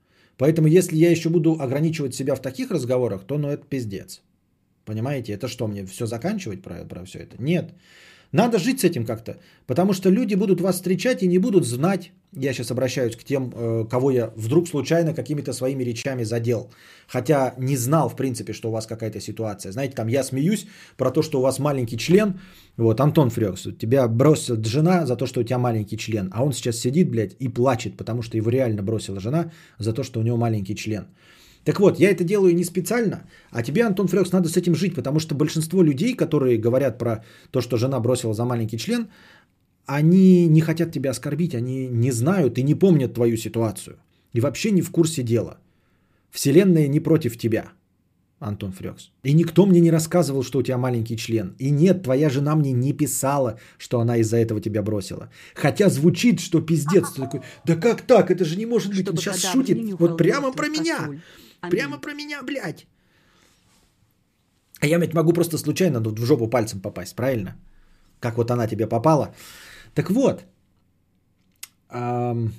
Поэтому 0.42 0.68
если 0.68 0.98
я 0.98 1.12
еще 1.12 1.30
буду 1.30 1.58
ограничивать 1.60 2.16
себя 2.16 2.34
в 2.34 2.42
таких 2.42 2.72
разговорах, 2.72 3.26
то 3.26 3.38
ну 3.38 3.48
это 3.50 3.64
пиздец. 3.64 4.24
Понимаете, 4.86 5.34
это 5.34 5.48
что, 5.48 5.68
мне 5.68 5.86
все 5.86 6.08
заканчивать 6.08 6.64
про, 6.64 6.84
про 6.84 7.06
все 7.06 7.20
это? 7.20 7.40
Нет. 7.40 7.76
Надо 8.32 8.60
жить 8.60 8.80
с 8.80 8.84
этим 8.86 9.06
как-то, 9.06 9.38
потому 9.68 9.94
что 9.94 10.10
люди 10.10 10.36
будут 10.36 10.62
вас 10.62 10.76
встречать 10.76 11.22
и 11.22 11.28
не 11.28 11.38
будут 11.38 11.66
знать, 11.66 12.12
я 12.34 12.54
сейчас 12.54 12.72
обращаюсь 12.72 13.16
к 13.18 13.24
тем, 13.26 13.52
э, 13.54 13.86
кого 13.90 14.12
я 14.12 14.32
вдруг 14.38 14.70
случайно 14.70 15.14
какими-то 15.14 15.52
своими 15.54 15.84
речами 15.84 16.24
задел, 16.24 16.72
хотя 17.08 17.54
не 17.58 17.76
знал, 17.76 18.08
в 18.08 18.16
принципе, 18.16 18.54
что 18.54 18.70
у 18.70 18.72
вас 18.72 18.88
какая-то 18.88 19.20
ситуация. 19.20 19.72
Знаете, 19.74 19.96
там 19.96 20.08
я 20.08 20.24
смеюсь 20.24 20.66
про 20.96 21.12
то, 21.12 21.22
что 21.24 21.40
у 21.40 21.42
вас 21.42 21.60
маленький 21.60 21.98
член, 21.98 22.40
вот, 22.78 23.02
Антон 23.02 23.30
Фрекс, 23.30 23.68
тебя 23.78 24.08
бросила 24.08 24.64
жена 24.64 25.06
за 25.06 25.18
то, 25.18 25.26
что 25.26 25.42
у 25.42 25.44
тебя 25.44 25.58
маленький 25.58 25.98
член, 25.98 26.30
а 26.32 26.44
он 26.44 26.54
сейчас 26.54 26.78
сидит, 26.78 27.10
блядь, 27.10 27.36
и 27.40 27.50
плачет, 27.50 27.98
потому 27.98 28.22
что 28.22 28.38
его 28.38 28.50
реально 28.50 28.82
бросила 28.82 29.20
жена 29.20 29.52
за 29.78 29.92
то, 29.92 30.04
что 30.04 30.22
у 30.22 30.24
него 30.24 30.38
маленький 30.38 30.76
член. 30.76 31.08
Так 31.64 31.80
вот, 31.80 32.00
я 32.00 32.10
это 32.10 32.24
делаю 32.24 32.56
не 32.56 32.64
специально, 32.64 33.24
а 33.52 33.62
тебе, 33.62 33.84
Антон 33.84 34.08
Фрекс, 34.08 34.32
надо 34.32 34.50
с 34.50 34.58
этим 34.58 34.76
жить, 34.76 34.96
потому 34.96 35.20
что 35.20 35.36
большинство 35.36 35.84
людей, 35.84 36.16
которые 36.16 36.58
говорят 36.58 36.98
про 36.98 37.24
то, 37.52 37.62
что 37.62 37.78
жена 37.78 38.00
бросила 38.00 38.34
за 38.34 38.46
маленький 38.46 38.78
член, 38.78 39.08
они 39.86 40.48
не 40.48 40.62
хотят 40.62 40.92
тебя 40.92 41.12
оскорбить, 41.12 41.56
они 41.56 41.88
не 41.88 42.12
знают 42.12 42.58
и 42.58 42.64
не 42.64 42.76
помнят 42.76 43.14
твою 43.14 43.38
ситуацию. 43.38 43.98
И 44.34 44.40
вообще 44.40 44.72
не 44.72 44.82
в 44.82 44.92
курсе 44.92 45.24
дела. 45.24 45.58
Вселенная 46.32 46.88
не 46.88 47.00
против 47.00 47.38
тебя, 47.38 47.72
Антон 48.40 48.72
Фрекс. 48.72 49.12
И 49.24 49.34
никто 49.34 49.66
мне 49.66 49.80
не 49.82 49.92
рассказывал, 49.92 50.44
что 50.44 50.60
у 50.60 50.64
тебя 50.64 50.78
маленький 50.78 51.16
член. 51.16 51.56
И 51.60 51.70
нет, 51.70 52.04
твоя 52.04 52.30
жена 52.30 52.56
мне 52.56 52.72
не 52.72 52.94
писала, 52.94 53.60
что 53.78 54.00
она 54.00 54.18
из-за 54.18 54.38
этого 54.38 54.62
тебя 54.62 54.82
бросила. 54.82 55.30
Хотя 55.54 55.90
звучит, 55.90 56.40
что 56.40 56.62
пиздец. 56.62 57.12
Ты 57.12 57.22
такой, 57.22 57.42
да 57.66 57.76
как 57.76 58.02
так? 58.02 58.32
Это 58.32 58.46
же 58.46 58.58
не 58.58 58.66
может 58.66 58.96
быть. 58.96 59.08
Он 59.08 59.18
сейчас 59.18 59.44
шутит 59.44 59.78
вот 60.00 60.18
прямо 60.18 60.52
про 60.54 60.70
меня. 60.70 61.22
Прямо 61.70 62.02
про 62.02 62.14
меня, 62.14 62.44
блядь. 62.44 62.88
А 64.82 64.88
я 64.88 64.98
ведь 64.98 65.14
могу 65.14 65.34
просто 65.34 65.58
случайно 65.58 66.00
в 66.00 66.26
жопу 66.26 66.50
пальцем 66.50 66.82
попасть, 66.82 67.16
правильно? 67.16 67.56
Как 68.20 68.38
вот 68.38 68.52
она 68.52 68.68
тебе 68.68 68.88
попала. 68.88 69.36
Так 69.94 70.10
вот, 70.10 70.46
эм, 71.90 72.54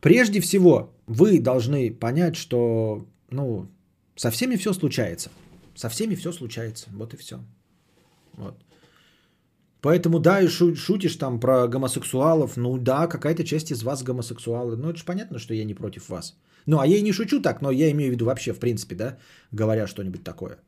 прежде 0.00 0.40
всего, 0.40 0.92
вы 1.06 1.40
должны 1.40 1.90
понять, 1.90 2.36
что, 2.36 3.06
ну, 3.30 3.66
со 4.16 4.30
всеми 4.30 4.56
все 4.56 4.72
случается. 4.72 5.30
Со 5.74 5.88
всеми 5.88 6.14
все 6.14 6.32
случается. 6.32 6.88
Вот 6.92 7.14
и 7.14 7.16
все. 7.16 7.40
Вот. 8.34 8.54
Поэтому 9.80 10.18
да, 10.18 10.40
и 10.40 10.48
шутишь 10.48 11.16
там 11.16 11.40
про 11.40 11.68
гомосексуалов. 11.68 12.56
Ну 12.56 12.78
да, 12.78 13.06
какая-то 13.06 13.44
часть 13.44 13.70
из 13.70 13.82
вас 13.82 14.02
гомосексуалы. 14.02 14.76
Ну 14.76 14.90
это 14.90 14.98
же 14.98 15.04
понятно, 15.04 15.38
что 15.38 15.54
я 15.54 15.64
не 15.64 15.74
против 15.74 16.08
вас. 16.08 16.36
Ну, 16.66 16.78
а 16.78 16.86
я 16.86 16.98
и 16.98 17.02
не 17.02 17.12
шучу 17.12 17.40
так, 17.40 17.62
но 17.62 17.70
я 17.70 17.90
имею 17.90 18.10
в 18.10 18.12
виду 18.12 18.24
вообще, 18.24 18.52
в 18.52 18.58
принципе, 18.58 18.94
да, 18.94 19.18
говоря 19.52 19.86
что-нибудь 19.86 20.24
такое. 20.24 20.58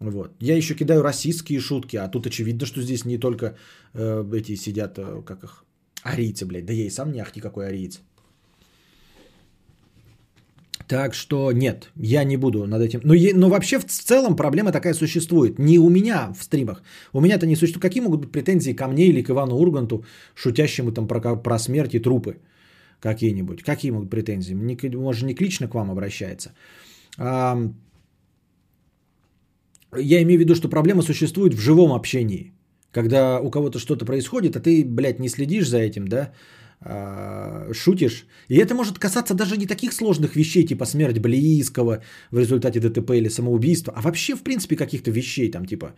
Вот. 0.00 0.32
Я 0.40 0.56
еще 0.56 0.74
кидаю 0.74 1.02
российские 1.02 1.60
шутки, 1.60 1.96
а 1.96 2.08
тут 2.08 2.26
очевидно, 2.26 2.66
что 2.66 2.82
здесь 2.82 3.04
не 3.04 3.18
только 3.18 3.56
э, 3.94 4.24
эти 4.34 4.56
сидят, 4.56 4.98
э, 4.98 5.22
как 5.24 5.44
их, 5.44 5.64
арийцы, 6.02 6.44
блядь. 6.44 6.66
Да 6.66 6.72
я 6.72 6.84
и 6.84 6.90
сам 6.90 7.12
не 7.12 7.20
ах 7.20 7.34
никакой 7.36 7.68
ариец. 7.68 8.00
Так 10.86 11.14
что 11.14 11.52
нет, 11.52 11.90
я 11.96 12.24
не 12.24 12.36
буду 12.36 12.66
над 12.66 12.82
этим. 12.82 13.00
Но, 13.04 13.14
но 13.34 13.48
вообще 13.48 13.78
в 13.78 13.84
целом 13.84 14.36
проблема 14.36 14.72
такая 14.72 14.94
существует. 14.94 15.58
Не 15.58 15.78
у 15.78 15.88
меня 15.88 16.32
в 16.38 16.44
стримах. 16.44 16.82
У 17.12 17.20
меня-то 17.20 17.46
не 17.46 17.56
существует. 17.56 17.82
Какие 17.82 18.02
могут 18.02 18.20
быть 18.20 18.32
претензии 18.32 18.74
ко 18.74 18.86
мне 18.88 19.06
или 19.06 19.22
к 19.22 19.30
Ивану 19.30 19.56
Урганту, 19.56 20.04
шутящему 20.34 20.92
там 20.92 21.08
про, 21.08 21.36
про 21.36 21.58
смерть 21.58 21.94
и 21.94 22.00
трупы? 22.00 22.36
какие-нибудь. 23.04 23.62
Какие 23.62 23.92
могут 23.92 24.10
претензии? 24.10 24.54
Не, 24.54 24.96
может, 24.96 25.22
не 25.22 25.34
лично 25.34 25.68
к 25.68 25.74
вам 25.74 25.90
обращается. 25.90 26.48
А, 27.18 27.56
я 29.96 30.22
имею 30.22 30.38
в 30.38 30.40
виду, 30.40 30.54
что 30.54 30.68
проблема 30.68 31.02
существует 31.02 31.54
в 31.54 31.60
живом 31.60 31.92
общении. 31.92 32.52
Когда 32.92 33.40
у 33.40 33.50
кого-то 33.50 33.78
что-то 33.78 34.04
происходит, 34.06 34.56
а 34.56 34.60
ты, 34.60 34.84
блядь, 34.84 35.20
не 35.20 35.28
следишь 35.28 35.68
за 35.68 35.78
этим, 35.78 36.08
да, 36.08 36.32
шутишь. 37.72 38.26
И 38.48 38.56
это 38.56 38.74
может 38.74 38.98
касаться 38.98 39.34
даже 39.34 39.56
не 39.56 39.66
таких 39.66 39.92
сложных 39.92 40.36
вещей, 40.36 40.66
типа 40.66 40.86
смерть 40.86 41.18
близкого 41.18 42.02
в 42.30 42.38
результате 42.38 42.80
ДТП 42.80 43.10
или 43.12 43.28
самоубийства, 43.28 43.92
а 43.96 44.02
вообще, 44.02 44.34
в 44.34 44.42
принципе, 44.42 44.76
каких-то 44.76 45.10
вещей, 45.10 45.50
там, 45.50 45.66
типа, 45.66 45.94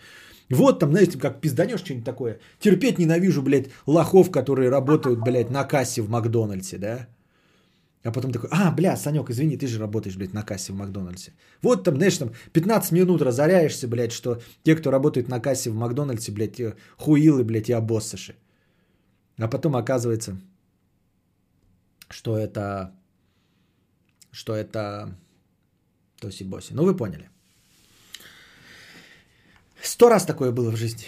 вот 0.50 0.78
там, 0.78 0.90
знаете, 0.90 1.18
как 1.18 1.40
пизданешь 1.40 1.80
что-нибудь 1.80 2.04
такое. 2.04 2.38
Терпеть 2.60 2.98
ненавижу, 2.98 3.42
блядь, 3.42 3.70
лохов, 3.86 4.30
которые 4.30 4.70
работают, 4.70 5.20
блядь, 5.24 5.50
на 5.50 5.64
кассе 5.64 6.02
в 6.02 6.08
Макдональдсе, 6.10 6.78
да? 6.78 7.08
А 8.04 8.12
потом 8.12 8.30
такой, 8.30 8.48
а, 8.52 8.70
бля, 8.70 8.96
Санек, 8.96 9.30
извини, 9.30 9.56
ты 9.56 9.66
же 9.66 9.80
работаешь, 9.80 10.16
блядь, 10.16 10.32
на 10.32 10.44
кассе 10.44 10.72
в 10.72 10.76
Макдональдсе. 10.76 11.32
Вот 11.62 11.82
там, 11.82 11.96
знаешь, 11.96 12.18
там 12.18 12.30
15 12.52 12.92
минут 12.92 13.22
разоряешься, 13.22 13.88
блядь, 13.88 14.12
что 14.12 14.40
те, 14.62 14.76
кто 14.76 14.92
работает 14.92 15.28
на 15.28 15.40
кассе 15.40 15.70
в 15.70 15.74
Макдональдсе, 15.74 16.32
блядь, 16.32 16.60
э, 16.60 16.74
хуилы, 16.96 17.42
блядь, 17.42 17.68
и 17.68 17.72
обоссыши. 17.72 18.36
А 19.38 19.48
потом 19.48 19.74
оказывается, 19.74 20.38
что 22.08 22.36
это, 22.36 22.94
что 24.32 24.54
это 24.54 25.14
Тоси-боси. 26.20 26.72
Ну, 26.72 26.84
вы 26.84 26.96
поняли. 26.96 27.28
Сто 29.82 30.08
раз 30.08 30.24
такое 30.24 30.50
было 30.52 30.70
в 30.70 30.76
жизни. 30.76 31.06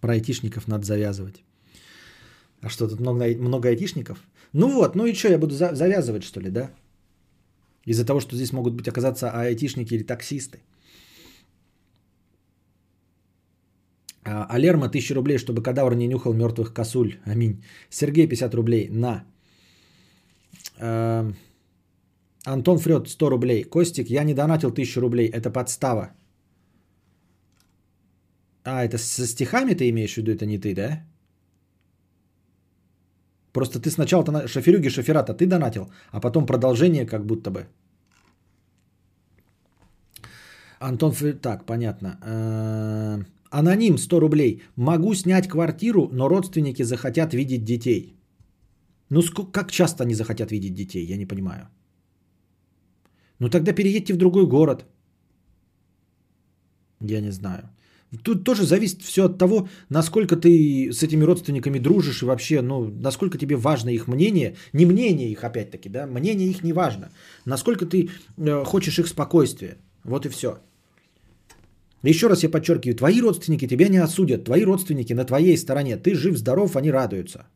Про 0.00 0.12
айтишников 0.14 0.68
надо 0.68 0.84
завязывать. 0.84 1.42
А 2.60 2.68
что, 2.68 2.88
тут 2.88 3.00
много, 3.00 3.24
много 3.38 3.68
айтишников? 3.68 4.18
Ну 4.52 4.68
вот, 4.68 4.96
ну 4.96 5.06
и 5.06 5.14
что, 5.14 5.28
я 5.28 5.38
буду 5.38 5.54
за- 5.54 5.74
завязывать, 5.74 6.24
что 6.24 6.40
ли, 6.40 6.50
да? 6.50 6.70
Из-за 7.84 8.04
того, 8.04 8.20
что 8.20 8.36
здесь 8.36 8.52
могут 8.52 8.74
быть 8.74 8.88
оказаться 8.88 9.30
айтишники 9.30 9.94
или 9.94 10.04
таксисты. 10.04 10.60
Алерма 14.24 14.86
1000 14.86 15.14
рублей, 15.14 15.38
чтобы 15.38 15.62
кадавр 15.62 15.94
не 15.94 16.06
нюхал 16.06 16.32
мертвых 16.32 16.72
косуль. 16.72 17.18
Аминь. 17.24 17.64
Сергей 17.90 18.28
50 18.28 18.54
рублей. 18.54 18.88
На. 18.88 19.24
А, 20.78 21.32
Антон 22.44 22.78
Фред 22.78 23.08
100 23.08 23.30
рублей. 23.30 23.64
Костик, 23.64 24.10
я 24.10 24.24
не 24.24 24.34
донатил 24.34 24.70
1000 24.70 25.00
рублей. 25.00 25.28
Это 25.28 25.50
подстава. 25.50 26.12
А, 28.64 28.84
это 28.84 28.98
со 28.98 29.26
стихами 29.26 29.74
ты 29.74 29.88
имеешь 29.88 30.14
в 30.14 30.18
виду, 30.18 30.30
это 30.32 30.46
не 30.46 30.58
ты, 30.58 30.74
да? 30.74 31.02
Просто 33.52 33.80
ты 33.80 33.90
сначала 33.90 34.48
шоферюги 34.48 34.88
шоферата 34.88 35.34
ты 35.34 35.46
донатил, 35.46 35.90
а 36.10 36.20
потом 36.20 36.46
продолжение 36.46 37.06
как 37.06 37.26
будто 37.26 37.50
бы. 37.50 37.66
Антон, 40.78 41.12
так, 41.40 41.66
понятно. 41.66 43.26
Аноним 43.52 43.98
100 43.98 44.20
рублей. 44.20 44.62
Могу 44.76 45.14
снять 45.14 45.48
квартиру, 45.48 46.08
но 46.12 46.28
родственники 46.28 46.84
захотят 46.84 47.34
видеть 47.34 47.64
детей. 47.64 48.16
Ну, 49.10 49.22
как 49.52 49.70
часто 49.70 50.04
они 50.04 50.14
захотят 50.14 50.50
видеть 50.50 50.74
детей, 50.74 51.04
я 51.04 51.18
не 51.18 51.26
понимаю. 51.26 51.68
Ну, 53.38 53.50
тогда 53.50 53.72
переедьте 53.72 54.14
в 54.14 54.16
другой 54.16 54.46
город. 54.46 54.86
Я 57.00 57.20
не 57.20 57.32
знаю. 57.32 57.68
Тут 58.22 58.44
тоже 58.44 58.64
зависит 58.64 59.02
все 59.02 59.24
от 59.24 59.38
того, 59.38 59.68
насколько 59.90 60.36
ты 60.36 60.90
с 60.92 61.02
этими 61.02 61.24
родственниками 61.24 61.78
дружишь 61.78 62.22
и 62.22 62.26
вообще, 62.26 62.62
ну, 62.62 62.90
насколько 63.02 63.38
тебе 63.38 63.56
важно 63.56 63.90
их 63.90 64.08
мнение. 64.08 64.56
Не 64.72 64.86
мнение 64.86 65.30
их, 65.30 65.44
опять-таки, 65.44 65.88
да, 65.88 66.06
мнение 66.06 66.48
их 66.48 66.62
не 66.62 66.72
важно. 66.72 67.10
Насколько 67.44 67.84
ты 67.84 68.08
э, 68.38 68.64
хочешь 68.64 68.98
их 68.98 69.08
спокойствия. 69.08 69.76
Вот 70.04 70.26
и 70.26 70.28
все. 70.28 70.58
Еще 72.02 72.28
раз 72.28 72.42
я 72.42 72.50
подчеркиваю, 72.50 72.96
твои 72.96 73.20
родственники 73.20 73.66
тебя 73.68 73.88
не 73.88 73.98
осудят, 73.98 74.44
твои 74.44 74.64
родственники 74.64 75.12
на 75.14 75.24
твоей 75.24 75.56
стороне. 75.56 75.96
Ты 75.96 76.14
жив, 76.14 76.36
здоров, 76.36 76.76
они 76.76 76.90
радуются. 76.90 77.46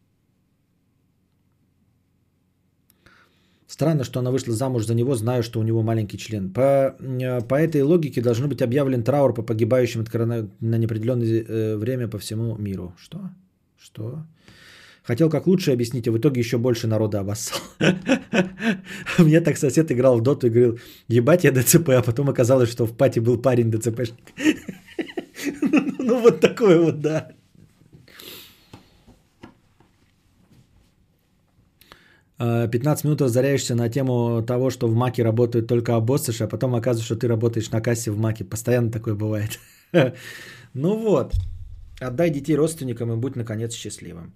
Странно, 3.67 4.05
что 4.05 4.21
она 4.21 4.31
вышла 4.31 4.55
замуж 4.55 4.87
за 4.87 4.95
него, 4.95 5.15
зная, 5.15 5.43
что 5.43 5.61
у 5.61 5.63
него 5.63 5.83
маленький 5.83 6.19
член. 6.19 6.53
По, 6.53 6.95
э, 6.99 7.41
по 7.41 7.57
этой 7.57 7.83
логике 7.83 8.23
должен 8.23 8.49
быть 8.49 8.63
объявлен 8.63 9.03
траур 9.03 9.35
по 9.35 9.43
погибающим 9.43 10.01
от 10.01 10.09
корона... 10.09 10.49
на 10.61 10.79
неопределенное 10.79 11.43
э, 11.43 11.77
время 11.77 12.09
по 12.09 12.17
всему 12.19 12.57
миру. 12.57 12.95
Что? 12.97 13.31
Что? 13.77 14.25
Хотел 15.07 15.31
как 15.31 15.47
лучше 15.47 15.73
объяснить, 15.73 16.09
а 16.09 16.13
в 16.13 16.19
итоге 16.19 16.41
еще 16.41 16.59
больше 16.59 16.89
народа 16.89 17.21
обоссал. 17.21 17.61
Мне 19.19 19.41
так 19.41 19.57
сосед 19.57 19.93
играл 19.93 20.19
в 20.19 20.23
доту 20.23 20.49
и 20.49 20.51
говорил, 20.51 20.79
ебать 21.07 21.45
я 21.45 21.53
ДЦП, 21.53 21.91
а 21.91 22.03
потом 22.03 22.29
оказалось, 22.29 22.71
что 22.71 22.87
в 22.87 22.97
пати 22.97 23.21
был 23.21 23.39
парень 23.41 23.71
ДЦПшник. 23.71 24.19
Ну 25.99 26.21
вот 26.21 26.41
такое 26.41 26.81
вот, 26.81 27.01
да. 27.01 27.31
15 32.39 33.05
минут 33.05 33.21
разоряешься 33.23 33.75
на 33.75 33.89
тему 33.89 34.43
того, 34.47 34.71
что 34.71 34.89
в 34.89 34.95
Маке 34.95 35.25
работают 35.25 35.67
только 35.69 35.97
обоссыши, 35.97 36.45
а 36.45 36.49
потом 36.49 36.75
оказывается, 36.75 37.05
что 37.05 37.17
ты 37.17 37.29
работаешь 37.29 37.71
на 37.71 37.81
кассе 37.81 38.11
в 38.11 38.19
Маке. 38.19 38.45
Постоянно 38.45 38.91
такое 38.91 39.15
бывает. 39.15 39.59
Ну 40.75 40.97
вот. 40.97 41.33
Отдай 42.01 42.31
детей 42.31 42.57
родственникам 42.57 43.13
и 43.13 43.17
будь, 43.17 43.37
наконец, 43.37 43.75
счастливым. 43.75 44.35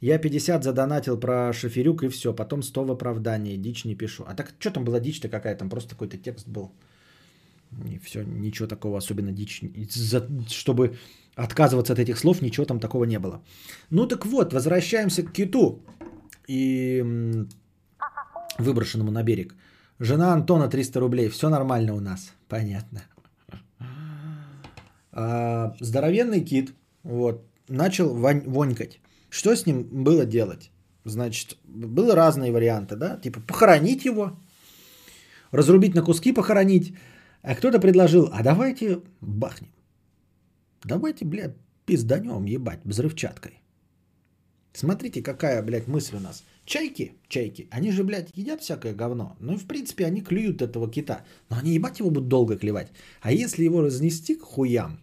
Я 0.00 0.18
50 0.18 0.62
задонатил 0.62 1.20
про 1.20 1.52
шоферюк 1.52 2.02
и 2.02 2.08
все. 2.08 2.32
Потом 2.32 2.62
100 2.62 2.84
в 2.84 2.90
оправдании. 2.90 3.56
Дичь 3.56 3.84
не 3.84 3.96
пишу. 3.96 4.24
А 4.26 4.34
так, 4.34 4.54
что 4.58 4.70
там 4.70 4.84
была 4.84 5.00
дичь-то 5.00 5.28
какая? 5.28 5.56
Там 5.56 5.68
просто 5.68 5.90
какой-то 5.90 6.16
текст 6.18 6.48
был. 6.48 6.72
И 7.90 7.98
все, 7.98 8.22
ничего 8.22 8.68
такого 8.68 8.98
особенно 8.98 9.32
дичь. 9.32 9.62
Чтобы 10.48 10.96
отказываться 11.34 11.92
от 11.92 11.98
этих 11.98 12.18
слов, 12.18 12.42
ничего 12.42 12.66
там 12.66 12.80
такого 12.80 13.04
не 13.04 13.18
было. 13.18 13.42
Ну 13.90 14.06
так 14.06 14.26
вот, 14.26 14.52
возвращаемся 14.52 15.22
к 15.22 15.32
киту 15.32 15.82
и 16.48 17.04
выброшенному 18.58 19.10
на 19.10 19.22
берег. 19.22 19.54
Жена 19.98 20.32
Антона 20.32 20.68
300 20.68 21.00
рублей. 21.00 21.28
Все 21.28 21.48
нормально 21.48 21.94
у 21.94 22.00
нас. 22.00 22.32
Понятно. 22.48 23.02
А, 25.12 25.74
здоровенный 25.80 26.44
кит 26.44 26.72
вот, 27.02 27.46
начал 27.68 28.14
вонь, 28.14 28.42
вонькать. 28.46 29.00
Что 29.30 29.54
с 29.54 29.66
ним 29.66 29.82
было 30.04 30.26
делать? 30.26 30.70
Значит, 31.04 31.56
было 31.64 32.14
разные 32.14 32.52
варианты, 32.52 32.96
да? 32.96 33.16
Типа 33.16 33.40
похоронить 33.40 34.04
его, 34.04 34.38
разрубить 35.52 35.94
на 35.94 36.02
куски, 36.02 36.32
похоронить. 36.32 36.94
А 37.42 37.54
кто-то 37.54 37.80
предложил, 37.80 38.28
а 38.32 38.42
давайте 38.42 39.00
бахнем. 39.20 39.70
Давайте, 40.84 41.24
блядь, 41.24 41.56
пизданем, 41.86 42.44
ебать, 42.44 42.80
взрывчаткой. 42.84 43.60
Смотрите, 44.72 45.22
какая, 45.22 45.62
блядь, 45.62 45.88
мысль 45.88 46.16
у 46.16 46.20
нас. 46.20 46.44
Чайки, 46.64 47.12
чайки, 47.28 47.68
они 47.70 47.90
же, 47.90 48.04
блядь, 48.04 48.30
едят 48.34 48.60
всякое 48.60 48.94
говно. 48.94 49.36
Ну 49.40 49.54
и, 49.54 49.56
в 49.56 49.66
принципе, 49.66 50.06
они 50.06 50.20
клюют 50.20 50.62
этого 50.62 50.90
кита. 50.90 51.24
Но 51.48 51.56
они, 51.56 51.74
ебать, 51.74 51.98
его 51.98 52.10
будут 52.10 52.28
долго 52.28 52.56
клевать. 52.56 52.92
А 53.20 53.32
если 53.32 53.64
его 53.64 53.82
разнести 53.82 54.36
к 54.36 54.42
хуям, 54.42 55.00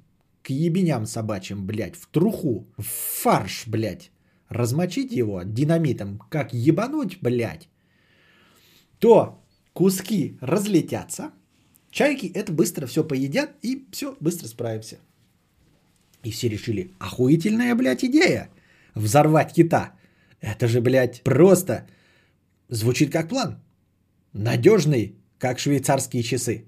к 0.48 0.49
ебеням 0.49 1.06
собачьим, 1.06 1.65
блядь, 1.65 1.98
в 1.98 2.07
труху, 2.07 2.65
в 2.78 2.86
фарш, 3.22 3.68
блядь, 3.68 4.11
размочить 4.48 5.11
его 5.11 5.44
динамитом, 5.44 6.19
как 6.30 6.53
ебануть, 6.53 7.18
блядь, 7.22 7.68
то 8.99 9.44
куски 9.74 10.38
разлетятся, 10.40 11.32
чайки 11.91 12.32
это 12.34 12.53
быстро 12.53 12.88
все 12.88 13.03
поедят 13.03 13.49
и 13.61 13.86
все, 13.91 14.15
быстро 14.22 14.48
справимся. 14.48 14.99
И 16.24 16.32
все 16.32 16.48
решили, 16.48 16.91
охуительная, 16.98 17.76
блядь, 17.76 18.06
идея 18.06 18.49
взорвать 18.95 19.53
кита. 19.53 19.91
Это 20.40 20.69
же, 20.69 20.80
блядь, 20.80 21.24
просто 21.24 21.88
звучит 22.69 23.11
как 23.11 23.28
план. 23.28 23.60
Надежный, 24.32 25.18
как 25.40 25.60
швейцарские 25.60 26.24
часы. 26.24 26.64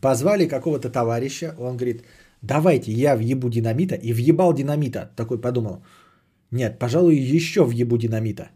Позвали 0.00 0.48
какого-то 0.48 0.90
товарища, 0.90 1.54
он 1.56 1.76
говорит, 1.76 2.02
давайте 2.42 2.92
я 2.92 3.16
въебу 3.16 3.48
динамита, 3.48 3.94
и 3.94 4.12
въебал 4.12 4.52
динамита. 4.52 5.10
Такой 5.16 5.40
подумал, 5.40 5.82
нет, 6.50 6.78
пожалуй, 6.78 7.16
еще 7.16 7.64
въебу 7.64 7.96
динамита. 7.96 8.50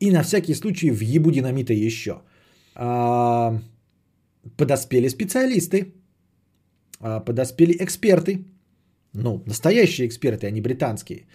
И 0.00 0.10
на 0.10 0.22
всякий 0.22 0.54
случай 0.54 0.90
въебу 0.90 1.30
динамита 1.30 1.72
еще. 1.72 2.22
А, 2.74 3.58
подоспели 4.56 5.08
специалисты, 5.08 5.92
а, 7.00 7.20
подоспели 7.20 7.76
эксперты, 7.80 8.44
ну, 9.14 9.42
настоящие 9.46 10.06
эксперты, 10.06 10.46
а 10.46 10.50
не 10.50 10.60
британские, 10.60 11.26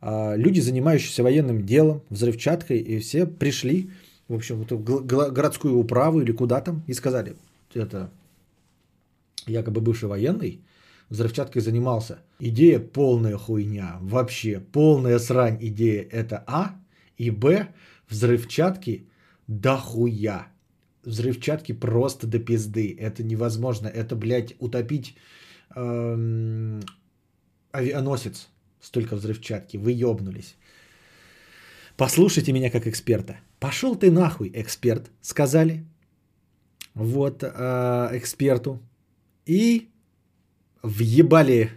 а, 0.00 0.36
люди, 0.36 0.60
занимающиеся 0.60 1.22
военным 1.22 1.66
делом, 1.66 2.02
взрывчаткой, 2.10 2.78
и 2.78 2.98
все 3.00 3.26
пришли, 3.26 3.90
в 4.28 4.34
общем, 4.34 4.62
в 4.62 5.06
городскую 5.32 5.78
управу 5.78 6.20
или 6.20 6.32
куда 6.32 6.60
там, 6.60 6.82
и 6.86 6.94
сказали, 6.94 7.34
это 7.74 8.10
якобы 9.46 9.80
бывший 9.80 10.08
военный, 10.08 10.64
взрывчаткой 11.08 11.62
занимался. 11.62 12.18
Идея 12.40 12.78
полная 12.80 13.36
хуйня, 13.36 13.98
вообще 14.00 14.60
полная 14.60 15.18
срань 15.18 15.58
идея 15.60 16.06
это 16.10 16.44
А, 16.46 16.76
и 17.16 17.30
Б, 17.30 17.68
взрывчатки 18.08 19.08
дохуя. 19.46 20.46
Взрывчатки 21.04 21.72
просто 21.72 22.26
до 22.26 22.38
пизды. 22.38 22.96
Это 22.98 23.24
невозможно. 23.24 23.88
Это, 23.88 24.14
блядь, 24.14 24.54
утопить 24.60 25.16
эм, 25.74 26.80
авианосец, 27.72 28.48
столько 28.80 29.16
взрывчатки, 29.16 29.76
вы 29.76 29.92
ёбнулись. 29.92 30.56
Послушайте 31.96 32.52
меня 32.52 32.70
как 32.70 32.86
эксперта. 32.86 33.36
Пошел 33.58 33.96
ты 33.96 34.10
нахуй, 34.10 34.50
эксперт, 34.54 35.10
сказали. 35.20 35.84
Вот 36.94 37.42
э, 37.42 37.48
эксперту. 38.12 38.80
И 39.46 39.88
въебали 40.82 41.70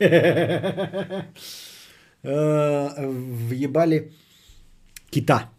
э, 0.00 1.22
въебали 2.22 4.12
кита. 5.10 5.50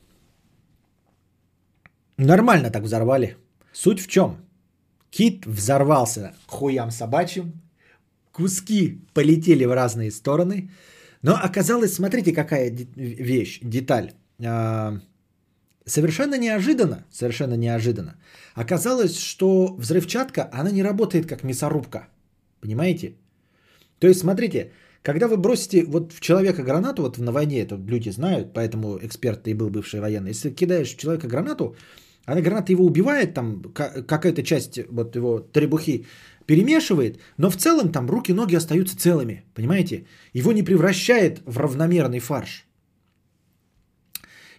Нормально 2.18 2.70
так 2.72 2.84
взорвали. 2.84 3.38
Суть 3.74 4.02
в 4.02 4.08
чем? 4.08 4.38
Кит 5.10 5.46
взорвался 5.46 6.34
хуям 6.48 6.92
собачьим, 6.92 7.54
куски 8.32 9.02
полетели 9.14 9.66
в 9.66 9.74
разные 9.74 10.12
стороны. 10.12 10.70
Но 11.22 11.36
оказалось, 11.36 11.94
смотрите, 11.94 12.34
какая 12.34 12.72
вещь, 12.96 13.60
деталь. 13.62 14.12
Совершенно 15.90 16.38
неожиданно, 16.38 17.06
совершенно 17.12 17.56
неожиданно, 17.56 18.16
оказалось, 18.54 19.18
что 19.18 19.76
взрывчатка, 19.78 20.50
она 20.54 20.72
не 20.72 20.84
работает 20.84 21.26
как 21.26 21.44
мясорубка. 21.44 22.08
Понимаете? 22.62 23.14
То 24.00 24.08
есть, 24.08 24.20
смотрите, 24.20 24.72
когда 25.02 25.28
вы 25.28 25.38
бросите 25.38 25.84
вот 25.86 26.14
в 26.14 26.20
человека 26.20 26.62
гранату, 26.64 27.02
вот 27.02 27.18
на 27.18 27.32
войне 27.32 27.62
это 27.62 27.76
люди 27.76 28.12
знают, 28.12 28.54
поэтому 28.54 29.00
эксперт 29.02 29.44
ты 29.44 29.56
был 29.56 29.70
бывший 29.70 30.00
военный, 30.00 30.30
если 30.30 30.52
кидаешь 30.52 30.94
в 30.94 30.98
человека 30.98 31.28
гранату, 31.28 31.76
она 32.26 32.42
граната 32.42 32.72
его 32.72 32.86
убивает, 32.86 33.34
там 33.34 33.64
какая-то 33.74 34.44
часть 34.44 34.80
вот 34.92 35.16
его 35.16 35.40
требухи 35.40 36.06
перемешивает, 36.46 37.20
но 37.38 37.50
в 37.50 37.56
целом 37.56 37.92
там 37.92 38.08
руки, 38.08 38.34
ноги 38.34 38.56
остаются 38.56 38.96
целыми, 38.96 39.44
понимаете? 39.56 40.06
Его 40.34 40.54
не 40.54 40.64
превращает 40.64 41.42
в 41.46 41.58
равномерный 41.58 42.20
фарш. 42.20 42.69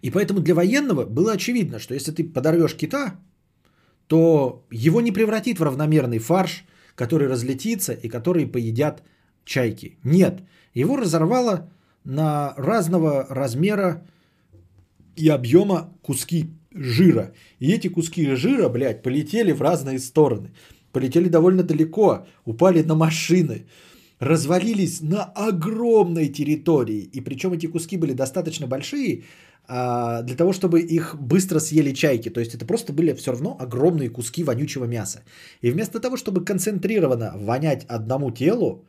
И 0.02 0.10
поэтому 0.10 0.40
для 0.40 0.55
военного 0.55 1.05
было 1.05 1.32
очевидно, 1.32 1.78
что 1.78 1.94
если 1.94 2.12
ты 2.12 2.24
подорвешь 2.24 2.77
кита, 2.77 3.20
то 4.06 4.66
его 4.70 5.01
не 5.01 5.12
превратит 5.12 5.59
в 5.59 5.62
равномерный 5.62 6.18
фарш, 6.18 6.64
который 6.94 7.28
разлетится 7.28 7.93
и 7.93 8.09
который 8.09 8.47
поедят 8.47 9.02
чайки. 9.44 9.98
Нет, 10.05 10.43
его 10.74 10.97
разорвало 10.97 11.70
на 12.05 12.55
разного 12.56 13.27
размера 13.28 14.06
и 15.16 15.28
объема 15.28 15.94
куски 16.02 16.51
жира. 16.72 17.32
И 17.59 17.72
эти 17.72 17.89
куски 17.89 18.35
жира, 18.35 18.68
блядь, 18.68 19.02
полетели 19.02 19.52
в 19.52 19.62
разные 19.62 19.98
стороны. 19.98 20.51
Полетели 20.93 21.28
довольно 21.28 21.62
далеко, 21.62 22.27
упали 22.44 22.82
на 22.82 22.94
машины, 22.94 23.66
развалились 24.18 25.01
на 25.01 25.24
огромной 25.24 26.28
территории. 26.28 27.09
И 27.12 27.20
причем 27.20 27.52
эти 27.52 27.66
куски 27.66 27.97
были 27.97 28.12
достаточно 28.12 28.66
большие, 28.66 29.22
для 29.71 30.37
того, 30.37 30.53
чтобы 30.53 30.81
их 30.81 31.15
быстро 31.15 31.61
съели 31.61 31.93
чайки. 31.93 32.31
То 32.31 32.41
есть 32.41 32.55
это 32.55 32.67
просто 32.67 32.93
были 32.93 33.15
все 33.15 33.31
равно 33.31 33.57
огромные 33.61 34.11
куски 34.11 34.43
вонючего 34.43 34.87
мяса. 34.87 35.23
И 35.63 35.71
вместо 35.71 36.01
того, 36.01 36.17
чтобы 36.17 36.45
концентрированно 36.45 37.33
вонять 37.37 37.85
одному 37.85 38.33
телу, 38.33 38.85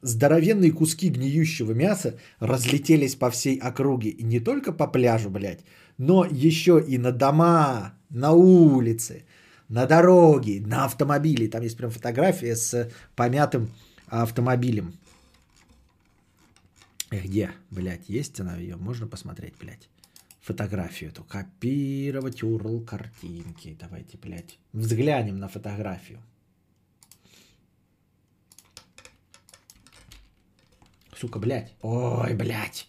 здоровенные 0.00 0.72
куски 0.72 1.10
гниющего 1.10 1.72
мяса 1.72 2.14
разлетелись 2.40 3.14
по 3.14 3.30
всей 3.30 3.58
округе. 3.58 4.08
И 4.08 4.24
не 4.24 4.40
только 4.40 4.72
по 4.72 4.86
пляжу, 4.86 5.28
блядь, 5.28 5.64
но 5.98 6.24
еще 6.24 6.82
и 6.88 6.96
на 6.96 7.12
дома, 7.12 7.92
на 8.08 8.32
улице, 8.32 9.24
на 9.68 9.86
дороге, 9.86 10.62
на 10.66 10.86
автомобиле. 10.86 11.48
Там 11.48 11.62
есть 11.62 11.76
прям 11.76 11.90
фотография 11.90 12.56
с 12.56 12.90
помятым 13.16 13.68
автомобилем. 14.08 14.94
Где, 17.10 17.50
блядь, 17.70 18.08
есть 18.08 18.40
она 18.40 18.56
ее? 18.56 18.76
Можно 18.76 19.06
посмотреть, 19.06 19.54
блядь 19.60 19.88
фотографию 20.46 21.10
эту, 21.10 21.24
копировать 21.24 22.40
URL 22.40 22.84
картинки. 22.84 23.76
Давайте, 23.80 24.16
блядь, 24.16 24.60
взглянем 24.72 25.38
на 25.38 25.48
фотографию. 25.48 26.22
Сука, 31.16 31.40
блядь. 31.40 31.74
Ой, 31.82 32.34
блядь. 32.34 32.88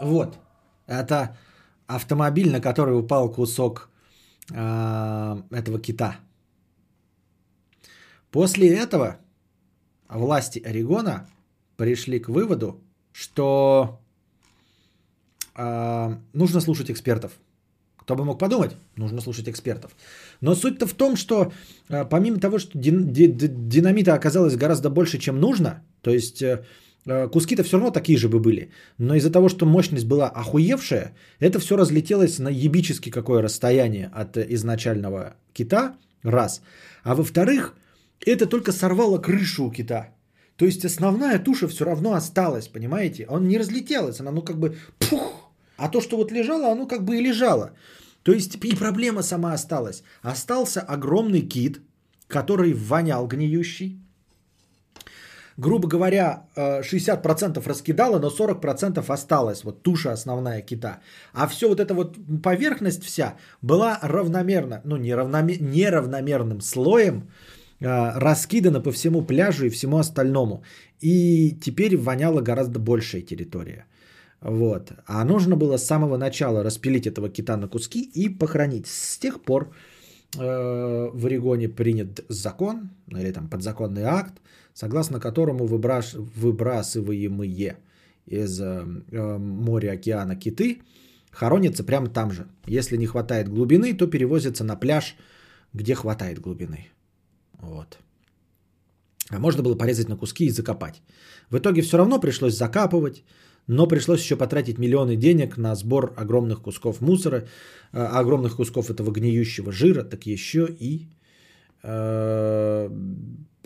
Вот. 0.00 0.38
Это 0.86 1.36
автомобиль, 1.88 2.52
на 2.52 2.60
который 2.60 2.96
упал 2.96 3.32
кусок 3.32 3.90
э, 4.52 5.42
этого 5.50 5.80
кита. 5.80 6.20
После 8.30 8.68
этого 8.68 9.18
власти 10.08 10.60
Орегона 10.60 11.26
пришли 11.78 12.18
к 12.18 12.28
выводу, 12.28 12.82
что 13.12 14.00
э, 15.56 16.16
нужно 16.34 16.60
слушать 16.60 16.90
экспертов. 16.90 17.32
Кто 17.96 18.16
бы 18.16 18.24
мог 18.24 18.38
подумать, 18.38 18.72
нужно 18.96 19.20
слушать 19.20 19.48
экспертов. 19.48 19.92
Но 20.40 20.54
суть-то 20.54 20.86
в 20.86 20.92
том, 20.92 21.16
что 21.16 21.52
э, 21.88 22.04
помимо 22.04 22.40
того, 22.40 22.58
что 22.58 22.76
дин, 22.78 23.12
ди, 23.12 23.26
динамита 23.28 24.14
оказалось 24.14 24.56
гораздо 24.56 24.90
больше, 24.90 25.18
чем 25.18 25.40
нужно, 25.40 25.84
то 26.02 26.10
есть 26.10 26.42
э, 26.42 26.64
э, 27.06 27.28
куски-то 27.28 27.62
все 27.62 27.76
равно 27.76 27.92
такие 27.92 28.18
же 28.18 28.28
бы 28.28 28.40
были, 28.40 28.70
но 28.98 29.14
из-за 29.14 29.30
того, 29.30 29.48
что 29.48 29.64
мощность 29.66 30.06
была 30.06 30.28
охуевшая, 30.28 31.14
это 31.38 31.60
все 31.60 31.76
разлетелось 31.76 32.38
на 32.40 32.48
ебически 32.48 33.10
какое 33.10 33.40
расстояние 33.40 34.10
от 34.12 34.36
изначального 34.36 35.36
кита, 35.52 35.94
раз. 36.22 36.60
А 37.04 37.14
во-вторых, 37.14 37.76
это 38.26 38.46
только 38.46 38.72
сорвало 38.72 39.18
крышу 39.18 39.66
у 39.66 39.70
кита. 39.70 40.08
То 40.58 40.64
есть 40.64 40.84
основная 40.84 41.38
туша 41.38 41.68
все 41.68 41.84
равно 41.84 42.12
осталась, 42.14 42.68
понимаете? 42.68 43.26
Он 43.28 43.48
не 43.48 43.58
разлетелась, 43.58 44.20
она 44.20 44.32
ну 44.32 44.42
как 44.42 44.58
бы 44.58 44.76
пух. 44.98 45.52
А 45.76 45.88
то, 45.88 46.00
что 46.00 46.16
вот 46.16 46.32
лежало, 46.32 46.72
оно 46.72 46.88
как 46.88 47.04
бы 47.04 47.16
и 47.16 47.22
лежало. 47.22 47.70
То 48.24 48.32
есть 48.32 48.56
и 48.64 48.76
проблема 48.76 49.22
сама 49.22 49.52
осталась. 49.52 50.02
Остался 50.22 50.80
огромный 50.80 51.42
кит, 51.48 51.80
который 52.26 52.74
вонял 52.74 53.28
гниющий. 53.28 54.00
Грубо 55.56 55.88
говоря, 55.88 56.46
60% 56.56 57.58
э, 57.58 57.68
раскидало, 57.68 58.18
но 58.18 58.28
40% 58.28 59.12
осталось. 59.12 59.64
Вот 59.64 59.82
туша 59.82 60.12
основная 60.12 60.60
кита. 60.62 60.98
А 61.32 61.46
все 61.46 61.68
вот 61.68 61.78
эта 61.80 61.94
вот 61.94 62.16
поверхность 62.42 63.04
вся 63.04 63.36
была 63.62 63.98
равномерно, 64.02 64.80
ну 64.84 64.96
не 64.96 65.14
равномер, 65.14 65.60
неравномерным 65.60 66.60
слоем 66.60 67.28
раскидано 67.80 68.80
по 68.80 68.90
всему 68.90 69.22
пляжу 69.22 69.66
и 69.66 69.70
всему 69.70 69.98
остальному. 69.98 70.62
И 71.00 71.56
теперь 71.60 71.96
воняла 71.96 72.42
гораздо 72.42 72.78
большая 72.78 73.22
территория. 73.22 73.86
Вот. 74.40 74.92
А 75.06 75.24
нужно 75.24 75.56
было 75.56 75.78
с 75.78 75.86
самого 75.86 76.16
начала 76.16 76.62
распилить 76.62 77.06
этого 77.06 77.28
кита 77.28 77.56
на 77.56 77.68
куски 77.68 78.02
и 78.02 78.28
похоронить. 78.28 78.86
С 78.86 79.18
тех 79.18 79.42
пор 79.42 79.72
э, 80.36 81.10
в 81.12 81.26
Орегоне 81.26 81.68
принят 81.68 82.24
закон, 82.28 82.90
или 83.08 83.32
там 83.32 83.48
подзаконный 83.48 84.04
акт, 84.04 84.40
согласно 84.74 85.20
которому 85.20 85.66
выбраш, 85.66 86.14
выбрасываемые 86.14 87.76
из 88.26 88.60
э, 88.60 88.84
э, 89.10 89.38
моря, 89.38 89.92
океана 89.92 90.36
киты 90.36 90.82
хоронятся 91.30 91.84
прямо 91.84 92.08
там 92.08 92.30
же. 92.30 92.46
Если 92.66 92.96
не 92.96 93.06
хватает 93.06 93.48
глубины, 93.48 93.92
то 93.94 94.06
перевозятся 94.06 94.64
на 94.64 94.76
пляж, 94.76 95.16
где 95.72 95.94
хватает 95.94 96.40
глубины. 96.40 96.88
Вот. 97.60 97.98
А 99.30 99.38
можно 99.38 99.62
было 99.62 99.74
порезать 99.74 100.08
на 100.08 100.16
куски 100.16 100.46
и 100.46 100.50
закопать. 100.50 101.02
В 101.50 101.58
итоге 101.58 101.82
все 101.82 101.96
равно 101.98 102.20
пришлось 102.20 102.56
закапывать, 102.56 103.24
но 103.66 103.86
пришлось 103.86 104.22
еще 104.22 104.36
потратить 104.36 104.78
миллионы 104.78 105.16
денег 105.16 105.56
на 105.58 105.74
сбор 105.74 106.14
огромных 106.16 106.62
кусков 106.62 107.00
мусора, 107.00 107.46
а, 107.92 108.18
огромных 108.20 108.56
кусков 108.56 108.90
этого 108.90 109.10
гниющего 109.10 109.72
жира, 109.72 110.02
так 110.02 110.26
еще 110.26 110.66
и 110.80 111.08
э, 111.82 112.90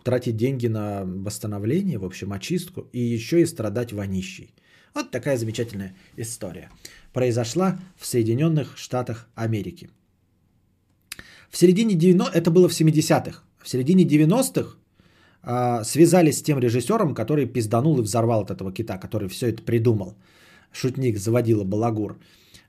тратить 0.02 0.36
деньги 0.36 0.66
на 0.66 1.04
восстановление, 1.04 1.98
в 1.98 2.04
общем, 2.04 2.32
очистку, 2.32 2.88
и 2.92 3.00
еще 3.00 3.40
и 3.40 3.46
страдать 3.46 3.92
вонищей. 3.92 4.54
Вот 4.94 5.10
такая 5.10 5.36
замечательная 5.36 5.94
история. 6.16 6.70
Произошла 7.12 7.78
в 7.96 8.06
Соединенных 8.06 8.76
Штатах 8.76 9.28
Америки. 9.34 9.90
В 11.48 11.56
середине 11.56 11.94
90 11.94 12.36
это 12.36 12.50
было 12.50 12.68
в 12.68 12.72
70-х 12.72 13.42
в 13.62 13.68
середине 13.68 14.04
90-х 14.04 14.76
э, 15.42 15.84
связались 15.84 16.38
с 16.38 16.42
тем 16.42 16.58
режиссером, 16.58 17.14
который 17.14 17.46
пизданул 17.46 17.98
и 17.98 18.02
взорвал 18.02 18.42
от 18.42 18.50
этого 18.50 18.72
кита, 18.72 18.98
который 18.98 19.28
все 19.28 19.46
это 19.48 19.62
придумал. 19.62 20.14
Шутник 20.72 21.18
заводила 21.18 21.64
Балагур. 21.64 22.18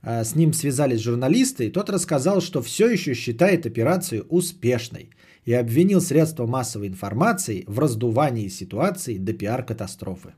Э, 0.04 0.24
с 0.24 0.36
ним 0.36 0.54
связались 0.54 1.02
журналисты, 1.02 1.68
и 1.68 1.72
тот 1.72 1.90
рассказал, 1.90 2.42
что 2.42 2.62
все 2.62 2.88
еще 2.88 3.16
считает 3.16 3.66
операцию 3.66 4.26
успешной 4.30 5.10
и 5.46 5.54
обвинил 5.54 6.02
средства 6.02 6.46
массовой 6.46 6.88
информации 6.88 7.64
в 7.68 7.80
раздувании 7.80 8.50
ситуации 8.50 9.18
до 9.18 9.34
пиар-катастрофы. 9.34 10.34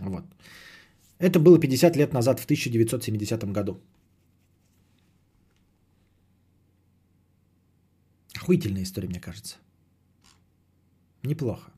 Вот. 0.00 0.24
Это 1.18 1.38
было 1.38 1.58
50 1.58 1.96
лет 1.96 2.12
назад, 2.12 2.40
в 2.40 2.44
1970 2.44 3.44
году. 3.52 3.80
Охуительная 8.40 8.84
история, 8.84 9.08
мне 9.08 9.20
кажется. 9.20 9.56
Неплохо. 11.22 11.70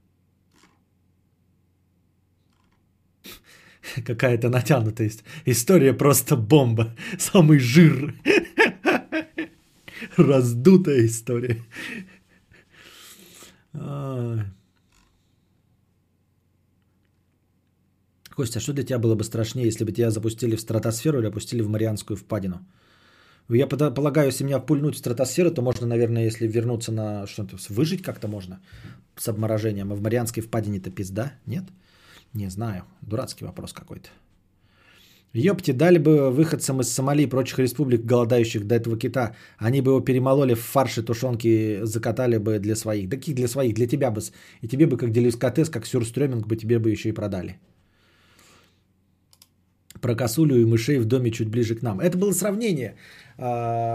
Какая-то 4.06 4.48
натянутая 4.48 5.10
история, 5.44 5.92
просто 5.92 6.36
бомба. 6.36 6.94
Самый 7.18 7.58
жир. 7.58 8.14
Раздутая 10.16 11.06
история. 11.06 11.60
Костя, 18.34 18.58
а 18.58 18.62
что 18.62 18.72
для 18.72 18.84
тебя 18.84 18.98
было 18.98 19.14
бы 19.14 19.24
страшнее, 19.24 19.66
если 19.66 19.84
бы 19.84 19.92
тебя 19.92 20.10
запустили 20.10 20.56
в 20.56 20.60
стратосферу 20.60 21.18
или 21.18 21.26
опустили 21.26 21.62
в 21.62 21.68
Марианскую 21.68 22.16
впадину? 22.16 22.64
Я 23.54 23.66
полагаю, 23.66 24.28
если 24.28 24.44
меня 24.44 24.60
пульнуть 24.60 24.94
в 24.94 24.98
стратосферу, 24.98 25.50
то 25.50 25.62
можно, 25.62 25.86
наверное, 25.86 26.24
если 26.24 26.46
вернуться 26.46 26.92
на 26.92 27.26
что-то, 27.26 27.56
выжить 27.68 28.02
как-то 28.02 28.28
можно 28.28 28.60
с 29.16 29.28
обморожением. 29.28 29.92
А 29.92 29.94
в 29.94 30.02
Марианской 30.02 30.42
впадине-то 30.42 30.90
пизда? 30.90 31.32
Нет? 31.46 31.64
Не 32.34 32.50
знаю. 32.50 32.82
Дурацкий 33.02 33.44
вопрос 33.44 33.72
какой-то. 33.72 34.08
Ёпте, 35.34 35.72
дали 35.72 35.98
бы 35.98 36.30
выходцам 36.30 36.80
из 36.80 36.88
Сомали 36.92 37.22
и 37.22 37.26
прочих 37.26 37.58
республик, 37.58 38.04
голодающих 38.04 38.66
до 38.66 38.74
этого 38.74 38.98
кита, 38.98 39.34
они 39.56 39.80
бы 39.80 39.92
его 39.92 40.00
перемололи 40.00 40.54
в 40.54 40.60
фарши 40.60 41.02
тушенки, 41.02 41.80
закатали 41.84 42.36
бы 42.36 42.58
для 42.58 42.76
своих. 42.76 43.08
Да 43.08 43.16
каких 43.16 43.34
для 43.34 43.48
своих? 43.48 43.74
Для 43.74 43.86
тебя 43.86 44.10
бы. 44.10 44.20
И 44.60 44.68
тебе 44.68 44.86
бы 44.86 44.98
как 44.98 45.10
делискатес, 45.10 45.70
как 45.70 45.86
сюрстреминг 45.86 46.46
бы 46.46 46.56
тебе 46.56 46.78
бы 46.78 46.90
еще 46.90 47.08
и 47.08 47.12
продали. 47.12 47.58
Про 50.02 50.14
косулю 50.14 50.56
и 50.56 50.66
мышей 50.66 50.98
в 50.98 51.06
доме 51.06 51.30
чуть 51.30 51.48
ближе 51.48 51.76
к 51.76 51.82
нам. 51.82 52.00
Это 52.00 52.18
было 52.18 52.32
сравнение, 52.32 52.96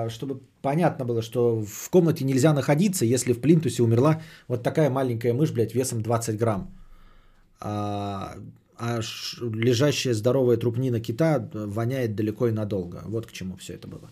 чтобы 0.09 0.41
понятно 0.61 1.05
было, 1.05 1.21
что 1.21 1.63
в 1.63 1.89
комнате 1.89 2.25
нельзя 2.25 2.53
находиться, 2.53 3.05
если 3.05 3.33
в 3.33 3.39
плинтусе 3.39 3.83
умерла 3.83 4.21
вот 4.47 4.63
такая 4.63 4.89
маленькая 4.89 5.33
мышь, 5.33 5.51
блядь, 5.51 5.73
весом 5.73 6.01
20 6.01 6.37
грамм. 6.37 6.67
А, 7.59 8.35
а 8.77 8.99
лежащая 9.41 10.13
здоровая 10.13 10.57
трупнина 10.57 10.99
кита 10.99 11.49
воняет 11.53 12.15
далеко 12.15 12.47
и 12.47 12.51
надолго. 12.51 13.01
Вот 13.05 13.25
к 13.25 13.31
чему 13.31 13.55
все 13.57 13.73
это 13.73 13.87
было. 13.87 14.09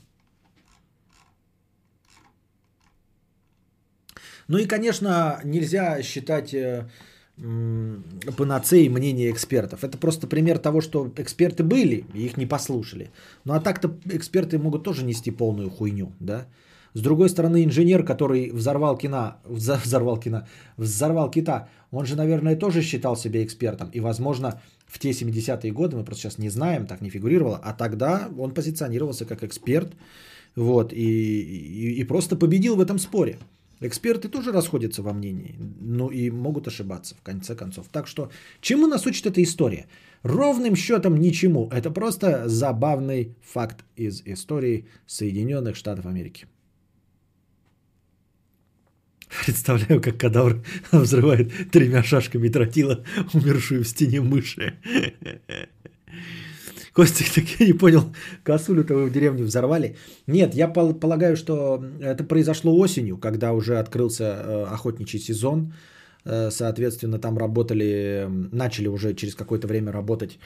Ну 4.48 4.58
и, 4.58 4.68
конечно, 4.68 5.42
нельзя 5.44 6.02
считать 6.04 6.54
панацеей 7.38 8.90
мнения 8.90 9.30
экспертов. 9.30 9.84
Это 9.84 9.98
просто 9.98 10.28
пример 10.28 10.58
того, 10.58 10.82
что 10.82 11.12
эксперты 11.18 11.64
были, 11.64 12.06
и 12.14 12.26
их 12.26 12.38
не 12.38 12.46
послушали. 12.46 13.12
Ну 13.44 13.54
а 13.54 13.60
так-то 13.60 13.98
эксперты 14.06 14.58
могут 14.58 14.84
тоже 14.84 15.04
нести 15.04 15.32
полную 15.32 15.70
хуйню, 15.70 16.14
да? 16.20 16.46
С 16.94 17.02
другой 17.02 17.28
стороны, 17.28 17.66
инженер, 17.66 18.06
который 18.06 18.52
взорвал 18.52 18.98
кино, 18.98 19.36
взорвал 19.46 20.18
кино, 20.18 20.48
взорвал 20.78 21.30
кита, 21.30 21.68
он 21.92 22.06
же, 22.06 22.16
наверное, 22.16 22.56
тоже 22.56 22.82
считал 22.82 23.18
себя 23.18 23.44
экспертом. 23.44 23.90
И, 23.94 24.00
возможно, 24.00 24.62
в 24.88 24.98
те 24.98 25.12
70-е 25.12 25.72
годы, 25.74 25.98
мы 25.98 26.06
просто 26.06 26.24
сейчас 26.24 26.38
не 26.38 26.50
знаем, 26.50 26.88
так 26.88 27.02
не 27.02 27.10
фигурировало, 27.10 27.60
а 27.64 27.74
тогда 27.74 28.30
он 28.40 28.52
позиционировался 28.52 29.26
как 29.26 29.44
эксперт, 29.44 29.94
вот, 30.56 30.94
и, 30.94 30.98
и, 30.98 32.00
и 32.00 32.04
просто 32.06 32.38
победил 32.38 32.78
в 32.78 32.80
этом 32.80 32.98
споре. 32.98 33.40
Эксперты 33.82 34.30
тоже 34.30 34.52
расходятся 34.52 35.04
во 35.04 35.14
мнении, 35.14 35.56
ну 35.82 36.10
и 36.10 36.30
могут 36.30 36.68
ошибаться 36.68 37.16
в 37.16 37.22
конце 37.22 37.56
концов. 37.56 37.88
Так 37.92 38.08
что, 38.08 38.32
чему 38.62 38.88
нас 38.88 39.06
учит 39.06 39.26
эта 39.26 39.44
история? 39.44 39.88
Ровным 40.24 40.76
счетом 40.76 41.18
ничему. 41.18 41.70
Это 41.72 41.92
просто 41.92 42.48
забавный 42.48 43.36
факт 43.44 43.84
из 43.98 44.22
истории 44.26 44.88
Соединенных 45.06 45.76
Штатов 45.76 46.06
Америки. 46.06 46.48
Представляю, 49.46 50.02
как 50.02 50.18
кадавр 50.18 50.64
взрывает 50.92 51.52
тремя 51.72 52.04
шашками 52.04 52.48
тротила 52.48 53.04
умершую 53.34 53.84
в 53.84 53.88
стене 53.88 54.22
мыши. 54.22 54.78
Костик, 56.96 57.28
так 57.36 57.44
я 57.60 57.68
не 57.68 57.74
понял, 57.74 58.04
косулю-то 58.44 58.96
вы 58.96 59.06
в 59.06 59.12
деревне 59.12 59.44
взорвали. 59.44 59.96
Нет, 60.28 60.56
я 60.56 60.68
полагаю, 60.70 61.36
что 61.36 61.84
это 62.02 62.24
произошло 62.24 62.78
осенью, 62.78 63.18
когда 63.18 63.52
уже 63.52 63.80
открылся 63.80 64.24
э, 64.24 64.74
охотничий 64.74 65.20
сезон. 65.20 65.74
Э, 66.26 66.52
соответственно, 66.52 67.20
там 67.20 67.38
работали, 67.38 68.28
начали 68.52 68.88
уже 68.88 69.14
через 69.14 69.36
какое-то 69.36 69.68
время 69.68 69.92
работать 69.92 70.40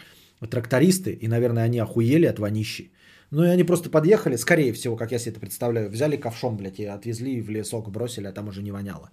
трактористы, 0.50 1.12
и, 1.12 1.28
наверное, 1.28 1.66
они 1.66 1.80
охуели 1.80 2.26
от 2.26 2.40
вонищи. 2.40 2.92
Ну 3.32 3.44
и 3.44 3.48
они 3.48 3.64
просто 3.64 3.90
подъехали, 3.90 4.38
скорее 4.38 4.74
всего, 4.74 4.96
как 4.96 5.12
я 5.12 5.20
себе 5.20 5.32
это 5.32 5.40
представляю, 5.40 5.90
взяли 5.90 6.18
ковшом, 6.18 6.58
блядь, 6.58 6.80
и 6.80 6.86
отвезли 6.86 7.42
в 7.42 7.50
лесок, 7.52 7.92
бросили, 7.92 8.28
а 8.28 8.32
там 8.32 8.48
уже 8.48 8.64
не 8.64 8.72
воняло. 8.72 9.12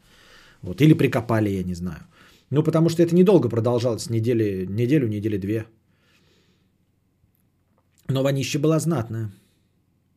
Вот. 0.62 0.80
Или 0.80 0.94
прикопали, 0.94 1.50
я 1.50 1.64
не 1.64 1.74
знаю. 1.74 2.00
Ну, 2.50 2.62
потому 2.62 2.88
что 2.88 3.02
это 3.02 3.14
недолго 3.14 3.50
продолжалось, 3.50 4.08
недели, 4.08 4.66
неделю, 4.66 5.08
недели 5.08 5.36
две. 5.36 5.66
Но 8.08 8.22
вонище 8.22 8.58
была 8.58 8.78
знатная. 8.78 9.30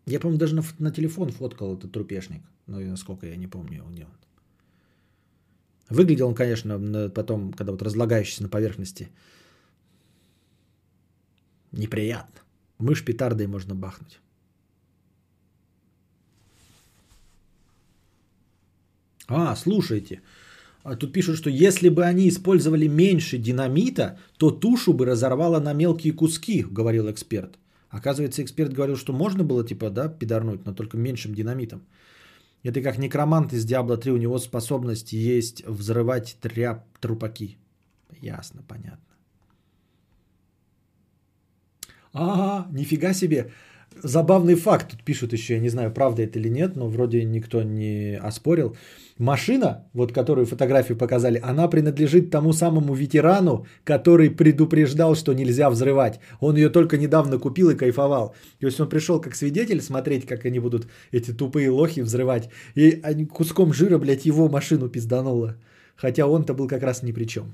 Я, 0.06 0.20
по-моему, 0.20 0.40
даже 0.40 0.56
на, 0.56 0.64
на 0.80 0.92
телефон 0.92 1.32
фоткал 1.32 1.76
этот 1.76 1.92
трупешник. 1.92 2.42
Ну, 2.68 2.80
насколько 2.80 3.28
я 3.28 3.36
не 3.36 3.48
помню, 3.48 3.84
где 3.92 4.04
он. 4.04 4.12
Выглядел 5.90 6.28
он, 6.28 6.36
конечно, 6.36 7.10
потом, 7.10 7.52
когда 7.52 7.72
вот 7.72 7.82
разлагающийся 7.82 8.44
на 8.44 8.50
поверхности, 8.50 9.10
неприятно. 11.72 12.42
Мышь 12.78 13.04
петардой 13.04 13.48
можно 13.48 13.76
бахнуть. 13.76 14.20
А, 19.28 19.56
слушайте. 19.56 20.22
А 20.84 20.96
тут 20.96 21.14
пишут, 21.14 21.38
что 21.38 21.50
если 21.50 21.90
бы 21.90 22.04
они 22.04 22.30
использовали 22.30 22.88
меньше 22.88 23.38
динамита, 23.38 24.18
то 24.38 24.52
тушу 24.52 24.94
бы 24.94 25.06
разорвало 25.06 25.60
на 25.60 25.74
мелкие 25.74 26.14
куски, 26.14 26.64
говорил 26.64 27.10
эксперт. 27.12 27.58
Оказывается, 27.90 28.44
эксперт 28.44 28.74
говорил, 28.74 28.96
что 28.96 29.14
можно 29.14 29.44
было, 29.44 29.64
типа, 29.64 29.90
да, 29.90 30.10
пидорнуть, 30.10 30.66
но 30.66 30.74
только 30.74 30.98
меньшим 30.98 31.34
динамитом. 31.34 31.82
Это 32.64 32.82
как 32.82 32.98
некромант 32.98 33.54
из 33.54 33.66
Diablo 33.66 33.98
3, 33.98 34.12
у 34.12 34.18
него 34.18 34.38
способность 34.40 35.14
есть 35.14 35.66
взрывать 35.66 36.38
тряп 36.42 36.86
трупаки. 37.00 37.58
Ясно, 38.22 38.62
понятно. 38.68 39.00
А, 42.14 42.68
нифига 42.72 43.14
себе. 43.14 43.52
Забавный 44.04 44.56
факт 44.56 44.92
тут 44.92 45.04
пишут 45.04 45.34
еще, 45.34 45.54
я 45.56 45.60
не 45.60 45.70
знаю, 45.70 45.94
правда 45.94 46.22
это 46.22 46.40
или 46.40 46.50
нет, 46.50 46.76
но 46.76 46.88
вроде 46.88 47.24
никто 47.24 47.64
не 47.64 48.18
оспорил. 48.18 48.76
Машина, 49.20 49.84
вот 49.94 50.14
которую 50.14 50.46
фотографию 50.46 50.98
показали, 50.98 51.42
она 51.44 51.68
принадлежит 51.68 52.32
тому 52.32 52.54
самому 52.54 52.94
ветерану, 52.94 53.66
который 53.84 54.30
предупреждал, 54.30 55.14
что 55.16 55.34
нельзя 55.34 55.70
взрывать. 55.70 56.22
Он 56.40 56.56
ее 56.56 56.70
только 56.70 56.98
недавно 56.98 57.38
купил 57.38 57.70
и 57.70 57.76
кайфовал. 57.76 58.34
То 58.62 58.68
есть 58.68 58.80
он 58.80 58.88
пришел 58.88 59.20
как 59.20 59.36
свидетель 59.36 59.82
смотреть, 59.82 60.26
как 60.26 60.46
они 60.46 60.60
будут 60.60 60.88
эти 61.12 61.34
тупые 61.34 61.70
лохи 61.70 62.00
взрывать. 62.00 62.50
И 62.76 63.02
они 63.04 63.26
куском 63.26 63.74
жира, 63.74 63.98
блядь, 63.98 64.26
его 64.26 64.48
машину 64.48 64.88
пиздануло. 64.88 65.58
Хотя 65.98 66.26
он-то 66.26 66.54
был 66.54 66.70
как 66.70 66.84
раз 66.84 67.04
ни 67.04 67.12
при 67.12 67.26
чем. 67.26 67.54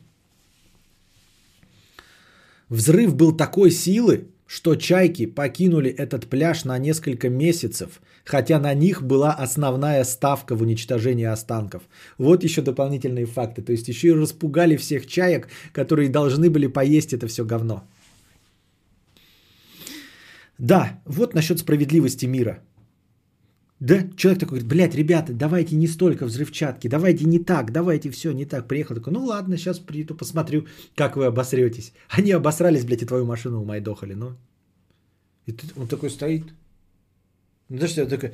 Взрыв 2.69 3.15
был 3.15 3.35
такой 3.35 3.71
силы, 3.71 4.27
что 4.47 4.75
чайки 4.75 5.25
покинули 5.25 5.89
этот 5.89 6.27
пляж 6.27 6.65
на 6.65 6.77
несколько 6.77 7.29
месяцев, 7.29 8.01
хотя 8.23 8.59
на 8.59 8.73
них 8.73 9.01
была 9.01 9.33
основная 9.33 10.03
ставка 10.03 10.55
в 10.55 10.61
уничтожении 10.61 11.25
останков. 11.25 11.83
Вот 12.17 12.43
еще 12.43 12.61
дополнительные 12.61 13.25
факты. 13.25 13.61
То 13.61 13.71
есть 13.71 13.87
еще 13.87 14.09
и 14.09 14.13
распугали 14.13 14.77
всех 14.77 15.07
чаек, 15.07 15.47
которые 15.73 16.09
должны 16.09 16.49
были 16.49 16.67
поесть 16.67 17.13
это 17.13 17.27
все 17.27 17.43
говно. 17.43 17.83
Да, 20.57 21.01
вот 21.05 21.33
насчет 21.33 21.59
справедливости 21.59 22.25
мира. 22.25 22.59
Да, 23.85 24.01
человек 24.17 24.39
такой 24.39 24.59
говорит, 24.59 24.67
блядь, 24.67 24.95
ребята, 24.95 25.31
давайте 25.31 25.75
не 25.75 25.87
столько 25.87 26.25
взрывчатки, 26.25 26.87
давайте 26.87 27.25
не 27.25 27.37
так, 27.37 27.71
давайте 27.71 28.09
все 28.09 28.31
не 28.31 28.45
так. 28.45 28.67
Приехал 28.67 28.95
такой, 28.95 29.13
ну 29.13 29.23
ладно, 29.23 29.57
сейчас 29.57 29.77
приду, 29.77 30.15
посмотрю, 30.15 30.65
как 30.95 31.15
вы 31.15 31.25
обосретесь. 31.25 31.93
Они 32.09 32.31
обосрались, 32.31 32.83
блядь, 32.83 33.03
и 33.03 33.05
твою 33.05 33.25
машину 33.25 33.61
умайдохали, 33.61 34.15
ну. 34.15 34.37
И 35.45 35.51
тут 35.51 35.77
он 35.77 35.87
такой 35.87 36.09
стоит. 36.09 36.45
Ну, 37.69 37.77
знаешь, 37.77 37.93
я 37.93 38.07
такой, 38.07 38.31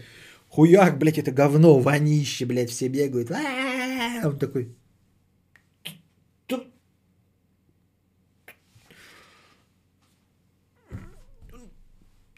хуяк, 0.47 0.97
блядь, 0.97 1.17
это 1.17 1.33
говно, 1.33 1.79
вонище, 1.79 2.45
блядь, 2.45 2.69
все 2.69 2.87
бегают. 2.87 3.29
А 3.31 4.29
он 4.29 4.39
такой, 4.39 4.73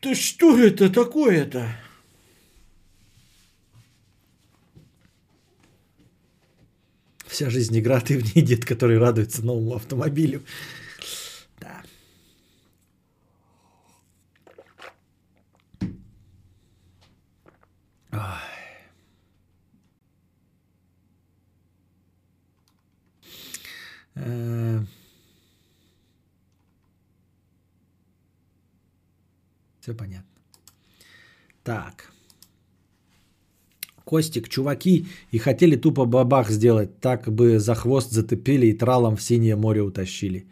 ты 0.02 0.16
что 0.16 0.58
это 0.58 0.90
такое-то? 0.90 1.83
Вся 7.34 7.50
жизнь 7.50 7.80
игра, 7.80 8.00
ты 8.00 8.20
в 8.20 8.36
ней 8.36 8.44
дед, 8.44 8.64
который 8.64 9.00
радуется 9.00 9.44
новому 9.44 9.74
автомобилю. 9.74 10.44
Да. 11.60 11.84
Э. 24.14 24.84
Все 29.80 29.96
понятно. 29.96 30.30
Так. 31.64 32.13
Костик, 34.14 34.48
чуваки, 34.48 35.08
и 35.32 35.40
хотели 35.40 35.76
тупо 35.76 36.06
бабах 36.06 36.52
сделать, 36.52 37.00
так 37.00 37.34
бы 37.34 37.58
за 37.58 37.74
хвост 37.74 38.12
затопили 38.12 38.68
и 38.68 38.78
тралом 38.78 39.16
в 39.16 39.24
синее 39.24 39.56
море 39.56 39.82
утащили. 39.82 40.46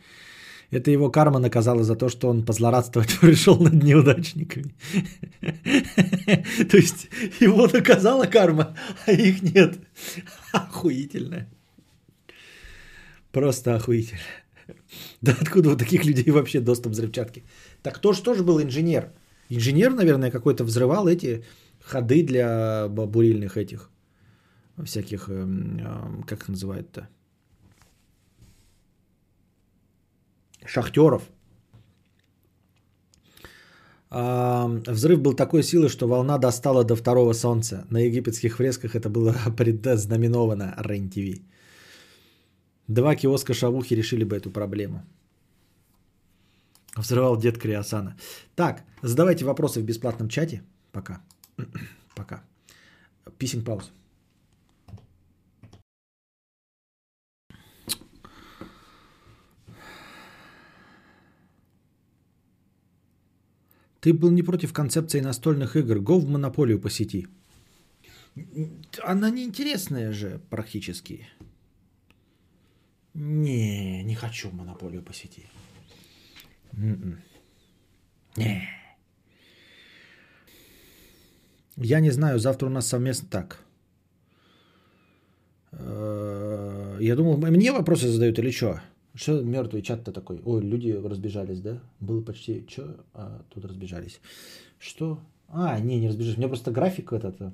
Это 0.72 0.90
его 0.90 1.12
карма 1.12 1.38
наказала 1.38 1.84
за 1.84 1.96
то, 1.96 2.10
что 2.10 2.28
он 2.28 2.44
позлорадствовать 2.44 3.20
пришел 3.22 3.58
над 3.60 3.84
неудачниками. 3.84 4.74
То 6.72 6.78
есть 6.78 7.10
его 7.40 7.68
наказала 7.68 8.26
карма, 8.26 8.76
а 9.06 9.12
их 9.12 9.44
нет. 9.44 9.78
Охуительно. 10.54 11.48
Просто 13.32 13.76
охуительно. 13.76 14.22
Да 15.22 15.38
откуда 15.40 15.70
у 15.70 15.78
таких 15.78 16.04
людей 16.04 16.32
вообще 16.32 16.62
доступ 16.62 16.94
взрывчатки? 16.94 17.44
Так 17.84 17.98
кто 17.98 18.14
же 18.14 18.24
тоже 18.24 18.44
был 18.44 18.60
инженер? 18.60 19.12
Инженер, 19.50 19.94
наверное, 19.94 20.32
какой-то 20.32 20.64
взрывал 20.64 21.08
эти 21.08 21.44
ходы 21.84 22.24
для 22.24 22.88
бурильных 22.88 23.58
этих 23.58 23.90
всяких, 24.84 25.30
эм, 25.30 26.24
как 26.28 26.48
называют-то, 26.48 27.08
шахтеров. 30.66 31.24
Взрыв 34.10 35.22
был 35.22 35.34
такой 35.34 35.64
силы, 35.64 35.88
что 35.90 36.08
волна 36.08 36.38
достала 36.38 36.84
до 36.84 36.96
второго 36.96 37.34
солнца. 37.34 37.86
На 37.90 38.00
египетских 38.00 38.58
фресках 38.58 38.96
это 38.96 39.10
было 39.10 39.34
предзнаменовано 39.58 40.76
РЕН-ТВ. 40.78 41.42
Два 42.88 43.16
киоска 43.16 43.54
шавухи 43.54 43.96
решили 43.96 44.26
бы 44.26 44.36
эту 44.36 44.52
проблему. 44.52 45.06
Взрывал 46.98 47.38
дед 47.38 47.58
Криосана. 47.58 48.18
Так, 48.56 48.84
задавайте 49.02 49.46
вопросы 49.46 49.80
в 49.80 49.86
бесплатном 49.86 50.28
чате. 50.28 50.62
Пока. 50.92 51.22
Пока. 52.16 52.44
Писинг 53.38 53.66
пауз. 53.66 53.92
Ты 64.02 64.14
был 64.14 64.32
не 64.32 64.42
против 64.42 64.74
концепции 64.74 65.20
настольных 65.20 65.76
игр. 65.76 66.00
Го 66.00 66.20
в 66.20 66.28
монополию 66.28 66.80
по 66.80 66.90
сети. 66.90 67.28
Она 69.04 69.30
неинтересная 69.30 70.12
же 70.12 70.42
практически. 70.50 71.28
Не, 73.14 74.04
не 74.04 74.16
хочу 74.16 74.52
монополию 74.52 75.04
по 75.04 75.14
сети. 75.14 75.48
М-м. 76.74 77.22
Не. 78.38 78.81
Я 81.78 82.00
не 82.00 82.12
знаю, 82.12 82.40
завтра 82.40 82.68
у 82.68 82.70
нас 82.70 82.88
совместно 82.88 83.28
так. 83.30 83.60
Э, 85.72 86.98
я 87.00 87.16
думал, 87.16 87.38
мне 87.38 87.72
вопросы 87.72 88.08
задают 88.08 88.40
или 88.40 88.52
что? 88.52 88.82
Что 89.14 89.42
мертвый 89.42 89.82
чат-то 89.82 90.12
такой? 90.12 90.42
Ой, 90.46 90.62
люди 90.62 90.92
разбежались, 90.92 91.60
да? 91.60 91.80
Было 92.00 92.22
почти... 92.22 92.66
Что? 92.70 92.96
А, 93.14 93.42
тут 93.50 93.66
разбежались. 93.66 94.22
Что? 94.80 95.20
А, 95.48 95.80
не, 95.80 96.00
не 96.00 96.08
разбежались. 96.08 96.38
У 96.38 96.40
меня 96.40 96.48
просто 96.48 96.72
график 96.72 97.12
этот 97.12 97.42
э, 97.42 97.52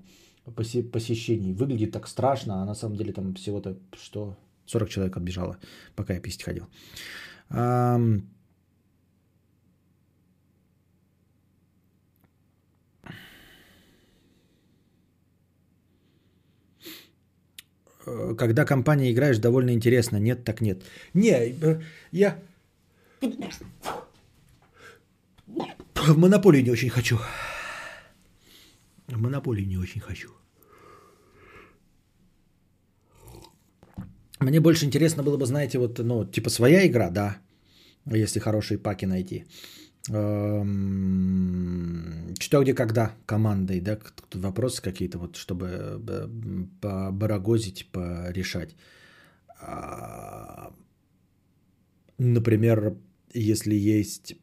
посещений 0.91 1.53
выглядит 1.53 1.91
так 1.91 2.07
страшно, 2.07 2.61
а 2.61 2.65
на 2.65 2.75
самом 2.75 2.95
деле 2.95 3.11
там 3.11 3.33
всего-то 3.33 3.77
что? 3.95 4.37
40 4.67 4.89
человек 4.89 5.17
отбежало, 5.17 5.57
пока 5.95 6.13
я 6.13 6.19
писать 6.19 6.43
ходил. 6.43 6.67
Когда 18.37 18.65
компания 18.65 19.11
играешь, 19.11 19.39
довольно 19.39 19.71
интересно. 19.71 20.17
Нет, 20.17 20.43
так 20.43 20.61
нет. 20.61 20.83
Не, 21.13 21.31
э, 21.31 21.81
я 22.11 22.39
в 25.95 26.17
монополию 26.17 26.63
не 26.63 26.71
очень 26.71 26.89
хочу. 26.89 27.17
В 29.07 29.17
монополию 29.17 29.67
не 29.67 29.77
очень 29.77 30.01
хочу. 30.01 30.29
Мне 34.39 34.59
больше 34.59 34.85
интересно 34.85 35.23
было 35.23 35.37
бы, 35.37 35.45
знаете, 35.45 35.79
вот, 35.79 35.99
ну, 35.99 36.25
типа 36.25 36.49
своя 36.49 36.85
игра, 36.85 37.09
да, 37.09 37.37
если 38.05 38.39
хорошие 38.39 38.77
паки 38.77 39.05
найти. 39.05 39.45
Эм, 40.09 41.97
что, 42.39 42.61
где, 42.63 42.73
когда 42.73 43.11
командой, 43.25 43.81
да, 43.81 43.97
вопросы 44.33 44.81
какие-то, 44.81 45.17
вот, 45.17 45.35
чтобы 45.35 45.67
э, 45.67 46.27
побарагозить, 46.81 47.87
порешать. 47.91 48.75
А, 49.59 50.71
например, 52.17 52.95
если 53.33 53.75
есть 53.75 54.35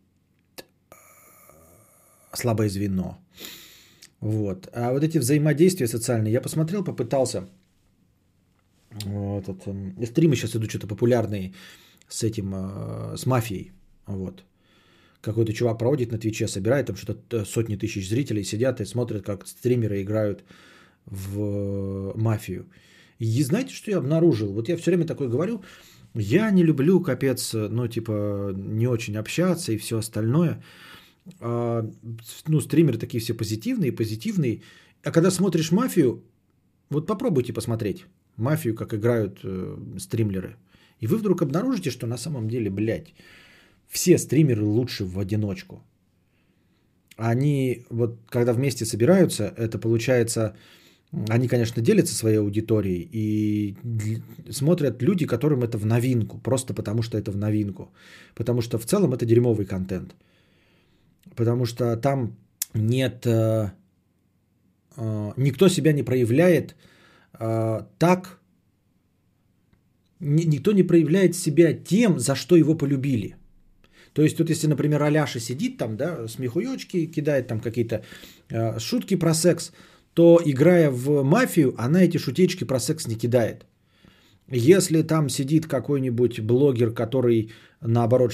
э, 0.58 0.94
слабое 2.32 2.68
звено. 2.68 3.18
Вот. 4.20 4.68
А 4.72 4.92
вот 4.92 5.02
эти 5.02 5.18
взаимодействия 5.18 5.88
социальные, 5.88 6.32
я 6.32 6.40
посмотрел, 6.42 6.84
попытался. 6.84 7.48
Этот, 8.90 9.66
эм, 9.66 10.06
стримы 10.06 10.36
сейчас 10.36 10.54
идут 10.56 10.70
что-то 10.70 10.86
популярные 10.86 11.52
с 12.08 12.22
этим, 12.22 12.54
э, 12.54 13.16
с 13.16 13.26
мафией. 13.26 13.72
Вот 14.06 14.44
какой-то 15.24 15.52
чувак 15.52 15.78
проводит 15.78 16.12
на 16.12 16.18
Твиче, 16.18 16.48
собирает 16.48 16.86
там 16.86 16.96
что-то 16.96 17.36
э, 17.36 17.44
сотни 17.44 17.76
тысяч 17.76 18.08
зрителей, 18.08 18.44
сидят 18.44 18.80
и 18.80 18.84
смотрят, 18.84 19.24
как 19.24 19.46
стримеры 19.46 20.02
играют 20.02 20.44
в 21.06 21.40
э, 21.40 22.12
мафию. 22.16 22.66
И 23.18 23.42
знаете, 23.44 23.74
что 23.74 23.90
я 23.90 23.98
обнаружил? 23.98 24.52
Вот 24.52 24.68
я 24.68 24.76
все 24.76 24.90
время 24.90 25.06
такое 25.06 25.28
говорю, 25.28 25.62
я 26.14 26.50
не 26.50 26.64
люблю, 26.64 27.00
капец, 27.00 27.54
ну, 27.54 27.88
типа, 27.88 28.52
не 28.56 28.86
очень 28.86 29.16
общаться 29.16 29.72
и 29.72 29.78
все 29.78 29.98
остальное. 29.98 30.62
А, 31.40 31.90
ну, 32.46 32.60
стримеры 32.60 32.98
такие 32.98 33.20
все 33.20 33.34
позитивные, 33.34 33.92
позитивные. 33.92 34.62
А 35.02 35.10
когда 35.10 35.30
смотришь 35.30 35.72
мафию, 35.72 36.22
вот 36.90 37.06
попробуйте 37.06 37.52
посмотреть 37.52 38.06
мафию, 38.36 38.74
как 38.74 38.94
играют 38.94 39.40
э, 39.44 39.98
стримлеры. 39.98 40.56
И 41.00 41.06
вы 41.06 41.16
вдруг 41.16 41.42
обнаружите, 41.42 41.90
что 41.90 42.06
на 42.06 42.16
самом 42.16 42.48
деле, 42.48 42.70
блядь, 42.70 43.14
все 43.94 44.18
стримеры 44.18 44.64
лучше 44.64 45.04
в 45.04 45.18
одиночку. 45.18 45.82
Они 47.16 47.86
вот 47.90 48.18
когда 48.28 48.52
вместе 48.52 48.84
собираются, 48.84 49.54
это 49.56 49.78
получается, 49.78 50.56
они, 51.28 51.48
конечно, 51.48 51.82
делятся 51.82 52.14
своей 52.14 52.38
аудиторией 52.38 53.08
и 53.12 53.76
смотрят 54.50 55.02
люди, 55.02 55.26
которым 55.26 55.62
это 55.62 55.78
в 55.78 55.86
новинку, 55.86 56.38
просто 56.38 56.74
потому 56.74 57.02
что 57.02 57.16
это 57.16 57.30
в 57.30 57.36
новинку. 57.36 57.92
Потому 58.34 58.62
что 58.62 58.78
в 58.78 58.84
целом 58.84 59.12
это 59.12 59.26
дерьмовый 59.26 59.66
контент. 59.66 60.14
Потому 61.36 61.66
что 61.66 61.96
там 61.96 62.36
нет... 62.74 63.26
Э, 63.26 63.70
э, 64.96 65.32
никто 65.36 65.68
себя 65.68 65.92
не 65.92 66.02
проявляет 66.02 66.74
э, 67.40 67.86
так... 67.98 68.40
Никто 70.20 70.72
не 70.72 70.82
проявляет 70.82 71.36
себя 71.36 71.74
тем, 71.74 72.18
за 72.18 72.34
что 72.34 72.56
его 72.56 72.74
полюбили– 72.74 73.36
то 74.14 74.22
есть 74.22 74.36
тут, 74.36 74.50
если, 74.50 74.68
например, 74.68 75.02
Аляша 75.02 75.40
сидит 75.40 75.76
там, 75.76 75.96
да, 75.96 76.28
смехуёчки, 76.28 77.06
кидает 77.06 77.48
там 77.48 77.60
какие-то 77.60 78.04
э, 78.48 78.78
шутки 78.78 79.16
про 79.16 79.34
секс, 79.34 79.72
то 80.14 80.40
играя 80.44 80.90
в 80.90 81.24
мафию, 81.24 81.74
она 81.76 82.04
эти 82.04 82.18
шутечки 82.18 82.64
про 82.64 82.78
секс 82.78 83.08
не 83.08 83.16
кидает. 83.16 83.66
Если 84.48 85.02
там 85.02 85.28
сидит 85.28 85.66
какой-нибудь 85.66 86.40
блогер, 86.40 86.92
который, 86.92 87.50
наоборот, 87.80 88.32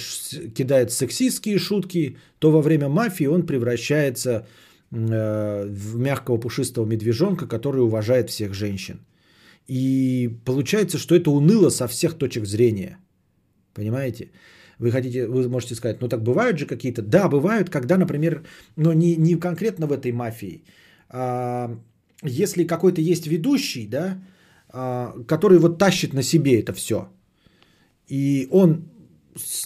кидает 0.54 0.92
сексистские 0.92 1.58
шутки, 1.58 2.16
то 2.38 2.50
во 2.50 2.60
время 2.60 2.88
мафии 2.88 3.26
он 3.26 3.46
превращается 3.46 4.46
э, 4.90 5.66
в 5.66 5.96
мягкого 5.96 6.36
пушистого 6.36 6.84
медвежонка, 6.84 7.46
который 7.46 7.82
уважает 7.82 8.28
всех 8.28 8.52
женщин. 8.52 9.00
И 9.66 10.28
получается, 10.44 10.98
что 10.98 11.14
это 11.14 11.30
уныло 11.30 11.70
со 11.70 11.88
всех 11.88 12.18
точек 12.18 12.44
зрения. 12.44 12.98
Понимаете? 13.72 14.30
Вы 14.80 14.90
хотите, 14.90 15.26
вы 15.26 15.48
можете 15.48 15.74
сказать, 15.74 16.00
ну 16.00 16.08
так 16.08 16.22
бывают 16.22 16.58
же 16.58 16.66
какие-то. 16.66 17.02
Да, 17.02 17.28
бывают, 17.28 17.70
когда, 17.70 17.98
например, 17.98 18.42
но 18.76 18.94
не, 18.94 19.16
не 19.16 19.36
конкретно 19.36 19.86
в 19.86 19.92
этой 19.92 20.12
мафии. 20.12 20.64
А, 21.10 21.76
если 22.24 22.66
какой-то 22.66 23.00
есть 23.00 23.26
ведущий, 23.26 23.86
да, 23.86 24.18
а, 24.72 25.12
который 25.28 25.58
вот 25.58 25.78
тащит 25.78 26.14
на 26.14 26.22
себе 26.22 26.60
это 26.60 26.72
все. 26.72 27.08
И 28.08 28.48
он 28.50 28.88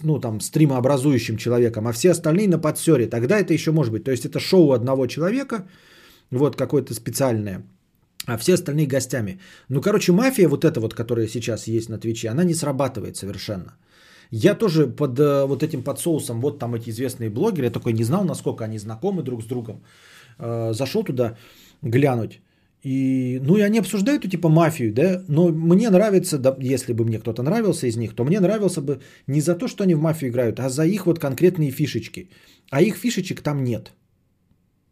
ну, 0.03 0.21
там, 0.21 0.41
стримообразующим 0.41 1.37
человеком, 1.37 1.87
а 1.87 1.93
все 1.93 2.11
остальные 2.11 2.49
на 2.49 2.59
подсере, 2.59 3.07
тогда 3.07 3.39
это 3.39 3.55
еще 3.55 3.71
может 3.71 3.93
быть. 3.93 4.05
То 4.05 4.11
есть 4.11 4.25
это 4.25 4.41
шоу 4.41 4.73
одного 4.73 5.07
человека, 5.07 5.65
вот 6.31 6.57
какое-то 6.57 6.93
специальное, 6.93 7.63
а 8.27 8.37
все 8.37 8.55
остальные 8.55 8.87
гостями. 8.87 9.39
Ну, 9.69 9.81
короче, 9.81 10.13
мафия 10.13 10.49
вот 10.49 10.65
эта 10.65 10.81
вот, 10.81 10.95
которая 10.95 11.29
сейчас 11.29 11.69
есть 11.69 11.89
на 11.89 11.99
Твиче, 11.99 12.31
она 12.31 12.45
не 12.45 12.55
срабатывает 12.55 13.17
совершенно. 13.17 13.77
Я 14.31 14.55
тоже 14.55 14.87
под 14.87 15.19
э, 15.19 15.47
вот 15.47 15.63
этим 15.63 15.83
под 15.83 15.99
соусом, 15.99 16.41
вот 16.41 16.59
там 16.59 16.75
эти 16.75 16.91
известные 16.91 17.31
блогеры, 17.31 17.67
я 17.67 17.71
такой 17.71 17.93
не 17.93 18.05
знал, 18.05 18.25
насколько 18.25 18.65
они 18.65 18.79
знакомы 18.79 19.23
друг 19.23 19.43
с 19.43 19.47
другом. 19.47 19.83
Э, 20.39 20.73
зашел 20.73 21.05
туда 21.05 21.37
глянуть. 21.83 22.41
И, 22.85 23.41
ну, 23.43 23.57
и 23.57 23.63
они 23.63 23.79
обсуждают, 23.79 24.31
типа, 24.31 24.49
мафию, 24.49 24.93
да, 24.93 25.23
но 25.29 25.49
мне 25.49 25.89
нравится, 25.89 26.39
да, 26.39 26.55
если 26.61 26.93
бы 26.93 27.05
мне 27.05 27.19
кто-то 27.19 27.43
нравился 27.43 27.87
из 27.87 27.97
них, 27.97 28.15
то 28.15 28.25
мне 28.25 28.41
нравился 28.41 28.83
бы 28.83 29.01
не 29.27 29.41
за 29.41 29.55
то, 29.55 29.69
что 29.69 29.85
они 29.85 29.95
в 29.95 30.01
мафию 30.01 30.31
играют, 30.31 30.61
а 30.61 30.69
за 30.69 30.85
их 30.85 31.07
вот 31.07 31.19
конкретные 31.19 31.71
фишечки. 31.71 32.29
А 32.71 32.83
их 32.83 32.97
фишечек 32.97 33.41
там 33.41 33.65
нет. 33.65 33.93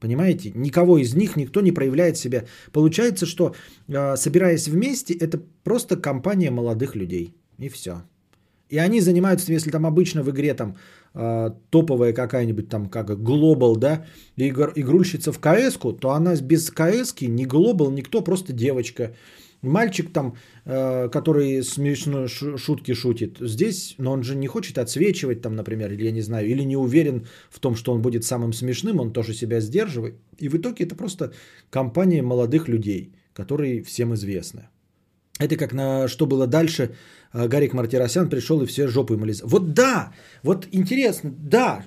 Понимаете? 0.01 0.53
Никого 0.55 0.99
из 0.99 1.15
них 1.15 1.37
никто 1.37 1.61
не 1.61 1.71
проявляет 1.71 2.17
себя. 2.17 2.45
Получается, 2.73 3.27
что 3.27 3.55
э, 3.89 4.17
собираясь 4.17 4.69
вместе, 4.69 5.15
это 5.15 5.39
просто 5.63 5.97
компания 5.97 6.51
молодых 6.51 6.97
людей. 6.97 7.35
И 7.59 7.69
все. 7.69 8.03
И 8.73 8.79
они 8.79 9.01
занимаются, 9.01 9.53
если 9.53 9.71
там 9.71 9.85
обычно 9.85 10.23
в 10.23 10.31
игре 10.31 10.55
там 10.55 10.77
э, 11.15 11.51
топовая 11.71 12.15
какая-нибудь 12.15 12.69
там 12.71 12.89
как 12.89 13.11
Global, 13.11 13.77
да, 13.77 14.07
игр, 14.39 14.73
игрульщица 14.77 15.31
в 15.31 15.39
кс 15.39 15.79
то 16.01 16.11
она 16.11 16.37
без 16.37 16.71
кс 16.71 17.15
ни 17.21 17.45
Global, 17.45 17.93
никто, 17.93 18.25
просто 18.25 18.53
девочка. 18.53 19.13
Мальчик 19.61 20.11
там, 20.13 20.37
э, 20.65 21.11
который 21.11 21.63
смешно 21.63 22.29
шутки 22.29 22.95
шутит, 22.95 23.37
здесь, 23.41 23.95
но 23.99 24.13
он 24.13 24.23
же 24.23 24.35
не 24.35 24.47
хочет 24.47 24.79
отсвечивать 24.79 25.43
там, 25.43 25.55
например, 25.55 25.93
или 25.93 26.07
я 26.07 26.13
не 26.13 26.23
знаю, 26.23 26.49
или 26.49 26.65
не 26.65 26.77
уверен 26.77 27.27
в 27.51 27.61
том, 27.61 27.77
что 27.77 27.93
он 27.93 28.01
будет 28.01 28.25
самым 28.25 28.55
смешным, 28.55 29.01
он 29.01 29.13
тоже 29.13 29.35
себя 29.35 29.61
сдерживает. 29.61 30.15
И 30.41 30.49
в 30.49 30.55
итоге 30.55 30.87
это 30.87 30.95
просто 30.95 31.33
компания 31.71 32.23
молодых 32.23 32.69
людей, 32.69 33.13
которые 33.35 33.83
всем 33.83 34.15
известны. 34.15 34.63
Это 35.43 35.57
как 35.57 35.73
на 35.73 36.09
что 36.09 36.27
было 36.27 36.47
дальше, 36.47 36.95
э, 37.35 37.49
Гарик 37.49 37.75
Мартиросян 37.75 38.29
пришел 38.29 38.63
и 38.63 38.67
все 38.67 38.89
жопы 38.89 39.15
ему. 39.15 39.27
Вот 39.45 39.75
да, 39.75 40.13
вот 40.43 40.69
интересно, 40.73 41.31
да, 41.39 41.85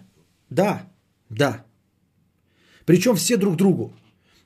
да, 0.49 0.81
да. 1.29 1.65
Причем 2.85 3.15
все 3.15 3.37
друг 3.37 3.55
другу. 3.55 3.93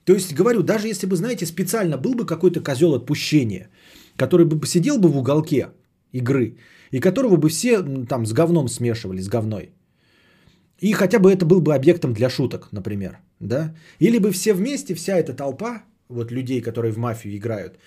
То 0.05 0.13
есть, 0.13 0.33
говорю, 0.33 0.63
даже 0.63 0.87
если 0.87 1.07
бы, 1.07 1.15
знаете, 1.15 1.45
специально 1.45 1.97
был 1.97 2.15
бы 2.15 2.25
какой-то 2.25 2.61
козел 2.61 2.93
отпущения, 2.93 3.69
который 4.15 4.45
бы 4.45 4.65
сидел 4.67 4.97
бы 4.97 5.09
в 5.09 5.17
уголке 5.17 5.67
игры, 6.11 6.57
и 6.91 6.99
которого 6.99 7.37
бы 7.37 7.49
все 7.49 7.83
там 8.05 8.25
с 8.25 8.33
говном 8.33 8.67
смешивали, 8.67 9.21
с 9.21 9.29
говной. 9.29 9.73
И 10.81 10.93
хотя 10.93 11.19
бы 11.19 11.31
это 11.31 11.45
был 11.45 11.61
бы 11.61 11.75
объектом 11.75 12.13
для 12.13 12.29
шуток, 12.29 12.69
например. 12.71 13.19
Да? 13.39 13.75
Или 13.99 14.17
бы 14.19 14.31
все 14.31 14.53
вместе, 14.53 14.95
вся 14.95 15.17
эта 15.17 15.33
толпа, 15.33 15.83
вот 16.07 16.31
людей, 16.31 16.61
которые 16.61 16.91
в 16.91 16.97
мафию 16.97 17.35
играют, 17.35 17.77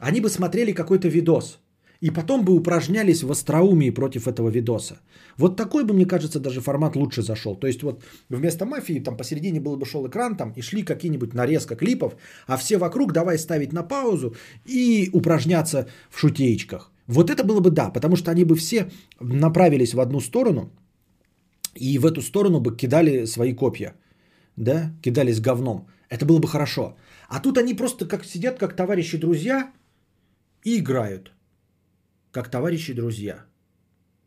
они 0.00 0.20
бы 0.20 0.28
смотрели 0.28 0.72
какой-то 0.72 1.08
видос. 1.08 1.58
И 2.00 2.10
потом 2.10 2.44
бы 2.44 2.54
упражнялись 2.54 3.22
в 3.22 3.30
остроумии 3.30 3.90
против 3.90 4.26
этого 4.26 4.48
видоса. 4.48 5.00
Вот 5.36 5.56
такой 5.56 5.84
бы, 5.84 5.92
мне 5.92 6.06
кажется, 6.06 6.40
даже 6.40 6.60
формат 6.60 6.96
лучше 6.96 7.22
зашел. 7.22 7.56
То 7.56 7.66
есть 7.66 7.82
вот 7.82 8.02
вместо 8.30 8.64
мафии 8.64 9.00
там 9.00 9.16
посередине 9.16 9.60
был 9.60 9.76
бы 9.76 9.84
шел 9.84 10.06
экран 10.06 10.36
там 10.36 10.52
и 10.56 10.62
шли 10.62 10.82
какие-нибудь 10.82 11.34
нарезка 11.34 11.76
клипов, 11.76 12.16
а 12.46 12.56
все 12.56 12.78
вокруг 12.78 13.12
давай 13.12 13.38
ставить 13.38 13.72
на 13.72 13.82
паузу 13.82 14.34
и 14.66 15.10
упражняться 15.12 15.88
в 16.10 16.18
шутеечках. 16.18 16.90
Вот 17.06 17.28
это 17.28 17.44
было 17.44 17.60
бы 17.60 17.70
да, 17.70 17.90
потому 17.90 18.16
что 18.16 18.30
они 18.30 18.44
бы 18.44 18.56
все 18.56 18.90
направились 19.20 19.92
в 19.92 20.00
одну 20.00 20.20
сторону 20.20 20.70
и 21.74 21.98
в 21.98 22.06
эту 22.06 22.22
сторону 22.22 22.60
бы 22.60 22.76
кидали 22.76 23.26
свои 23.26 23.52
копья, 23.52 23.94
да, 24.56 24.92
кидались 25.02 25.40
говном. 25.40 25.86
Это 26.08 26.24
было 26.24 26.38
бы 26.38 26.48
хорошо. 26.48 26.96
А 27.28 27.40
тут 27.40 27.58
они 27.58 27.74
просто 27.74 28.08
как 28.08 28.24
сидят, 28.24 28.58
как 28.58 28.74
товарищи 28.74 29.18
друзья 29.18 29.70
и 30.62 30.78
играют– 30.78 31.32
как 32.30 32.48
товарищи 32.48 32.92
и 32.92 32.94
друзья. 32.94 33.44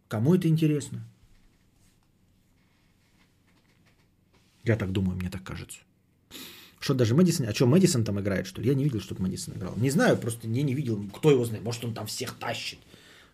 Кому 0.07 0.35
это 0.35 0.47
интересно? 0.47 1.07
Я 4.63 4.75
так 4.75 4.91
думаю, 4.91 5.17
мне 5.17 5.29
так 5.29 5.43
кажется. 5.43 5.79
Что 6.79 6.93
даже 6.93 7.15
Мэдисон... 7.15 7.47
А 7.47 7.53
что, 7.53 7.65
Мэдисон 7.65 8.03
там 8.03 8.19
играет, 8.19 8.45
что 8.45 8.61
ли? 8.61 8.67
Я 8.67 8.73
не 8.73 8.83
видел, 8.83 8.99
чтобы 8.99 9.21
Мэдисон 9.21 9.55
играл. 9.55 9.75
Не 9.77 9.89
знаю, 9.89 10.17
просто 10.17 10.47
не, 10.47 10.63
не 10.63 10.73
видел. 10.73 11.01
Кто 11.13 11.31
его 11.31 11.45
знает? 11.45 11.63
Может, 11.63 11.85
он 11.85 11.93
там 11.93 12.07
всех 12.07 12.33
тащит. 12.37 12.79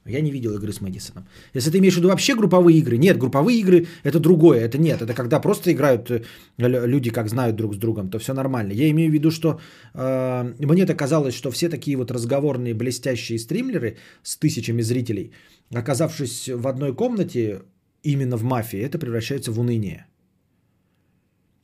Я 0.10 0.22
не 0.22 0.32
видел 0.32 0.56
игры 0.56 0.72
с 0.72 0.82
Мэдисоном. 0.82 1.28
Если 1.54 1.72
ты 1.72 1.78
имеешь 1.78 1.94
в 1.94 1.98
виду 1.98 2.10
вообще 2.10 2.36
групповые 2.36 2.78
игры, 2.80 2.98
нет, 2.98 3.18
групповые 3.18 3.60
игры 3.60 3.88
это 4.04 4.20
другое, 4.20 4.60
это 4.60 4.78
нет, 4.78 5.02
это 5.02 5.14
когда 5.14 5.40
просто 5.40 5.72
играют 5.72 6.10
э, 6.10 6.24
люди, 6.58 7.12
как 7.12 7.30
знают 7.30 7.56
друг 7.56 7.74
с 7.76 7.78
другом, 7.78 8.10
то 8.10 8.20
все 8.20 8.34
нормально. 8.34 8.74
Я 8.74 8.90
имею 8.90 9.10
в 9.10 9.14
виду, 9.14 9.32
что 9.32 9.60
э, 9.94 10.54
мне 10.60 10.84
это 10.84 10.96
казалось, 10.96 11.36
что 11.36 11.52
все 11.52 11.70
такие 11.70 11.98
вот 11.98 12.12
разговорные 12.12 12.74
блестящие 12.74 13.40
стримлеры 13.40 13.98
с 14.24 14.38
тысячами 14.38 14.82
зрителей, 14.82 15.32
оказавшись 15.74 16.50
в 16.50 16.68
одной 16.68 16.94
комнате, 16.96 17.62
именно 18.04 18.38
в 18.38 18.44
мафии, 18.44 18.80
это 18.80 18.98
превращается 18.98 19.52
в 19.52 19.60
уныние. 19.60 20.06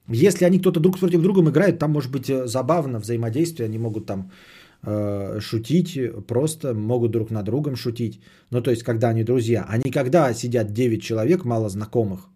Если 0.07 0.45
они 0.45 0.59
кто-то 0.59 0.79
друг 0.79 0.99
против 0.99 1.21
друга 1.21 1.41
играют, 1.41 1.79
там 1.79 1.91
может 1.91 2.11
быть 2.11 2.29
э, 2.29 2.47
забавно 2.47 2.99
взаимодействие, 2.99 3.65
они 3.65 3.79
могут 3.79 4.05
там 4.05 4.31
шутить, 5.39 5.99
просто 6.27 6.73
могут 6.73 7.11
друг 7.11 7.31
на 7.31 7.43
другом 7.43 7.75
шутить. 7.75 8.21
Ну, 8.51 8.61
то 8.61 8.71
есть, 8.71 8.83
когда 8.83 9.09
они 9.09 9.23
друзья. 9.23 9.65
А 9.67 9.77
не 9.77 9.91
когда 9.91 10.33
сидят 10.33 10.73
9 10.73 11.01
человек, 11.01 11.45
мало 11.45 11.69
знакомых, 11.69 12.29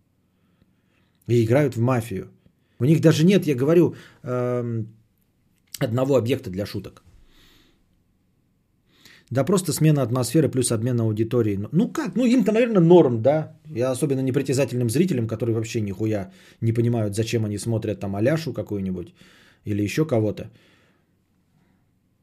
и 1.28 1.44
играют 1.44 1.76
в 1.76 1.82
мафию. 1.82 2.28
У 2.80 2.86
них 2.86 3.02
даже 3.02 3.26
нет, 3.26 3.46
я 3.46 3.56
говорю, 3.56 3.94
эм, 4.24 4.88
одного 5.80 6.16
объекта 6.16 6.50
для 6.50 6.66
шуток. 6.66 7.04
Да 9.32 9.44
просто 9.44 9.74
смена 9.74 10.02
атмосферы 10.02 10.50
плюс 10.50 10.72
обмен 10.72 11.00
аудиторией. 11.00 11.58
Ну, 11.58 11.70
ну 11.72 11.88
как? 11.90 12.16
Ну 12.16 12.26
им-то, 12.26 12.52
наверное, 12.52 12.82
норм, 12.82 13.22
да? 13.22 13.58
Я 13.76 13.92
особенно 13.92 14.22
непритязательным 14.22 14.90
зрителям, 14.90 15.28
которые 15.28 15.56
вообще 15.56 15.82
нихуя 15.82 16.32
не 16.62 16.74
понимают, 16.74 17.16
зачем 17.16 17.46
они 17.46 17.60
смотрят 17.60 18.00
там 18.00 18.16
Аляшу 18.16 18.54
какую-нибудь 18.54 19.14
или 19.66 19.84
еще 19.84 20.06
кого-то. 20.06 20.50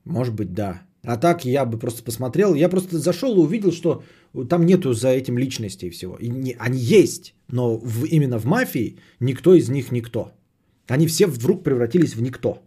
Может 0.06 0.34
быть, 0.34 0.54
да. 0.54 0.82
А 1.02 1.16
так 1.16 1.44
я 1.44 1.66
бы 1.66 1.78
просто 1.78 2.02
посмотрел. 2.02 2.54
Я 2.54 2.68
просто 2.68 2.98
зашел 2.98 3.34
и 3.36 3.40
увидел, 3.40 3.72
что 3.72 4.02
там 4.48 4.66
нету 4.66 4.92
за 4.92 5.08
этим 5.08 5.38
личностей 5.38 5.90
всего. 5.90 6.16
И 6.16 6.28
не, 6.28 6.56
они 6.58 6.78
есть, 6.78 7.34
но 7.48 7.76
в, 7.76 8.04
именно 8.06 8.38
в 8.38 8.44
мафии 8.44 8.98
никто 9.20 9.54
из 9.54 9.68
них 9.68 9.92
никто. 9.92 10.32
Они 10.88 11.06
все 11.06 11.26
вдруг 11.26 11.64
превратились 11.64 12.14
в 12.14 12.22
никто. 12.22 12.62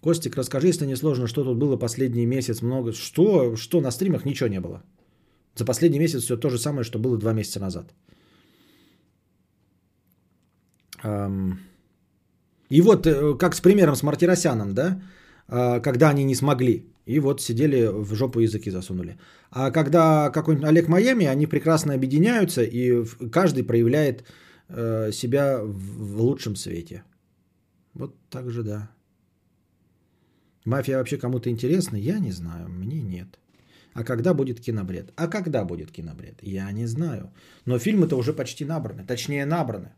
Костик, 0.00 0.36
расскажи, 0.36 0.68
если 0.68 0.86
не 0.86 0.96
сложно, 0.96 1.26
что 1.26 1.44
тут 1.44 1.58
было 1.58 1.76
последний 1.76 2.26
месяц 2.26 2.62
много. 2.62 2.92
Что? 2.92 3.56
Что 3.56 3.80
на 3.80 3.90
стримах 3.90 4.24
ничего 4.24 4.48
не 4.48 4.60
было. 4.60 4.82
За 5.56 5.64
последний 5.64 5.98
месяц 5.98 6.22
все 6.22 6.36
то 6.36 6.50
же 6.50 6.58
самое, 6.58 6.84
что 6.84 6.98
было 6.98 7.18
два 7.18 7.32
месяца 7.32 7.60
назад. 7.60 7.92
Эм... 11.02 11.69
И 12.70 12.80
вот 12.80 13.06
э, 13.06 13.36
как 13.38 13.54
с 13.54 13.60
примером 13.60 13.96
с 13.96 14.02
Мартиросяном, 14.02 14.74
да, 14.74 15.00
а, 15.48 15.80
когда 15.80 16.10
они 16.10 16.24
не 16.24 16.34
смогли, 16.34 16.86
и 17.06 17.20
вот 17.20 17.40
сидели 17.40 17.88
в 17.88 18.14
жопу 18.14 18.40
языки 18.40 18.70
засунули. 18.70 19.18
А 19.50 19.70
когда 19.70 20.30
какой-нибудь 20.30 20.68
Олег 20.68 20.88
Майами, 20.88 21.26
они 21.26 21.46
прекрасно 21.46 21.94
объединяются, 21.94 22.62
и 22.62 23.04
каждый 23.32 23.64
проявляет 23.64 24.24
э, 24.68 25.12
себя 25.12 25.60
в 25.64 26.20
лучшем 26.20 26.56
свете. 26.56 27.02
Вот 27.94 28.14
так 28.30 28.50
же, 28.50 28.62
да. 28.62 28.90
Мафия 30.64 30.98
вообще 30.98 31.18
кому-то 31.18 31.50
интересна? 31.50 31.96
Я 31.96 32.20
не 32.20 32.32
знаю, 32.32 32.68
мне 32.68 33.02
нет. 33.02 33.38
А 33.94 34.04
когда 34.04 34.34
будет 34.34 34.60
кинобред? 34.60 35.10
А 35.16 35.26
когда 35.26 35.64
будет 35.64 35.90
кинобред? 35.90 36.38
Я 36.42 36.70
не 36.72 36.86
знаю. 36.86 37.32
Но 37.66 37.78
фильмы-то 37.78 38.16
уже 38.16 38.32
почти 38.32 38.64
набраны. 38.64 39.04
Точнее, 39.04 39.46
набраны. 39.46 39.88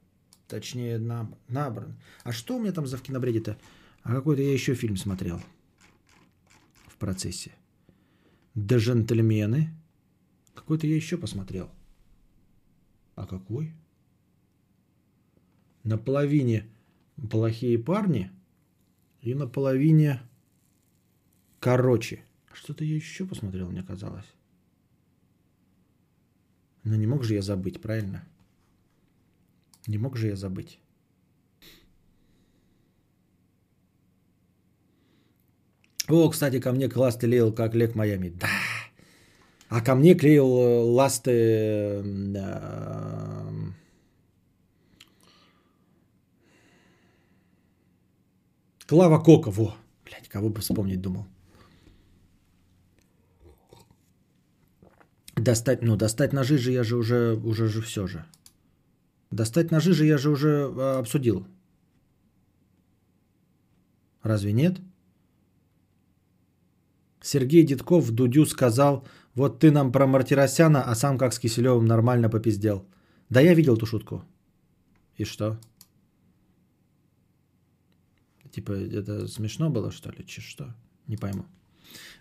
Точнее, 0.49 0.99
набран. 0.99 1.99
А 2.25 2.33
что 2.33 2.57
у 2.57 2.61
меня 2.61 2.73
там 2.73 2.87
за 2.87 2.97
в 2.97 3.03
кинобреде-то? 3.03 3.59
А 4.03 4.15
какой-то 4.15 4.43
я 4.43 4.53
еще 4.53 4.75
фильм 4.75 4.97
смотрел 4.97 5.41
в 6.87 6.97
процессе. 6.97 7.53
Да 8.55 8.77
джентльмены. 8.77 9.71
Какой-то 10.55 10.87
я 10.87 10.97
еще 10.97 11.17
посмотрел. 11.17 11.71
А 13.15 13.27
какой? 13.27 13.73
На 15.85 15.99
половине 15.99 16.69
плохие 17.31 17.79
парни 17.79 18.31
и 19.21 19.35
на 19.35 19.47
половине 19.47 20.21
короче. 21.61 22.25
Что-то 22.53 22.85
я 22.85 22.95
еще 22.95 23.25
посмотрел, 23.25 23.71
мне 23.71 23.83
казалось. 23.83 24.31
Но 26.85 26.97
не 26.97 27.07
мог 27.07 27.25
же 27.25 27.35
я 27.35 27.43
забыть, 27.43 27.81
правильно? 27.81 28.27
Не 29.87 29.99
мог 29.99 30.17
же 30.17 30.29
я 30.29 30.37
забыть. 30.37 30.79
О, 36.09 36.31
кстати, 36.31 36.61
ко 36.61 36.73
мне 36.73 36.89
класс 36.89 37.17
клеил, 37.17 37.53
как 37.53 37.75
Лек 37.75 37.95
Майами. 37.95 38.29
Да. 38.31 38.49
А 39.69 39.81
ко 39.81 39.95
мне 39.95 40.15
клеил 40.15 40.47
э, 40.47 40.83
ласты... 40.83 42.03
Клава 48.87 49.19
Кока, 49.21 49.51
во. 49.51 49.75
Блядь, 50.05 50.29
кого 50.29 50.51
бы 50.51 50.61
вспомнить 50.61 51.01
думал. 51.01 51.27
Достать, 55.35 55.81
ну, 55.83 55.97
достать 55.97 56.35
ножи 56.35 56.59
же 56.59 56.73
я 56.73 56.85
же 56.85 56.97
уже, 56.97 57.41
уже 57.43 57.69
же 57.69 57.81
все 57.81 58.07
же. 58.07 58.27
Достать 59.33 59.71
ножи 59.71 59.95
же 59.95 60.05
я 60.05 60.19
же 60.19 60.31
уже 60.31 60.49
а, 60.49 60.99
обсудил. 60.99 61.47
Разве 64.23 64.53
нет? 64.53 64.81
Сергей 67.23 67.65
Дедков 67.65 68.05
в 68.05 68.13
Дудю 68.13 68.47
сказал, 68.47 69.07
вот 69.35 69.59
ты 69.59 69.71
нам 69.71 69.91
про 69.91 70.07
Мартиросяна, 70.07 70.83
а 70.85 70.95
сам 70.95 71.19
как 71.19 71.33
с 71.33 71.39
Киселевым 71.39 71.87
нормально 71.87 72.29
попиздел. 72.29 72.85
Да 73.31 73.41
я 73.41 73.55
видел 73.55 73.77
ту 73.77 73.87
шутку. 73.87 74.23
И 75.17 75.25
что? 75.25 75.59
Типа, 78.51 78.73
это 78.73 79.29
смешно 79.29 79.71
было, 79.71 79.91
что 79.91 80.11
ли? 80.11 80.27
Че 80.27 80.43
что? 80.43 80.75
Не 81.07 81.17
пойму. 81.17 81.47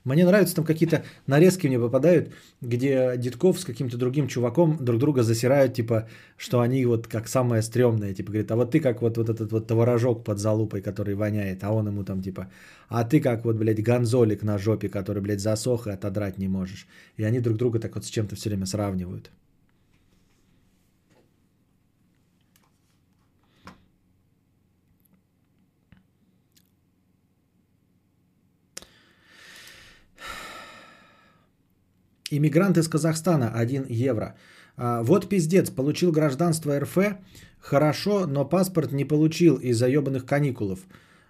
Мне 0.04 0.26
нравятся 0.26 0.56
там 0.56 0.66
какие-то 0.66 1.04
нарезки 1.28 1.68
мне 1.68 1.80
попадают, 1.80 2.34
где 2.60 3.14
Дедков 3.18 3.60
с 3.60 3.66
каким-то 3.66 3.98
другим 3.98 4.28
чуваком 4.28 4.78
друг 4.80 5.00
друга 5.00 5.22
засирают, 5.22 5.76
типа, 5.76 6.08
что 6.38 6.60
они 6.60 6.86
вот 6.86 7.08
как 7.08 7.28
самое 7.28 7.62
стрёмное, 7.62 8.14
типа, 8.16 8.32
говорит, 8.32 8.52
а 8.52 8.56
вот 8.56 8.72
ты 8.72 8.80
как 8.80 9.02
вот, 9.02 9.18
вот 9.18 9.30
этот 9.30 9.52
вот 9.52 9.68
творожок 9.68 10.24
под 10.24 10.40
залупой, 10.40 10.82
который 10.82 11.14
воняет, 11.14 11.64
а 11.64 11.72
он 11.72 11.88
ему 11.88 12.04
там, 12.04 12.22
типа, 12.24 12.50
а 12.90 13.04
ты 13.04 13.22
как 13.22 13.46
вот, 13.46 13.58
блядь, 13.58 13.84
гонзолик 13.84 14.42
на 14.42 14.58
жопе, 14.58 14.90
который, 14.90 15.22
блядь, 15.22 15.40
засох 15.40 15.86
и 15.86 15.92
отодрать 15.92 16.40
не 16.40 16.48
можешь. 16.48 16.88
И 17.18 17.24
они 17.24 17.40
друг 17.40 17.58
друга 17.58 17.80
так 17.80 17.94
вот 17.96 18.04
с 18.04 18.10
чем-то 18.10 18.36
все 18.36 18.50
время 18.50 18.66
сравнивают. 18.66 19.30
Иммигрант 32.32 32.78
из 32.78 32.88
Казахстана 32.88 33.52
1 33.54 33.86
евро. 33.90 34.36
А, 34.78 35.04
вот 35.04 35.30
пиздец, 35.30 35.70
получил 35.70 36.12
гражданство 36.12 36.80
РФ, 36.80 36.98
хорошо, 37.60 38.26
но 38.28 38.46
паспорт 38.46 38.92
не 38.92 39.06
получил 39.06 39.58
из-за 39.58 39.88
ебаных 39.88 40.26
каникулов. 40.26 40.80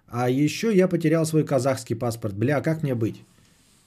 А 0.06 0.30
еще 0.30 0.72
я 0.74 0.88
потерял 0.88 1.26
свой 1.26 1.44
казахский 1.44 1.96
паспорт. 1.96 2.34
Бля, 2.34 2.60
как 2.60 2.82
мне 2.82 2.94
быть? 2.94 3.24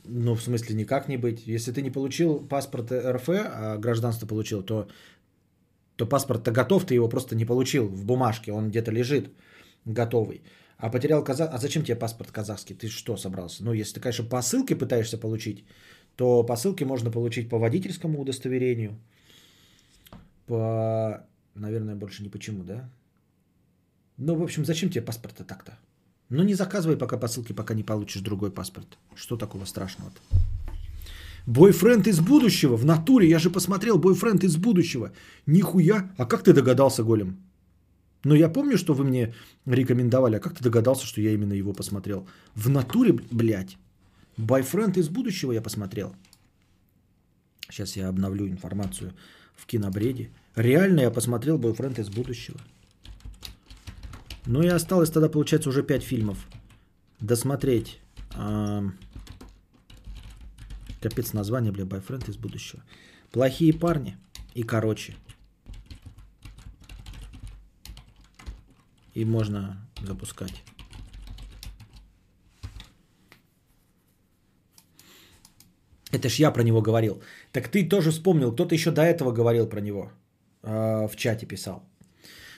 Ну, 0.03 0.35
в 0.35 0.41
смысле, 0.41 0.75
никак 0.75 1.07
не 1.07 1.17
быть. 1.17 1.47
Если 1.47 1.71
ты 1.71 1.81
не 1.81 1.91
получил 1.91 2.39
паспорт 2.39 2.91
РФ, 2.91 3.29
а 3.29 3.77
гражданство 3.77 4.27
получил, 4.27 4.61
то, 4.61 4.87
то 5.95 6.05
паспорт-то 6.05 6.51
готов, 6.51 6.85
ты 6.85 6.95
его 6.95 7.09
просто 7.09 7.35
не 7.35 7.45
получил 7.45 7.87
в 7.87 8.05
бумажке, 8.05 8.51
он 8.51 8.69
где-то 8.69 8.91
лежит 8.91 9.29
готовый. 9.85 10.41
А 10.77 10.89
потерял 10.89 11.23
казах... 11.23 11.49
А 11.53 11.57
зачем 11.57 11.83
тебе 11.83 11.95
паспорт 11.95 12.31
казахский? 12.31 12.75
Ты 12.75 12.89
что 12.89 13.17
собрался? 13.17 13.63
Ну, 13.63 13.73
если 13.73 13.95
ты, 13.95 13.99
конечно, 14.01 14.25
по 14.25 14.41
ссылке 14.41 14.75
пытаешься 14.75 15.17
получить, 15.17 15.63
то 16.15 16.43
по 16.43 16.55
ссылке 16.55 16.85
можно 16.85 17.11
получить 17.11 17.49
по 17.49 17.57
водительскому 17.57 18.21
удостоверению, 18.21 18.95
по, 20.47 21.25
наверное, 21.55 21.95
больше 21.95 22.23
не 22.23 22.29
почему, 22.29 22.63
да? 22.63 22.89
Ну, 24.17 24.35
в 24.35 24.43
общем, 24.43 24.65
зачем 24.65 24.89
тебе 24.89 25.01
паспорт 25.01 25.35
так-то? 25.47 25.77
Ну, 26.29 26.43
не 26.43 26.53
заказывай 26.53 26.97
пока 26.97 27.17
по 27.17 27.27
ссылке, 27.27 27.53
пока 27.53 27.73
не 27.73 27.83
получишь 27.83 28.21
другой 28.21 28.51
паспорт. 28.51 28.97
Что 29.15 29.37
такого 29.37 29.65
страшного-то? 29.65 30.19
Бойфренд 31.45 32.07
из 32.07 32.19
будущего, 32.19 32.75
в 32.75 32.85
натуре, 32.85 33.29
я 33.29 33.39
же 33.39 33.49
посмотрел, 33.49 33.99
бойфренд 33.99 34.43
из 34.43 34.55
будущего. 34.57 35.11
Нихуя, 35.45 36.11
а 36.17 36.25
как 36.25 36.43
ты 36.43 36.53
догадался, 36.53 37.03
Голем? 37.03 37.37
Ну, 38.23 38.33
я 38.33 38.49
помню, 38.49 38.77
что 38.77 38.95
вы 38.95 39.03
мне 39.03 39.35
рекомендовали, 39.67 40.37
а 40.37 40.39
как 40.39 40.55
ты 40.55 40.63
догадался, 40.63 41.05
что 41.05 41.21
я 41.21 41.31
именно 41.33 41.53
его 41.53 41.73
посмотрел? 41.73 42.27
В 42.55 42.69
натуре, 42.69 43.13
блядь. 43.31 43.77
Бойфренд 44.37 44.97
из 44.97 45.09
будущего 45.09 45.51
я 45.51 45.61
посмотрел. 45.61 46.15
Сейчас 47.69 47.95
я 47.95 48.09
обновлю 48.09 48.47
информацию 48.47 49.13
в 49.55 49.65
кинобреде. 49.65 50.29
Реально 50.55 51.01
я 51.01 51.11
посмотрел 51.11 51.57
Бойфренд 51.57 51.99
из 51.99 52.09
будущего. 52.09 52.59
Ну 54.45 54.61
и 54.61 54.67
осталось 54.67 55.09
тогда, 55.09 55.29
получается, 55.29 55.69
уже 55.69 55.83
5 55.83 56.03
фильмов. 56.03 56.37
Досмотреть. 57.19 57.99
Капец 61.01 61.33
название, 61.33 61.71
бля, 61.71 61.85
Бойфренд 61.85 62.29
из 62.29 62.37
будущего. 62.37 62.83
Плохие 63.31 63.73
парни 63.73 64.17
и 64.53 64.63
короче. 64.63 65.15
И 69.13 69.23
можно 69.25 69.77
запускать. 70.01 70.63
Это 76.15 76.29
ж 76.29 76.39
я 76.39 76.51
про 76.51 76.63
него 76.63 76.81
говорил. 76.81 77.21
Так 77.51 77.67
ты 77.67 77.89
тоже 77.89 78.11
вспомнил, 78.11 78.51
кто-то 78.51 78.75
еще 78.75 78.91
до 78.91 79.01
этого 79.01 79.31
говорил 79.31 79.67
про 79.67 79.81
него. 79.81 80.11
Э, 80.63 81.07
в 81.07 81.15
чате 81.15 81.45
писал. 81.45 81.83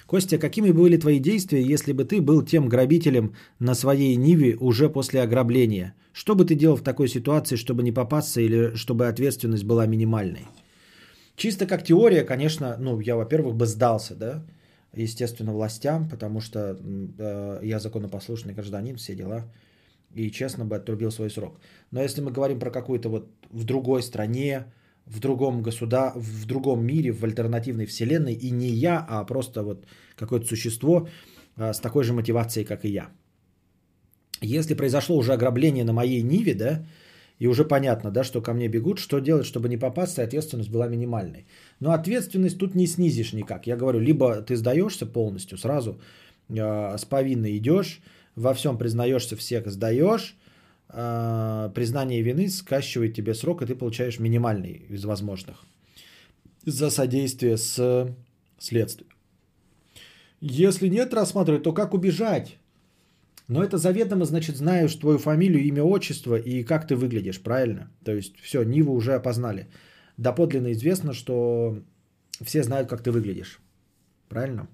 Костя, 0.06 0.38
какими 0.38 0.72
были 0.72 0.98
твои 0.98 1.20
действия, 1.20 1.62
если 1.74 1.92
бы 1.92 2.06
ты 2.06 2.22
был 2.22 2.46
тем 2.46 2.70
грабителем 2.70 3.34
на 3.60 3.76
своей 3.76 4.16
Ниве 4.16 4.56
уже 4.60 4.90
после 4.90 5.22
ограбления? 5.22 5.94
Что 6.14 6.36
бы 6.36 6.46
ты 6.46 6.56
делал 6.56 6.78
в 6.78 6.84
такой 6.84 7.08
ситуации, 7.08 7.58
чтобы 7.58 7.84
не 7.84 7.92
попасться 7.92 8.42
или 8.42 8.76
чтобы 8.76 9.08
ответственность 9.08 9.66
была 9.66 9.88
минимальной? 9.88 10.46
Чисто 11.36 11.66
как 11.66 11.84
теория, 11.84 12.24
конечно, 12.24 12.78
ну, 12.80 13.00
я, 13.00 13.16
во-первых, 13.16 13.56
бы 13.56 13.66
сдался, 13.66 14.16
да, 14.16 14.44
естественно, 14.94 15.52
властям, 15.52 16.10
потому 16.10 16.42
что 16.42 16.78
э, 17.20 17.60
я 17.64 17.80
законопослушный 17.80 18.54
гражданин, 18.54 18.96
все 18.96 19.16
дела 19.16 19.44
и 20.14 20.32
честно 20.32 20.66
бы 20.66 20.76
отрубил 20.76 21.12
свой 21.12 21.30
срок. 21.30 21.60
Но 21.92 22.02
если 22.02 22.22
мы 22.22 22.32
говорим 22.32 22.60
про 22.60 22.72
какую-то 22.72 23.10
вот 23.10 23.30
в 23.52 23.64
другой 23.64 24.02
стране, 24.02 24.66
в 25.06 25.20
другом 25.20 25.62
государ... 25.62 26.14
в 26.16 26.46
другом 26.46 26.86
мире, 26.86 27.12
в 27.12 27.24
альтернативной 27.24 27.86
вселенной, 27.86 28.34
и 28.34 28.52
не 28.52 28.68
я, 28.68 29.06
а 29.10 29.26
просто 29.26 29.64
вот 29.64 29.86
какое-то 30.16 30.46
существо 30.46 31.08
а, 31.56 31.74
с 31.74 31.80
такой 31.80 32.04
же 32.04 32.14
мотивацией, 32.14 32.66
как 32.66 32.86
и 32.86 32.90
я. 32.90 33.10
Если 34.42 34.76
произошло 34.76 35.18
уже 35.18 35.34
ограбление 35.34 35.84
на 35.84 35.94
моей 35.94 36.22
Ниве, 36.22 36.54
да, 36.54 36.86
и 37.40 37.48
уже 37.48 37.66
понятно, 37.66 38.12
да, 38.12 38.24
что 38.24 38.42
ко 38.42 38.54
мне 38.54 38.68
бегут, 38.68 39.00
что 39.00 39.20
делать, 39.20 39.46
чтобы 39.46 39.70
не 39.70 39.78
попасться, 39.78 40.22
и 40.22 40.26
ответственность 40.26 40.70
была 40.70 40.88
минимальной. 40.88 41.46
Но 41.80 41.92
ответственность 41.92 42.58
тут 42.58 42.76
не 42.76 42.88
снизишь 42.88 43.34
никак. 43.34 43.68
Я 43.68 43.78
говорю, 43.78 44.00
либо 44.00 44.42
ты 44.42 44.56
сдаешься 44.56 45.06
полностью, 45.06 45.58
сразу 45.58 46.00
э, 46.50 46.98
с 46.98 47.06
повинной 47.06 47.58
идешь, 47.58 48.02
во 48.38 48.54
всем 48.54 48.78
признаешься, 48.78 49.36
всех 49.36 49.68
сдаешь, 49.68 50.36
э, 50.90 51.72
признание 51.74 52.22
вины 52.22 52.50
скачивает 52.50 53.16
тебе 53.16 53.34
срок, 53.34 53.62
и 53.62 53.66
ты 53.66 53.76
получаешь 53.76 54.20
минимальный 54.20 54.86
из 54.90 55.04
возможных 55.06 55.66
за 56.66 56.92
содействие 56.92 57.58
с 57.58 58.16
следствием. 58.60 59.10
Если 60.40 60.90
нет 60.90 61.14
рассматривать, 61.14 61.64
то 61.64 61.74
как 61.74 61.94
убежать? 61.94 62.58
Но 63.48 63.64
это 63.64 63.78
заведомо, 63.78 64.26
значит, 64.26 64.58
знаешь 64.58 64.96
твою 64.96 65.18
фамилию, 65.18 65.64
имя, 65.64 65.84
отчество 65.84 66.36
и 66.36 66.64
как 66.64 66.88
ты 66.88 66.96
выглядишь, 66.96 67.42
правильно? 67.42 67.90
То 68.04 68.14
есть 68.14 68.40
все, 68.42 68.64
Ниву 68.64 68.94
уже 68.94 69.16
опознали. 69.16 69.68
Доподлинно 70.18 70.74
известно, 70.74 71.14
что 71.14 71.82
все 72.42 72.64
знают, 72.64 72.90
как 72.90 73.02
ты 73.02 73.12
выглядишь. 73.12 73.60
Правильно? 74.30 74.68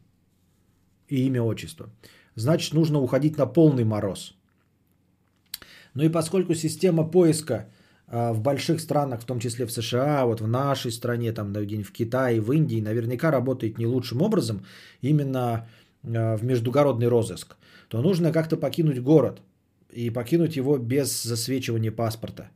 И 1.08 1.26
имя, 1.28 1.44
отчество 1.44 1.90
значит 2.36 2.74
нужно 2.74 3.00
уходить 3.00 3.38
на 3.38 3.46
полный 3.46 3.84
мороз. 3.84 4.36
Ну 5.94 6.04
и 6.04 6.10
поскольку 6.10 6.56
система 6.56 7.04
поиска 7.04 7.70
а, 8.08 8.34
в 8.34 8.42
больших 8.42 8.80
странах, 8.80 9.22
в 9.22 9.26
том 9.26 9.40
числе 9.40 9.66
в 9.66 9.72
США, 9.72 10.26
вот 10.26 10.42
в 10.42 10.48
нашей 10.48 10.92
стране, 10.92 11.34
там 11.34 11.54
в 11.54 11.92
Китае, 11.92 12.42
в 12.42 12.52
Индии, 12.52 12.82
наверняка 12.82 13.32
работает 13.32 13.78
не 13.78 13.86
лучшим 13.86 14.22
образом, 14.22 14.66
именно 15.02 15.68
а, 16.04 16.38
в 16.38 16.44
междугородный 16.44 17.08
розыск, 17.08 17.56
то 17.90 18.02
нужно 18.02 18.32
как-то 18.32 18.58
покинуть 18.58 19.00
город 19.00 19.42
и 19.92 20.10
покинуть 20.10 20.56
его 20.58 20.78
без 20.78 21.24
засвечивания 21.24 21.92
паспорта. 21.92 22.50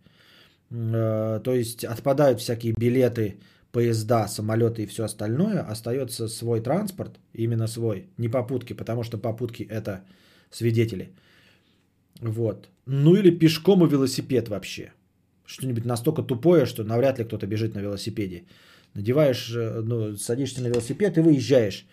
А, 0.71 1.39
то 1.39 1.53
есть 1.53 1.85
отпадают 1.85 2.39
всякие 2.39 2.73
билеты 2.73 3.39
поезда, 3.71 4.27
самолеты 4.27 4.83
и 4.83 4.87
все 4.87 5.03
остальное, 5.03 5.61
остается 5.71 6.27
свой 6.27 6.61
транспорт, 6.61 7.19
именно 7.33 7.67
свой, 7.67 8.07
не 8.17 8.29
попутки, 8.29 8.73
потому 8.73 9.03
что 9.03 9.17
попутки 9.17 9.63
это 9.63 10.03
свидетели. 10.51 11.11
Вот. 12.21 12.69
Ну 12.85 13.15
или 13.15 13.39
пешком 13.39 13.85
и 13.85 13.89
велосипед 13.89 14.49
вообще. 14.49 14.93
Что-нибудь 15.45 15.85
настолько 15.85 16.23
тупое, 16.23 16.65
что 16.65 16.83
навряд 16.83 17.19
ли 17.19 17.25
кто-то 17.25 17.47
бежит 17.47 17.75
на 17.75 17.81
велосипеде. 17.81 18.43
Надеваешь, 18.93 19.51
э, 19.55 19.81
ну, 19.81 20.17
садишься 20.17 20.61
на 20.61 20.67
велосипед 20.67 21.17
и 21.17 21.21
выезжаешь 21.21 21.85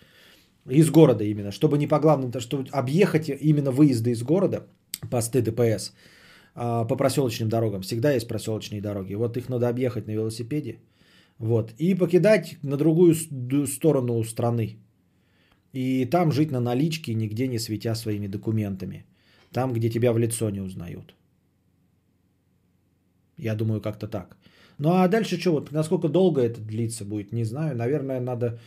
из 0.67 0.89
города 0.89 1.23
именно, 1.23 1.51
чтобы 1.51 1.77
не 1.77 1.87
по 1.87 1.99
главным, 1.99 2.31
то 2.31 2.39
чтобы 2.39 2.67
объехать 2.71 3.29
именно 3.29 3.71
выезды 3.71 4.11
из 4.11 4.23
города, 4.23 4.67
посты 5.11 5.41
ДПС, 5.41 5.93
а, 6.55 6.85
по 6.85 6.95
проселочным 6.95 7.49
дорогам. 7.49 7.81
Всегда 7.81 8.13
есть 8.13 8.27
проселочные 8.27 8.81
дороги. 8.81 9.13
Вот 9.15 9.37
их 9.37 9.49
надо 9.49 9.69
объехать 9.69 10.07
на 10.07 10.11
велосипеде. 10.11 10.79
Вот. 11.39 11.73
И 11.77 11.95
покидать 11.95 12.57
на 12.63 12.77
другую 12.77 13.15
сторону 13.67 14.23
страны. 14.23 14.77
И 15.73 16.05
там 16.05 16.31
жить 16.31 16.51
на 16.51 16.59
наличке, 16.59 17.13
нигде 17.13 17.47
не 17.47 17.59
светя 17.59 17.95
своими 17.95 18.27
документами. 18.27 19.05
Там, 19.51 19.73
где 19.73 19.89
тебя 19.89 20.13
в 20.13 20.17
лицо 20.17 20.49
не 20.49 20.61
узнают. 20.61 21.15
Я 23.37 23.55
думаю, 23.55 23.81
как-то 23.81 24.07
так. 24.07 24.37
Ну 24.77 24.89
а 24.89 25.07
дальше 25.07 25.39
что, 25.39 25.51
вот 25.51 25.71
насколько 25.71 26.09
долго 26.09 26.41
это 26.41 26.61
длиться 26.61 27.05
будет, 27.05 27.33
не 27.33 27.45
знаю. 27.45 27.75
Наверное, 27.75 28.19
надо 28.19 28.59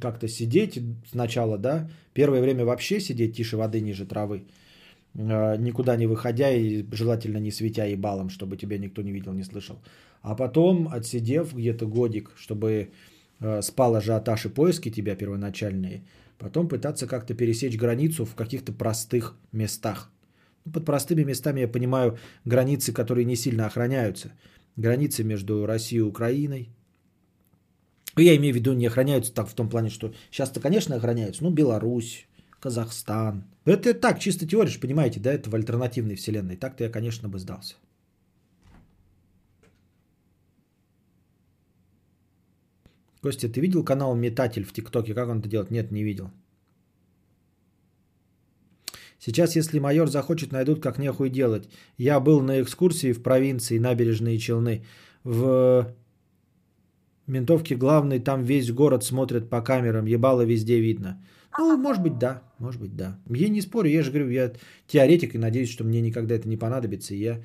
как-то 0.00 0.28
сидеть 0.28 0.80
сначала, 1.10 1.58
да. 1.58 1.88
Первое 2.14 2.40
время 2.40 2.64
вообще 2.64 3.00
сидеть 3.00 3.36
тише 3.36 3.56
воды, 3.56 3.80
ниже 3.80 4.06
травы. 4.06 4.44
Э, 5.18 5.56
никуда 5.58 5.96
не 5.96 6.06
выходя 6.06 6.50
и 6.50 6.84
желательно 6.92 7.38
не 7.38 7.50
светя 7.50 7.86
ебалом, 7.86 8.30
чтобы 8.30 8.56
тебя 8.56 8.78
никто 8.78 9.02
не 9.02 9.12
видел, 9.12 9.32
не 9.32 9.44
слышал. 9.44 9.76
А 10.22 10.34
потом, 10.34 10.88
отсидев 10.88 11.54
где-то 11.54 11.86
годик, 11.86 12.30
чтобы 12.36 12.90
э, 13.40 13.62
спал 13.62 13.94
ажиотаж 13.96 14.46
и 14.46 14.48
поиски 14.48 14.90
тебя 14.90 15.16
первоначальные, 15.16 16.02
потом 16.38 16.68
пытаться 16.68 17.06
как-то 17.06 17.34
пересечь 17.34 17.76
границу 17.76 18.24
в 18.24 18.34
каких-то 18.34 18.72
простых 18.72 19.36
местах. 19.52 20.10
Ну, 20.64 20.72
под 20.72 20.84
простыми 20.84 21.24
местами 21.24 21.60
я 21.60 21.68
понимаю 21.68 22.18
границы, 22.44 22.92
которые 22.92 23.24
не 23.24 23.36
сильно 23.36 23.66
охраняются. 23.66 24.32
Границы 24.76 25.24
между 25.24 25.66
Россией 25.66 26.00
и 26.00 26.08
Украиной. 26.08 26.68
Ну, 28.16 28.22
я 28.22 28.36
имею 28.36 28.54
в 28.54 28.56
виду, 28.56 28.72
не 28.72 28.86
охраняются 28.86 29.32
так 29.32 29.48
в 29.48 29.54
том 29.54 29.68
плане, 29.68 29.90
что 29.90 30.12
сейчас-то, 30.30 30.60
конечно, 30.60 30.96
охраняются. 30.96 31.44
Ну, 31.44 31.50
Беларусь, 31.50 32.26
Казахстан. 32.60 33.44
Это 33.64 33.94
так, 33.94 34.18
чисто 34.18 34.46
теория, 34.46 34.80
понимаете, 34.80 35.20
да, 35.20 35.32
это 35.32 35.48
в 35.50 35.54
альтернативной 35.54 36.16
вселенной. 36.16 36.56
Так-то 36.56 36.84
я, 36.84 36.90
конечно, 36.90 37.28
бы 37.28 37.38
сдался. 37.38 37.76
Костя, 43.22 43.48
ты 43.48 43.60
видел 43.60 43.84
канал 43.84 44.14
Метатель 44.14 44.64
в 44.64 44.72
ТикТоке? 44.72 45.14
Как 45.14 45.28
он 45.28 45.38
это 45.40 45.48
делает? 45.48 45.70
Нет, 45.70 45.92
не 45.92 46.04
видел. 46.04 46.30
Сейчас, 49.18 49.56
если 49.56 49.80
майор 49.80 50.08
захочет, 50.08 50.52
найдут 50.52 50.80
как 50.80 50.98
нехуй 50.98 51.28
делать. 51.30 51.68
Я 51.98 52.20
был 52.20 52.40
на 52.40 52.60
экскурсии 52.62 53.12
в 53.12 53.22
провинции 53.22 53.78
Набережные 53.78 54.38
Челны. 54.38 54.84
В 55.24 55.92
ментовке 57.26 57.74
главный, 57.74 58.20
там 58.20 58.44
весь 58.44 58.70
город 58.70 59.02
смотрят 59.04 59.50
по 59.50 59.60
камерам, 59.60 60.06
ебало 60.06 60.42
везде 60.42 60.80
видно. 60.80 61.20
Ну, 61.58 61.76
может 61.76 62.02
быть, 62.02 62.18
да, 62.18 62.42
может 62.58 62.80
быть, 62.80 62.96
да. 62.96 63.18
Я 63.28 63.48
не 63.48 63.60
спорю, 63.60 63.90
я 63.90 64.02
же 64.02 64.10
говорю, 64.10 64.30
я 64.30 64.52
теоретик 64.86 65.34
и 65.34 65.38
надеюсь, 65.38 65.70
что 65.70 65.84
мне 65.84 66.00
никогда 66.00 66.36
это 66.36 66.48
не 66.48 66.56
понадобится, 66.56 67.14
и 67.14 67.18
я 67.18 67.42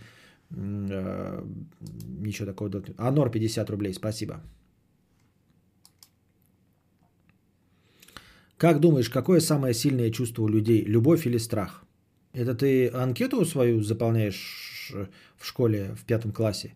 э, 0.52 1.44
ничего 2.20 2.46
такого... 2.46 2.84
Анор 2.98 3.32
50 3.32 3.70
рублей, 3.70 3.94
спасибо. 3.94 4.36
Как 8.58 8.80
думаешь, 8.80 9.10
какое 9.10 9.42
самое 9.42 9.74
сильное 9.74 10.12
чувство 10.12 10.44
у 10.44 10.48
людей? 10.48 10.86
Любовь 10.86 11.26
или 11.26 11.40
страх? 11.40 11.84
Это 12.34 12.54
ты 12.54 12.90
анкету 12.90 13.46
свою 13.46 13.82
заполняешь 13.82 14.94
в 15.38 15.46
школе 15.46 15.96
в 15.96 16.06
пятом 16.06 16.32
классе? 16.32 16.76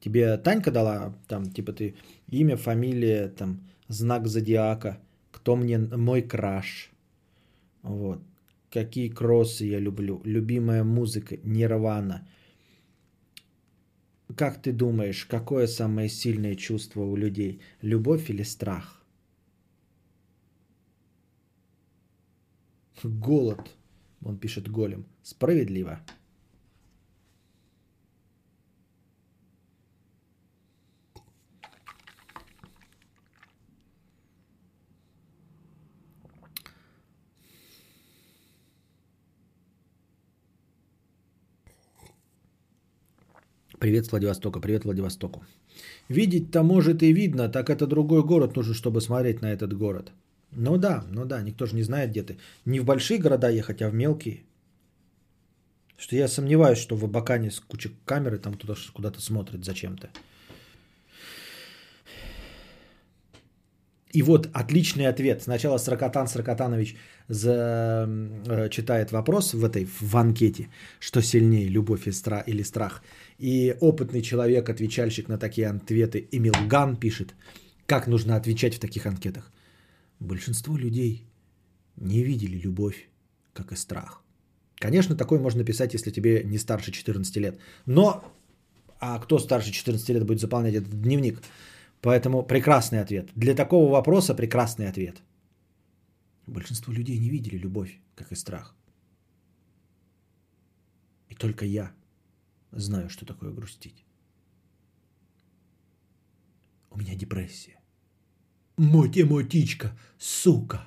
Тебе 0.00 0.36
Танька 0.36 0.72
дала, 0.72 1.14
там, 1.28 1.44
типа 1.44 1.72
ты 1.72 1.94
имя, 2.28 2.56
фамилия, 2.56 3.28
там, 3.28 3.60
знак 3.88 4.26
зодиака, 4.26 4.98
кто 5.42 5.56
мне 5.56 5.78
мой 5.78 6.22
краш. 6.22 6.92
Вот. 7.82 8.20
Какие 8.70 9.08
кроссы 9.08 9.64
я 9.64 9.80
люблю. 9.80 10.22
Любимая 10.24 10.84
музыка, 10.84 11.36
Нирвана. 11.42 12.28
Как 14.36 14.62
ты 14.62 14.72
думаешь, 14.72 15.26
какое 15.26 15.66
самое 15.66 16.08
сильное 16.08 16.54
чувство 16.54 17.00
у 17.02 17.16
людей? 17.16 17.60
Любовь 17.82 18.30
или 18.30 18.44
страх? 18.44 19.04
Голод, 23.02 23.68
он 24.24 24.38
пишет 24.38 24.68
голем. 24.68 25.04
Справедливо. 25.24 25.98
Привет 43.82 44.12
Владивостока, 44.12 44.60
привет 44.60 44.84
Владивостоку. 44.84 45.44
Видеть-то 46.08 46.62
может 46.62 47.02
и 47.02 47.12
видно, 47.12 47.48
так 47.48 47.68
это 47.68 47.88
другой 47.88 48.22
город 48.22 48.54
нужен, 48.54 48.74
чтобы 48.74 49.00
смотреть 49.00 49.42
на 49.42 49.46
этот 49.46 49.76
город. 49.76 50.12
Ну 50.52 50.76
да, 50.76 51.04
ну 51.10 51.24
да, 51.24 51.42
никто 51.42 51.66
же 51.66 51.74
не 51.74 51.82
знает, 51.82 52.10
где 52.10 52.22
ты. 52.22 52.38
Не 52.64 52.78
в 52.78 52.84
большие 52.84 53.18
города 53.18 53.50
ехать, 53.50 53.82
а 53.82 53.90
в 53.90 53.94
мелкие. 53.94 54.44
Что 55.96 56.14
я 56.14 56.28
сомневаюсь, 56.28 56.78
что 56.78 56.94
в 56.94 57.04
Абакане 57.04 57.50
с 57.50 57.58
кучей 57.58 57.90
камеры 58.04 58.38
там 58.38 58.54
туда 58.54 58.74
куда-то 58.94 59.20
смотрит 59.20 59.64
зачем-то. 59.64 60.10
И 64.12 64.22
вот 64.22 64.48
отличный 64.52 65.06
ответ. 65.06 65.42
Сначала 65.42 65.78
Сракотан 65.78 66.28
Сракотанович 66.28 66.96
за, 67.28 68.06
э, 68.46 68.68
читает 68.70 69.10
вопрос 69.12 69.54
в 69.54 69.64
этой 69.64 69.86
в 69.86 70.16
анкете, 70.16 70.68
что 71.00 71.22
сильнее, 71.22 71.68
любовь 71.68 72.06
или 72.46 72.62
страх. 72.62 73.02
И 73.38 73.74
опытный 73.80 74.22
человек, 74.22 74.68
отвечальщик 74.68 75.28
на 75.28 75.38
такие 75.38 75.68
ответы, 75.68 76.28
Эмил 76.30 76.54
Ган 76.68 76.96
пишет, 76.96 77.34
как 77.86 78.06
нужно 78.06 78.36
отвечать 78.36 78.74
в 78.74 78.80
таких 78.80 79.06
анкетах. 79.06 79.50
Большинство 80.20 80.76
людей 80.76 81.24
не 81.96 82.22
видели 82.22 82.58
любовь, 82.58 83.08
как 83.54 83.72
и 83.72 83.76
страх. 83.76 84.22
Конечно, 84.76 85.16
такое 85.16 85.40
можно 85.40 85.64
писать, 85.64 85.94
если 85.94 86.10
тебе 86.10 86.42
не 86.44 86.58
старше 86.58 86.92
14 86.92 87.36
лет. 87.36 87.58
Но, 87.86 88.24
а 89.00 89.18
кто 89.18 89.38
старше 89.38 89.72
14 89.72 90.08
лет 90.10 90.24
будет 90.24 90.40
заполнять 90.40 90.74
этот 90.74 91.00
дневник? 91.00 91.40
Поэтому 92.02 92.42
прекрасный 92.42 93.00
ответ. 93.00 93.30
Для 93.36 93.54
такого 93.54 93.90
вопроса 93.90 94.34
прекрасный 94.34 94.88
ответ. 94.88 95.22
Большинство 96.46 96.92
людей 96.92 97.18
не 97.18 97.30
видели 97.30 97.56
любовь, 97.56 98.00
как 98.16 98.32
и 98.32 98.36
страх. 98.36 98.74
И 101.28 101.34
только 101.34 101.64
я 101.64 101.92
знаю, 102.72 103.08
что 103.08 103.24
такое 103.24 103.52
грустить. 103.52 104.04
У 106.90 106.98
меня 106.98 107.14
депрессия. 107.14 107.78
Мотимотичка, 108.76 109.96
сука. 110.18 110.80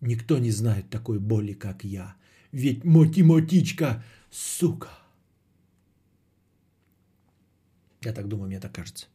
Никто 0.00 0.38
не 0.38 0.52
знает 0.52 0.88
такой 0.88 1.18
боли, 1.18 1.52
как 1.52 1.84
я. 1.84 2.14
Ведь 2.52 2.84
Мотимотичка, 2.84 4.04
сука. 4.30 4.88
Я 8.02 8.12
так 8.12 8.28
думаю, 8.28 8.46
мне 8.46 8.60
так 8.60 8.72
кажется. 8.72 9.08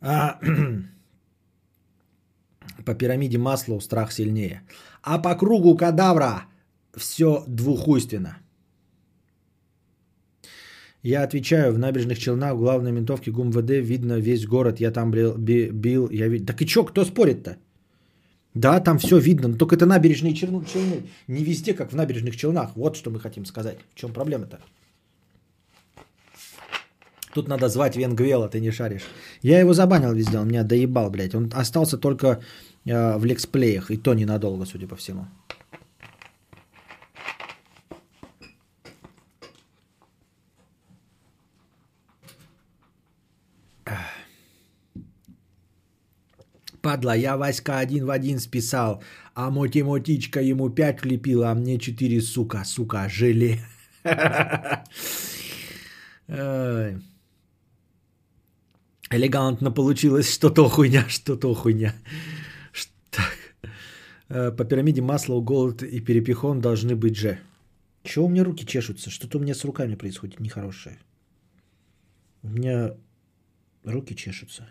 А, 0.00 0.38
по 2.84 2.94
пирамиде 2.94 3.38
Маслоу 3.38 3.80
страх 3.80 4.12
сильнее. 4.12 4.62
А 5.02 5.18
по 5.18 5.34
кругу 5.34 5.76
кадавра 5.76 6.44
все 6.96 7.44
двухуйственно. 7.46 8.38
Я 11.02 11.22
отвечаю, 11.22 11.72
в 11.72 11.78
набережных 11.78 12.18
Челнах, 12.18 12.54
в 12.54 12.58
главной 12.58 12.92
ментовке 12.92 13.30
ГУМВД 13.30 13.70
видно 13.70 14.20
весь 14.20 14.46
город. 14.46 14.80
Я 14.80 14.90
там 14.90 15.10
бил, 15.10 15.34
бил 15.36 16.10
я 16.10 16.28
вид... 16.28 16.46
Так 16.46 16.60
и 16.60 16.66
чё, 16.66 16.84
кто 16.84 17.04
спорит-то? 17.04 17.56
Да, 18.54 18.80
там 18.80 18.98
все 18.98 19.18
видно, 19.18 19.48
но 19.48 19.56
только 19.56 19.76
это 19.76 19.86
набережные 19.86 20.34
Челны. 20.34 20.64
Не 21.28 21.44
везде, 21.44 21.72
как 21.72 21.92
в 21.92 21.96
набережных 21.96 22.36
Челнах. 22.36 22.76
Вот 22.76 22.96
что 22.96 23.10
мы 23.10 23.18
хотим 23.18 23.46
сказать. 23.46 23.78
В 23.94 23.98
чем 23.98 24.12
проблема-то? 24.12 24.58
Тут 27.34 27.48
надо 27.48 27.68
звать 27.68 27.96
Венгвела, 27.96 28.48
ты 28.48 28.60
не 28.60 28.72
шаришь. 28.72 29.06
Я 29.42 29.60
его 29.60 29.72
забанил 29.72 30.12
везде, 30.12 30.38
он 30.38 30.48
меня 30.48 30.64
доебал, 30.64 31.10
блядь. 31.10 31.34
Он 31.34 31.50
остался 31.54 31.98
только 31.98 32.40
э, 32.84 33.18
в 33.18 33.24
лексплеях, 33.24 33.90
и 33.90 33.96
то 33.96 34.14
ненадолго, 34.14 34.66
судя 34.66 34.88
по 34.88 34.96
всему. 34.96 35.26
Падла, 46.82 47.14
я 47.14 47.36
Васька 47.36 47.78
один 47.78 48.06
в 48.06 48.10
один 48.10 48.40
списал, 48.40 49.02
а 49.34 49.50
математичка 49.50 50.40
ему 50.40 50.70
пять 50.70 51.02
влепила, 51.02 51.50
а 51.50 51.54
мне 51.54 51.78
четыре, 51.78 52.22
сука, 52.22 52.64
сука, 52.64 53.06
желе. 53.08 53.60
Элегантно 59.12 59.72
получилось, 59.72 60.32
что-то 60.32 60.68
хуйня, 60.68 61.08
что-то 61.08 61.52
хуйня. 61.54 61.94
Так. 63.10 63.36
Э, 64.28 64.52
по 64.52 64.64
пирамиде 64.64 65.02
масла, 65.02 65.40
голод 65.40 65.82
и 65.82 66.00
перепихон 66.00 66.60
должны 66.60 66.94
быть 66.94 67.16
же. 67.16 67.40
Чего 68.04 68.26
у 68.26 68.28
меня 68.28 68.44
руки 68.44 68.64
чешутся? 68.64 69.10
Что-то 69.10 69.38
у 69.38 69.40
меня 69.40 69.54
с 69.54 69.64
руками 69.64 69.96
происходит 69.96 70.38
нехорошее. 70.38 70.96
У 72.42 72.48
меня 72.48 72.94
руки 73.82 74.14
чешутся. 74.14 74.68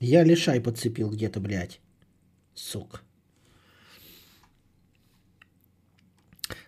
Я 0.00 0.24
лишай 0.24 0.60
подцепил 0.60 1.10
где-то, 1.10 1.38
блядь. 1.38 1.80
Сука. 2.54 3.00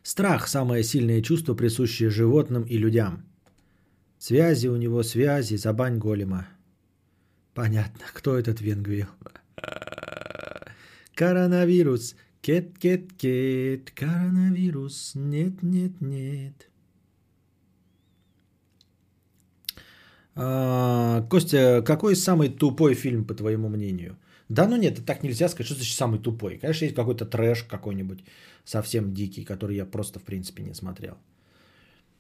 Страх– 0.03 0.47
самое 0.49 0.85
сильное 0.85 1.23
чувство, 1.23 1.55
присущее 1.55 2.11
животным 2.11 2.65
и 2.65 2.77
людям. 2.77 3.25
Связи 4.19 4.69
у 4.69 4.77
него, 4.77 5.03
связи, 5.03 5.57
забань 5.57 5.99
голема. 5.99 6.49
Понятно, 7.53 8.05
кто 8.13 8.39
этот 8.39 8.61
Венгвил? 8.61 9.07
Коронавирус, 11.15 12.17
Кет, 12.45 12.79
кет, 12.79 13.13
кет, 13.15 13.91
коронавирус, 13.93 15.13
нет, 15.15 15.63
нет, 15.63 15.93
нет. 16.03 16.69
А, 20.35 21.23
Костя, 21.31 21.83
какой 21.83 22.17
самый 22.17 22.51
тупой 22.51 22.95
фильм, 22.95 23.25
по 23.25 23.35
твоему 23.35 23.71
мнению? 23.71 24.19
Да 24.51 24.69
ну 24.69 24.77
нет, 24.77 25.07
так 25.07 25.23
нельзя 25.23 25.49
сказать, 25.49 25.67
что 25.67 25.77
значит 25.77 25.97
самый 25.97 26.21
тупой. 26.21 26.59
Конечно, 26.59 26.85
есть 26.85 26.95
какой-то 26.95 27.25
трэш 27.25 27.63
какой-нибудь 27.63 28.25
совсем 28.65 29.15
дикий, 29.15 29.45
который 29.45 29.77
я 29.77 29.87
просто 29.87 30.19
в 30.19 30.25
принципе 30.25 30.63
не 30.63 30.75
смотрел. 30.75 31.17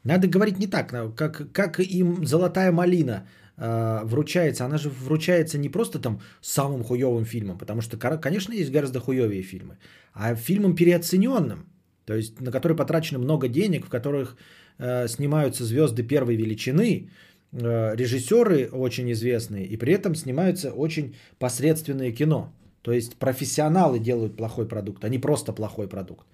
Надо 0.04 0.28
говорить 0.28 0.58
не 0.58 0.66
так, 0.66 1.14
как, 1.16 1.52
как 1.52 1.80
им 1.80 2.26
«Золотая 2.26 2.72
малина» 2.72 3.26
э, 3.56 4.00
вручается. 4.04 4.64
Она 4.64 4.78
же 4.78 4.90
вручается 4.90 5.58
не 5.58 5.70
просто 5.70 5.98
там 5.98 6.20
самым 6.40 6.84
хуевым 6.84 7.24
фильмом, 7.24 7.58
потому 7.58 7.80
что, 7.80 7.96
конечно, 7.96 8.52
есть 8.52 8.70
гораздо 8.70 9.00
хуевые 9.00 9.42
фильмы, 9.42 9.78
а 10.12 10.34
фильмом 10.34 10.76
переоцененным, 10.76 11.66
то 12.04 12.14
есть 12.14 12.40
на 12.40 12.50
который 12.52 12.76
потрачено 12.76 13.18
много 13.18 13.48
денег, 13.48 13.86
в 13.86 13.88
которых 13.88 14.36
э, 14.78 15.08
снимаются 15.08 15.64
звезды 15.64 16.02
первой 16.02 16.36
величины, 16.36 17.08
э, 17.52 17.96
режиссеры 17.96 18.68
очень 18.72 19.10
известные, 19.12 19.66
и 19.66 19.78
при 19.78 19.94
этом 19.94 20.14
снимаются 20.14 20.70
очень 20.72 21.14
посредственное 21.38 22.12
кино. 22.12 22.52
То 22.82 22.92
есть 22.92 23.16
профессионалы 23.16 23.98
делают 23.98 24.36
плохой 24.36 24.68
продукт, 24.68 25.04
а 25.04 25.08
не 25.08 25.18
просто 25.18 25.54
плохой 25.54 25.88
продукт. 25.88 26.26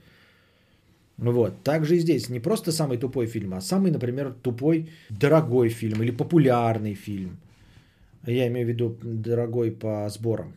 Вот. 1.20 1.62
Также 1.62 1.96
и 1.96 2.00
здесь 2.00 2.30
не 2.30 2.40
просто 2.40 2.72
самый 2.72 2.98
тупой 2.98 3.26
фильм, 3.26 3.52
а 3.52 3.60
самый, 3.60 3.90
например, 3.90 4.34
тупой 4.42 4.88
дорогой 5.10 5.68
фильм 5.68 6.02
или 6.02 6.16
популярный 6.16 6.94
фильм. 6.94 7.38
Я 8.26 8.46
имею 8.48 8.66
в 8.66 8.68
виду 8.68 8.96
дорогой 9.02 9.70
по 9.70 10.08
сборам. 10.08 10.54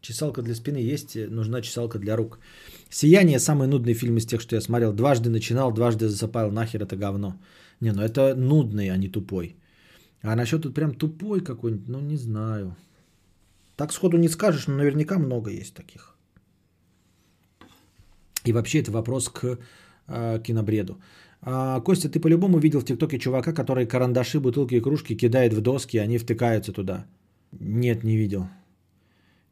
Чесалка 0.00 0.42
для 0.42 0.54
спины 0.54 0.78
есть, 0.78 1.14
нужна 1.30 1.60
чесалка 1.62 1.98
для 1.98 2.16
рук. 2.16 2.38
«Сияние»– 2.90 3.38
самый 3.40 3.68
нудный 3.68 3.94
фильм 3.94 4.16
из 4.16 4.26
тех, 4.26 4.40
что 4.40 4.56
я 4.56 4.60
смотрел. 4.60 4.92
Дважды 4.92 5.30
начинал, 5.30 5.72
дважды 5.72 6.08
засыпал. 6.08 6.50
Нахер 6.50 6.82
это 6.82 6.96
говно. 6.96 7.36
Не, 7.80 7.92
ну 7.92 8.02
это 8.02 8.34
нудный, 8.34 8.90
а 8.90 8.96
не 8.96 9.08
тупой. 9.08 9.56
А 10.22 10.36
насчет 10.36 10.62
тут 10.62 10.74
прям 10.74 10.94
тупой 10.94 11.40
какой-нибудь, 11.40 11.88
ну 11.88 12.00
не 12.00 12.16
знаю. 12.16 12.76
Так 13.76 13.92
сходу 13.92 14.18
не 14.18 14.28
скажешь, 14.28 14.66
но 14.66 14.74
наверняка 14.74 15.18
много 15.18 15.50
есть 15.50 15.74
таких. 15.74 16.16
И 18.44 18.52
вообще 18.52 18.80
это 18.80 18.90
вопрос 18.90 19.28
к 19.28 19.58
э, 20.08 20.40
кинобреду. 20.42 20.98
А, 21.40 21.80
Костя, 21.80 22.08
ты 22.08 22.20
по-любому 22.20 22.58
видел 22.58 22.80
в 22.80 22.84
ТикТоке 22.84 23.18
чувака, 23.18 23.52
который 23.52 23.86
карандаши, 23.86 24.40
бутылки 24.40 24.76
и 24.76 24.80
кружки 24.80 25.16
кидает 25.16 25.52
в 25.52 25.60
доски, 25.60 25.96
и 25.96 26.00
они 26.00 26.18
втыкаются 26.18 26.72
туда. 26.72 27.06
Нет, 27.60 28.04
не 28.04 28.16
видел. 28.16 28.48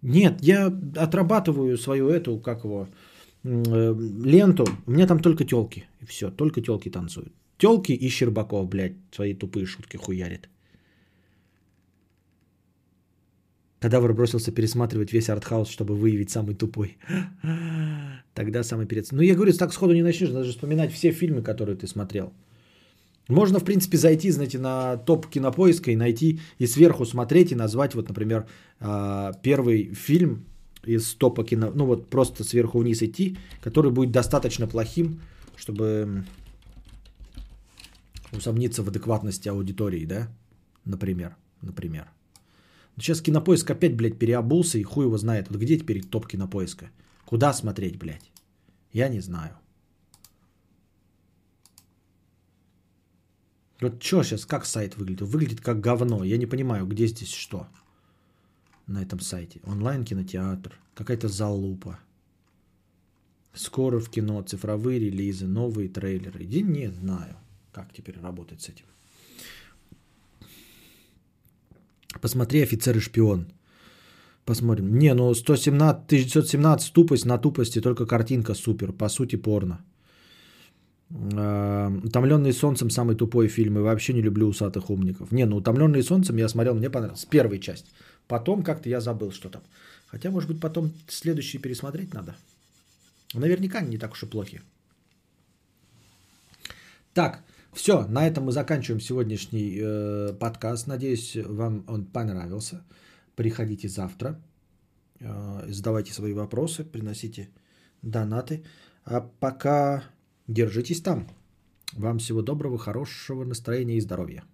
Нет, 0.03 0.39
я 0.43 0.73
отрабатываю 0.97 1.77
свою 1.77 2.09
эту, 2.09 2.39
как 2.39 2.65
его, 2.65 2.89
э, 3.45 3.95
ленту. 4.25 4.65
У 4.87 4.91
меня 4.91 5.07
там 5.07 5.21
только 5.21 5.45
телки. 5.45 5.85
И 6.03 6.07
все, 6.07 6.31
только 6.31 6.61
телки 6.61 6.91
танцуют. 6.91 7.33
Телки 7.59 7.93
и 7.93 8.09
Щербаков, 8.09 8.69
блядь, 8.69 8.97
свои 9.13 9.35
тупые 9.35 9.67
шутки 9.67 9.97
хуярит. 9.97 10.49
Кадавр 13.81 14.13
бросился 14.13 14.53
пересматривать 14.53 15.13
весь 15.13 15.31
артхаус, 15.31 15.69
чтобы 15.69 15.95
выявить 15.97 16.31
самый 16.31 16.55
тупой. 16.55 16.99
Тогда 18.35 18.63
самый 18.63 18.87
перец. 18.87 19.11
Ну, 19.13 19.23
я 19.23 19.35
говорю, 19.35 19.53
так 19.53 19.73
сходу 19.73 19.95
не 19.95 20.03
начнешь, 20.03 20.31
даже 20.31 20.51
вспоминать 20.51 20.93
все 20.93 21.13
фильмы, 21.13 21.43
которые 21.43 21.77
ты 21.77 21.87
смотрел. 21.87 22.33
Можно, 23.29 23.59
в 23.59 23.65
принципе, 23.65 23.97
зайти, 23.97 24.31
знаете, 24.31 24.59
на 24.59 24.97
топ 24.97 25.27
кинопоиска 25.29 25.93
и 25.93 25.97
найти, 25.97 26.41
и 26.59 26.67
сверху 26.67 27.07
смотреть, 27.07 27.53
и 27.53 27.55
назвать, 27.55 27.95
вот, 27.95 28.09
например, 28.09 28.47
а, 28.81 29.33
первый 29.43 29.95
фильм 29.95 30.45
из 30.85 31.15
топа 31.15 31.45
кино, 31.45 31.71
ну 31.75 31.87
вот 31.87 32.11
просто 32.11 32.45
сверху 32.45 32.79
вниз 32.79 33.03
идти, 33.03 33.37
который 33.63 33.91
будет 33.91 34.11
достаточно 34.11 34.67
плохим, 34.67 35.21
чтобы 35.57 36.25
усомниться 38.33 38.83
в 38.83 38.89
адекватности 38.89 39.49
аудитории, 39.49 40.05
да, 40.05 40.29
например, 40.85 41.37
например. 41.63 42.09
Сейчас 43.01 43.23
кинопоиск 43.23 43.71
опять, 43.71 43.97
блядь, 43.97 44.19
переобулся 44.19 44.79
и 44.79 44.83
хуй 44.83 45.07
его 45.07 45.17
знает. 45.17 45.49
Вот 45.49 45.59
где 45.59 45.79
теперь 45.79 46.05
топ 46.05 46.27
кинопоиска? 46.27 46.91
Куда 47.25 47.55
смотреть, 47.55 47.99
блядь? 47.99 48.31
Я 48.93 49.09
не 49.09 49.21
знаю. 49.21 49.57
Вот 53.81 54.03
что 54.03 54.23
сейчас, 54.23 54.45
как 54.45 54.67
сайт 54.67 54.99
выглядит? 54.99 55.23
Выглядит 55.23 55.61
как 55.63 55.81
говно. 55.81 56.25
Я 56.25 56.37
не 56.37 56.45
понимаю, 56.45 56.87
где 56.87 57.07
здесь 57.07 57.33
что 57.33 57.67
на 58.87 59.01
этом 59.03 59.21
сайте. 59.21 59.61
Онлайн 59.65 60.05
кинотеатр, 60.05 60.79
какая-то 60.95 61.29
залупа. 61.29 61.99
Скоро 63.55 63.99
в 63.99 64.11
кино, 64.11 64.43
цифровые 64.43 65.01
релизы, 65.01 65.47
новые 65.47 65.89
трейлеры. 65.89 66.45
Я 66.45 66.61
не 66.61 66.89
знаю, 66.89 67.37
как 67.73 67.95
теперь 67.95 68.21
работать 68.21 68.61
с 68.61 68.69
этим. 68.69 68.85
Посмотри 72.21 72.63
«Офицер 72.63 72.97
и 72.97 73.01
шпион». 73.01 73.47
Посмотрим. 74.45 74.99
Не, 74.99 75.15
ну 75.15 75.35
117, 75.35 76.07
1917 76.07 76.93
тупость 76.93 77.27
на 77.27 77.39
тупости, 77.39 77.81
только 77.81 78.07
картинка 78.07 78.55
супер. 78.55 78.93
По 78.93 79.09
сути 79.09 79.37
порно. 79.37 79.79
А, 81.35 81.89
«Утомленный 82.05 82.53
солнцем» 82.53 82.91
самый 82.91 83.17
тупой 83.17 83.49
фильм. 83.49 83.79
И 83.79 83.83
вообще 83.83 84.13
не 84.13 84.23
люблю 84.23 84.49
усатых 84.49 84.91
умников. 84.91 85.33
Не, 85.33 85.47
ну 85.47 85.57
«Утомленный 85.57 86.03
солнцем» 86.03 86.37
я 86.39 86.49
смотрел, 86.49 86.75
мне 86.75 86.91
понравилось. 86.91 87.27
Первая 87.31 87.59
часть. 87.59 87.87
Потом 88.27 88.63
как-то 88.63 88.89
я 88.89 89.01
забыл, 89.01 89.33
что 89.33 89.49
там. 89.49 89.63
Хотя, 90.07 90.31
может 90.31 90.49
быть, 90.49 90.61
потом 90.61 90.93
следующий 91.09 91.59
пересмотреть 91.59 92.15
надо. 92.15 92.35
Наверняка 93.35 93.79
они 93.79 93.91
не 93.91 93.99
так 93.99 94.13
уж 94.13 94.23
и 94.23 94.27
плохи. 94.27 94.61
Так, 97.15 97.43
все, 97.73 98.07
на 98.09 98.27
этом 98.27 98.45
мы 98.45 98.53
заканчиваем 98.53 99.01
сегодняшний 99.01 99.79
э, 99.81 100.33
подкаст. 100.39 100.87
Надеюсь, 100.87 101.37
вам 101.37 101.85
он 101.89 102.05
понравился. 102.05 102.83
Приходите 103.37 103.89
завтра, 103.89 104.41
э, 105.21 105.67
задавайте 105.69 106.13
свои 106.13 106.33
вопросы, 106.33 106.85
приносите 106.85 107.49
донаты. 108.03 108.65
А 109.05 109.21
пока 109.21 110.05
держитесь 110.49 111.03
там. 111.03 111.27
Вам 111.93 112.19
всего 112.19 112.43
доброго, 112.43 112.79
хорошего 112.79 113.45
настроения 113.45 113.97
и 113.97 114.01
здоровья. 114.01 114.45